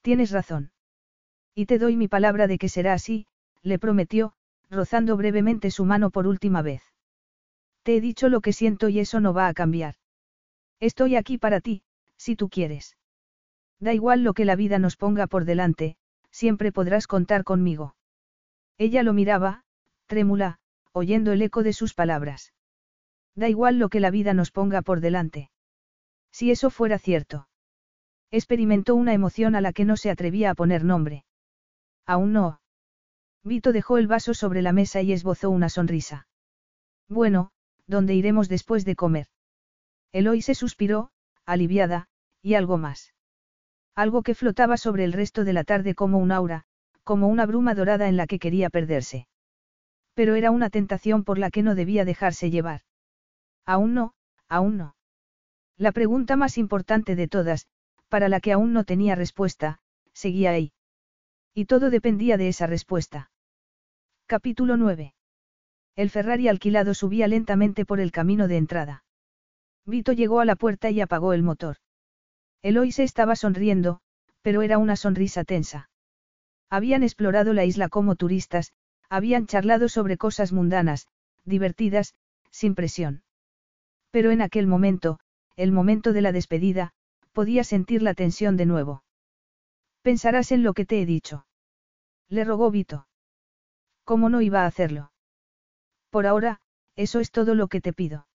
[0.02, 0.70] Tienes razón.
[1.55, 3.26] Y te doy mi palabra de que será así,
[3.62, 4.34] le prometió,
[4.68, 6.82] rozando brevemente su mano por última vez.
[7.89, 9.94] Te he dicho lo que siento y eso no va a cambiar.
[10.78, 11.81] Estoy aquí para ti,
[12.18, 12.99] si tú quieres.
[13.81, 15.97] Da igual lo que la vida nos ponga por delante,
[16.31, 17.97] siempre podrás contar conmigo.
[18.76, 19.65] Ella lo miraba,
[20.05, 20.58] trémula,
[20.92, 22.52] oyendo el eco de sus palabras.
[23.34, 25.50] Da igual lo que la vida nos ponga por delante.
[26.31, 27.49] Si eso fuera cierto.
[28.31, 31.25] Experimentó una emoción a la que no se atrevía a poner nombre.
[32.05, 32.60] Aún no.
[33.44, 36.26] Vito dejó el vaso sobre la mesa y esbozó una sonrisa.
[37.08, 37.50] Bueno,
[37.89, 39.26] ¿dónde iremos después de comer?
[40.12, 41.10] Eloy se suspiró,
[41.44, 42.07] aliviada,
[42.42, 43.15] y algo más.
[43.97, 46.65] Algo que flotaba sobre el resto de la tarde como un aura,
[47.02, 49.26] como una bruma dorada en la que quería perderse.
[50.15, 52.83] Pero era una tentación por la que no debía dejarse llevar.
[53.65, 54.15] Aún no,
[54.49, 54.94] aún no.
[55.76, 57.67] La pregunta más importante de todas,
[58.08, 59.81] para la que aún no tenía respuesta,
[60.12, 60.73] seguía ahí.
[61.55, 63.31] Y todo dependía de esa respuesta.
[64.26, 65.15] Capítulo 9.
[65.98, 69.02] El Ferrari alquilado subía lentamente por el camino de entrada.
[69.84, 71.78] Vito llegó a la puerta y apagó el motor.
[72.62, 73.98] Eloise estaba sonriendo,
[74.40, 75.90] pero era una sonrisa tensa.
[76.70, 78.74] Habían explorado la isla como turistas,
[79.08, 81.08] habían charlado sobre cosas mundanas,
[81.44, 82.14] divertidas,
[82.52, 83.24] sin presión.
[84.12, 85.18] Pero en aquel momento,
[85.56, 86.92] el momento de la despedida,
[87.32, 89.02] podía sentir la tensión de nuevo.
[90.02, 91.44] Pensarás en lo que te he dicho.
[92.28, 93.08] Le rogó Vito.
[94.04, 95.10] ¿Cómo no iba a hacerlo?
[96.10, 96.60] Por ahora,
[96.96, 98.26] eso es todo lo que te pido.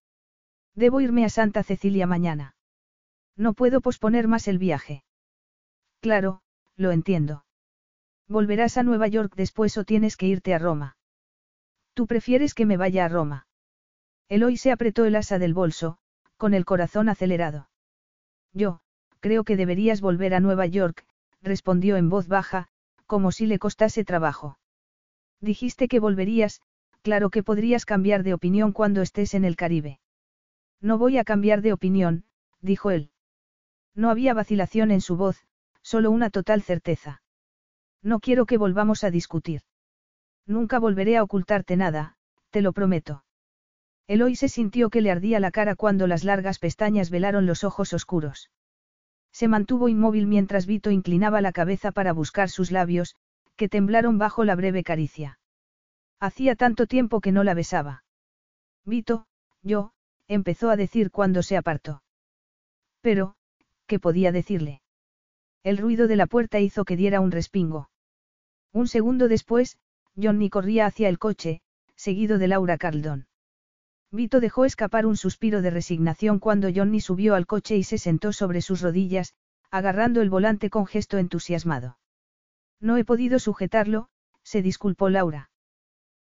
[0.75, 2.55] Debo irme a Santa Cecilia mañana.
[3.35, 5.03] No puedo posponer más el viaje.
[6.01, 6.41] Claro,
[6.75, 7.45] lo entiendo.
[8.27, 10.97] ¿Volverás a Nueva York después o tienes que irte a Roma?
[11.93, 13.47] ¿Tú prefieres que me vaya a Roma?
[14.29, 15.97] Eloy se apretó el asa del bolso,
[16.37, 17.69] con el corazón acelerado.
[18.53, 18.79] Yo,
[19.19, 21.05] creo que deberías volver a Nueva York,
[21.41, 22.67] respondió en voz baja,
[23.05, 24.57] como si le costase trabajo.
[25.39, 26.61] Dijiste que volverías,
[27.03, 29.99] claro que podrías cambiar de opinión cuando estés en el Caribe.
[30.81, 32.23] No voy a cambiar de opinión,
[32.61, 33.11] dijo él.
[33.93, 35.45] No había vacilación en su voz,
[35.81, 37.21] solo una total certeza.
[38.01, 39.61] No quiero que volvamos a discutir.
[40.47, 42.15] Nunca volveré a ocultarte nada,
[42.49, 43.23] te lo prometo.
[44.07, 47.93] Eloy se sintió que le ardía la cara cuando las largas pestañas velaron los ojos
[47.93, 48.49] oscuros.
[49.31, 53.15] Se mantuvo inmóvil mientras Vito inclinaba la cabeza para buscar sus labios,
[53.55, 55.39] que temblaron bajo la breve caricia.
[56.23, 58.05] Hacía tanto tiempo que no la besaba.
[58.85, 59.25] Vito,
[59.61, 59.91] yo,
[60.29, 62.01] empezó a decir cuando se apartó.
[63.01, 63.35] Pero,
[63.87, 64.81] ¿qué podía decirle?
[65.63, 67.89] El ruido de la puerta hizo que diera un respingo.
[68.71, 69.77] Un segundo después,
[70.15, 71.61] Johnny corría hacia el coche,
[71.97, 73.27] seguido de Laura Carldon.
[74.09, 78.31] Vito dejó escapar un suspiro de resignación cuando Johnny subió al coche y se sentó
[78.31, 79.33] sobre sus rodillas,
[79.71, 81.97] agarrando el volante con gesto entusiasmado.
[82.79, 84.07] No he podido sujetarlo,
[84.41, 85.49] se disculpó Laura.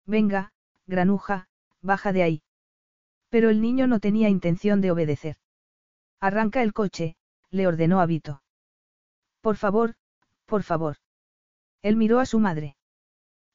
[0.08, 0.54] Venga,
[0.88, 1.50] granuja,
[1.82, 2.44] baja de ahí.
[3.30, 5.36] Pero el niño no tenía intención de obedecer.
[6.22, 7.18] Arranca el coche,
[7.52, 8.42] le ordenó a Vito.
[9.42, 9.96] Por favor,
[10.46, 10.96] por favor.
[11.82, 12.78] Él miró a su madre.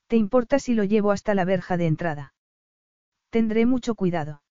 [0.09, 2.35] ¿Te importa si lo llevo hasta la verja de entrada?
[3.31, 4.43] Tendré mucho cuidado.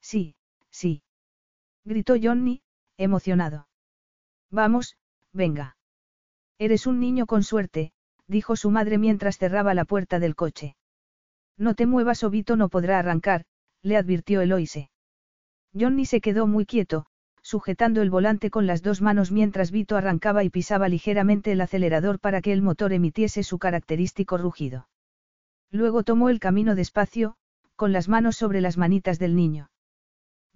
[0.00, 0.34] Sí,
[0.70, 1.02] sí.
[1.84, 2.62] Gritó Johnny,
[2.96, 3.68] emocionado.
[4.50, 4.96] Vamos,
[5.32, 5.76] venga.
[6.58, 7.92] Eres un niño con suerte,
[8.26, 10.77] dijo su madre mientras cerraba la puerta del coche.
[11.58, 13.44] No te muevas o Vito no podrá arrancar,
[13.82, 14.90] le advirtió Eloise.
[15.78, 17.06] Johnny se quedó muy quieto,
[17.42, 22.20] sujetando el volante con las dos manos mientras Vito arrancaba y pisaba ligeramente el acelerador
[22.20, 24.88] para que el motor emitiese su característico rugido.
[25.70, 27.34] Luego tomó el camino despacio,
[27.74, 29.70] con las manos sobre las manitas del niño.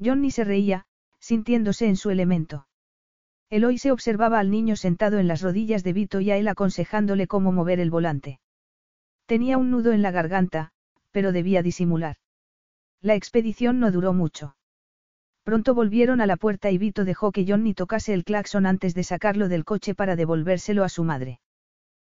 [0.03, 0.87] Johnny se reía,
[1.19, 2.67] sintiéndose en su elemento.
[3.51, 7.53] Eloise observaba al niño sentado en las rodillas de Vito y a él aconsejándole cómo
[7.53, 8.41] mover el volante.
[9.27, 10.73] Tenía un nudo en la garganta,
[11.13, 12.17] pero debía disimular.
[13.01, 14.57] La expedición no duró mucho.
[15.45, 19.05] Pronto volvieron a la puerta y Vito dejó que Johnny tocase el claxon antes de
[19.05, 21.41] sacarlo del coche para devolvérselo a su madre.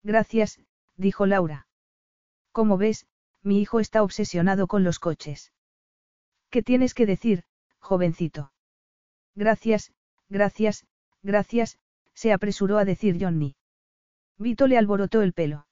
[0.03, 0.59] Gracias,
[0.95, 1.67] dijo Laura.
[2.51, 3.05] Como ves,
[3.41, 5.51] mi hijo está obsesionado con los coches.
[6.49, 7.43] ¿Qué tienes que decir,
[7.79, 8.53] jovencito?
[9.35, 9.91] Gracias,
[10.29, 10.85] gracias,
[11.23, 11.79] Gracias,
[12.13, 13.55] se apresuró a decir Johnny.
[14.37, 15.67] Vito le alborotó el pelo.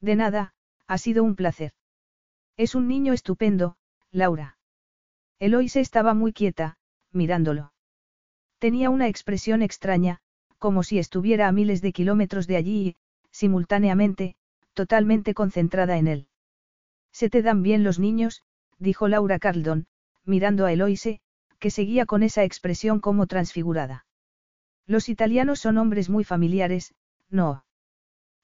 [0.00, 0.54] De nada,
[0.88, 1.72] ha sido un placer.
[2.56, 3.76] Es un niño estupendo,
[4.12, 4.58] Laura.
[5.40, 6.78] Eloise estaba muy quieta,
[7.10, 7.72] mirándolo.
[8.58, 10.20] Tenía una expresión extraña,
[10.58, 12.96] como si estuviera a miles de kilómetros de allí y,
[13.32, 14.36] simultáneamente,
[14.72, 16.28] totalmente concentrada en él.
[17.12, 18.42] Se te dan bien los niños,
[18.78, 19.86] dijo Laura Carldon,
[20.24, 21.20] mirando a Eloise,
[21.58, 24.06] que seguía con esa expresión como transfigurada.
[24.86, 26.94] Los italianos son hombres muy familiares,
[27.30, 27.64] no.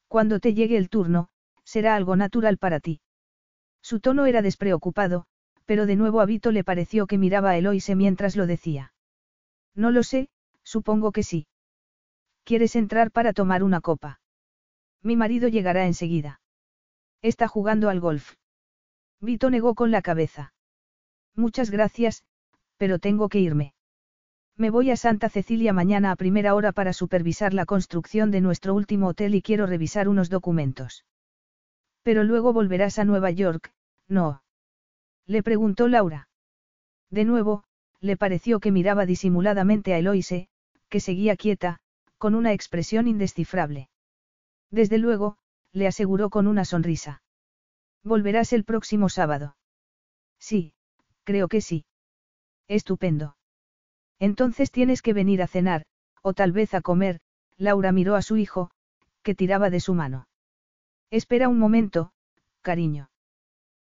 [0.09, 1.29] Cuando te llegue el turno,
[1.65, 3.01] será algo natural para ti.
[3.83, 5.27] Su tono era despreocupado,
[5.65, 8.93] pero de nuevo a Vito le pareció que miraba a Eloise mientras lo decía.
[9.75, 10.29] No lo sé,
[10.63, 11.47] supongo que sí.
[12.45, 14.21] ¿Quieres entrar para tomar una copa?
[15.03, 16.41] Mi marido llegará enseguida.
[17.23, 18.35] Está jugando al golf.
[19.21, 20.53] Vito negó con la cabeza.
[21.37, 22.25] Muchas gracias,
[22.77, 23.75] pero tengo que irme.
[24.57, 28.75] Me voy a Santa Cecilia mañana a primera hora para supervisar la construcción de nuestro
[28.75, 31.05] último hotel y quiero revisar unos documentos.
[32.03, 33.73] Pero luego volverás a Nueva York,
[34.09, 34.43] ¿no?
[35.27, 36.29] Le preguntó Laura.
[37.11, 37.65] De nuevo,
[38.01, 40.49] le pareció que miraba disimuladamente a Eloise,
[40.89, 41.81] que seguía quieta,
[42.19, 43.89] con una expresión indescifrable.
[44.71, 45.37] Desde luego,
[45.73, 47.23] le aseguró con una sonrisa.
[48.03, 49.57] Volverás el próximo sábado.
[50.39, 50.73] Sí,
[51.25, 51.85] creo que sí.
[52.67, 53.37] Estupendo.
[54.19, 55.85] Entonces tienes que venir a cenar,
[56.23, 57.21] o tal vez a comer,
[57.57, 58.71] Laura miró a su hijo,
[59.23, 60.27] que tiraba de su mano.
[61.11, 62.13] Espera un momento,
[62.63, 63.11] cariño.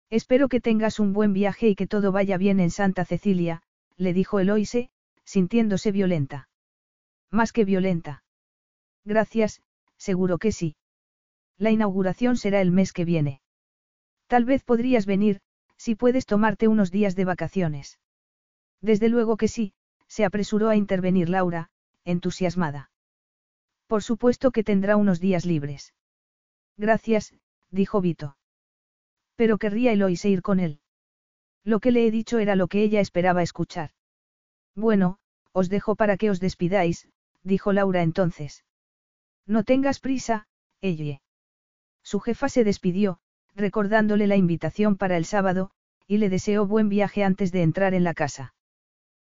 [0.09, 3.61] Espero que tengas un buen viaje y que todo vaya bien en Santa Cecilia,
[3.97, 4.89] le dijo Eloise,
[5.25, 6.47] sintiéndose violenta.
[7.29, 8.23] Más que violenta.
[9.03, 9.61] Gracias,
[9.97, 10.77] seguro que sí.
[11.57, 13.41] La inauguración será el mes que viene.
[14.27, 15.41] Tal vez podrías venir,
[15.75, 17.99] si puedes tomarte unos días de vacaciones.
[18.81, 19.73] Desde luego que sí,
[20.07, 21.71] se apresuró a intervenir Laura,
[22.05, 22.89] entusiasmada.
[23.87, 25.93] Por supuesto que tendrá unos días libres.
[26.77, 27.33] Gracias,
[27.71, 28.37] dijo Vito.
[29.35, 30.79] Pero querría Eloise ir con él.
[31.63, 33.91] Lo que le he dicho era lo que ella esperaba escuchar.
[34.75, 35.17] Bueno,
[35.51, 37.09] os dejo para que os despidáis,
[37.43, 38.63] dijo Laura entonces.
[39.45, 40.47] No tengas prisa,
[40.81, 41.21] ella.
[42.03, 43.19] Su jefa se despidió,
[43.55, 45.71] recordándole la invitación para el sábado,
[46.05, 48.53] y le deseó buen viaje antes de entrar en la casa.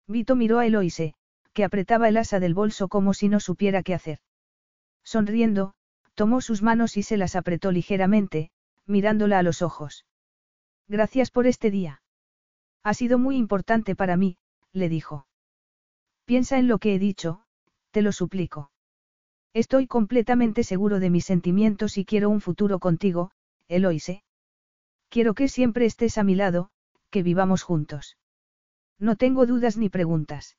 [0.08, 1.14] Vito miró a Eloise,
[1.54, 4.20] que apretaba el asa del bolso como si no supiera qué hacer.
[5.04, 5.74] Sonriendo,
[6.20, 8.52] tomó sus manos y se las apretó ligeramente,
[8.86, 10.06] mirándola a los ojos.
[10.90, 12.02] Gracias por este día.
[12.84, 14.38] Ha sido muy importante para mí,
[14.74, 15.28] le dijo.
[16.26, 17.46] Piensa en lo que he dicho,
[17.92, 18.70] te lo suplico.
[19.54, 23.32] Estoy completamente seguro de mis sentimientos y quiero un futuro contigo,
[23.70, 24.26] Eloise.
[25.08, 26.70] Quiero que siempre estés a mi lado,
[27.12, 28.18] que vivamos juntos.
[28.98, 30.58] No tengo dudas ni preguntas.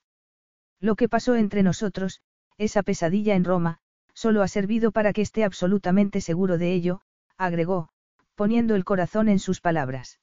[0.80, 2.22] Lo que pasó entre nosotros,
[2.56, 3.80] esa pesadilla en Roma,
[4.20, 7.00] solo ha servido para que esté absolutamente seguro de ello,
[7.38, 7.88] agregó,
[8.34, 10.20] poniendo el corazón en sus palabras.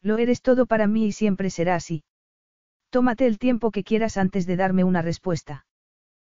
[0.00, 2.02] Lo eres todo para mí y siempre será así.
[2.88, 5.66] Tómate el tiempo que quieras antes de darme una respuesta.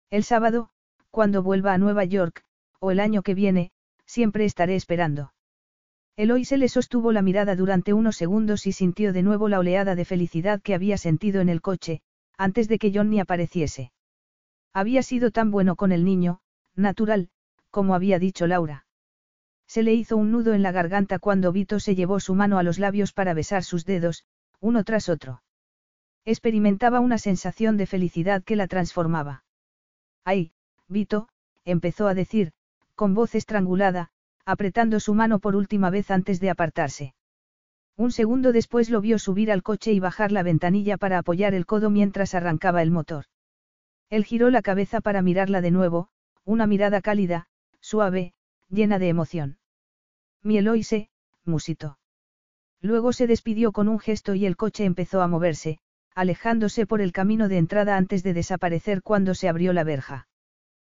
[0.09, 0.71] El sábado,
[1.09, 2.43] cuando vuelva a Nueva York,
[2.81, 3.71] o el año que viene,
[4.05, 5.33] siempre estaré esperando.
[6.17, 10.03] Eloise le sostuvo la mirada durante unos segundos y sintió de nuevo la oleada de
[10.03, 12.01] felicidad que había sentido en el coche,
[12.37, 13.93] antes de que Johnny apareciese.
[14.73, 16.41] Había sido tan bueno con el niño,
[16.75, 17.29] natural,
[17.69, 18.85] como había dicho Laura.
[19.67, 22.63] Se le hizo un nudo en la garganta cuando Vito se llevó su mano a
[22.63, 24.25] los labios para besar sus dedos,
[24.59, 25.41] uno tras otro.
[26.25, 29.43] Experimentaba una sensación de felicidad que la transformaba.
[30.23, 30.51] Ay,
[30.87, 31.27] Vito,
[31.65, 32.51] empezó a decir,
[32.95, 34.11] con voz estrangulada,
[34.45, 37.15] apretando su mano por última vez antes de apartarse.
[37.95, 41.65] Un segundo después lo vio subir al coche y bajar la ventanilla para apoyar el
[41.65, 43.25] codo mientras arrancaba el motor.
[44.09, 46.09] Él giró la cabeza para mirarla de nuevo,
[46.45, 47.47] una mirada cálida,
[47.79, 48.33] suave,
[48.69, 49.57] llena de emoción.
[50.41, 51.09] Mi Eloise,
[51.45, 51.97] musitó.
[52.81, 55.79] Luego se despidió con un gesto y el coche empezó a moverse,
[56.15, 60.27] alejándose por el camino de entrada antes de desaparecer cuando se abrió la verja.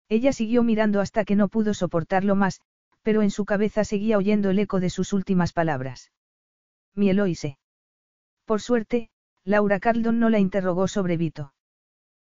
[0.10, 2.62] Ella siguió mirando hasta que no pudo soportarlo más,
[3.02, 6.12] pero en su cabeza seguía oyendo el eco de sus últimas palabras.
[6.96, 7.58] Mi Eloise.
[8.46, 9.10] Por suerte,
[9.44, 11.53] Laura Carldon no la interrogó sobre Vito.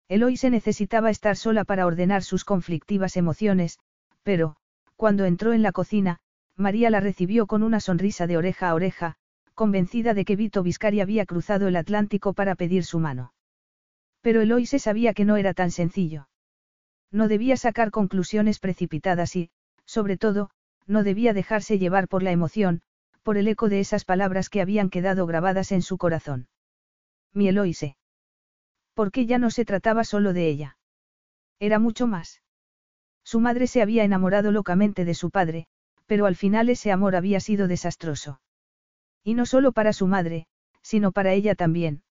[0.07, 3.79] Eloise necesitaba estar sola para ordenar sus conflictivas emociones,
[4.23, 4.55] pero,
[4.95, 6.19] cuando entró en la cocina,
[6.55, 9.15] María la recibió con una sonrisa de oreja a oreja,
[9.55, 13.33] convencida de que Vito Viscari había cruzado el Atlántico para pedir su mano.
[14.21, 16.27] Pero Eloise sabía que no era tan sencillo.
[17.11, 19.49] No debía sacar conclusiones precipitadas y,
[19.85, 20.49] sobre todo,
[20.87, 22.81] no debía dejarse llevar por la emoción,
[23.23, 26.47] por el eco de esas palabras que habían quedado grabadas en su corazón.
[27.33, 27.95] Mi Eloise.
[28.95, 30.77] Porque ya no se trataba solo de ella.
[31.59, 32.41] Era mucho más.
[33.23, 35.67] Su madre se había enamorado locamente de su padre,
[36.07, 38.39] pero al final ese amor había sido desastroso.
[39.23, 40.47] Y no solo para su madre,
[40.81, 42.03] sino para ella también.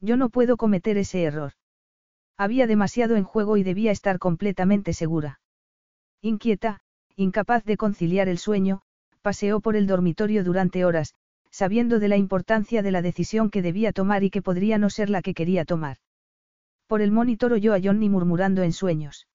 [0.00, 1.52] Yo no puedo cometer ese error.
[2.36, 5.40] Había demasiado en juego y debía estar completamente segura.
[6.22, 6.80] Inquieta,
[7.16, 8.82] incapaz de conciliar el sueño,
[9.22, 11.14] paseó por el dormitorio durante horas,
[11.50, 15.10] sabiendo de la importancia de la decisión que debía tomar y que podría no ser
[15.10, 15.98] la que quería tomar.
[16.86, 19.26] Por el monitor oyó a Johnny murmurando en sueños.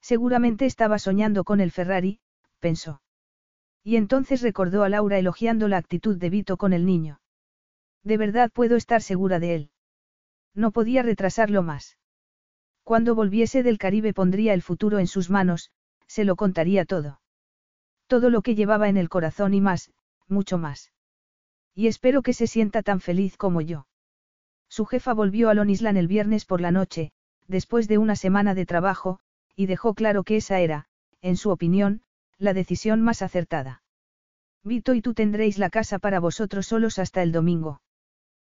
[0.00, 2.20] Seguramente estaba soñando con el Ferrari,
[2.58, 3.02] pensó.
[3.84, 7.20] Y entonces recordó a Laura elogiando la actitud de Vito con el niño.
[8.02, 9.70] De verdad puedo estar segura de él.
[10.54, 11.98] No podía retrasarlo más.
[12.82, 15.70] Cuando volviese del Caribe pondría el futuro en sus manos,
[16.06, 17.20] se lo contaría todo.
[18.06, 19.92] Todo lo que llevaba en el corazón y más,
[20.26, 20.92] mucho más.
[21.80, 23.86] Y espero que se sienta tan feliz como yo.
[24.68, 27.10] Su jefa volvió a Lonislan el viernes por la noche,
[27.48, 29.18] después de una semana de trabajo,
[29.56, 30.88] y dejó claro que esa era,
[31.22, 32.02] en su opinión,
[32.36, 33.82] la decisión más acertada.
[34.62, 37.80] Vito y tú tendréis la casa para vosotros solos hasta el domingo.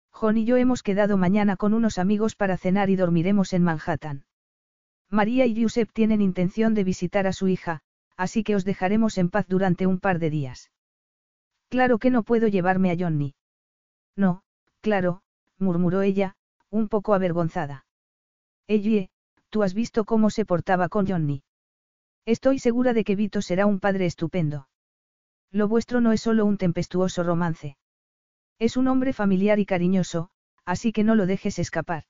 [0.09, 4.25] John y yo hemos quedado mañana con unos amigos para cenar y dormiremos en Manhattan.
[5.11, 7.83] María y Giuseppe tienen intención de visitar a su hija,
[8.17, 10.71] así que os dejaremos en paz durante un par de días.
[11.69, 13.35] Claro que no puedo llevarme a Johnny.
[14.17, 14.43] No,
[14.81, 15.23] claro,
[15.59, 16.35] murmuró ella,
[16.71, 17.87] un poco avergonzada.
[18.67, 19.11] Ellie,
[19.51, 21.43] tú has visto cómo se portaba con Johnny.
[22.25, 24.69] Estoy segura de que Vito será un padre estupendo.
[25.51, 27.77] Lo vuestro no es solo un tempestuoso romance.
[28.59, 30.31] Es un hombre familiar y cariñoso,
[30.65, 32.05] así que no lo dejes escapar.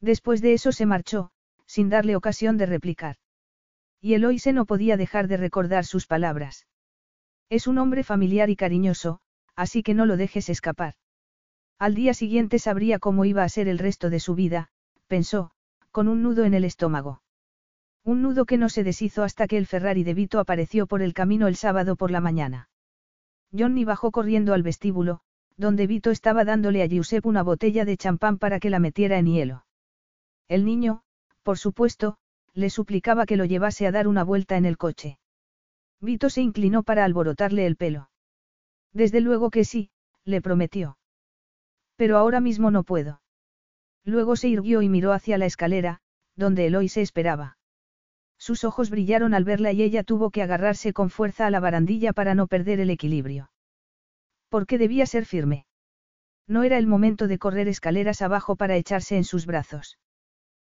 [0.00, 1.30] Después de eso se marchó,
[1.66, 3.16] sin darle ocasión de replicar.
[4.00, 6.66] Y Eloise no podía dejar de recordar sus palabras.
[7.50, 9.18] Es un hombre familiar y cariñoso,
[9.56, 10.94] así que no lo dejes escapar.
[11.80, 14.68] Al día siguiente sabría cómo iba a ser el resto de su vida,
[15.08, 15.50] pensó,
[15.90, 17.22] con un nudo en el estómago.
[18.04, 21.12] Un nudo que no se deshizo hasta que el Ferrari de Vito apareció por el
[21.12, 22.68] camino el sábado por la mañana.
[23.52, 25.20] Johnny bajó corriendo al vestíbulo,
[25.56, 29.26] donde Vito estaba dándole a Giuseppe una botella de champán para que la metiera en
[29.26, 29.66] hielo.
[30.48, 31.02] El niño,
[31.42, 32.16] por supuesto,
[32.54, 35.19] le suplicaba que lo llevase a dar una vuelta en el coche.
[36.00, 38.10] Vito se inclinó para alborotarle el pelo.
[38.92, 39.90] Desde luego que sí,
[40.24, 40.98] le prometió.
[41.96, 43.20] Pero ahora mismo no puedo.
[44.04, 46.00] Luego se irguió y miró hacia la escalera,
[46.36, 47.58] donde Eloy se esperaba.
[48.38, 52.14] Sus ojos brillaron al verla y ella tuvo que agarrarse con fuerza a la barandilla
[52.14, 53.50] para no perder el equilibrio.
[54.48, 55.66] ¿Por qué debía ser firme?
[56.48, 59.98] No era el momento de correr escaleras abajo para echarse en sus brazos.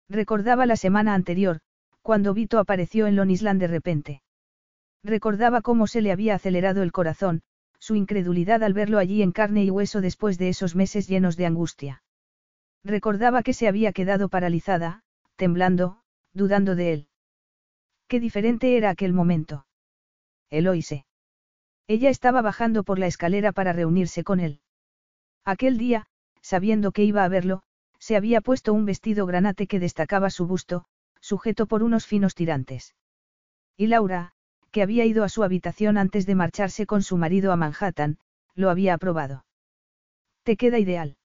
[0.09, 1.59] Recordaba la semana anterior,
[2.01, 4.21] cuando Vito apareció en Lonisland de repente.
[5.03, 7.41] Recordaba cómo se le había acelerado el corazón,
[7.79, 11.45] su incredulidad al verlo allí en carne y hueso después de esos meses llenos de
[11.45, 12.03] angustia.
[12.83, 15.03] Recordaba que se había quedado paralizada,
[15.35, 16.01] temblando,
[16.33, 17.07] dudando de él.
[18.07, 19.65] Qué diferente era aquel momento.
[20.49, 21.05] Eloise.
[21.87, 24.61] Ella estaba bajando por la escalera para reunirse con él.
[25.45, 26.07] Aquel día,
[26.41, 27.63] sabiendo que iba a verlo,
[27.99, 30.85] se había puesto un vestido granate que destacaba su busto,
[31.21, 32.95] sujeto por unos finos tirantes.
[33.77, 34.33] Y Laura,
[34.69, 38.17] que había ido a su habitación antes de marcharse con su marido a Manhattan,
[38.55, 39.45] lo había aprobado.
[40.43, 41.17] Te queda ideal.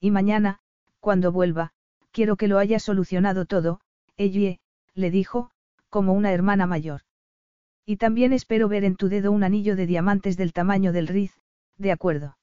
[0.00, 0.60] Y mañana,
[1.00, 1.72] cuando vuelva,
[2.12, 3.80] quiero que lo haya solucionado todo,
[4.16, 4.60] Ellie,
[4.94, 5.50] le dijo,
[5.88, 7.02] como una hermana mayor.
[7.86, 11.32] Y también espero ver en tu dedo un anillo de diamantes del tamaño del Riz,
[11.78, 12.36] de acuerdo.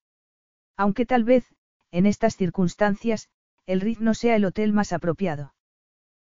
[0.75, 1.53] Aunque tal vez,
[1.91, 3.29] en estas circunstancias,
[3.65, 5.53] el Riz no sea el hotel más apropiado.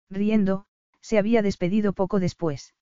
[0.09, 0.65] Riendo,
[1.01, 2.73] se había despedido poco después.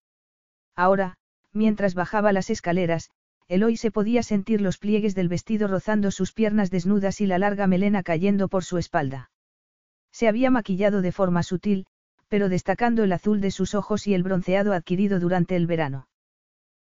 [0.77, 1.17] Ahora,
[1.53, 3.09] mientras bajaba las escaleras,
[3.47, 7.65] Eloy se podía sentir los pliegues del vestido rozando sus piernas desnudas y la larga
[7.65, 9.31] melena cayendo por su espalda.
[10.11, 11.87] Se había maquillado de forma sutil,
[12.27, 16.07] pero destacando el azul de sus ojos y el bronceado adquirido durante el verano.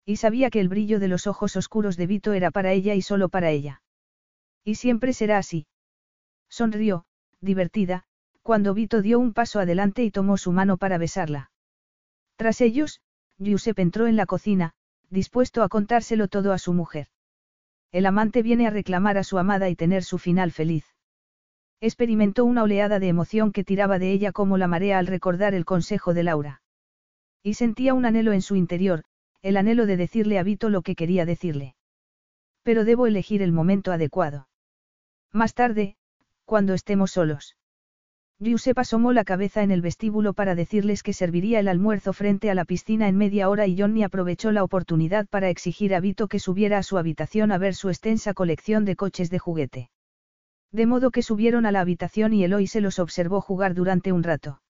[0.06, 3.02] Y sabía que el brillo de los ojos oscuros de Vito era para ella y
[3.02, 3.82] solo para ella.
[4.64, 5.66] Y siempre será así.
[6.48, 7.04] Sonrió,
[7.40, 8.04] divertida,
[8.42, 11.50] cuando Vito dio un paso adelante y tomó su mano para besarla.
[12.36, 13.00] Tras ellos,
[13.38, 14.72] Giuseppe entró en la cocina,
[15.10, 17.08] dispuesto a contárselo todo a su mujer.
[17.92, 20.86] El amante viene a reclamar a su amada y tener su final feliz.
[21.80, 25.64] Experimentó una oleada de emoción que tiraba de ella como la marea al recordar el
[25.64, 26.62] consejo de Laura.
[27.42, 29.04] Y sentía un anhelo en su interior,
[29.42, 31.74] el anhelo de decirle a Vito lo que quería decirle.
[32.62, 34.48] Pero debo elegir el momento adecuado.
[35.32, 35.96] Más tarde,
[36.44, 37.56] cuando estemos solos.
[38.42, 42.56] Giuseppe asomó la cabeza en el vestíbulo para decirles que serviría el almuerzo frente a
[42.56, 46.40] la piscina en media hora y Johnny aprovechó la oportunidad para exigir a Vito que
[46.40, 49.90] subiera a su habitación a ver su extensa colección de coches de juguete.
[50.72, 54.24] De modo que subieron a la habitación y Eloy se los observó jugar durante un
[54.24, 54.60] rato.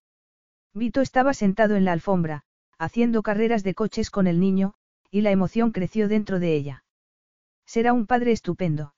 [0.74, 2.42] Vito estaba sentado en la alfombra,
[2.76, 4.74] haciendo carreras de coches con el niño,
[5.10, 6.84] y la emoción creció dentro de ella.
[7.64, 8.92] Será un padre estupendo.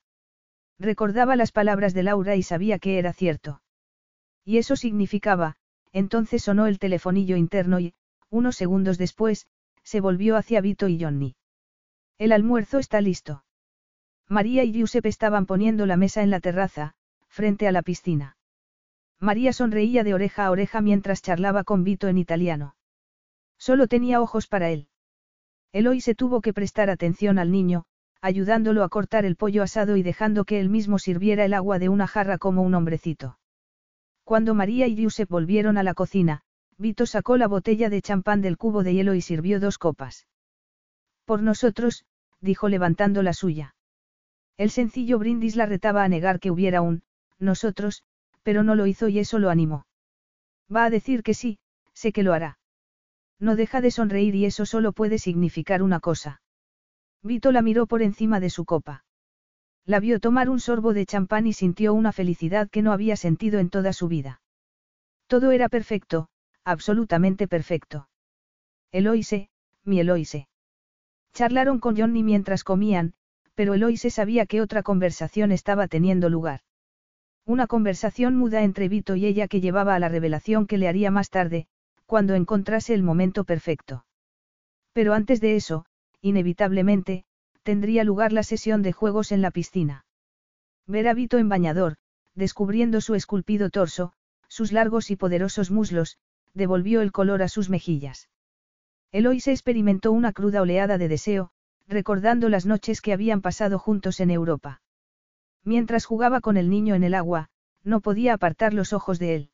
[0.81, 3.61] Recordaba las palabras de Laura y sabía que era cierto.
[4.45, 5.57] Y eso significaba,
[5.93, 7.95] entonces sonó el telefonillo interno y,
[8.31, 9.47] unos segundos después,
[9.83, 11.37] se volvió hacia Vito y Johnny.
[12.19, 13.45] El almuerzo está listo.
[14.29, 16.95] María y Giuseppe estaban poniendo la mesa en la terraza,
[17.29, 18.37] frente a la piscina.
[19.21, 22.75] María sonreía de oreja a oreja mientras charlaba con Vito en italiano.
[23.59, 24.89] Solo tenía ojos para él.
[25.73, 27.85] Eloy se tuvo que prestar atención al niño,
[28.21, 31.89] ayudándolo a cortar el pollo asado y dejando que él mismo sirviera el agua de
[31.89, 33.39] una jarra como un hombrecito.
[34.25, 36.41] Cuando María y Giuseppe volvieron a la cocina,
[36.77, 40.27] Vito sacó la botella de champán del cubo de hielo y sirvió dos copas.
[41.25, 42.05] Por nosotros,
[42.41, 43.75] dijo levantando la suya.
[44.57, 47.03] El sencillo brindis la retaba a negar que hubiera un,
[47.39, 48.03] nosotros,
[48.43, 49.87] pero no lo hizo y eso lo animó.
[50.75, 51.59] Va a decir que sí,
[51.93, 52.59] sé que lo hará.
[53.39, 56.41] No deja de sonreír y eso solo puede significar una cosa.
[57.23, 59.05] Vito la miró por encima de su copa.
[59.87, 63.59] La vio tomar un sorbo de champán y sintió una felicidad que no había sentido
[63.59, 64.41] en toda su vida.
[65.27, 66.29] Todo era perfecto,
[66.65, 68.09] absolutamente perfecto.
[68.93, 69.51] Eloise,
[69.85, 70.49] mi Eloise.
[71.35, 73.13] Charlaron con Johnny mientras comían,
[73.55, 76.61] pero Eloise sabía que otra conversación estaba teniendo lugar.
[77.45, 81.11] Una conversación muda entre Vito y ella que llevaba a la revelación que le haría
[81.11, 81.67] más tarde,
[82.07, 84.07] cuando encontrase el momento perfecto.
[84.95, 85.85] Pero antes de eso,
[86.23, 87.25] inevitablemente,
[87.65, 90.05] tendría lugar la sesión de juegos en la piscina.
[90.87, 91.97] Ver a Vito en bañador,
[92.35, 94.13] descubriendo su esculpido torso,
[94.49, 96.19] sus largos y poderosos muslos,
[96.53, 98.29] devolvió el color a sus mejillas.
[99.11, 101.51] Eloy se experimentó una cruda oleada de deseo,
[101.89, 104.83] recordando las noches que habían pasado juntos en Europa.
[105.65, 107.49] Mientras jugaba con el niño en el agua,
[107.83, 109.51] no podía apartar los ojos de él.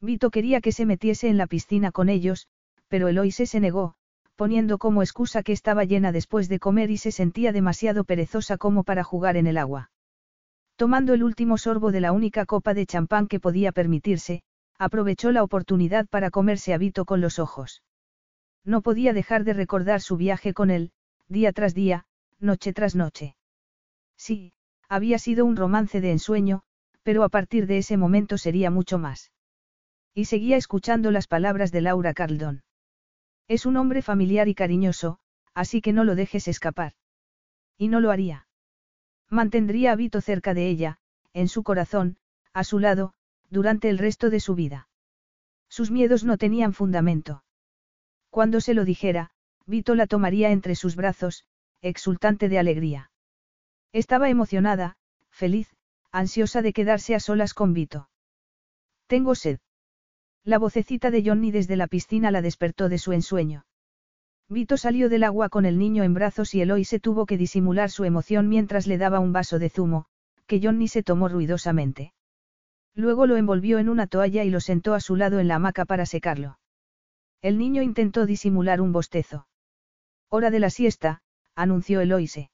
[0.00, 2.48] Vito quería que se metiese en la piscina con ellos,
[2.88, 3.94] pero Eloise se negó,
[4.40, 8.84] poniendo como excusa que estaba llena después de comer y se sentía demasiado perezosa como
[8.84, 9.90] para jugar en el agua.
[10.76, 14.40] Tomando el último sorbo de la única copa de champán que podía permitirse,
[14.78, 17.82] aprovechó la oportunidad para comerse a Vito con los ojos.
[18.64, 20.92] No podía dejar de recordar su viaje con él,
[21.28, 22.06] día tras día,
[22.38, 23.36] noche tras noche.
[24.16, 24.54] Sí,
[24.88, 26.62] había sido un romance de ensueño,
[27.02, 29.32] pero a partir de ese momento sería mucho más.
[30.14, 32.62] Y seguía escuchando las palabras de Laura Carldon.
[33.50, 35.18] Es un hombre familiar y cariñoso,
[35.54, 36.92] así que no lo dejes escapar.
[37.76, 38.46] Y no lo haría.
[39.28, 40.98] Mantendría a Vito cerca de ella,
[41.32, 42.16] en su corazón,
[42.52, 43.12] a su lado,
[43.48, 44.88] durante el resto de su vida.
[45.68, 47.42] Sus miedos no tenían fundamento.
[48.28, 49.32] Cuando se lo dijera,
[49.66, 51.44] Vito la tomaría entre sus brazos,
[51.82, 53.10] exultante de alegría.
[53.92, 54.96] Estaba emocionada,
[55.28, 55.74] feliz,
[56.12, 58.10] ansiosa de quedarse a solas con Vito.
[59.08, 59.58] Tengo sed.
[60.44, 63.64] La vocecita de Johnny desde la piscina la despertó de su ensueño.
[64.48, 67.90] Vito salió del agua con el niño en brazos y Eloy se tuvo que disimular
[67.90, 70.06] su emoción mientras le daba un vaso de zumo,
[70.46, 72.14] que Johnny se tomó ruidosamente.
[72.94, 75.84] Luego lo envolvió en una toalla y lo sentó a su lado en la hamaca
[75.84, 76.58] para secarlo.
[77.42, 79.46] El niño intentó disimular un bostezo.
[80.28, 81.22] Hora de la siesta,
[81.54, 82.50] anunció Eloise.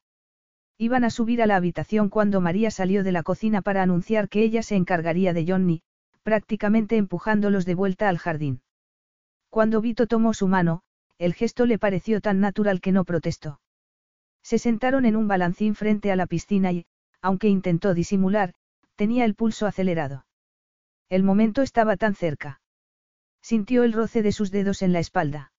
[0.76, 4.42] Iban a subir a la habitación cuando María salió de la cocina para anunciar que
[4.42, 5.82] ella se encargaría de Johnny,
[6.26, 8.60] prácticamente empujándolos de vuelta al jardín.
[9.48, 10.82] Cuando Vito tomó su mano,
[11.18, 13.60] el gesto le pareció tan natural que no protestó.
[14.42, 16.84] Se sentaron en un balancín frente a la piscina y,
[17.22, 18.54] aunque intentó disimular,
[18.96, 20.26] tenía el pulso acelerado.
[21.08, 22.60] El momento estaba tan cerca.
[23.40, 25.52] Sintió el roce de sus dedos en la espalda.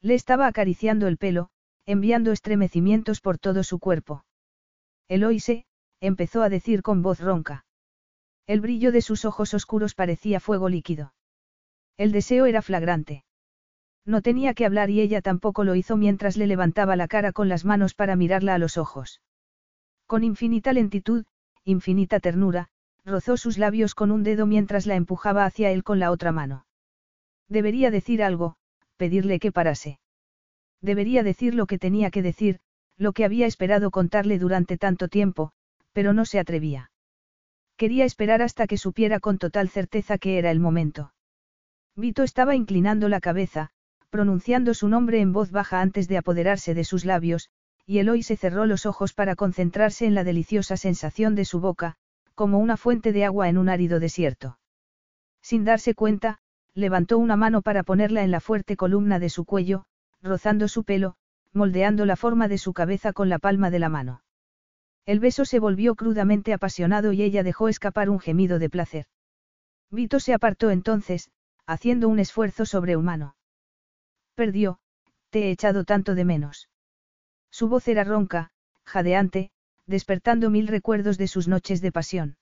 [0.00, 1.50] Le estaba acariciando el pelo,
[1.86, 4.24] enviando estremecimientos por todo su cuerpo.
[5.06, 5.66] Eloise,
[6.00, 7.64] empezó a decir con voz ronca.
[8.46, 11.14] El brillo de sus ojos oscuros parecía fuego líquido.
[11.96, 13.24] El deseo era flagrante.
[14.04, 17.48] No tenía que hablar y ella tampoco lo hizo mientras le levantaba la cara con
[17.48, 19.22] las manos para mirarla a los ojos.
[20.06, 21.24] Con infinita lentitud,
[21.64, 22.68] infinita ternura,
[23.04, 26.66] rozó sus labios con un dedo mientras la empujaba hacia él con la otra mano.
[27.48, 28.56] Debería decir algo,
[28.98, 29.98] pedirle que parase.
[30.82, 32.60] Debería decir lo que tenía que decir,
[32.98, 35.52] lo que había esperado contarle durante tanto tiempo,
[35.92, 36.90] pero no se atrevía.
[37.76, 41.12] Quería esperar hasta que supiera con total certeza que era el momento.
[41.96, 43.70] Vito estaba inclinando la cabeza,
[44.10, 47.50] pronunciando su nombre en voz baja antes de apoderarse de sus labios,
[47.86, 51.96] y Eloy se cerró los ojos para concentrarse en la deliciosa sensación de su boca,
[52.34, 54.58] como una fuente de agua en un árido desierto.
[55.42, 56.38] Sin darse cuenta,
[56.74, 59.84] levantó una mano para ponerla en la fuerte columna de su cuello,
[60.22, 61.16] rozando su pelo,
[61.52, 64.23] moldeando la forma de su cabeza con la palma de la mano.
[65.06, 69.06] El beso se volvió crudamente apasionado y ella dejó escapar un gemido de placer.
[69.90, 71.30] Vito se apartó entonces,
[71.66, 73.36] haciendo un esfuerzo sobrehumano.
[74.34, 74.78] Perdió,
[75.30, 76.68] te he echado tanto de menos.
[77.50, 78.50] Su voz era ronca,
[78.84, 79.50] jadeante,
[79.86, 82.36] despertando mil recuerdos de sus noches de pasión.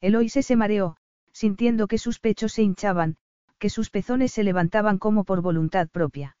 [0.00, 0.96] Eloise se mareó,
[1.32, 3.16] sintiendo que sus pechos se hinchaban,
[3.58, 6.36] que sus pezones se levantaban como por voluntad propia.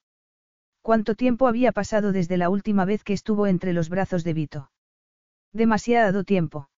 [0.82, 4.70] ¿Cuánto tiempo había pasado desde la última vez que estuvo entre los brazos de Vito?
[5.54, 6.68] Demasiado tiempo.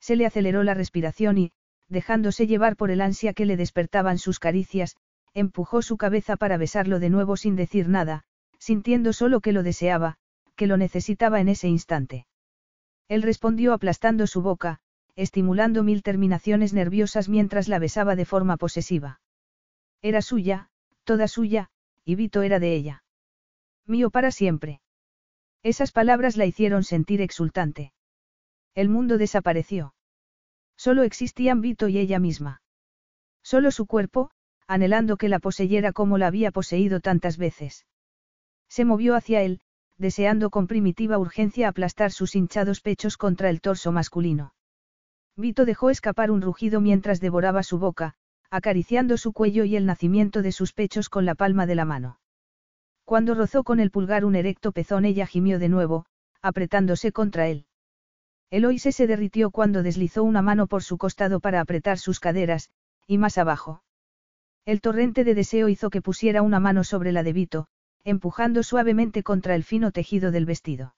[0.00, 1.52] Se le aceleró la respiración y,
[1.88, 4.96] dejándose llevar por el ansia que le despertaban sus caricias,
[5.34, 8.24] empujó su cabeza para besarlo de nuevo sin decir nada,
[8.58, 10.16] sintiendo solo que lo deseaba,
[10.56, 12.26] que lo necesitaba en ese instante.
[13.06, 14.80] Él respondió aplastando su boca,
[15.14, 19.20] estimulando mil terminaciones nerviosas mientras la besaba de forma posesiva.
[20.00, 20.70] Era suya,
[21.04, 21.70] toda suya,
[22.04, 23.04] y Vito era de ella.
[23.86, 24.81] Mío para siempre.
[25.62, 27.92] Esas palabras la hicieron sentir exultante.
[28.74, 29.94] El mundo desapareció.
[30.76, 32.62] Solo existían Vito y ella misma.
[33.42, 34.30] Solo su cuerpo,
[34.66, 37.86] anhelando que la poseyera como la había poseído tantas veces.
[38.68, 39.60] Se movió hacia él,
[39.98, 44.54] deseando con primitiva urgencia aplastar sus hinchados pechos contra el torso masculino.
[45.36, 48.14] Vito dejó escapar un rugido mientras devoraba su boca,
[48.50, 52.18] acariciando su cuello y el nacimiento de sus pechos con la palma de la mano.
[53.12, 56.06] Cuando rozó con el pulgar un erecto pezón ella gimió de nuevo,
[56.40, 57.66] apretándose contra él.
[58.50, 62.70] Eloise se derritió cuando deslizó una mano por su costado para apretar sus caderas,
[63.06, 63.82] y más abajo.
[64.64, 67.66] El torrente de deseo hizo que pusiera una mano sobre la de Vito,
[68.02, 70.94] empujando suavemente contra el fino tejido del vestido.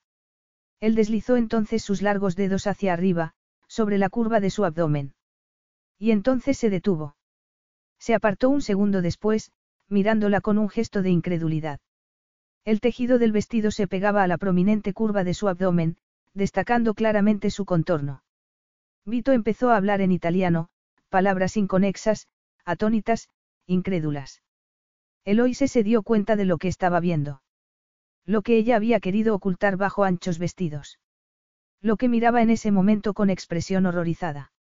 [0.79, 3.33] Él deslizó entonces sus largos dedos hacia arriba,
[3.67, 5.15] sobre la curva de su abdomen.
[5.99, 7.17] Y entonces se detuvo.
[7.99, 9.51] Se apartó un segundo después,
[9.89, 11.81] mirándola con un gesto de incredulidad.
[12.65, 15.99] El tejido del vestido se pegaba a la prominente curva de su abdomen,
[16.33, 18.23] destacando claramente su contorno.
[19.05, 20.71] Vito empezó a hablar en italiano,
[21.11, 22.27] palabras inconexas,
[22.65, 23.29] atónitas,
[23.67, 24.43] incrédulas.
[25.27, 27.43] Eloise se dio cuenta de lo que estaba viendo.
[28.25, 30.99] Lo que ella había querido ocultar bajo anchos vestidos.
[31.83, 34.53] Lo que miraba en ese momento con expresión horrorizada.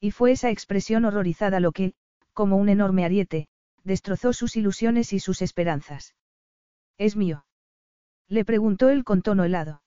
[0.00, 1.94] Y fue esa expresión horrorizada lo que,
[2.34, 3.48] como un enorme ariete,
[3.84, 6.14] destrozó sus ilusiones y sus esperanzas.
[7.02, 7.44] ¿Es mío?
[8.28, 9.82] Le preguntó él con tono helado.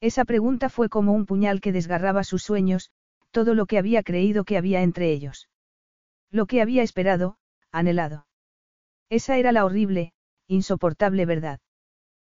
[0.00, 2.92] Esa pregunta fue como un puñal que desgarraba sus sueños,
[3.32, 5.48] todo lo que había creído que había entre ellos.
[6.30, 7.38] Lo que había esperado,
[7.72, 8.28] anhelado.
[9.10, 10.12] Esa era la horrible,
[10.46, 11.58] insoportable verdad.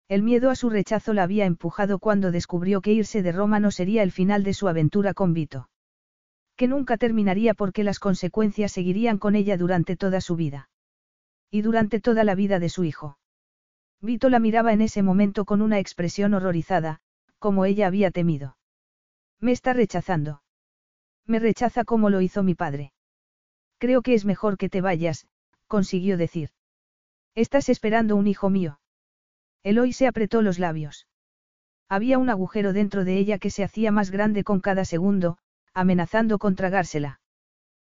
[0.09, 3.71] El miedo a su rechazo la había empujado cuando descubrió que irse de Roma no
[3.71, 5.71] sería el final de su aventura con Vito.
[6.57, 10.71] Que nunca terminaría porque las consecuencias seguirían con ella durante toda su vida.
[11.53, 13.17] Y durante toda la vida de su hijo.
[14.03, 16.99] Vito la miraba en ese momento con una expresión horrorizada,
[17.39, 18.57] como ella había temido.
[19.39, 20.43] Me está rechazando.
[21.25, 22.93] Me rechaza como lo hizo mi padre.
[23.79, 25.29] Creo que es mejor que te vayas,
[25.69, 26.51] consiguió decir.
[27.37, 28.81] Estás esperando un hijo mío.
[29.63, 31.07] Eloy se apretó los labios.
[31.89, 35.39] Había un agujero dentro de ella que se hacía más grande con cada segundo,
[35.75, 37.21] amenazando con tragársela.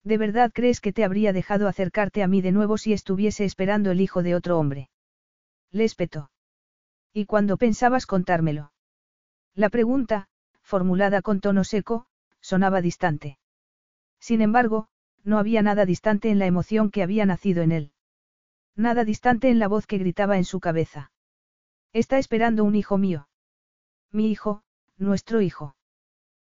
[0.02, 3.90] ¿De verdad crees que te habría dejado acercarte a mí de nuevo si estuviese esperando
[3.90, 4.90] el hijo de otro hombre?
[5.74, 6.30] Le espetó.
[7.12, 8.72] ¿Y cuando pensabas contármelo?
[9.56, 10.28] La pregunta,
[10.62, 12.06] formulada con tono seco,
[12.40, 13.40] sonaba distante.
[14.20, 14.86] Sin embargo,
[15.24, 17.92] no había nada distante en la emoción que había nacido en él.
[18.76, 21.10] Nada distante en la voz que gritaba en su cabeza.
[21.92, 23.28] Está esperando un hijo mío.
[24.12, 24.62] Mi hijo,
[24.96, 25.74] nuestro hijo.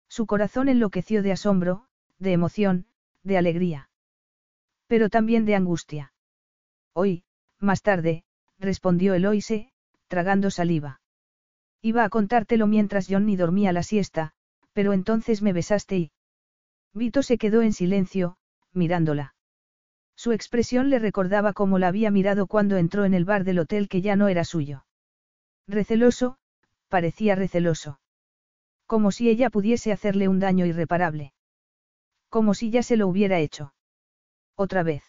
[0.06, 1.86] Su corazón enloqueció de asombro,
[2.18, 2.86] de emoción,
[3.22, 3.88] de alegría.
[4.86, 6.12] Pero también de angustia.
[6.92, 7.24] Hoy,
[7.58, 8.26] más tarde,
[8.58, 9.70] respondió Eloise,
[10.08, 11.00] tragando saliva.
[11.82, 14.32] Iba a contártelo mientras Johnny dormía la siesta,
[14.72, 16.12] pero entonces me besaste y...
[16.92, 18.36] Vito se quedó en silencio,
[18.72, 19.34] mirándola.
[20.16, 23.88] Su expresión le recordaba cómo la había mirado cuando entró en el bar del hotel
[23.88, 24.86] que ya no era suyo.
[25.66, 26.38] Receloso,
[26.88, 28.00] parecía receloso.
[28.86, 31.32] Como si ella pudiese hacerle un daño irreparable.
[32.28, 33.74] Como si ya se lo hubiera hecho.
[34.56, 35.02] Otra vez.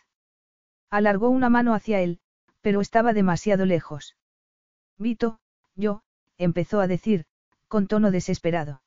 [0.89, 2.19] Alargó una mano hacia él,
[2.65, 4.17] pero estaba demasiado lejos.
[4.97, 5.37] Vito,
[5.75, 6.01] yo,
[6.39, 7.25] empezó a decir,
[7.67, 8.81] con tono desesperado.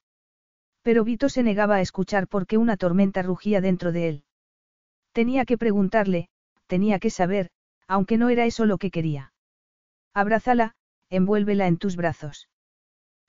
[0.83, 4.25] Pero Vito se negaba a escuchar porque una tormenta rugía dentro de él.
[5.13, 6.29] Tenía que preguntarle,
[6.67, 7.51] tenía que saber,
[7.87, 9.33] aunque no era eso lo que quería.
[10.13, 10.75] Abrázala,
[11.09, 12.49] envuélvela en tus brazos.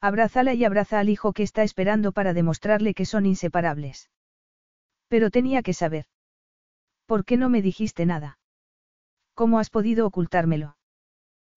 [0.02, 4.10] Abrázala y abraza al hijo que está esperando para demostrarle que son inseparables.
[5.10, 6.08] Pero tenía que saber.
[7.06, 8.39] ¿Por qué no me dijiste nada?
[9.40, 10.76] ¿Cómo has podido ocultármelo?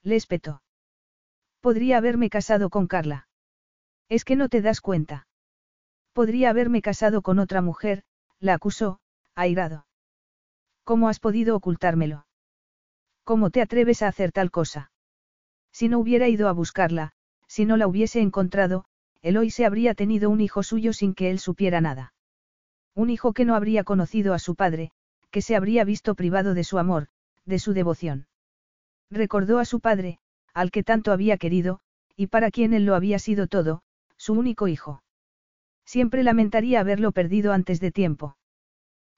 [0.05, 0.20] Le.
[1.61, 3.27] Podría haberme casado con Carla.
[4.09, 5.27] Es que no te das cuenta.
[6.12, 8.05] Podría haberme casado con otra mujer,
[8.39, 9.01] la acusó,
[9.35, 9.89] airado.
[10.85, 12.25] ¿Cómo has podido ocultármelo?
[13.25, 14.93] ¿Cómo te atreves a hacer tal cosa?
[15.73, 17.15] Si no hubiera ido a buscarla,
[17.49, 18.85] si no la hubiese encontrado,
[19.51, 22.15] se habría tenido un hijo suyo sin que él supiera nada.
[22.94, 24.93] Un hijo que no habría conocido a su padre,
[25.33, 27.09] que se habría visto privado de su amor,
[27.45, 28.27] de su devoción.
[29.11, 30.19] Recordó a su padre,
[30.55, 31.81] al que tanto había querido,
[32.17, 33.83] y para quien él lo había sido todo,
[34.17, 35.03] su único hijo.
[35.85, 38.37] Siempre lamentaría haberlo perdido antes de tiempo.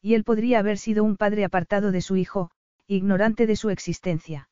[0.00, 2.50] Y él podría haber sido un padre apartado de su hijo,
[2.86, 4.48] ignorante de su existencia.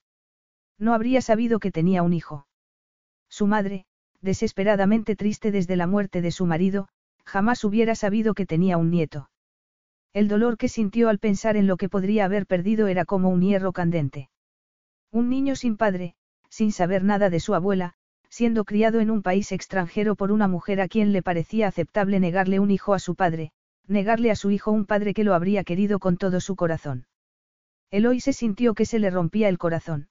[0.78, 2.46] No habría sabido que tenía un hijo.
[3.28, 3.86] Su madre,
[4.20, 6.88] desesperadamente triste desde la muerte de su marido,
[7.24, 9.30] jamás hubiera sabido que tenía un nieto.
[10.14, 13.40] El dolor que sintió al pensar en lo que podría haber perdido era como un
[13.40, 14.28] hierro candente.
[15.10, 16.14] Un niño sin padre,
[16.50, 17.94] sin saber nada de su abuela,
[18.28, 22.60] siendo criado en un país extranjero por una mujer a quien le parecía aceptable negarle
[22.60, 23.52] un hijo a su padre,
[23.86, 27.06] negarle a su hijo un padre que lo habría querido con todo su corazón.
[27.90, 30.08] Eloy se sintió que se le rompía el corazón.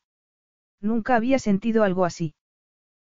[0.81, 2.33] Nunca había sentido algo así.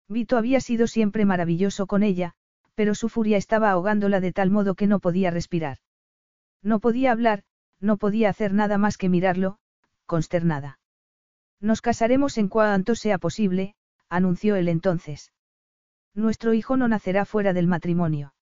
[0.08, 2.34] Vito había sido siempre maravilloso con ella,
[2.76, 5.78] pero su furia estaba ahogándola de tal modo que no podía respirar.
[6.64, 7.44] No podía hablar,
[7.80, 9.60] no podía hacer nada más que mirarlo,
[10.06, 10.80] consternada.
[11.60, 13.76] Nos casaremos en cuanto sea posible,
[14.10, 15.34] anunció él entonces.
[16.14, 18.34] Nuestro hijo no nacerá fuera del matrimonio.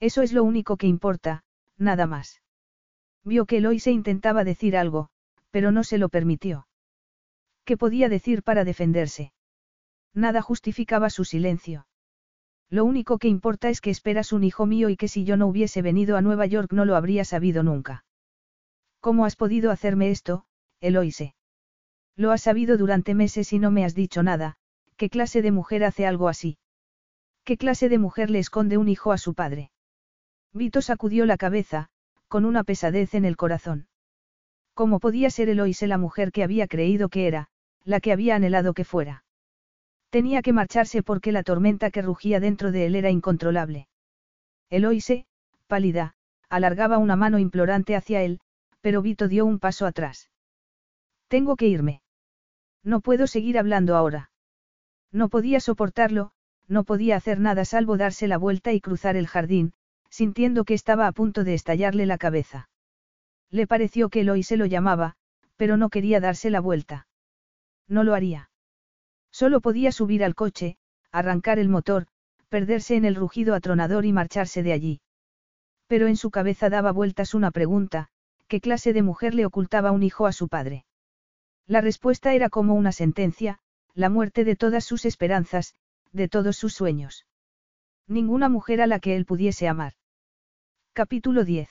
[0.00, 1.44] Eso es lo único que importa,
[1.78, 2.42] nada más.
[3.24, 5.08] Vio que Eloy se intentaba decir algo,
[5.50, 6.66] pero no se lo permitió.
[7.64, 9.32] ¿Qué podía decir para defenderse?
[10.14, 11.86] Nada justificaba su silencio.
[12.68, 15.46] Lo único que importa es que esperas un hijo mío y que si yo no
[15.46, 18.04] hubiese venido a Nueva York no lo habría sabido nunca.
[19.00, 20.46] ¿Cómo has podido hacerme esto,
[20.80, 21.34] Eloise?
[22.16, 24.56] Lo has sabido durante meses y no me has dicho nada,
[24.96, 26.58] ¿qué clase de mujer hace algo así?
[27.44, 29.70] ¿Qué clase de mujer le esconde un hijo a su padre?
[30.52, 31.90] Vito sacudió la cabeza,
[32.26, 33.86] con una pesadez en el corazón.
[34.74, 37.48] ¿Cómo podía ser Eloise la mujer que había creído que era,
[37.84, 39.25] la que había anhelado que fuera?
[40.16, 43.86] Tenía que marcharse porque la tormenta que rugía dentro de él era incontrolable.
[44.70, 45.26] Eloise,
[45.66, 46.14] pálida,
[46.48, 48.40] alargaba una mano implorante hacia él,
[48.80, 50.30] pero Vito dio un paso atrás.
[51.28, 52.00] Tengo que irme.
[52.82, 54.30] No puedo seguir hablando ahora.
[55.12, 56.30] No podía soportarlo,
[56.66, 59.74] no podía hacer nada salvo darse la vuelta y cruzar el jardín,
[60.08, 62.70] sintiendo que estaba a punto de estallarle la cabeza.
[63.50, 65.16] Le pareció que Eloy se lo llamaba,
[65.56, 67.06] pero no quería darse la vuelta.
[67.86, 68.48] No lo haría.
[69.36, 70.78] Solo podía subir al coche,
[71.12, 72.06] arrancar el motor,
[72.48, 75.00] perderse en el rugido atronador y marcharse de allí.
[75.88, 78.08] Pero en su cabeza daba vueltas una pregunta,
[78.48, 80.86] ¿qué clase de mujer le ocultaba un hijo a su padre?
[81.66, 83.58] La respuesta era como una sentencia,
[83.92, 85.74] la muerte de todas sus esperanzas,
[86.12, 87.26] de todos sus sueños.
[88.08, 89.92] Ninguna mujer a la que él pudiese amar.
[90.94, 91.68] Capítulo 10.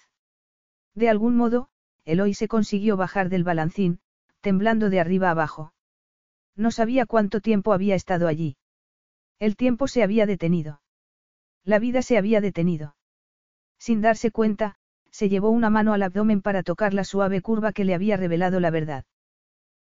[0.93, 1.69] De algún modo,
[2.03, 4.01] Eloy se consiguió bajar del balancín,
[4.41, 5.73] temblando de arriba abajo.
[6.55, 8.57] No sabía cuánto tiempo había estado allí.
[9.39, 10.81] El tiempo se había detenido.
[11.63, 12.95] La vida se había detenido.
[13.77, 14.75] Sin darse cuenta,
[15.11, 18.59] se llevó una mano al abdomen para tocar la suave curva que le había revelado
[18.59, 19.05] la verdad.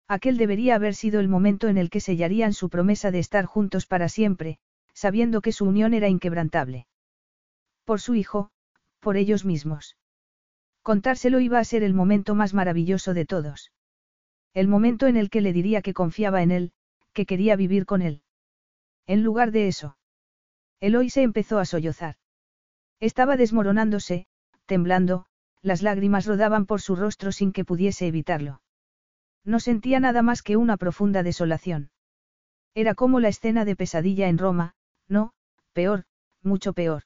[0.08, 3.86] Aquel debería haber sido el momento en el que sellarían su promesa de estar juntos
[3.86, 4.58] para siempre,
[4.92, 6.86] sabiendo que su unión era inquebrantable.
[7.84, 8.50] Por su hijo,
[9.00, 9.96] por ellos mismos.
[10.82, 13.72] Contárselo iba a ser el momento más maravilloso de todos.
[14.54, 16.72] El momento en el que le diría que confiaba en él,
[17.12, 18.22] que quería vivir con él.
[19.06, 19.98] En lugar de eso.
[20.80, 22.16] Eloy se empezó a sollozar.
[23.00, 24.26] Estaba desmoronándose,
[24.66, 25.26] temblando,
[25.60, 28.62] las lágrimas rodaban por su rostro sin que pudiese evitarlo.
[29.44, 31.90] No sentía nada más que una profunda desolación.
[32.74, 34.74] Era como la escena de pesadilla en Roma,
[35.08, 35.32] no,
[35.72, 36.04] peor,
[36.42, 37.02] mucho peor.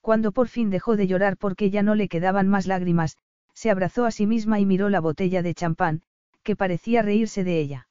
[0.00, 3.16] Cuando por fin dejó de llorar porque ya no le quedaban más lágrimas,
[3.54, 6.02] se abrazó a sí misma y miró la botella de champán,
[6.44, 7.88] que parecía reírse de ella.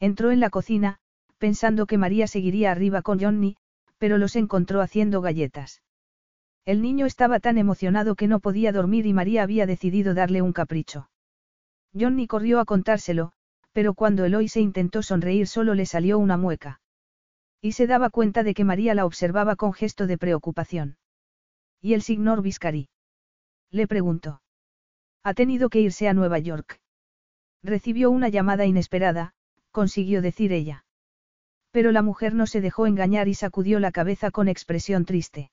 [0.00, 0.98] Entró en la cocina,
[1.38, 3.56] pensando que María seguiría arriba con Johnny,
[3.98, 5.82] pero los encontró haciendo galletas.
[6.64, 10.54] El niño estaba tan emocionado que no podía dormir y María había decidido darle un
[10.54, 11.10] capricho.
[11.92, 13.32] Johnny corrió a contárselo,
[13.72, 16.80] pero cuando Eloy se intentó sonreír solo le salió una mueca.
[17.60, 20.96] Y se daba cuenta de que María la observaba con gesto de preocupación.
[21.80, 22.88] ¿Y el señor Viscari?
[23.70, 24.40] Le preguntó.
[25.22, 26.80] Ha tenido que irse a Nueva York.
[27.64, 29.32] Recibió una llamada inesperada,
[29.72, 30.84] consiguió decir ella.
[31.70, 35.50] Pero la mujer no se dejó engañar y sacudió la cabeza con expresión triste.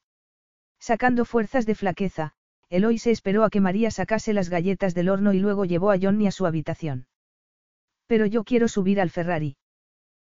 [0.77, 2.33] Sacando fuerzas de flaqueza,
[2.69, 5.97] Eloy se esperó a que María sacase las galletas del horno y luego llevó a
[5.97, 7.07] Johnny a su habitación.
[8.07, 9.55] Pero yo quiero subir al Ferrari.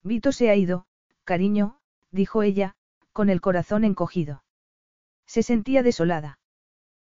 [0.02, 0.86] Vito se ha ido,
[1.26, 1.78] cariño,
[2.10, 2.76] dijo ella,
[3.12, 4.44] con el corazón encogido.
[5.26, 6.40] Se sentía desolada.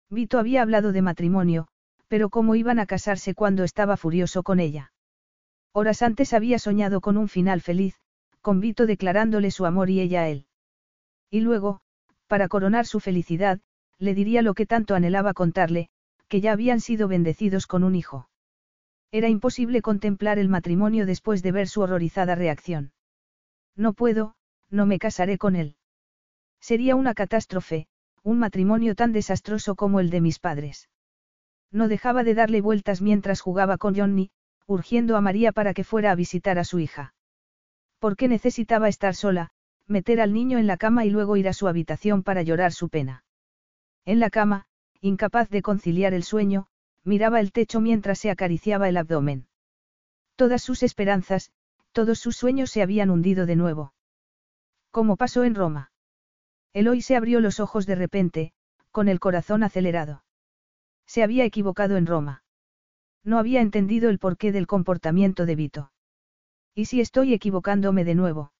[0.08, 1.68] Vito había hablado de matrimonio,
[2.08, 4.92] pero cómo iban a casarse cuando estaba furioso con ella.
[5.72, 7.96] Horas antes había soñado con un final feliz,
[8.40, 10.46] con Vito declarándole su amor y ella a él.
[11.30, 11.80] Y luego,
[12.26, 13.60] para coronar su felicidad,
[13.98, 15.88] le diría lo que tanto anhelaba contarle,
[16.28, 18.28] que ya habían sido bendecidos con un hijo.
[19.10, 22.92] Era imposible contemplar el matrimonio después de ver su horrorizada reacción.
[23.76, 24.34] No puedo,
[24.70, 25.76] no me casaré con él.
[26.60, 27.86] Sería una catástrofe,
[28.22, 30.88] un matrimonio tan desastroso como el de mis padres.
[31.70, 34.30] No dejaba de darle vueltas mientras jugaba con Johnny,
[34.66, 37.14] urgiendo a María para que fuera a visitar a su hija.
[37.98, 39.50] Porque necesitaba estar sola,
[39.86, 42.88] meter al niño en la cama y luego ir a su habitación para llorar su
[42.88, 43.24] pena.
[44.04, 44.66] En la cama,
[45.00, 46.66] incapaz de conciliar el sueño,
[47.04, 49.46] miraba el techo mientras se acariciaba el abdomen.
[50.36, 51.52] Todas sus esperanzas,
[51.92, 53.94] todos sus sueños se habían hundido de nuevo.
[54.90, 55.92] Como pasó en Roma.
[56.72, 58.52] Eloy se abrió los ojos de repente,
[58.90, 60.24] con el corazón acelerado.
[61.06, 62.42] Se había equivocado en Roma.
[63.24, 65.92] No había entendido el porqué del comportamiento de Vito.
[66.74, 68.52] ¿Y si estoy equivocándome de nuevo?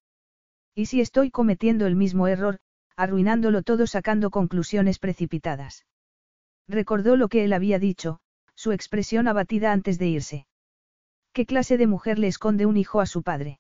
[0.74, 2.58] ¿Y si estoy cometiendo el mismo error,
[2.97, 5.84] arruinándolo todo sacando conclusiones precipitadas.
[6.68, 8.20] Recordó lo que él había dicho,
[8.55, 10.47] su expresión abatida antes de irse.
[11.32, 13.58] ¿Qué clase de mujer le esconde un hijo a su padre?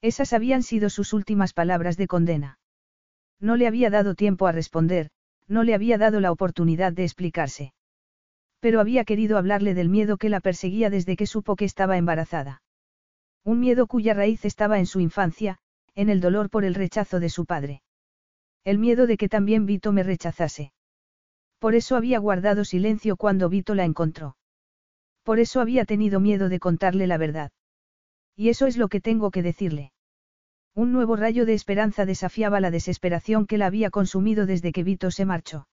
[0.00, 2.58] Esas habían sido sus últimas palabras de condena.
[3.40, 5.10] No le había dado tiempo a responder,
[5.48, 7.73] no le había dado la oportunidad de explicarse.
[8.64, 12.62] Pero había querido hablarle del miedo que la perseguía desde que supo que estaba embarazada.
[13.44, 15.58] Un miedo cuya raíz estaba en su infancia,
[15.94, 17.82] en el dolor por el rechazo de su padre.
[18.64, 20.72] El miedo de que también Vito me rechazase.
[21.58, 24.38] Por eso había guardado silencio cuando Vito la encontró.
[25.24, 27.52] Por eso había tenido miedo de contarle la verdad.
[28.34, 29.92] Y eso es lo que tengo que decirle.
[30.74, 35.10] Un nuevo rayo de esperanza desafiaba la desesperación que la había consumido desde que Vito
[35.10, 35.68] se marchó.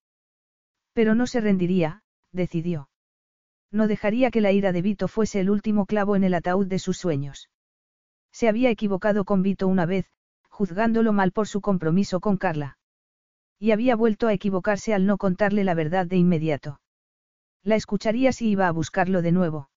[0.92, 2.90] Pero no se rendiría, decidió.
[3.72, 6.80] No dejaría que la ira de Vito fuese el último clavo en el ataúd de
[6.80, 7.50] sus sueños.
[8.32, 10.08] Se había equivocado con Vito una vez,
[10.50, 12.78] juzgándolo mal por su compromiso con Carla.
[13.60, 16.82] Y había vuelto a equivocarse al no contarle la verdad de inmediato.
[17.64, 19.70] La escucharía si iba a buscarlo de nuevo.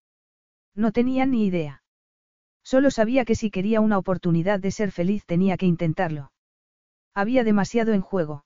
[0.74, 1.82] No tenía ni idea.
[2.62, 6.32] Solo sabía que si quería una oportunidad de ser feliz tenía que intentarlo.
[7.14, 8.44] Había demasiado en juego.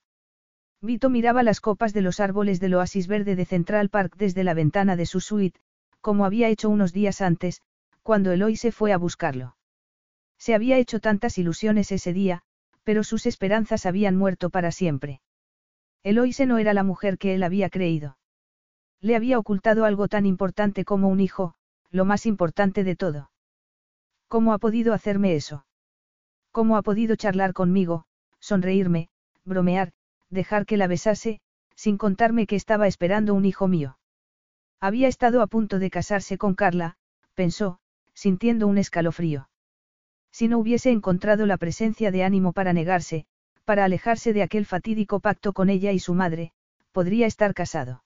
[0.80, 4.54] Vito miraba las copas de los árboles del oasis verde de Central Park desde la
[4.54, 5.60] ventana de su suite,
[6.00, 7.62] como había hecho unos días antes,
[8.02, 9.56] cuando Eloy se fue a buscarlo.
[10.38, 12.42] Se había hecho tantas ilusiones ese día,
[12.84, 15.20] pero sus esperanzas habían muerto para siempre.
[16.04, 18.16] Eloise no era la mujer que él había creído.
[19.00, 21.54] Le había ocultado algo tan importante como un hijo,
[21.90, 23.30] lo más importante de todo.
[24.28, 25.66] ¿Cómo ha podido hacerme eso?
[26.52, 28.04] ¿Cómo ha podido charlar conmigo,
[28.38, 29.10] sonreírme,
[29.44, 29.92] bromear,
[30.30, 31.40] dejar que la besase,
[31.74, 33.98] sin contarme que estaba esperando un hijo mío?
[34.80, 36.96] Había estado a punto de casarse con Carla,
[37.34, 37.78] pensó,
[38.14, 39.48] sintiendo un escalofrío.
[40.30, 43.26] Si no hubiese encontrado la presencia de ánimo para negarse,
[43.64, 46.52] para alejarse de aquel fatídico pacto con ella y su madre,
[46.92, 48.02] podría estar casado.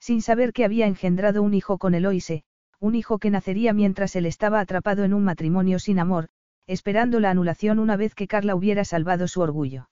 [0.00, 2.42] Sin saber que había engendrado un hijo con Eloise,
[2.80, 6.28] un hijo que nacería mientras él estaba atrapado en un matrimonio sin amor,
[6.66, 9.88] esperando la anulación una vez que Carla hubiera salvado su orgullo.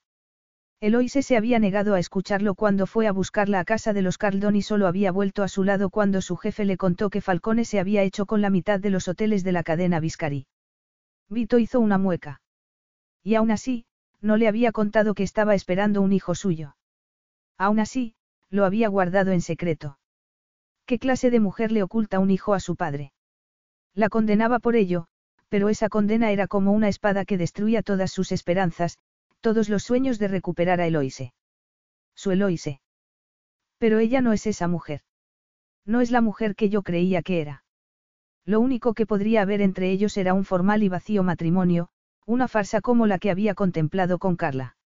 [0.82, 4.56] Eloise se había negado a escucharlo cuando fue a buscarla a casa de los Carldon
[4.56, 7.80] y solo había vuelto a su lado cuando su jefe le contó que Falcone se
[7.80, 10.46] había hecho con la mitad de los hoteles de la cadena Viscari.
[11.28, 12.40] Vito hizo una mueca.
[13.22, 13.84] Y aún así,
[14.22, 16.76] no le había contado que estaba esperando un hijo suyo.
[17.58, 18.14] Aún así,
[18.48, 19.98] lo había guardado en secreto.
[20.86, 23.12] ¿Qué clase de mujer le oculta un hijo a su padre?
[23.94, 25.08] La condenaba por ello,
[25.50, 28.96] pero esa condena era como una espada que destruía todas sus esperanzas,
[29.40, 31.32] todos los sueños de recuperar a Eloise.
[32.14, 32.80] Su Eloise.
[33.78, 35.02] Pero ella no es esa mujer.
[35.86, 37.64] No es la mujer que yo creía que era.
[38.44, 41.88] Lo único que podría haber entre ellos era un formal y vacío matrimonio,
[42.26, 44.76] una farsa como la que había contemplado con Carla.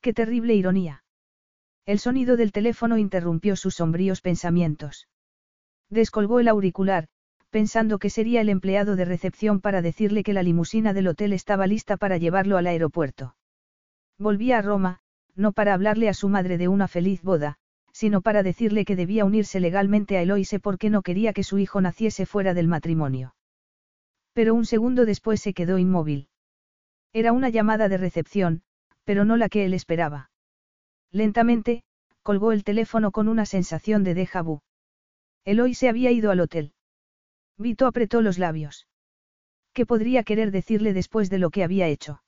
[0.00, 1.04] Qué terrible ironía.
[1.86, 5.08] El sonido del teléfono interrumpió sus sombríos pensamientos.
[5.90, 7.08] Descolgó el auricular,
[7.50, 11.66] pensando que sería el empleado de recepción para decirle que la limusina del hotel estaba
[11.66, 13.36] lista para llevarlo al aeropuerto.
[14.18, 14.98] Volvía a Roma,
[15.34, 17.56] no para hablarle a su madre de una feliz boda,
[17.92, 21.80] sino para decirle que debía unirse legalmente a Eloise porque no quería que su hijo
[21.80, 23.34] naciese fuera del matrimonio.
[24.32, 26.28] Pero un segundo después se quedó inmóvil.
[27.12, 28.62] Era una llamada de recepción,
[29.04, 30.30] pero no la que él esperaba.
[31.10, 31.82] Lentamente,
[32.22, 34.60] colgó el teléfono con una sensación de déjà vu.
[35.44, 36.72] Eloise había ido al hotel.
[37.56, 38.86] Vito apretó los labios.
[39.72, 42.22] ¿Qué podría querer decirle después de lo que había hecho?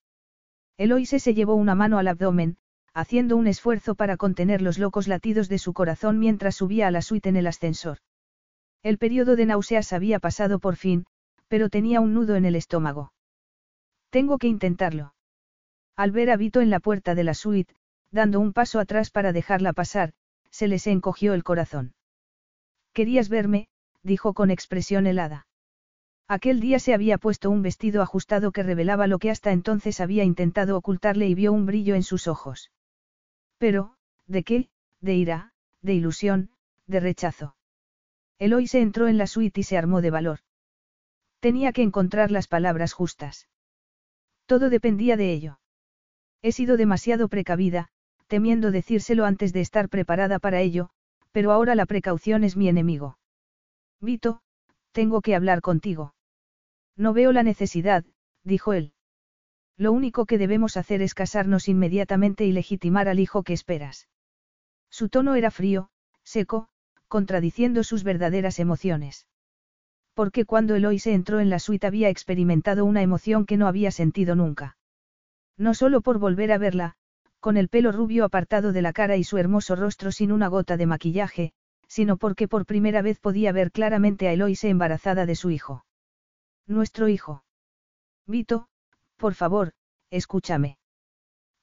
[0.81, 2.57] Eloise se llevó una mano al abdomen,
[2.94, 7.02] haciendo un esfuerzo para contener los locos latidos de su corazón mientras subía a la
[7.02, 7.99] suite en el ascensor.
[8.83, 11.05] El periodo de náuseas había pasado por fin,
[11.49, 13.12] pero tenía un nudo en el estómago.
[14.09, 15.12] Tengo que intentarlo.
[15.97, 17.75] Al ver a Vito en la puerta de la suite,
[18.10, 20.15] dando un paso atrás para dejarla pasar,
[20.50, 21.92] se les encogió el corazón.
[22.94, 23.68] Querías verme,
[24.02, 25.47] dijo con expresión helada.
[26.33, 30.23] Aquel día se había puesto un vestido ajustado que revelaba lo que hasta entonces había
[30.23, 32.70] intentado ocultarle y vio un brillo en sus ojos.
[33.59, 33.97] Pero,
[34.28, 34.68] ¿de qué?
[35.00, 35.52] De ira,
[35.83, 36.50] de ilusión,
[36.86, 37.57] de rechazo.
[38.39, 40.39] Eloy se entró en la suite y se armó de valor.
[41.41, 43.49] Tenía que encontrar las palabras justas.
[44.47, 45.59] Todo dependía de ello.
[46.42, 47.89] He sido demasiado precavida,
[48.28, 50.91] temiendo decírselo antes de estar preparada para ello,
[51.33, 53.18] pero ahora la precaución es mi enemigo.
[54.00, 54.42] Vito,
[54.92, 56.15] tengo que hablar contigo.
[57.01, 58.05] No veo la necesidad,
[58.45, 58.93] dijo él.
[59.79, 64.11] Lo único que debemos hacer es casarnos inmediatamente y legitimar al hijo que esperas.
[64.91, 65.89] Su tono era frío,
[66.25, 66.69] seco,
[67.09, 69.27] contradiciendo sus verdaderas emociones.
[70.12, 74.37] Porque cuando se entró en la suite había experimentado una emoción que no había sentido
[74.37, 74.77] nunca.
[75.57, 76.97] No solo por volver a verla,
[77.39, 80.77] con el pelo rubio apartado de la cara y su hermoso rostro sin una gota
[80.77, 81.53] de maquillaje,
[81.89, 85.87] sino porque por primera vez podía ver claramente a Eloise embarazada de su hijo.
[86.70, 87.42] Nuestro hijo.
[88.28, 88.68] Vito,
[89.16, 89.73] por favor,
[90.08, 90.78] escúchame.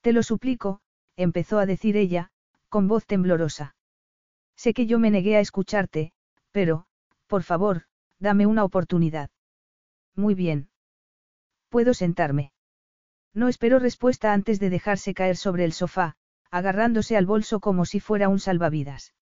[0.02, 0.82] Te lo suplico,
[1.16, 2.30] empezó a decir ella,
[2.68, 3.78] con voz temblorosa.
[4.58, 6.12] Sé que yo me negué a escucharte,
[6.52, 6.88] pero,
[7.26, 7.84] por favor,
[8.20, 9.30] dame una oportunidad.
[10.14, 10.72] Muy bien.
[11.70, 12.52] Puedo sentarme.
[13.34, 16.18] No esperó respuesta antes de dejarse caer sobre el sofá,
[16.52, 19.14] agarrándose al bolso como si fuera un salvavidas.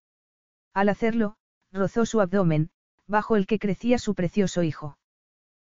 [0.74, 1.38] Al hacerlo,
[1.72, 2.72] rozó su abdomen,
[3.06, 4.98] bajo el que crecía su precioso hijo.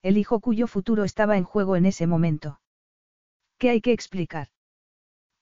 [0.02, 2.60] El hijo cuyo futuro estaba en juego en ese momento.
[3.58, 4.50] ¿Qué hay que explicar?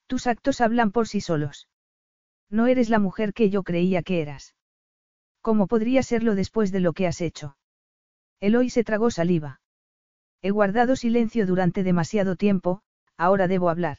[0.06, 1.68] Tus actos hablan por sí solos.
[2.48, 4.54] No eres la mujer que yo creía que eras.
[5.40, 7.56] ¿Cómo podría serlo después de lo que has hecho?
[8.40, 9.60] Eloy se tragó saliva.
[10.42, 12.82] He guardado silencio durante demasiado tiempo,
[13.16, 13.98] ahora debo hablar.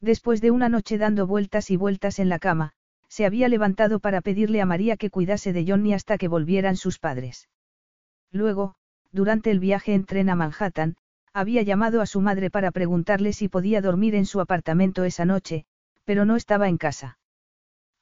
[0.00, 2.72] Después de una noche dando vueltas y vueltas en la cama,
[3.08, 6.98] se había levantado para pedirle a María que cuidase de Johnny hasta que volvieran sus
[6.98, 7.48] padres.
[8.30, 8.74] Luego,
[9.14, 10.96] durante el viaje en tren a Manhattan,
[11.32, 15.66] había llamado a su madre para preguntarle si podía dormir en su apartamento esa noche,
[16.04, 17.18] pero no estaba en casa.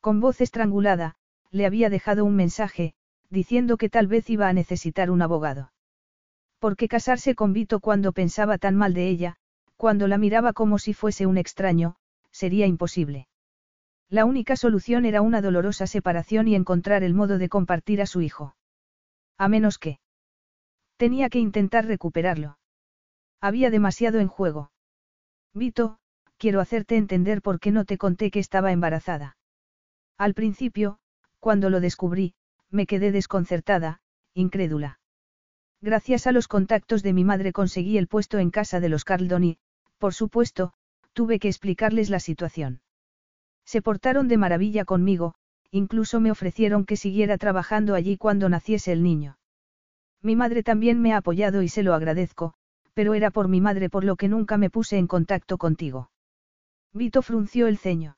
[0.01, 1.17] Con voz estrangulada,
[1.51, 2.95] le había dejado un mensaje,
[3.29, 5.71] diciendo que tal vez iba a necesitar un abogado.
[6.59, 9.37] ¿Por qué casarse con Vito cuando pensaba tan mal de ella,
[9.77, 11.97] cuando la miraba como si fuese un extraño,
[12.31, 13.29] sería imposible.
[14.09, 18.21] La única solución era una dolorosa separación y encontrar el modo de compartir a su
[18.23, 18.57] hijo.
[19.39, 19.99] A menos que.
[21.03, 22.59] Tenía que intentar recuperarlo.
[23.41, 24.71] Había demasiado en juego.
[25.53, 25.99] Vito,
[26.39, 29.37] quiero hacerte entender por qué no te conté que estaba embarazada.
[30.17, 31.01] Al principio,
[31.41, 32.37] cuando lo descubrí,
[32.71, 34.01] me quedé desconcertada,
[34.33, 35.01] incrédula.
[35.81, 39.43] Gracias a los contactos de mi madre conseguí el puesto en casa de los Carldon
[39.43, 39.59] y,
[39.99, 40.73] por supuesto,
[41.15, 42.81] tuve que explicarles la situación.
[43.65, 45.35] Se portaron de maravilla conmigo,
[45.73, 49.37] incluso me ofrecieron que siguiera trabajando allí cuando naciese el niño.
[50.23, 52.55] Mi madre también me ha apoyado y se lo agradezco,
[52.94, 56.10] pero era por mi madre por lo que nunca me puse en contacto contigo.
[56.92, 58.17] Vito frunció el ceño.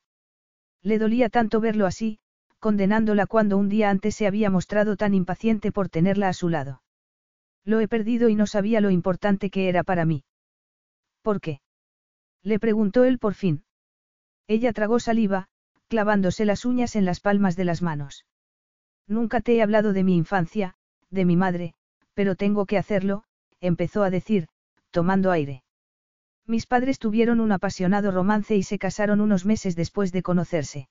[0.83, 2.18] Le dolía tanto verlo así,
[2.58, 6.83] condenándola cuando un día antes se había mostrado tan impaciente por tenerla a su lado.
[7.65, 10.24] Lo he perdido y no sabía lo importante que era para mí.
[11.23, 11.60] ¿Por qué?
[12.42, 13.65] Le preguntó él por fin.
[14.47, 15.49] Ella tragó saliva,
[15.89, 18.26] clavándose las uñas en las palmas de las manos.
[19.07, 20.74] Nunca te he hablado de mi infancia,
[21.10, 21.74] de mi madre,
[22.15, 23.25] pero tengo que hacerlo,
[23.60, 24.49] empezó a decir,
[24.91, 25.62] tomando aire.
[26.47, 30.89] Mis padres tuvieron un apasionado romance y se casaron unos meses después de conocerse.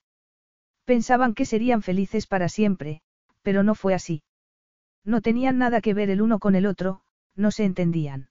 [0.85, 3.02] Pensaban que serían felices para siempre,
[3.42, 4.24] pero no fue así.
[5.06, 7.02] No tenían nada que ver el uno con el otro,
[7.35, 8.30] no se entendían.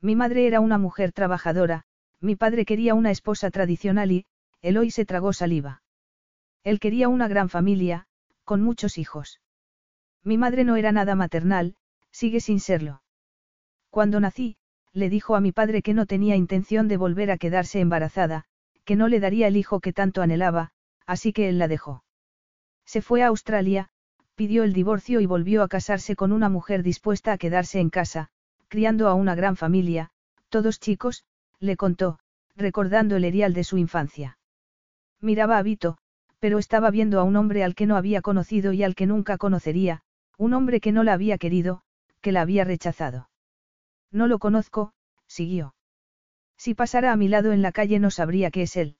[0.00, 1.84] Mi madre era una mujer trabajadora,
[2.20, 4.26] mi padre quería una esposa tradicional y,
[4.62, 5.82] Eloy se tragó saliva.
[6.64, 8.06] Él quería una gran familia,
[8.44, 9.40] con muchos hijos.
[10.22, 11.76] Mi madre no era nada maternal,
[12.12, 13.02] sigue sin serlo.
[13.90, 14.56] Cuando nací,
[14.92, 18.44] le dijo a mi padre que no tenía intención de volver a quedarse embarazada,
[18.84, 20.72] que no le daría el hijo que tanto anhelaba,
[21.06, 22.04] así que él la dejó.
[22.84, 23.90] Se fue a Australia,
[24.34, 28.30] pidió el divorcio y volvió a casarse con una mujer dispuesta a quedarse en casa,
[28.68, 30.10] criando a una gran familia,
[30.48, 31.24] todos chicos,
[31.60, 32.18] le contó,
[32.56, 34.38] recordando el erial de su infancia.
[35.20, 35.98] Miraba a Vito,
[36.38, 39.36] pero estaba viendo a un hombre al que no había conocido y al que nunca
[39.36, 40.02] conocería,
[40.38, 41.82] un hombre que no la había querido,
[42.20, 43.30] que la había rechazado.
[44.10, 44.92] No lo conozco,
[45.26, 45.74] siguió.
[46.56, 48.96] Si pasara a mi lado en la calle no sabría que es él.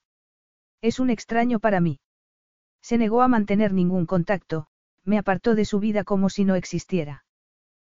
[0.80, 2.00] Es un extraño para mí.
[2.80, 4.66] Se negó a mantener ningún contacto,
[5.04, 7.24] me apartó de su vida como si no existiera.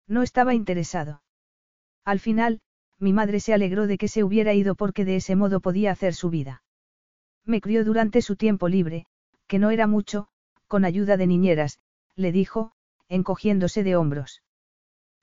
[0.08, 1.22] No estaba interesado.
[2.04, 2.60] Al final,
[2.98, 6.14] mi madre se alegró de que se hubiera ido porque de ese modo podía hacer
[6.14, 6.62] su vida.
[7.44, 9.06] Me crió durante su tiempo libre,
[9.46, 10.28] que no era mucho,
[10.66, 11.78] con ayuda de niñeras,
[12.16, 12.72] le dijo,
[13.08, 14.42] encogiéndose de hombros.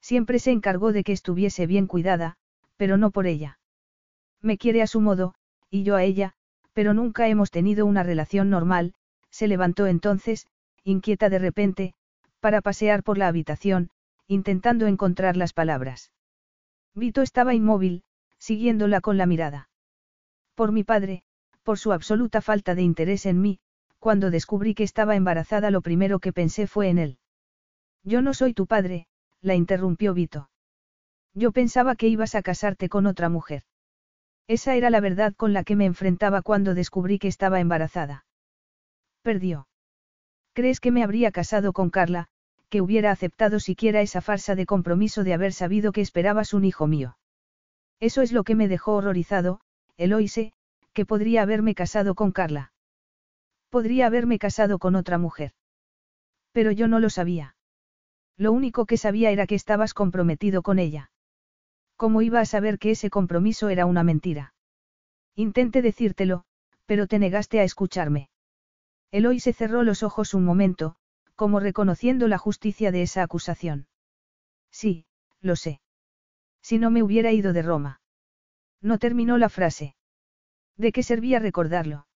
[0.02, 2.38] Siempre se encargó de que estuviese bien cuidada,
[2.78, 3.60] pero no por ella.
[4.42, 5.36] Me quiere a su modo,
[5.70, 6.34] y yo a ella,
[6.74, 8.94] pero nunca hemos tenido una relación normal,
[9.30, 10.48] se levantó entonces,
[10.84, 11.94] inquieta de repente,
[12.40, 13.90] para pasear por la habitación,
[14.28, 16.12] intentando encontrar las palabras.
[16.96, 18.04] Vito estaba inmóvil,
[18.38, 19.70] siguiéndola con la mirada.
[20.56, 21.24] Por mi padre,
[21.64, 23.60] por su absoluta falta de interés en mí,
[24.00, 27.18] cuando descubrí que estaba embarazada lo primero que pensé fue en él.
[28.04, 29.08] Yo no soy tu padre,
[29.42, 30.50] la interrumpió Vito.
[31.34, 33.64] Yo pensaba que ibas a casarte con otra mujer.
[34.48, 38.26] Esa era la verdad con la que me enfrentaba cuando descubrí que estaba embarazada.
[39.22, 39.68] Perdió.
[40.54, 42.28] ¿Crees que me habría casado con Carla,
[42.70, 46.88] que hubiera aceptado siquiera esa farsa de compromiso de haber sabido que esperabas un hijo
[46.88, 47.18] mío?
[48.00, 49.62] Eso es lo que me dejó horrorizado,
[49.98, 50.54] Eloise,
[50.94, 52.74] que podría haberme casado con Carla.
[53.70, 55.54] Podría haberme casado con otra mujer.
[56.52, 57.56] Pero yo no lo sabía.
[58.40, 61.12] Lo único que sabía era que estabas comprometido con ella.
[61.98, 64.54] ¿Cómo iba a saber que ese compromiso era una mentira?
[65.36, 66.46] Intenté decírtelo,
[66.86, 68.30] pero te negaste a escucharme.
[69.12, 70.96] Eloy se cerró los ojos un momento,
[71.36, 73.88] como reconociendo la justicia de esa acusación.
[74.72, 75.06] Sí,
[75.42, 75.82] lo sé.
[76.62, 78.00] Si no me hubiera ido de Roma.
[78.82, 79.98] No terminó la frase.
[80.78, 82.08] ¿De qué servía recordarlo?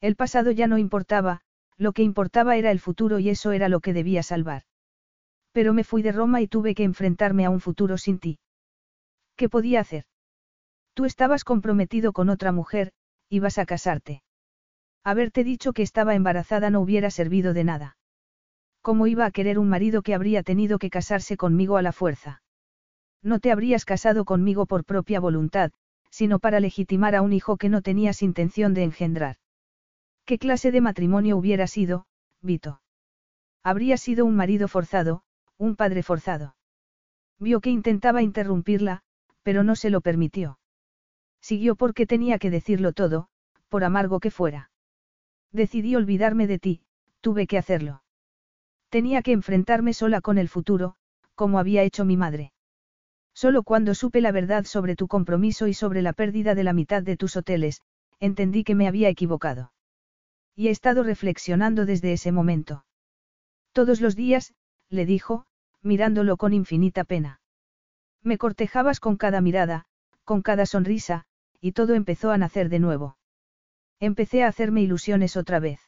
[0.00, 1.40] El pasado ya no importaba,
[1.76, 4.62] lo que importaba era el futuro y eso era lo que debía salvar.
[5.52, 8.38] Pero me fui de Roma y tuve que enfrentarme a un futuro sin ti.
[9.36, 10.04] ¿Qué podía hacer?
[10.94, 12.92] Tú estabas comprometido con otra mujer,
[13.28, 14.22] ibas a casarte.
[15.02, 17.96] Haberte dicho que estaba embarazada no hubiera servido de nada.
[18.82, 22.42] ¿Cómo iba a querer un marido que habría tenido que casarse conmigo a la fuerza?
[23.22, 25.72] No te habrías casado conmigo por propia voluntad,
[26.10, 29.36] sino para legitimar a un hijo que no tenías intención de engendrar.
[30.24, 32.06] ¿Qué clase de matrimonio hubiera sido,
[32.40, 32.80] Vito?
[33.62, 35.22] Habría sido un marido forzado,
[35.60, 36.56] un padre forzado.
[37.38, 39.02] Vio que intentaba interrumpirla,
[39.42, 40.58] pero no se lo permitió.
[41.42, 43.28] Siguió porque tenía que decirlo todo,
[43.68, 44.70] por amargo que fuera.
[45.52, 46.80] Decidí olvidarme de ti,
[47.20, 48.02] tuve que hacerlo.
[48.88, 50.96] Tenía que enfrentarme sola con el futuro,
[51.34, 52.52] como había hecho mi madre.
[53.34, 57.02] Solo cuando supe la verdad sobre tu compromiso y sobre la pérdida de la mitad
[57.02, 57.82] de tus hoteles,
[58.18, 59.72] entendí que me había equivocado.
[60.56, 62.86] Y he estado reflexionando desde ese momento.
[63.72, 64.54] Todos los días,
[64.88, 65.46] le dijo,
[65.82, 67.40] mirándolo con infinita pena.
[68.22, 69.86] Me cortejabas con cada mirada,
[70.24, 71.24] con cada sonrisa,
[71.60, 73.16] y todo empezó a nacer de nuevo.
[73.98, 75.80] Empecé a hacerme ilusiones otra vez.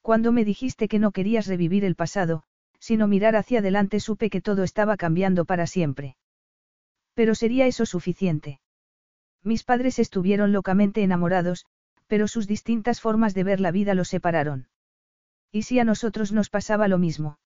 [0.00, 2.42] Cuando me dijiste que no querías revivir el pasado,
[2.80, 6.16] sino mirar hacia adelante supe que todo estaba cambiando para siempre.
[7.14, 8.60] Pero sería eso suficiente.
[9.44, 11.66] Mis padres estuvieron locamente enamorados,
[12.08, 14.68] pero sus distintas formas de ver la vida los separaron.
[15.52, 17.38] ¿Y si a nosotros nos pasaba lo mismo?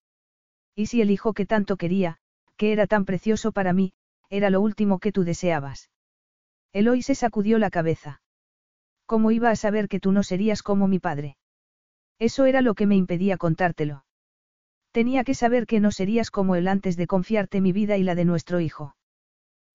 [0.76, 2.18] ¿Y si el hijo que tanto quería,
[2.58, 3.94] que era tan precioso para mí,
[4.28, 5.90] era lo último que tú deseabas?
[6.72, 8.20] Eloy se sacudió la cabeza.
[9.06, 11.38] ¿Cómo iba a saber que tú no serías como mi padre?
[12.18, 14.04] Eso era lo que me impedía contártelo.
[14.92, 18.14] Tenía que saber que no serías como él antes de confiarte mi vida y la
[18.14, 18.96] de nuestro hijo.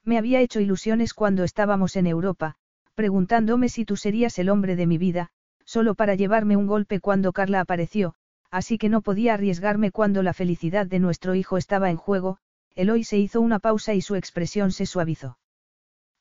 [0.03, 2.55] Me había hecho ilusiones cuando estábamos en Europa,
[2.93, 5.29] preguntándome si tú serías el hombre de mi vida,
[5.65, 8.15] solo para llevarme un golpe cuando Carla apareció,
[8.51, 12.37] así que no podía arriesgarme cuando la felicidad de nuestro hijo estaba en juego,
[12.75, 15.37] Eloy se hizo una pausa y su expresión se suavizó.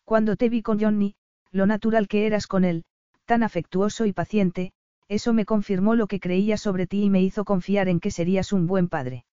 [0.05, 1.15] Cuando te vi con Johnny,
[1.50, 2.84] lo natural que eras con él,
[3.25, 4.73] tan afectuoso y paciente,
[5.09, 8.52] eso me confirmó lo que creía sobre ti y me hizo confiar en que serías
[8.52, 9.25] un buen padre.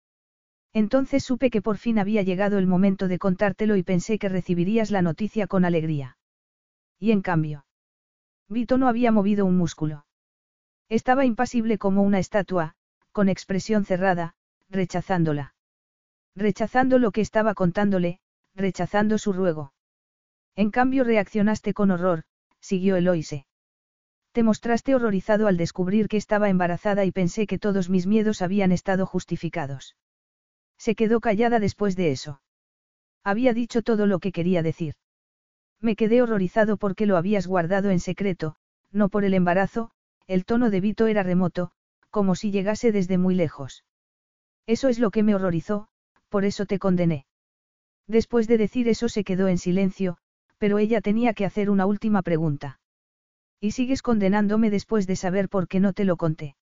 [0.73, 4.91] Entonces supe que por fin había llegado el momento de contártelo y pensé que recibirías
[4.91, 6.19] la noticia con alegría.
[6.99, 7.67] Y en cambio.
[8.49, 10.07] Vito no había movido un músculo.
[10.89, 12.76] Estaba impasible como una estatua,
[13.17, 14.35] con expresión cerrada,
[14.69, 15.55] rechazándola.
[16.35, 18.21] Rechazando lo que estaba contándole,
[18.55, 19.73] rechazando su ruego.
[20.55, 22.25] En cambio reaccionaste con horror,
[22.61, 23.47] siguió Eloise.
[24.33, 28.71] Te mostraste horrorizado al descubrir que estaba embarazada y pensé que todos mis miedos habían
[28.71, 29.97] estado justificados.
[30.77, 32.43] Se quedó callada después de eso.
[33.25, 34.93] Había dicho todo lo que quería decir.
[35.81, 38.57] Me quedé horrorizado porque lo habías guardado en secreto,
[38.93, 39.91] no por el embarazo,
[40.27, 41.73] el tono de Vito era remoto,
[42.11, 43.85] como si llegase desde muy lejos.
[44.67, 45.89] Eso es lo que me horrorizó,
[46.29, 47.27] por eso te condené.
[48.07, 50.19] Después de decir eso se quedó en silencio,
[50.59, 52.81] pero ella tenía que hacer una última pregunta.
[53.61, 56.57] ¿Y sigues condenándome después de saber por qué no te lo conté?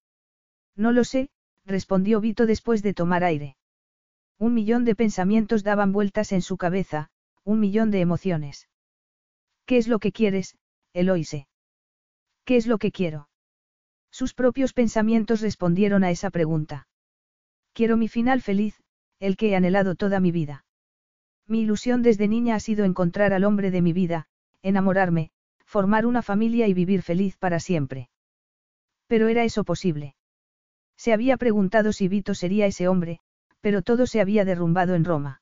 [0.75, 1.29] No lo sé,
[1.65, 3.57] respondió Vito después de tomar aire.
[4.37, 7.09] Un millón de pensamientos daban vueltas en su cabeza,
[7.43, 8.69] un millón de emociones.
[9.65, 10.57] ¿Qué es lo que quieres,
[10.93, 11.47] Eloise?
[12.43, 13.29] ¿Qué es lo que quiero?
[14.15, 16.87] Sus propios pensamientos respondieron a esa pregunta.
[17.73, 18.81] Quiero mi final feliz,
[19.19, 20.63] el que he anhelado toda mi vida.
[21.47, 24.27] Mi ilusión desde niña ha sido encontrar al hombre de mi vida,
[24.61, 25.31] enamorarme,
[25.65, 28.09] formar una familia y vivir feliz para siempre.
[29.07, 30.15] Pero ¿era eso posible?
[30.95, 33.19] Se había preguntado si Vito sería ese hombre,
[33.59, 35.41] pero todo se había derrumbado en Roma.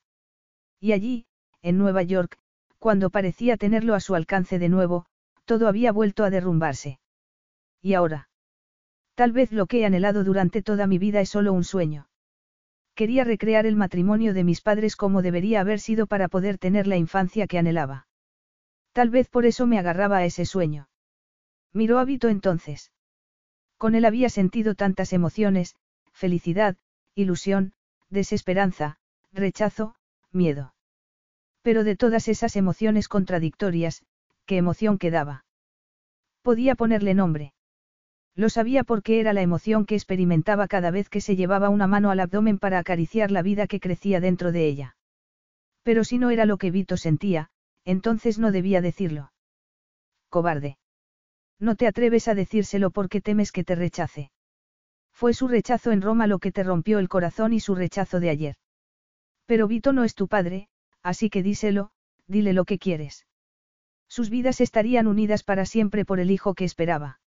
[0.80, 1.28] Y allí,
[1.62, 2.40] en Nueva York,
[2.80, 5.06] cuando parecía tenerlo a su alcance de nuevo,
[5.46, 7.00] todo había vuelto a derrumbarse.
[7.80, 8.30] ¿Y ahora?
[9.16, 12.08] Tal vez lo que he anhelado durante toda mi vida es solo un sueño.
[12.96, 16.98] Quería recrear el matrimonio de mis padres como debería haber sido para poder tener la
[16.98, 18.08] infancia que anhelaba.
[18.92, 20.90] Tal vez por eso me agarraba a ese sueño.
[21.74, 22.92] Miró a entonces.
[23.78, 25.76] Con él había sentido tantas emociones,
[26.12, 26.78] felicidad,
[27.16, 27.74] ilusión,
[28.10, 28.98] desesperanza,
[29.32, 29.96] rechazo,
[30.32, 30.74] miedo.
[31.64, 34.04] Pero de todas esas emociones contradictorias,
[34.46, 35.46] ¿qué emoción quedaba?
[36.44, 37.54] Podía ponerle nombre.
[38.36, 42.10] Lo sabía porque era la emoción que experimentaba cada vez que se llevaba una mano
[42.10, 44.96] al abdomen para acariciar la vida que crecía dentro de ella.
[45.84, 47.50] Pero si no era lo que Vito sentía,
[47.86, 49.32] entonces no debía decirlo.
[50.30, 50.78] Cobarde.
[51.60, 54.32] No te atreves a decírselo porque temes que te rechace.
[55.12, 58.30] Fue su rechazo en Roma lo que te rompió el corazón y su rechazo de
[58.32, 58.56] ayer.
[59.46, 60.70] Pero Vito no es tu padre,
[61.04, 61.92] así que díselo,
[62.26, 63.28] dile lo que quieres.
[64.08, 67.20] Sus vidas estarían unidas para siempre por el hijo que esperaba.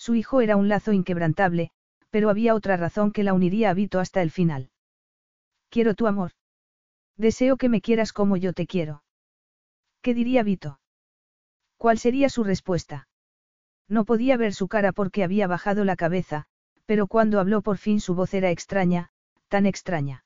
[0.00, 1.72] Su hijo era un lazo inquebrantable,
[2.08, 4.70] pero había otra razón que la uniría a Vito hasta el final.
[5.68, 6.30] Quiero tu amor.
[7.18, 9.02] Deseo que me quieras como yo te quiero.
[10.00, 10.80] ¿Qué diría Vito?
[11.76, 13.08] ¿Cuál sería su respuesta?
[13.88, 16.46] No podía ver su cara porque había bajado la cabeza,
[16.86, 19.10] pero cuando habló por fin su voz era extraña,
[19.48, 20.24] tan extraña.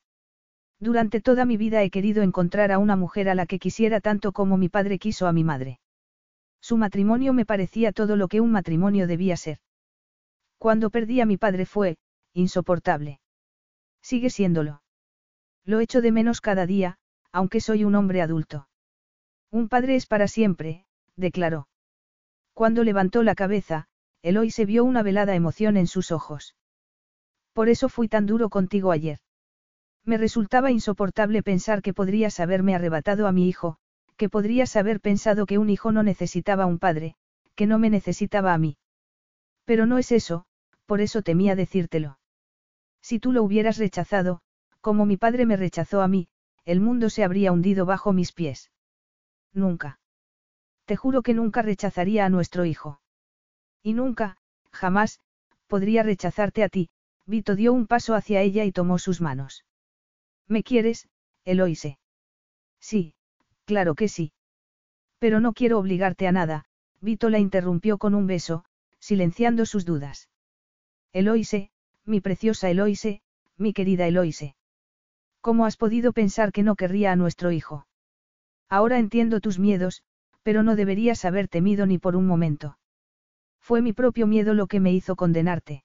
[0.78, 4.30] Durante toda mi vida he querido encontrar a una mujer a la que quisiera tanto
[4.30, 5.80] como mi padre quiso a mi madre.
[6.64, 9.58] Su matrimonio me parecía todo lo que un matrimonio debía ser.
[10.56, 11.98] Cuando perdí a mi padre fue,
[12.32, 13.20] insoportable.
[14.00, 14.82] Sigue siéndolo.
[15.66, 16.96] Lo echo de menos cada día,
[17.32, 18.66] aunque soy un hombre adulto.
[19.50, 20.86] Un padre es para siempre,
[21.16, 21.68] declaró.
[22.54, 23.88] Cuando levantó la cabeza,
[24.22, 26.56] Eloy se vio una velada emoción en sus ojos.
[27.52, 29.18] Por eso fui tan duro contigo ayer.
[30.02, 33.76] Me resultaba insoportable pensar que podrías haberme arrebatado a mi hijo,
[34.16, 37.16] que podrías haber pensado que un hijo no necesitaba un padre,
[37.54, 38.76] que no me necesitaba a mí.
[39.64, 40.44] Pero no es eso,
[40.86, 42.18] por eso temía decírtelo.
[43.00, 44.40] Si tú lo hubieras rechazado,
[44.80, 46.28] como mi padre me rechazó a mí,
[46.64, 48.70] el mundo se habría hundido bajo mis pies.
[49.52, 49.98] Nunca.
[50.84, 53.00] Te juro que nunca rechazaría a nuestro hijo.
[53.82, 54.36] Y nunca,
[54.72, 55.20] jamás,
[55.66, 56.90] podría rechazarte a ti,
[57.26, 59.64] Vito dio un paso hacia ella y tomó sus manos.
[60.46, 61.08] ¿Me quieres,
[61.44, 61.98] Eloise?
[62.80, 63.14] Sí,
[63.64, 64.32] claro que sí.
[65.18, 66.64] Pero no quiero obligarte a nada,
[67.00, 68.64] Vito la interrumpió con un beso,
[68.98, 70.30] silenciando sus dudas.
[71.12, 71.70] Eloise,
[72.06, 73.20] mi preciosa Eloise,
[73.58, 74.56] mi querida Eloise.
[75.40, 77.86] ¿Cómo has podido pensar que no querría a nuestro hijo?
[78.70, 80.02] Ahora entiendo tus miedos,
[80.42, 82.78] pero no deberías haber temido ni por un momento.
[83.60, 85.84] Fue mi propio miedo lo que me hizo condenarte.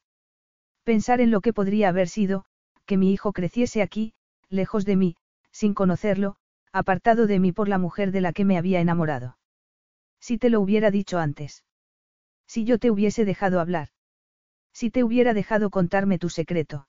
[0.84, 2.46] Pensar en lo que podría haber sido,
[2.86, 4.14] que mi hijo creciese aquí,
[4.50, 5.16] lejos de mí,
[5.52, 6.38] sin conocerlo,
[6.72, 9.38] apartado de mí por la mujer de la que me había enamorado.
[10.20, 11.64] Si te lo hubiera dicho antes.
[12.48, 13.90] Si yo te hubiese dejado hablar.
[14.74, 16.88] Si te hubiera dejado contarme tu secreto.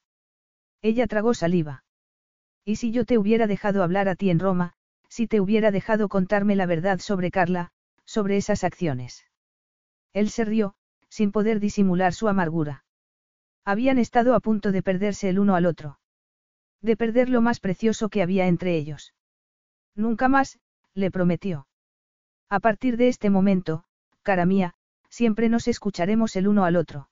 [0.83, 1.84] Ella tragó saliva.
[2.65, 4.75] Y si yo te hubiera dejado hablar a ti en Roma,
[5.09, 7.73] si te hubiera dejado contarme la verdad sobre Carla,
[8.05, 9.25] sobre esas acciones.
[10.12, 10.75] Él se rió,
[11.09, 12.84] sin poder disimular su amargura.
[13.65, 15.99] Habían estado a punto de perderse el uno al otro.
[16.81, 19.15] De perder lo más precioso que había entre ellos.
[19.94, 20.59] Nunca más,
[20.94, 21.67] le prometió.
[22.49, 23.85] A partir de este momento,
[24.23, 24.75] cara mía,
[25.09, 27.09] siempre nos escucharemos el uno al otro.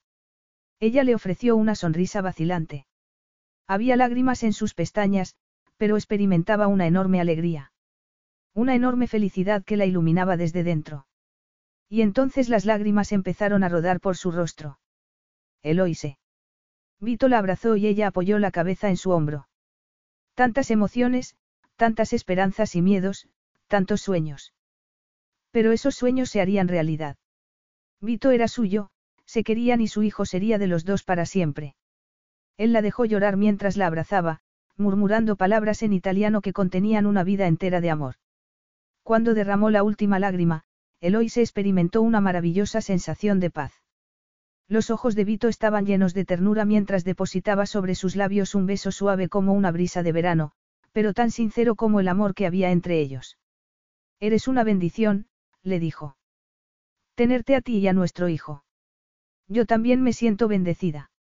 [0.80, 2.86] Ella le ofreció una sonrisa vacilante.
[3.66, 5.36] Había lágrimas en sus pestañas,
[5.76, 7.72] pero experimentaba una enorme alegría.
[8.54, 11.06] Una enorme felicidad que la iluminaba desde dentro.
[11.88, 14.78] Y entonces las lágrimas empezaron a rodar por su rostro.
[15.62, 16.18] Eloise.
[17.00, 19.48] Vito la abrazó y ella apoyó la cabeza en su hombro.
[20.34, 21.36] Tantas emociones,
[21.78, 23.28] tantas esperanzas y miedos,
[23.68, 24.52] tantos sueños.
[25.52, 27.16] Pero esos sueños se harían realidad.
[28.00, 28.90] Vito era suyo,
[29.24, 31.76] se querían y su hijo sería de los dos para siempre.
[32.56, 34.40] Él la dejó llorar mientras la abrazaba,
[34.76, 38.16] murmurando palabras en italiano que contenían una vida entera de amor.
[39.04, 40.64] Cuando derramó la última lágrima,
[41.00, 43.72] Eloy se experimentó una maravillosa sensación de paz.
[44.66, 48.90] Los ojos de Vito estaban llenos de ternura mientras depositaba sobre sus labios un beso
[48.90, 50.52] suave como una brisa de verano,
[50.98, 53.38] pero tan sincero como el amor que había entre ellos.
[54.18, 55.28] Eres una bendición,
[55.62, 56.16] le dijo.
[57.14, 58.64] Tenerte a ti y a nuestro hijo.
[59.46, 61.12] Yo también me siento bendecida.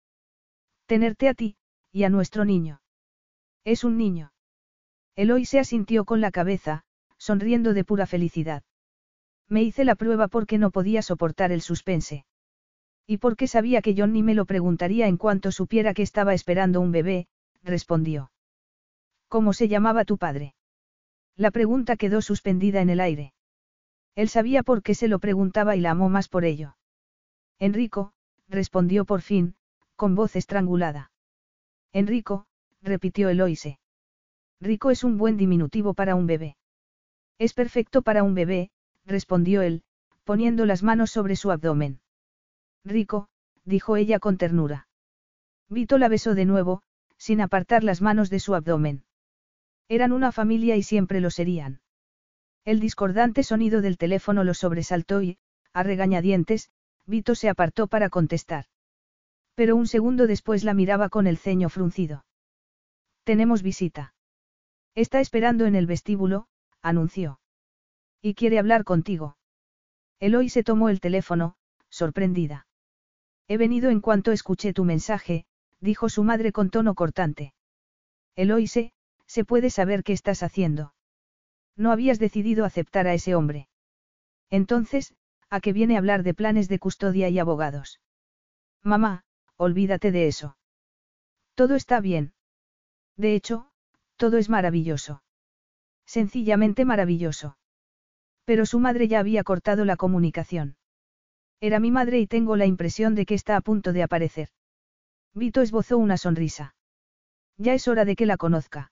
[0.88, 1.58] Tenerte a ti,
[1.92, 2.82] y a nuestro niño.
[3.66, 4.34] Es un niño.
[5.16, 6.84] Eloy se asintió con la cabeza,
[7.20, 8.64] sonriendo de pura felicidad.
[9.48, 12.26] Me hice la prueba porque no podía soportar el suspense.
[13.06, 16.82] Y porque sabía que John ni me lo preguntaría en cuanto supiera que estaba esperando
[16.82, 17.28] un bebé,
[17.62, 18.32] respondió.
[19.28, 20.56] ¿Cómo se llamaba tu padre?
[21.36, 23.34] La pregunta quedó suspendida en el aire.
[24.16, 26.78] Él sabía por qué se lo preguntaba y la amó más por ello.
[27.60, 28.14] Enrico,
[28.48, 29.56] respondió por fin,
[29.96, 31.12] con voz estrangulada.
[31.92, 32.46] Enrico,
[32.82, 33.80] repitió Eloise.
[34.60, 36.58] Rico es un buen diminutivo para un bebé.
[37.38, 38.72] Es perfecto para un bebé,
[39.06, 39.84] respondió él,
[40.24, 42.00] poniendo las manos sobre su abdomen.
[42.84, 43.28] Rico,
[43.66, 44.88] dijo ella con ternura.
[45.70, 46.82] Vito la besó de nuevo,
[47.18, 49.04] sin apartar las manos de su abdomen.
[49.90, 51.82] Eran una familia y siempre lo serían.
[52.66, 55.38] El discordante sonido del teléfono lo sobresaltó y,
[55.74, 56.70] a regañadientes,
[57.06, 58.66] Vito se apartó para contestar.
[59.56, 62.26] Pero un segundo después la miraba con el ceño fruncido.
[63.24, 64.14] Tenemos visita.
[64.94, 66.48] Está esperando en el vestíbulo,
[66.82, 67.40] anunció.
[68.22, 69.38] Y quiere hablar contigo.
[70.20, 71.56] Eloy se tomó el teléfono,
[71.90, 72.68] sorprendida.
[73.48, 75.46] He venido en cuanto escuché tu mensaje,
[75.80, 77.54] dijo su madre con tono cortante.
[78.36, 78.92] Eloise,
[79.28, 80.94] ¿se puede saber qué estás haciendo?
[81.76, 83.70] No habías decidido aceptar a ese hombre.
[84.50, 85.14] Entonces,
[85.50, 88.00] ¿a qué viene hablar de planes de custodia y abogados?
[88.84, 89.24] Mamá,
[89.58, 90.58] olvídate de eso.
[91.56, 92.34] Todo está bien.
[93.16, 93.70] De hecho,
[94.16, 95.24] todo es maravilloso.
[96.06, 97.58] Sencillamente maravilloso.
[98.46, 100.78] Pero su madre ya había cortado la comunicación.
[101.60, 104.50] Era mi madre y tengo la impresión de que está a punto de aparecer.
[105.34, 106.76] Vito esbozó una sonrisa.
[107.58, 108.92] Ya es hora de que la conozca.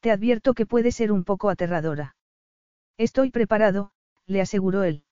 [0.00, 2.16] Te advierto que puede ser un poco aterradora.
[2.96, 3.92] Estoy preparado,
[4.26, 5.04] le aseguró él.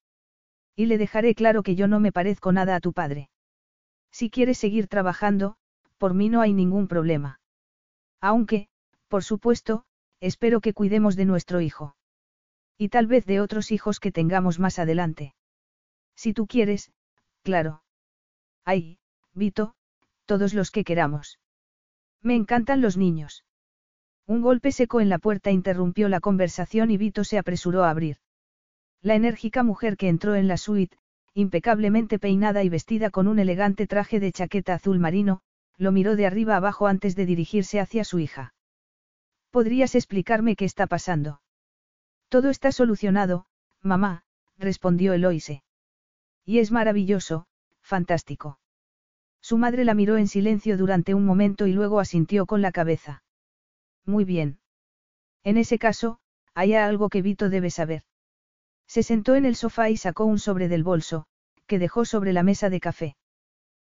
[0.76, 3.30] Y le dejaré claro que yo no me parezco nada a tu padre.
[4.10, 5.56] Si quieres seguir trabajando,
[5.98, 7.40] por mí no hay ningún problema.
[8.20, 8.68] Aunque,
[9.08, 9.84] por supuesto,
[10.20, 11.96] espero que cuidemos de nuestro hijo.
[12.76, 15.34] Y tal vez de otros hijos que tengamos más adelante.
[16.14, 16.92] Si tú quieres,
[17.42, 17.82] claro.
[18.64, 18.98] Ay,
[19.34, 19.74] Vito,
[20.26, 21.38] todos los que queramos.
[22.22, 23.44] Me encantan los niños.
[24.28, 28.18] Un golpe seco en la puerta interrumpió la conversación y Vito se apresuró a abrir.
[29.00, 30.98] La enérgica mujer que entró en la suite,
[31.32, 35.40] impecablemente peinada y vestida con un elegante traje de chaqueta azul marino,
[35.78, 38.52] lo miró de arriba abajo antes de dirigirse hacia su hija.
[39.50, 41.40] ¿Podrías explicarme qué está pasando?
[42.28, 43.46] Todo está solucionado,
[43.80, 44.24] mamá,
[44.58, 45.62] respondió Eloise.
[46.44, 47.46] Y es maravilloso,
[47.80, 48.58] fantástico.
[49.40, 53.22] Su madre la miró en silencio durante un momento y luego asintió con la cabeza.
[54.08, 54.58] Muy bien.
[55.44, 56.18] En ese caso,
[56.54, 58.04] hay algo que Vito debe saber.
[58.86, 61.26] Se sentó en el sofá y sacó un sobre del bolso,
[61.66, 63.16] que dejó sobre la mesa de café.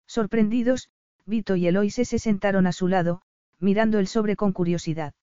[0.07, 0.89] Sorprendidos,
[1.27, 3.21] Vito y Eloise se sentaron a su lado,
[3.59, 5.13] mirando el sobre con curiosidad.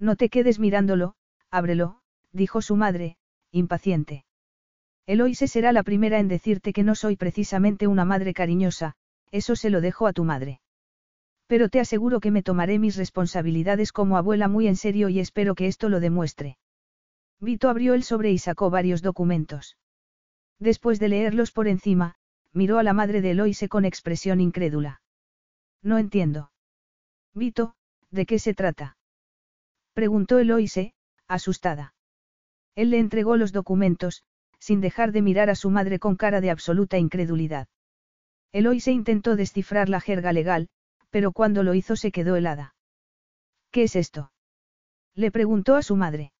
[0.00, 1.14] No te quedes mirándolo,
[1.48, 2.00] ábrelo,
[2.32, 3.18] dijo su madre,
[3.52, 4.24] impaciente.
[5.06, 8.96] Eloise será la primera en decirte que no soy precisamente una madre cariñosa,
[9.30, 10.60] eso se lo dejo a tu madre.
[11.48, 15.54] Pero te aseguro que me tomaré mis responsabilidades como abuela muy en serio y espero
[15.54, 16.58] que esto lo demuestre.
[17.40, 19.78] Vito abrió el sobre y sacó varios documentos.
[20.58, 22.16] Después de leerlos por encima,
[22.52, 25.00] miró a la madre de Eloise con expresión incrédula.
[25.82, 26.52] No entiendo.
[27.34, 27.74] Vito,
[28.10, 28.98] ¿de qué se trata?
[29.94, 30.92] Preguntó Eloise,
[31.28, 31.94] asustada.
[32.74, 34.22] Él le entregó los documentos,
[34.58, 37.68] sin dejar de mirar a su madre con cara de absoluta incredulidad.
[38.52, 40.68] Eloise intentó descifrar la jerga legal,
[41.10, 42.74] pero cuando lo hizo se quedó helada.
[43.70, 44.32] ¿Qué es esto?
[45.14, 46.32] Le preguntó a su madre.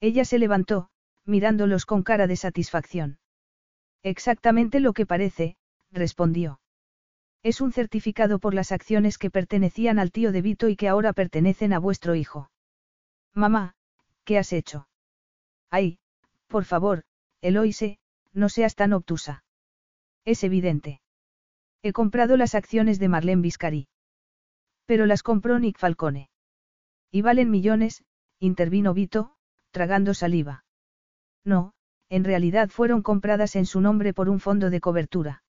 [0.00, 0.90] Ella se levantó,
[1.24, 3.18] mirándolos con cara de satisfacción.
[4.02, 5.56] Exactamente lo que parece,
[5.90, 6.60] respondió.
[7.42, 11.12] Es un certificado por las acciones que pertenecían al tío de Vito y que ahora
[11.12, 12.50] pertenecen a vuestro hijo.
[13.34, 13.74] Mamá,
[14.24, 14.88] ¿qué has hecho?
[15.70, 15.98] Ay,
[16.46, 17.04] por favor,
[17.40, 17.98] Eloise,
[18.32, 19.44] no seas tan obtusa.
[20.24, 21.00] Es evidente.
[21.86, 23.88] He comprado las acciones de Marlene Viscari.
[24.86, 26.30] Pero las compró Nick Falcone.
[27.10, 28.02] Y valen millones,
[28.40, 29.34] intervino Vito,
[29.70, 30.64] tragando saliva.
[31.44, 31.74] No,
[32.08, 35.42] en realidad fueron compradas en su nombre por un fondo de cobertura.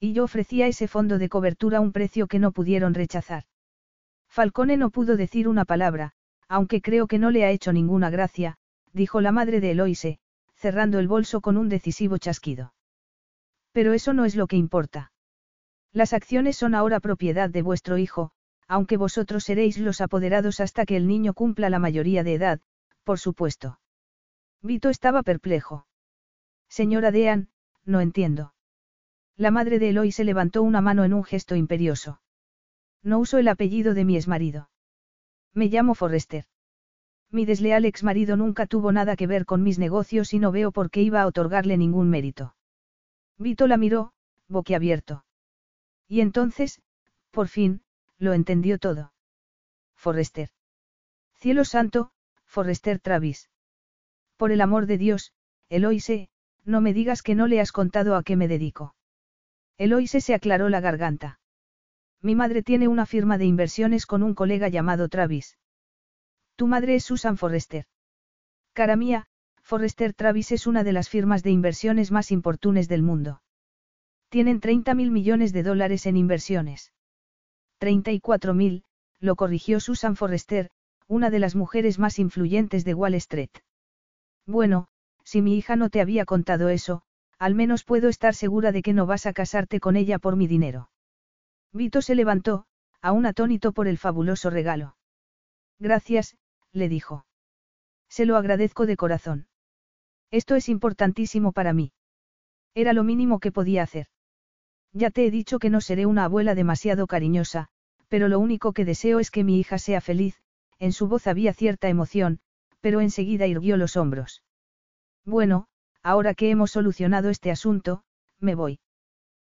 [0.00, 3.44] Y yo ofrecía a ese fondo de cobertura un precio que no pudieron rechazar.
[4.30, 6.12] Falcone no pudo decir una palabra,
[6.48, 8.56] aunque creo que no le ha hecho ninguna gracia,
[8.94, 10.20] dijo la madre de Eloise,
[10.54, 12.72] cerrando el bolso con un decisivo chasquido.
[13.72, 15.12] Pero eso no es lo que importa.
[15.92, 18.30] Las acciones son ahora propiedad de vuestro hijo,
[18.68, 22.60] aunque vosotros seréis los apoderados hasta que el niño cumpla la mayoría de edad,
[23.02, 23.80] por supuesto.
[24.62, 25.86] Vito estaba perplejo.
[26.68, 27.48] Señora Dean,
[27.84, 28.54] no entiendo.
[29.36, 32.20] La madre de Eloy se levantó una mano en un gesto imperioso.
[33.02, 34.70] No uso el apellido de mi exmarido.
[35.54, 36.44] Me llamo Forrester.
[37.30, 40.90] Mi desleal exmarido nunca tuvo nada que ver con mis negocios y no veo por
[40.90, 42.54] qué iba a otorgarle ningún mérito.
[43.38, 44.12] Vito la miró,
[44.48, 45.24] boquiabierto.
[46.10, 46.82] Y entonces,
[47.30, 47.82] por fin,
[48.18, 49.12] lo entendió todo.
[49.94, 50.50] Forrester.
[51.36, 52.10] Cielo santo,
[52.44, 53.48] Forrester Travis.
[54.36, 55.32] Por el amor de Dios,
[55.68, 56.28] Eloise,
[56.64, 58.96] no me digas que no le has contado a qué me dedico.
[59.78, 61.38] Eloise se aclaró la garganta.
[62.20, 65.58] Mi madre tiene una firma de inversiones con un colega llamado Travis.
[66.56, 67.86] Tu madre es Susan Forrester.
[68.72, 69.28] Cara mía,
[69.62, 73.42] Forrester Travis es una de las firmas de inversiones más importunes del mundo.
[74.30, 76.92] Tienen 30 mil millones de dólares en inversiones.
[77.78, 78.84] 34 mil,
[79.18, 80.70] lo corrigió Susan Forrester,
[81.08, 83.50] una de las mujeres más influyentes de Wall Street.
[84.46, 84.86] Bueno,
[85.24, 87.02] si mi hija no te había contado eso,
[87.40, 90.46] al menos puedo estar segura de que no vas a casarte con ella por mi
[90.46, 90.90] dinero.
[91.72, 92.66] Vito se levantó,
[93.02, 94.94] aún atónito por el fabuloso regalo.
[95.80, 96.36] Gracias,
[96.72, 97.26] le dijo.
[98.08, 99.48] Se lo agradezco de corazón.
[100.30, 101.92] Esto es importantísimo para mí.
[102.74, 104.06] Era lo mínimo que podía hacer.
[104.92, 107.68] Ya te he dicho que no seré una abuela demasiado cariñosa,
[108.08, 110.40] pero lo único que deseo es que mi hija sea feliz,
[110.78, 112.40] en su voz había cierta emoción,
[112.80, 114.42] pero enseguida irguió los hombros.
[115.24, 115.66] Bueno,
[116.02, 118.02] ahora que hemos solucionado este asunto,
[118.40, 118.80] me voy.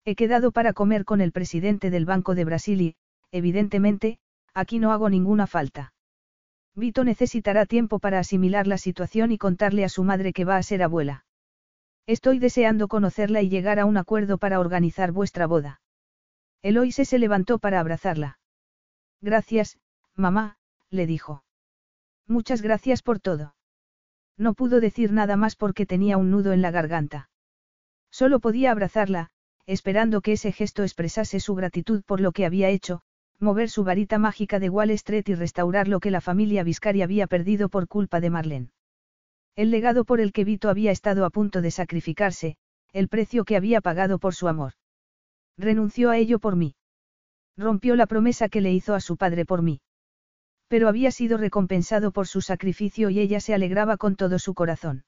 [0.04, 2.96] He quedado para comer con el presidente del Banco de Brasil y,
[3.32, 4.18] evidentemente,
[4.52, 5.94] aquí no hago ninguna falta.
[6.76, 10.62] Vito necesitará tiempo para asimilar la situación y contarle a su madre que va a
[10.62, 11.24] ser abuela.
[12.06, 15.80] Estoy deseando conocerla y llegar a un acuerdo para organizar vuestra boda.
[16.62, 18.38] Eloise se levantó para abrazarla.
[19.22, 19.78] Gracias,
[20.14, 20.58] mamá,
[20.90, 21.44] le dijo.
[22.26, 23.54] Muchas gracias por todo.
[24.36, 27.30] No pudo decir nada más porque tenía un nudo en la garganta.
[28.10, 29.30] Solo podía abrazarla,
[29.66, 33.00] esperando que ese gesto expresase su gratitud por lo que había hecho,
[33.40, 37.26] mover su varita mágica de Wall Street y restaurar lo que la familia Viscari había
[37.26, 38.72] perdido por culpa de Marlene.
[39.56, 42.56] El legado por el que Vito había estado a punto de sacrificarse,
[42.92, 44.72] el precio que había pagado por su amor.
[45.56, 46.74] Renunció a ello por mí.
[47.56, 49.80] Rompió la promesa que le hizo a su padre por mí.
[50.66, 55.04] Pero había sido recompensado por su sacrificio y ella se alegraba con todo su corazón.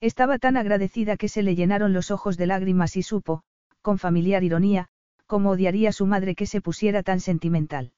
[0.00, 3.42] Estaba tan agradecida que se le llenaron los ojos de lágrimas y supo,
[3.82, 4.88] con familiar ironía,
[5.26, 7.92] cómo odiaría a su madre que se pusiera tan sentimental.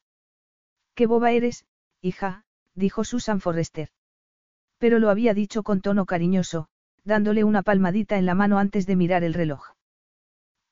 [0.95, 1.67] Qué boba eres,
[2.01, 3.91] hija, dijo Susan Forrester.
[4.79, 6.69] Pero lo había dicho con tono cariñoso,
[7.05, 9.75] dándole una palmadita en la mano antes de mirar el reloj.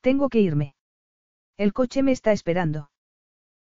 [0.01, 0.75] Tengo que irme.
[1.57, 2.91] El coche me está esperando.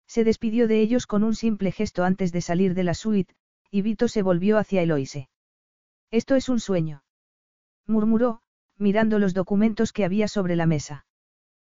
[0.07, 3.35] Se despidió de ellos con un simple gesto antes de salir de la suite,
[3.71, 5.29] y Vito se volvió hacia Eloise.
[6.11, 7.05] Esto es un sueño.
[7.87, 8.43] Murmuró,
[8.77, 11.07] mirando los documentos que había sobre la mesa.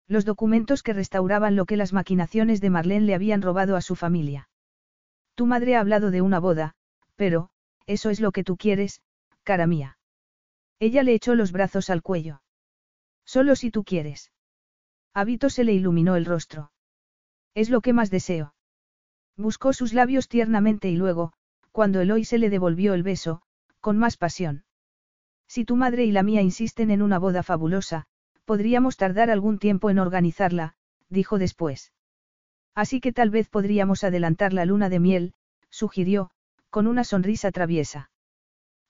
[0.07, 3.95] Los documentos que restauraban lo que las maquinaciones de Marlene le habían robado a su
[3.95, 4.49] familia.
[5.35, 6.75] Tu madre ha hablado de una boda,
[7.15, 7.50] pero,
[7.91, 9.01] eso es lo que tú quieres,
[9.43, 9.97] cara mía.
[10.79, 12.41] Ella le echó los brazos al cuello.
[13.25, 14.31] Solo si tú quieres.
[15.13, 16.71] A Vito se le iluminó el rostro.
[17.53, 18.55] Es lo que más deseo.
[19.35, 21.33] Buscó sus labios tiernamente y luego,
[21.71, 23.41] cuando Eloy se le devolvió el beso,
[23.81, 24.63] con más pasión.
[25.47, 28.05] Si tu madre y la mía insisten en una boda fabulosa,
[28.45, 30.75] podríamos tardar algún tiempo en organizarla,
[31.09, 31.91] dijo después.
[32.73, 35.33] Así que tal vez podríamos adelantar la luna de miel,
[35.69, 36.31] sugirió,
[36.71, 38.09] con una sonrisa traviesa.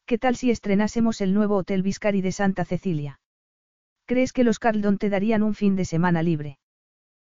[0.05, 3.19] ¿Qué tal si estrenásemos el nuevo Hotel Viscari de Santa Cecilia?
[4.05, 6.59] ¿Crees que los Carldon te darían un fin de semana libre?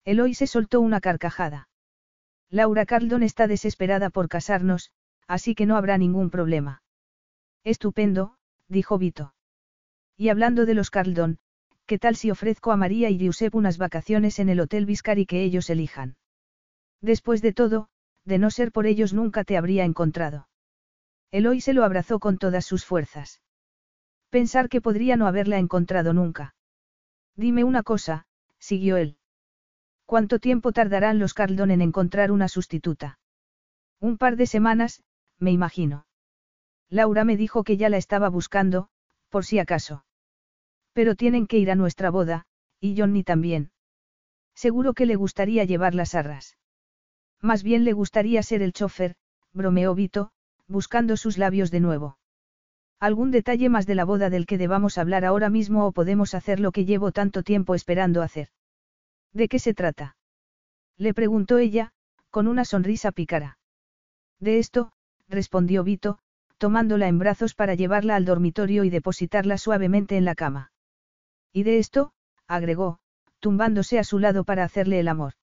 [0.06, 1.68] Eloy se soltó una carcajada.
[2.50, 4.92] Laura Carldon está desesperada por casarnos,
[5.28, 6.84] así que no habrá ningún problema.
[7.64, 9.34] Estupendo, dijo Vito.
[10.16, 11.40] Y hablando de los Carldon,
[11.88, 15.44] ¿qué tal si ofrezco a María y Giuseppe unas vacaciones en el Hotel Viscari que
[15.44, 16.18] ellos elijan?
[17.02, 17.90] Después de todo,
[18.26, 20.48] de no ser por ellos nunca te habría encontrado.
[21.32, 23.42] Eloy se lo abrazó con todas sus fuerzas.
[24.30, 26.56] Pensar que podría no haberla encontrado nunca.
[27.36, 28.26] Dime una cosa,
[28.60, 29.18] siguió él.
[30.06, 33.20] ¿Cuánto tiempo tardarán los Carldon en encontrar una sustituta?
[34.00, 35.04] Un par de semanas,
[35.40, 36.06] me imagino.
[36.90, 38.90] Laura me dijo que ya la estaba buscando,
[39.30, 40.06] por si acaso.
[40.94, 42.46] Pero tienen que ir a nuestra boda,
[42.80, 43.72] y Johnny también.
[44.54, 46.56] Seguro que le gustaría llevar las arras.
[47.46, 49.14] Más bien le gustaría ser el chofer,
[49.54, 50.32] bromeó Vito,
[50.68, 52.18] buscando sus labios de nuevo.
[53.00, 56.60] ¿Algún detalle más de la boda del que debamos hablar ahora mismo o podemos hacer
[56.60, 58.48] lo que llevo tanto tiempo esperando hacer?
[59.32, 60.18] ¿De qué se trata?
[60.98, 61.92] Le preguntó ella,
[62.32, 63.60] con una sonrisa pícara.
[64.40, 64.92] De esto,
[65.30, 66.18] respondió Vito,
[66.58, 70.72] tomándola en brazos para llevarla al dormitorio y depositarla suavemente en la cama.
[71.54, 72.12] Y de esto,
[72.48, 72.98] agregó,
[73.40, 75.36] tumbándose a su lado para hacerle el amor.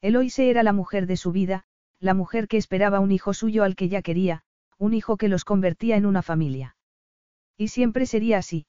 [0.00, 1.64] Eloise era la mujer de su vida,
[1.98, 4.42] la mujer que esperaba un hijo suyo al que ya quería,
[4.78, 6.76] un hijo que los convertía en una familia.
[7.56, 8.66] Y siempre sería así.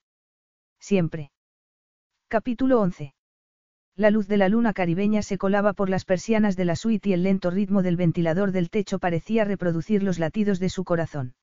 [0.80, 1.32] Siempre.
[2.28, 3.14] Capítulo 11.
[3.96, 7.14] La luz de la luna caribeña se colaba por las persianas de la suite y
[7.14, 11.36] el lento ritmo del ventilador del techo parecía reproducir los latidos de su corazón.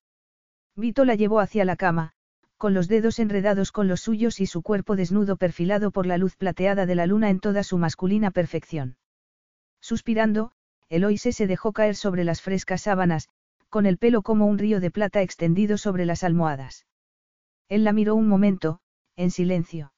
[0.74, 2.12] Vito la llevó hacia la cama,
[2.56, 6.34] con los dedos enredados con los suyos y su cuerpo desnudo perfilado por la luz
[6.34, 8.96] plateada de la luna en toda su masculina perfección.
[9.80, 10.52] Suspirando,
[10.88, 13.28] Eloise se dejó caer sobre las frescas sábanas,
[13.68, 16.86] con el pelo como un río de plata extendido sobre las almohadas.
[17.68, 18.80] Él la miró un momento,
[19.16, 19.92] en silencio.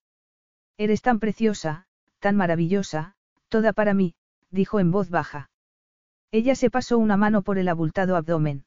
[0.79, 1.87] Eres tan preciosa,
[2.19, 3.15] tan maravillosa,
[3.49, 4.15] toda para mí,
[4.51, 5.51] dijo en voz baja.
[6.31, 8.65] Ella se pasó una mano por el abultado abdomen.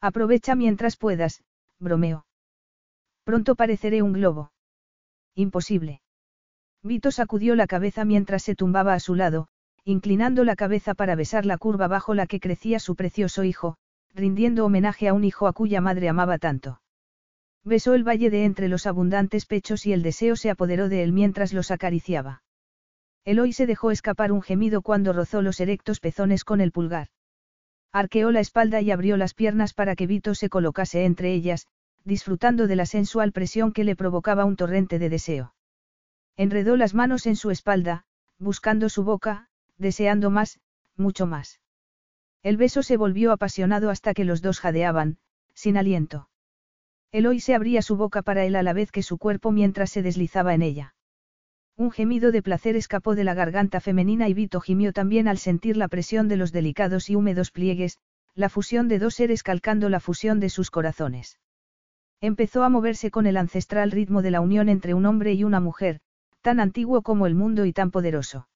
[0.00, 1.42] Aprovecha mientras puedas,
[1.78, 2.26] bromeó.
[3.24, 4.52] Pronto pareceré un globo.
[5.34, 6.02] Imposible.
[6.82, 9.48] Vito sacudió la cabeza mientras se tumbaba a su lado,
[9.84, 13.76] inclinando la cabeza para besar la curva bajo la que crecía su precioso hijo,
[14.14, 16.80] rindiendo homenaje a un hijo a cuya madre amaba tanto.
[17.64, 21.12] Besó el valle de entre los abundantes pechos y el deseo se apoderó de él
[21.12, 22.42] mientras los acariciaba.
[23.24, 27.08] Eloy se dejó escapar un gemido cuando rozó los erectos pezones con el pulgar.
[27.92, 31.66] Arqueó la espalda y abrió las piernas para que Vito se colocase entre ellas,
[32.04, 35.54] disfrutando de la sensual presión que le provocaba un torrente de deseo.
[36.36, 38.04] Enredó las manos en su espalda,
[38.38, 39.49] buscando su boca,
[39.80, 40.60] deseando más,
[40.96, 41.60] mucho más.
[42.42, 45.18] El beso se volvió apasionado hasta que los dos jadeaban,
[45.54, 46.28] sin aliento.
[47.12, 50.02] Eloy se abría su boca para él a la vez que su cuerpo mientras se
[50.02, 50.94] deslizaba en ella.
[51.76, 55.76] Un gemido de placer escapó de la garganta femenina y Vito gimió también al sentir
[55.76, 57.98] la presión de los delicados y húmedos pliegues,
[58.34, 61.40] la fusión de dos seres calcando la fusión de sus corazones.
[62.20, 65.58] Empezó a moverse con el ancestral ritmo de la unión entre un hombre y una
[65.58, 66.00] mujer,
[66.42, 68.49] tan antiguo como el mundo y tan poderoso.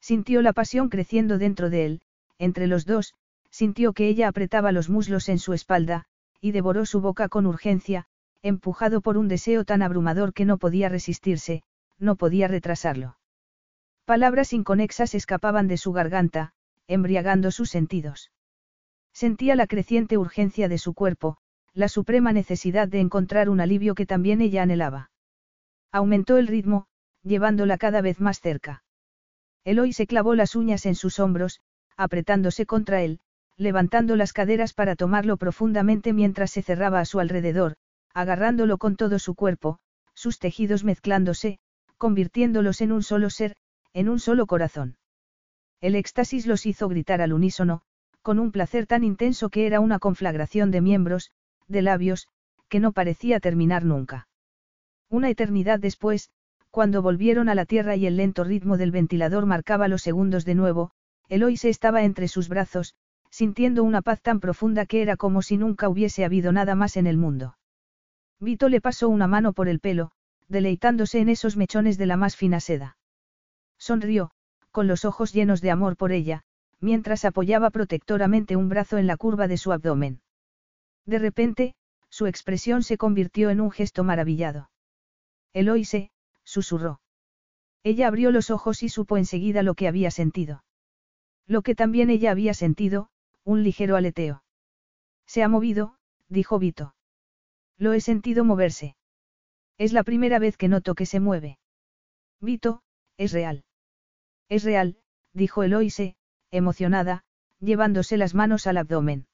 [0.00, 2.00] Sintió la pasión creciendo dentro de él,
[2.38, 3.14] entre los dos,
[3.50, 6.06] sintió que ella apretaba los muslos en su espalda,
[6.40, 8.06] y devoró su boca con urgencia,
[8.42, 11.62] empujado por un deseo tan abrumador que no podía resistirse,
[11.98, 13.18] no podía retrasarlo.
[14.06, 16.52] Palabras inconexas escapaban de su garganta,
[16.86, 18.32] embriagando sus sentidos.
[19.12, 21.36] Sentía la creciente urgencia de su cuerpo,
[21.74, 25.10] la suprema necesidad de encontrar un alivio que también ella anhelaba.
[25.92, 26.86] Aumentó el ritmo,
[27.22, 28.82] llevándola cada vez más cerca.
[29.64, 31.60] Eloy se clavó las uñas en sus hombros,
[31.96, 33.20] apretándose contra él,
[33.56, 37.76] levantando las caderas para tomarlo profundamente mientras se cerraba a su alrededor,
[38.14, 39.78] agarrándolo con todo su cuerpo,
[40.14, 41.58] sus tejidos mezclándose,
[41.98, 43.56] convirtiéndolos en un solo ser,
[43.92, 44.96] en un solo corazón.
[45.80, 47.82] El éxtasis los hizo gritar al unísono,
[48.22, 51.32] con un placer tan intenso que era una conflagración de miembros,
[51.68, 52.28] de labios,
[52.68, 54.28] que no parecía terminar nunca.
[55.08, 56.30] Una eternidad después,
[56.70, 60.54] cuando volvieron a la tierra y el lento ritmo del ventilador marcaba los segundos de
[60.54, 60.92] nuevo,
[61.28, 62.94] Eloise estaba entre sus brazos,
[63.30, 67.06] sintiendo una paz tan profunda que era como si nunca hubiese habido nada más en
[67.06, 67.56] el mundo.
[68.40, 70.12] Vito le pasó una mano por el pelo,
[70.48, 72.96] deleitándose en esos mechones de la más fina seda.
[73.78, 74.30] Sonrió,
[74.70, 76.42] con los ojos llenos de amor por ella,
[76.80, 80.20] mientras apoyaba protectoramente un brazo en la curva de su abdomen.
[81.06, 81.74] De repente,
[82.08, 84.70] su expresión se convirtió en un gesto maravillado.
[85.52, 86.10] Eloise,
[86.50, 87.00] susurró.
[87.82, 90.64] Ella abrió los ojos y supo enseguida lo que había sentido.
[91.46, 93.08] Lo que también ella había sentido,
[93.44, 94.42] un ligero aleteo.
[95.26, 95.96] Se ha movido,
[96.28, 96.94] dijo Vito.
[97.78, 98.96] Lo he sentido moverse.
[99.78, 101.58] Es la primera vez que noto que se mueve.
[102.40, 102.82] Vito,
[103.16, 103.64] es real.
[104.48, 104.98] Es real,
[105.32, 106.16] dijo Eloise,
[106.50, 107.22] emocionada,
[107.60, 109.26] llevándose las manos al abdomen.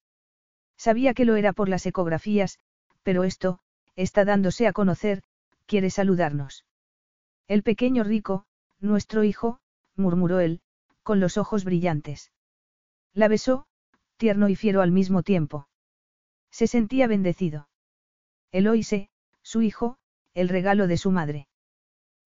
[0.77, 2.61] Sabía que lo era por las ecografías,
[3.03, 3.61] pero esto,
[3.97, 5.23] está dándose a conocer,
[5.65, 6.67] quiere saludarnos.
[7.49, 8.45] El pequeño rico,
[8.81, 9.61] nuestro hijo,
[9.95, 10.61] murmuró él,
[11.03, 12.33] con los ojos brillantes.
[13.15, 13.67] La besó,
[14.17, 15.69] tierno y fiero al mismo tiempo.
[16.51, 17.69] Se sentía bendecido.
[18.51, 19.11] Eloise,
[19.43, 19.99] su hijo,
[20.35, 21.47] el regalo de su madre.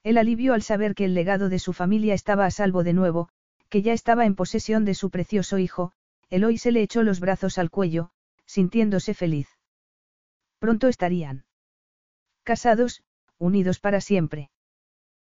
[0.03, 3.29] El alivio al saber que el legado de su familia estaba a salvo de nuevo,
[3.69, 5.93] que ya estaba en posesión de su precioso hijo,
[6.31, 8.11] Eloise le echó los brazos al cuello,
[8.47, 9.49] sintiéndose feliz.
[10.59, 11.45] Pronto estarían
[12.43, 13.03] casados,
[13.39, 14.51] unidos para siempre.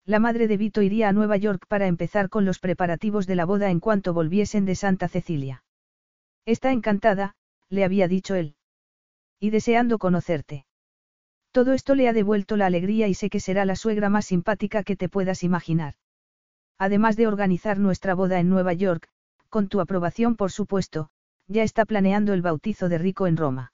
[0.06, 3.46] La madre de Vito iría a Nueva York para empezar con los preparativos de la
[3.46, 5.64] boda en cuanto volviesen de Santa Cecilia.
[6.46, 7.36] Está encantada,
[7.70, 8.58] le había dicho él.
[9.40, 10.66] Y deseando conocerte.
[11.54, 14.84] Todo esto le ha devuelto la alegría y sé que será la suegra más simpática
[14.84, 15.94] que te puedas imaginar.
[16.78, 19.08] Además de organizar nuestra boda en Nueva York,
[19.48, 21.12] con tu aprobación por supuesto,
[21.48, 23.72] ya está planeando el bautizo de Rico en Roma.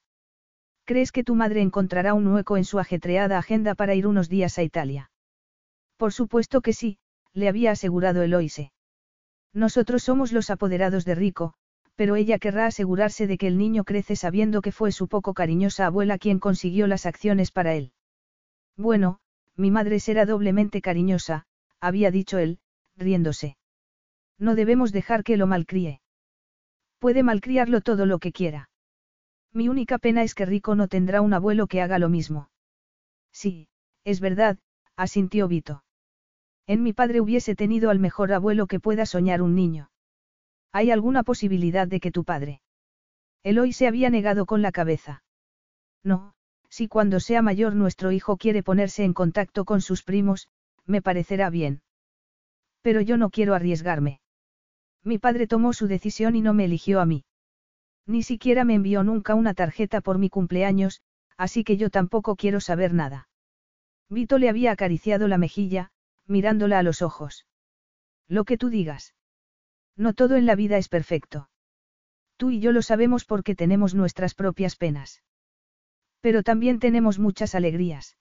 [0.84, 4.58] ¿Crees que tu madre encontrará un hueco en su ajetreada agenda para ir unos días
[4.58, 5.09] a Italia?
[6.00, 6.96] Por supuesto que sí,
[7.34, 8.72] le había asegurado Eloise.
[9.52, 11.52] Nosotros somos los apoderados de Rico,
[11.94, 15.84] pero ella querrá asegurarse de que el niño crece sabiendo que fue su poco cariñosa
[15.84, 17.92] abuela quien consiguió las acciones para él.
[18.78, 19.18] Bueno,
[19.56, 21.44] mi madre será doblemente cariñosa,
[21.80, 22.60] había dicho él,
[22.96, 23.58] riéndose.
[24.38, 26.00] No debemos dejar que lo malcríe.
[26.98, 28.70] Puede malcriarlo todo lo que quiera.
[29.52, 32.48] Mi única pena es que Rico no tendrá un abuelo que haga lo mismo.
[33.32, 33.68] Sí,
[34.04, 34.56] es verdad,
[34.96, 35.82] asintió Vito.
[36.70, 39.90] En mi padre hubiese tenido al mejor abuelo que pueda soñar un niño.
[40.70, 42.60] ¿Hay alguna posibilidad de que tu padre?
[43.42, 45.24] Eloy se había negado con la cabeza.
[46.04, 46.32] No,
[46.68, 50.46] si cuando sea mayor nuestro hijo quiere ponerse en contacto con sus primos,
[50.86, 51.82] me parecerá bien.
[52.82, 54.20] Pero yo no quiero arriesgarme.
[55.02, 57.24] Mi padre tomó su decisión y no me eligió a mí.
[58.06, 61.02] Ni siquiera me envió nunca una tarjeta por mi cumpleaños,
[61.36, 63.28] así que yo tampoco quiero saber nada.
[64.08, 65.90] Vito le había acariciado la mejilla,
[66.30, 67.46] mirándola a los ojos.
[68.28, 69.14] Lo que tú digas.
[69.96, 71.50] No todo en la vida es perfecto.
[72.36, 75.22] Tú y yo lo sabemos porque tenemos nuestras propias penas.
[76.20, 78.16] Pero también tenemos muchas alegrías.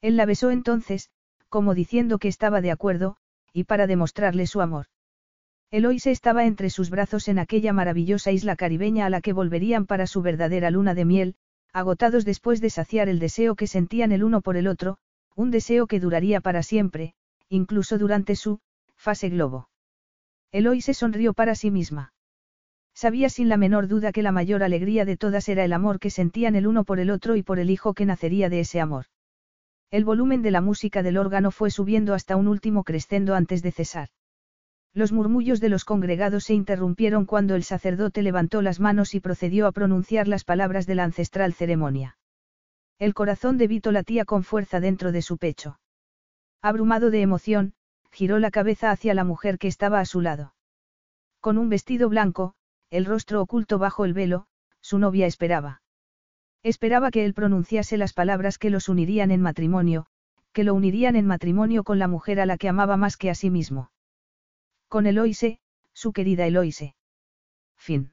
[0.00, 1.10] Él la besó entonces,
[1.48, 3.16] como diciendo que estaba de acuerdo,
[3.52, 4.86] y para demostrarle su amor.
[5.70, 10.06] Eloise estaba entre sus brazos en aquella maravillosa isla caribeña a la que volverían para
[10.06, 11.34] su verdadera luna de miel,
[11.72, 14.98] agotados después de saciar el deseo que sentían el uno por el otro,
[15.34, 17.14] un deseo que duraría para siempre,
[17.52, 18.60] incluso durante su
[18.96, 19.68] fase globo.
[20.52, 22.14] Eloise sonrió para sí misma.
[22.94, 26.08] Sabía sin la menor duda que la mayor alegría de todas era el amor que
[26.08, 29.06] sentían el uno por el otro y por el hijo que nacería de ese amor.
[29.90, 33.72] El volumen de la música del órgano fue subiendo hasta un último crescendo antes de
[33.72, 34.08] cesar.
[34.94, 39.66] Los murmullos de los congregados se interrumpieron cuando el sacerdote levantó las manos y procedió
[39.66, 42.16] a pronunciar las palabras de la ancestral ceremonia.
[42.98, 45.78] El corazón de Vito latía con fuerza dentro de su pecho.
[46.62, 47.74] Abrumado de emoción,
[48.12, 50.54] giró la cabeza hacia la mujer que estaba a su lado.
[51.40, 52.54] Con un vestido blanco,
[52.90, 54.46] el rostro oculto bajo el velo,
[54.80, 55.82] su novia esperaba.
[56.62, 60.06] Esperaba que él pronunciase las palabras que los unirían en matrimonio,
[60.52, 63.34] que lo unirían en matrimonio con la mujer a la que amaba más que a
[63.34, 63.90] sí mismo.
[64.86, 65.58] Con Eloise,
[65.92, 66.94] su querida Eloise.
[67.76, 68.12] Fin.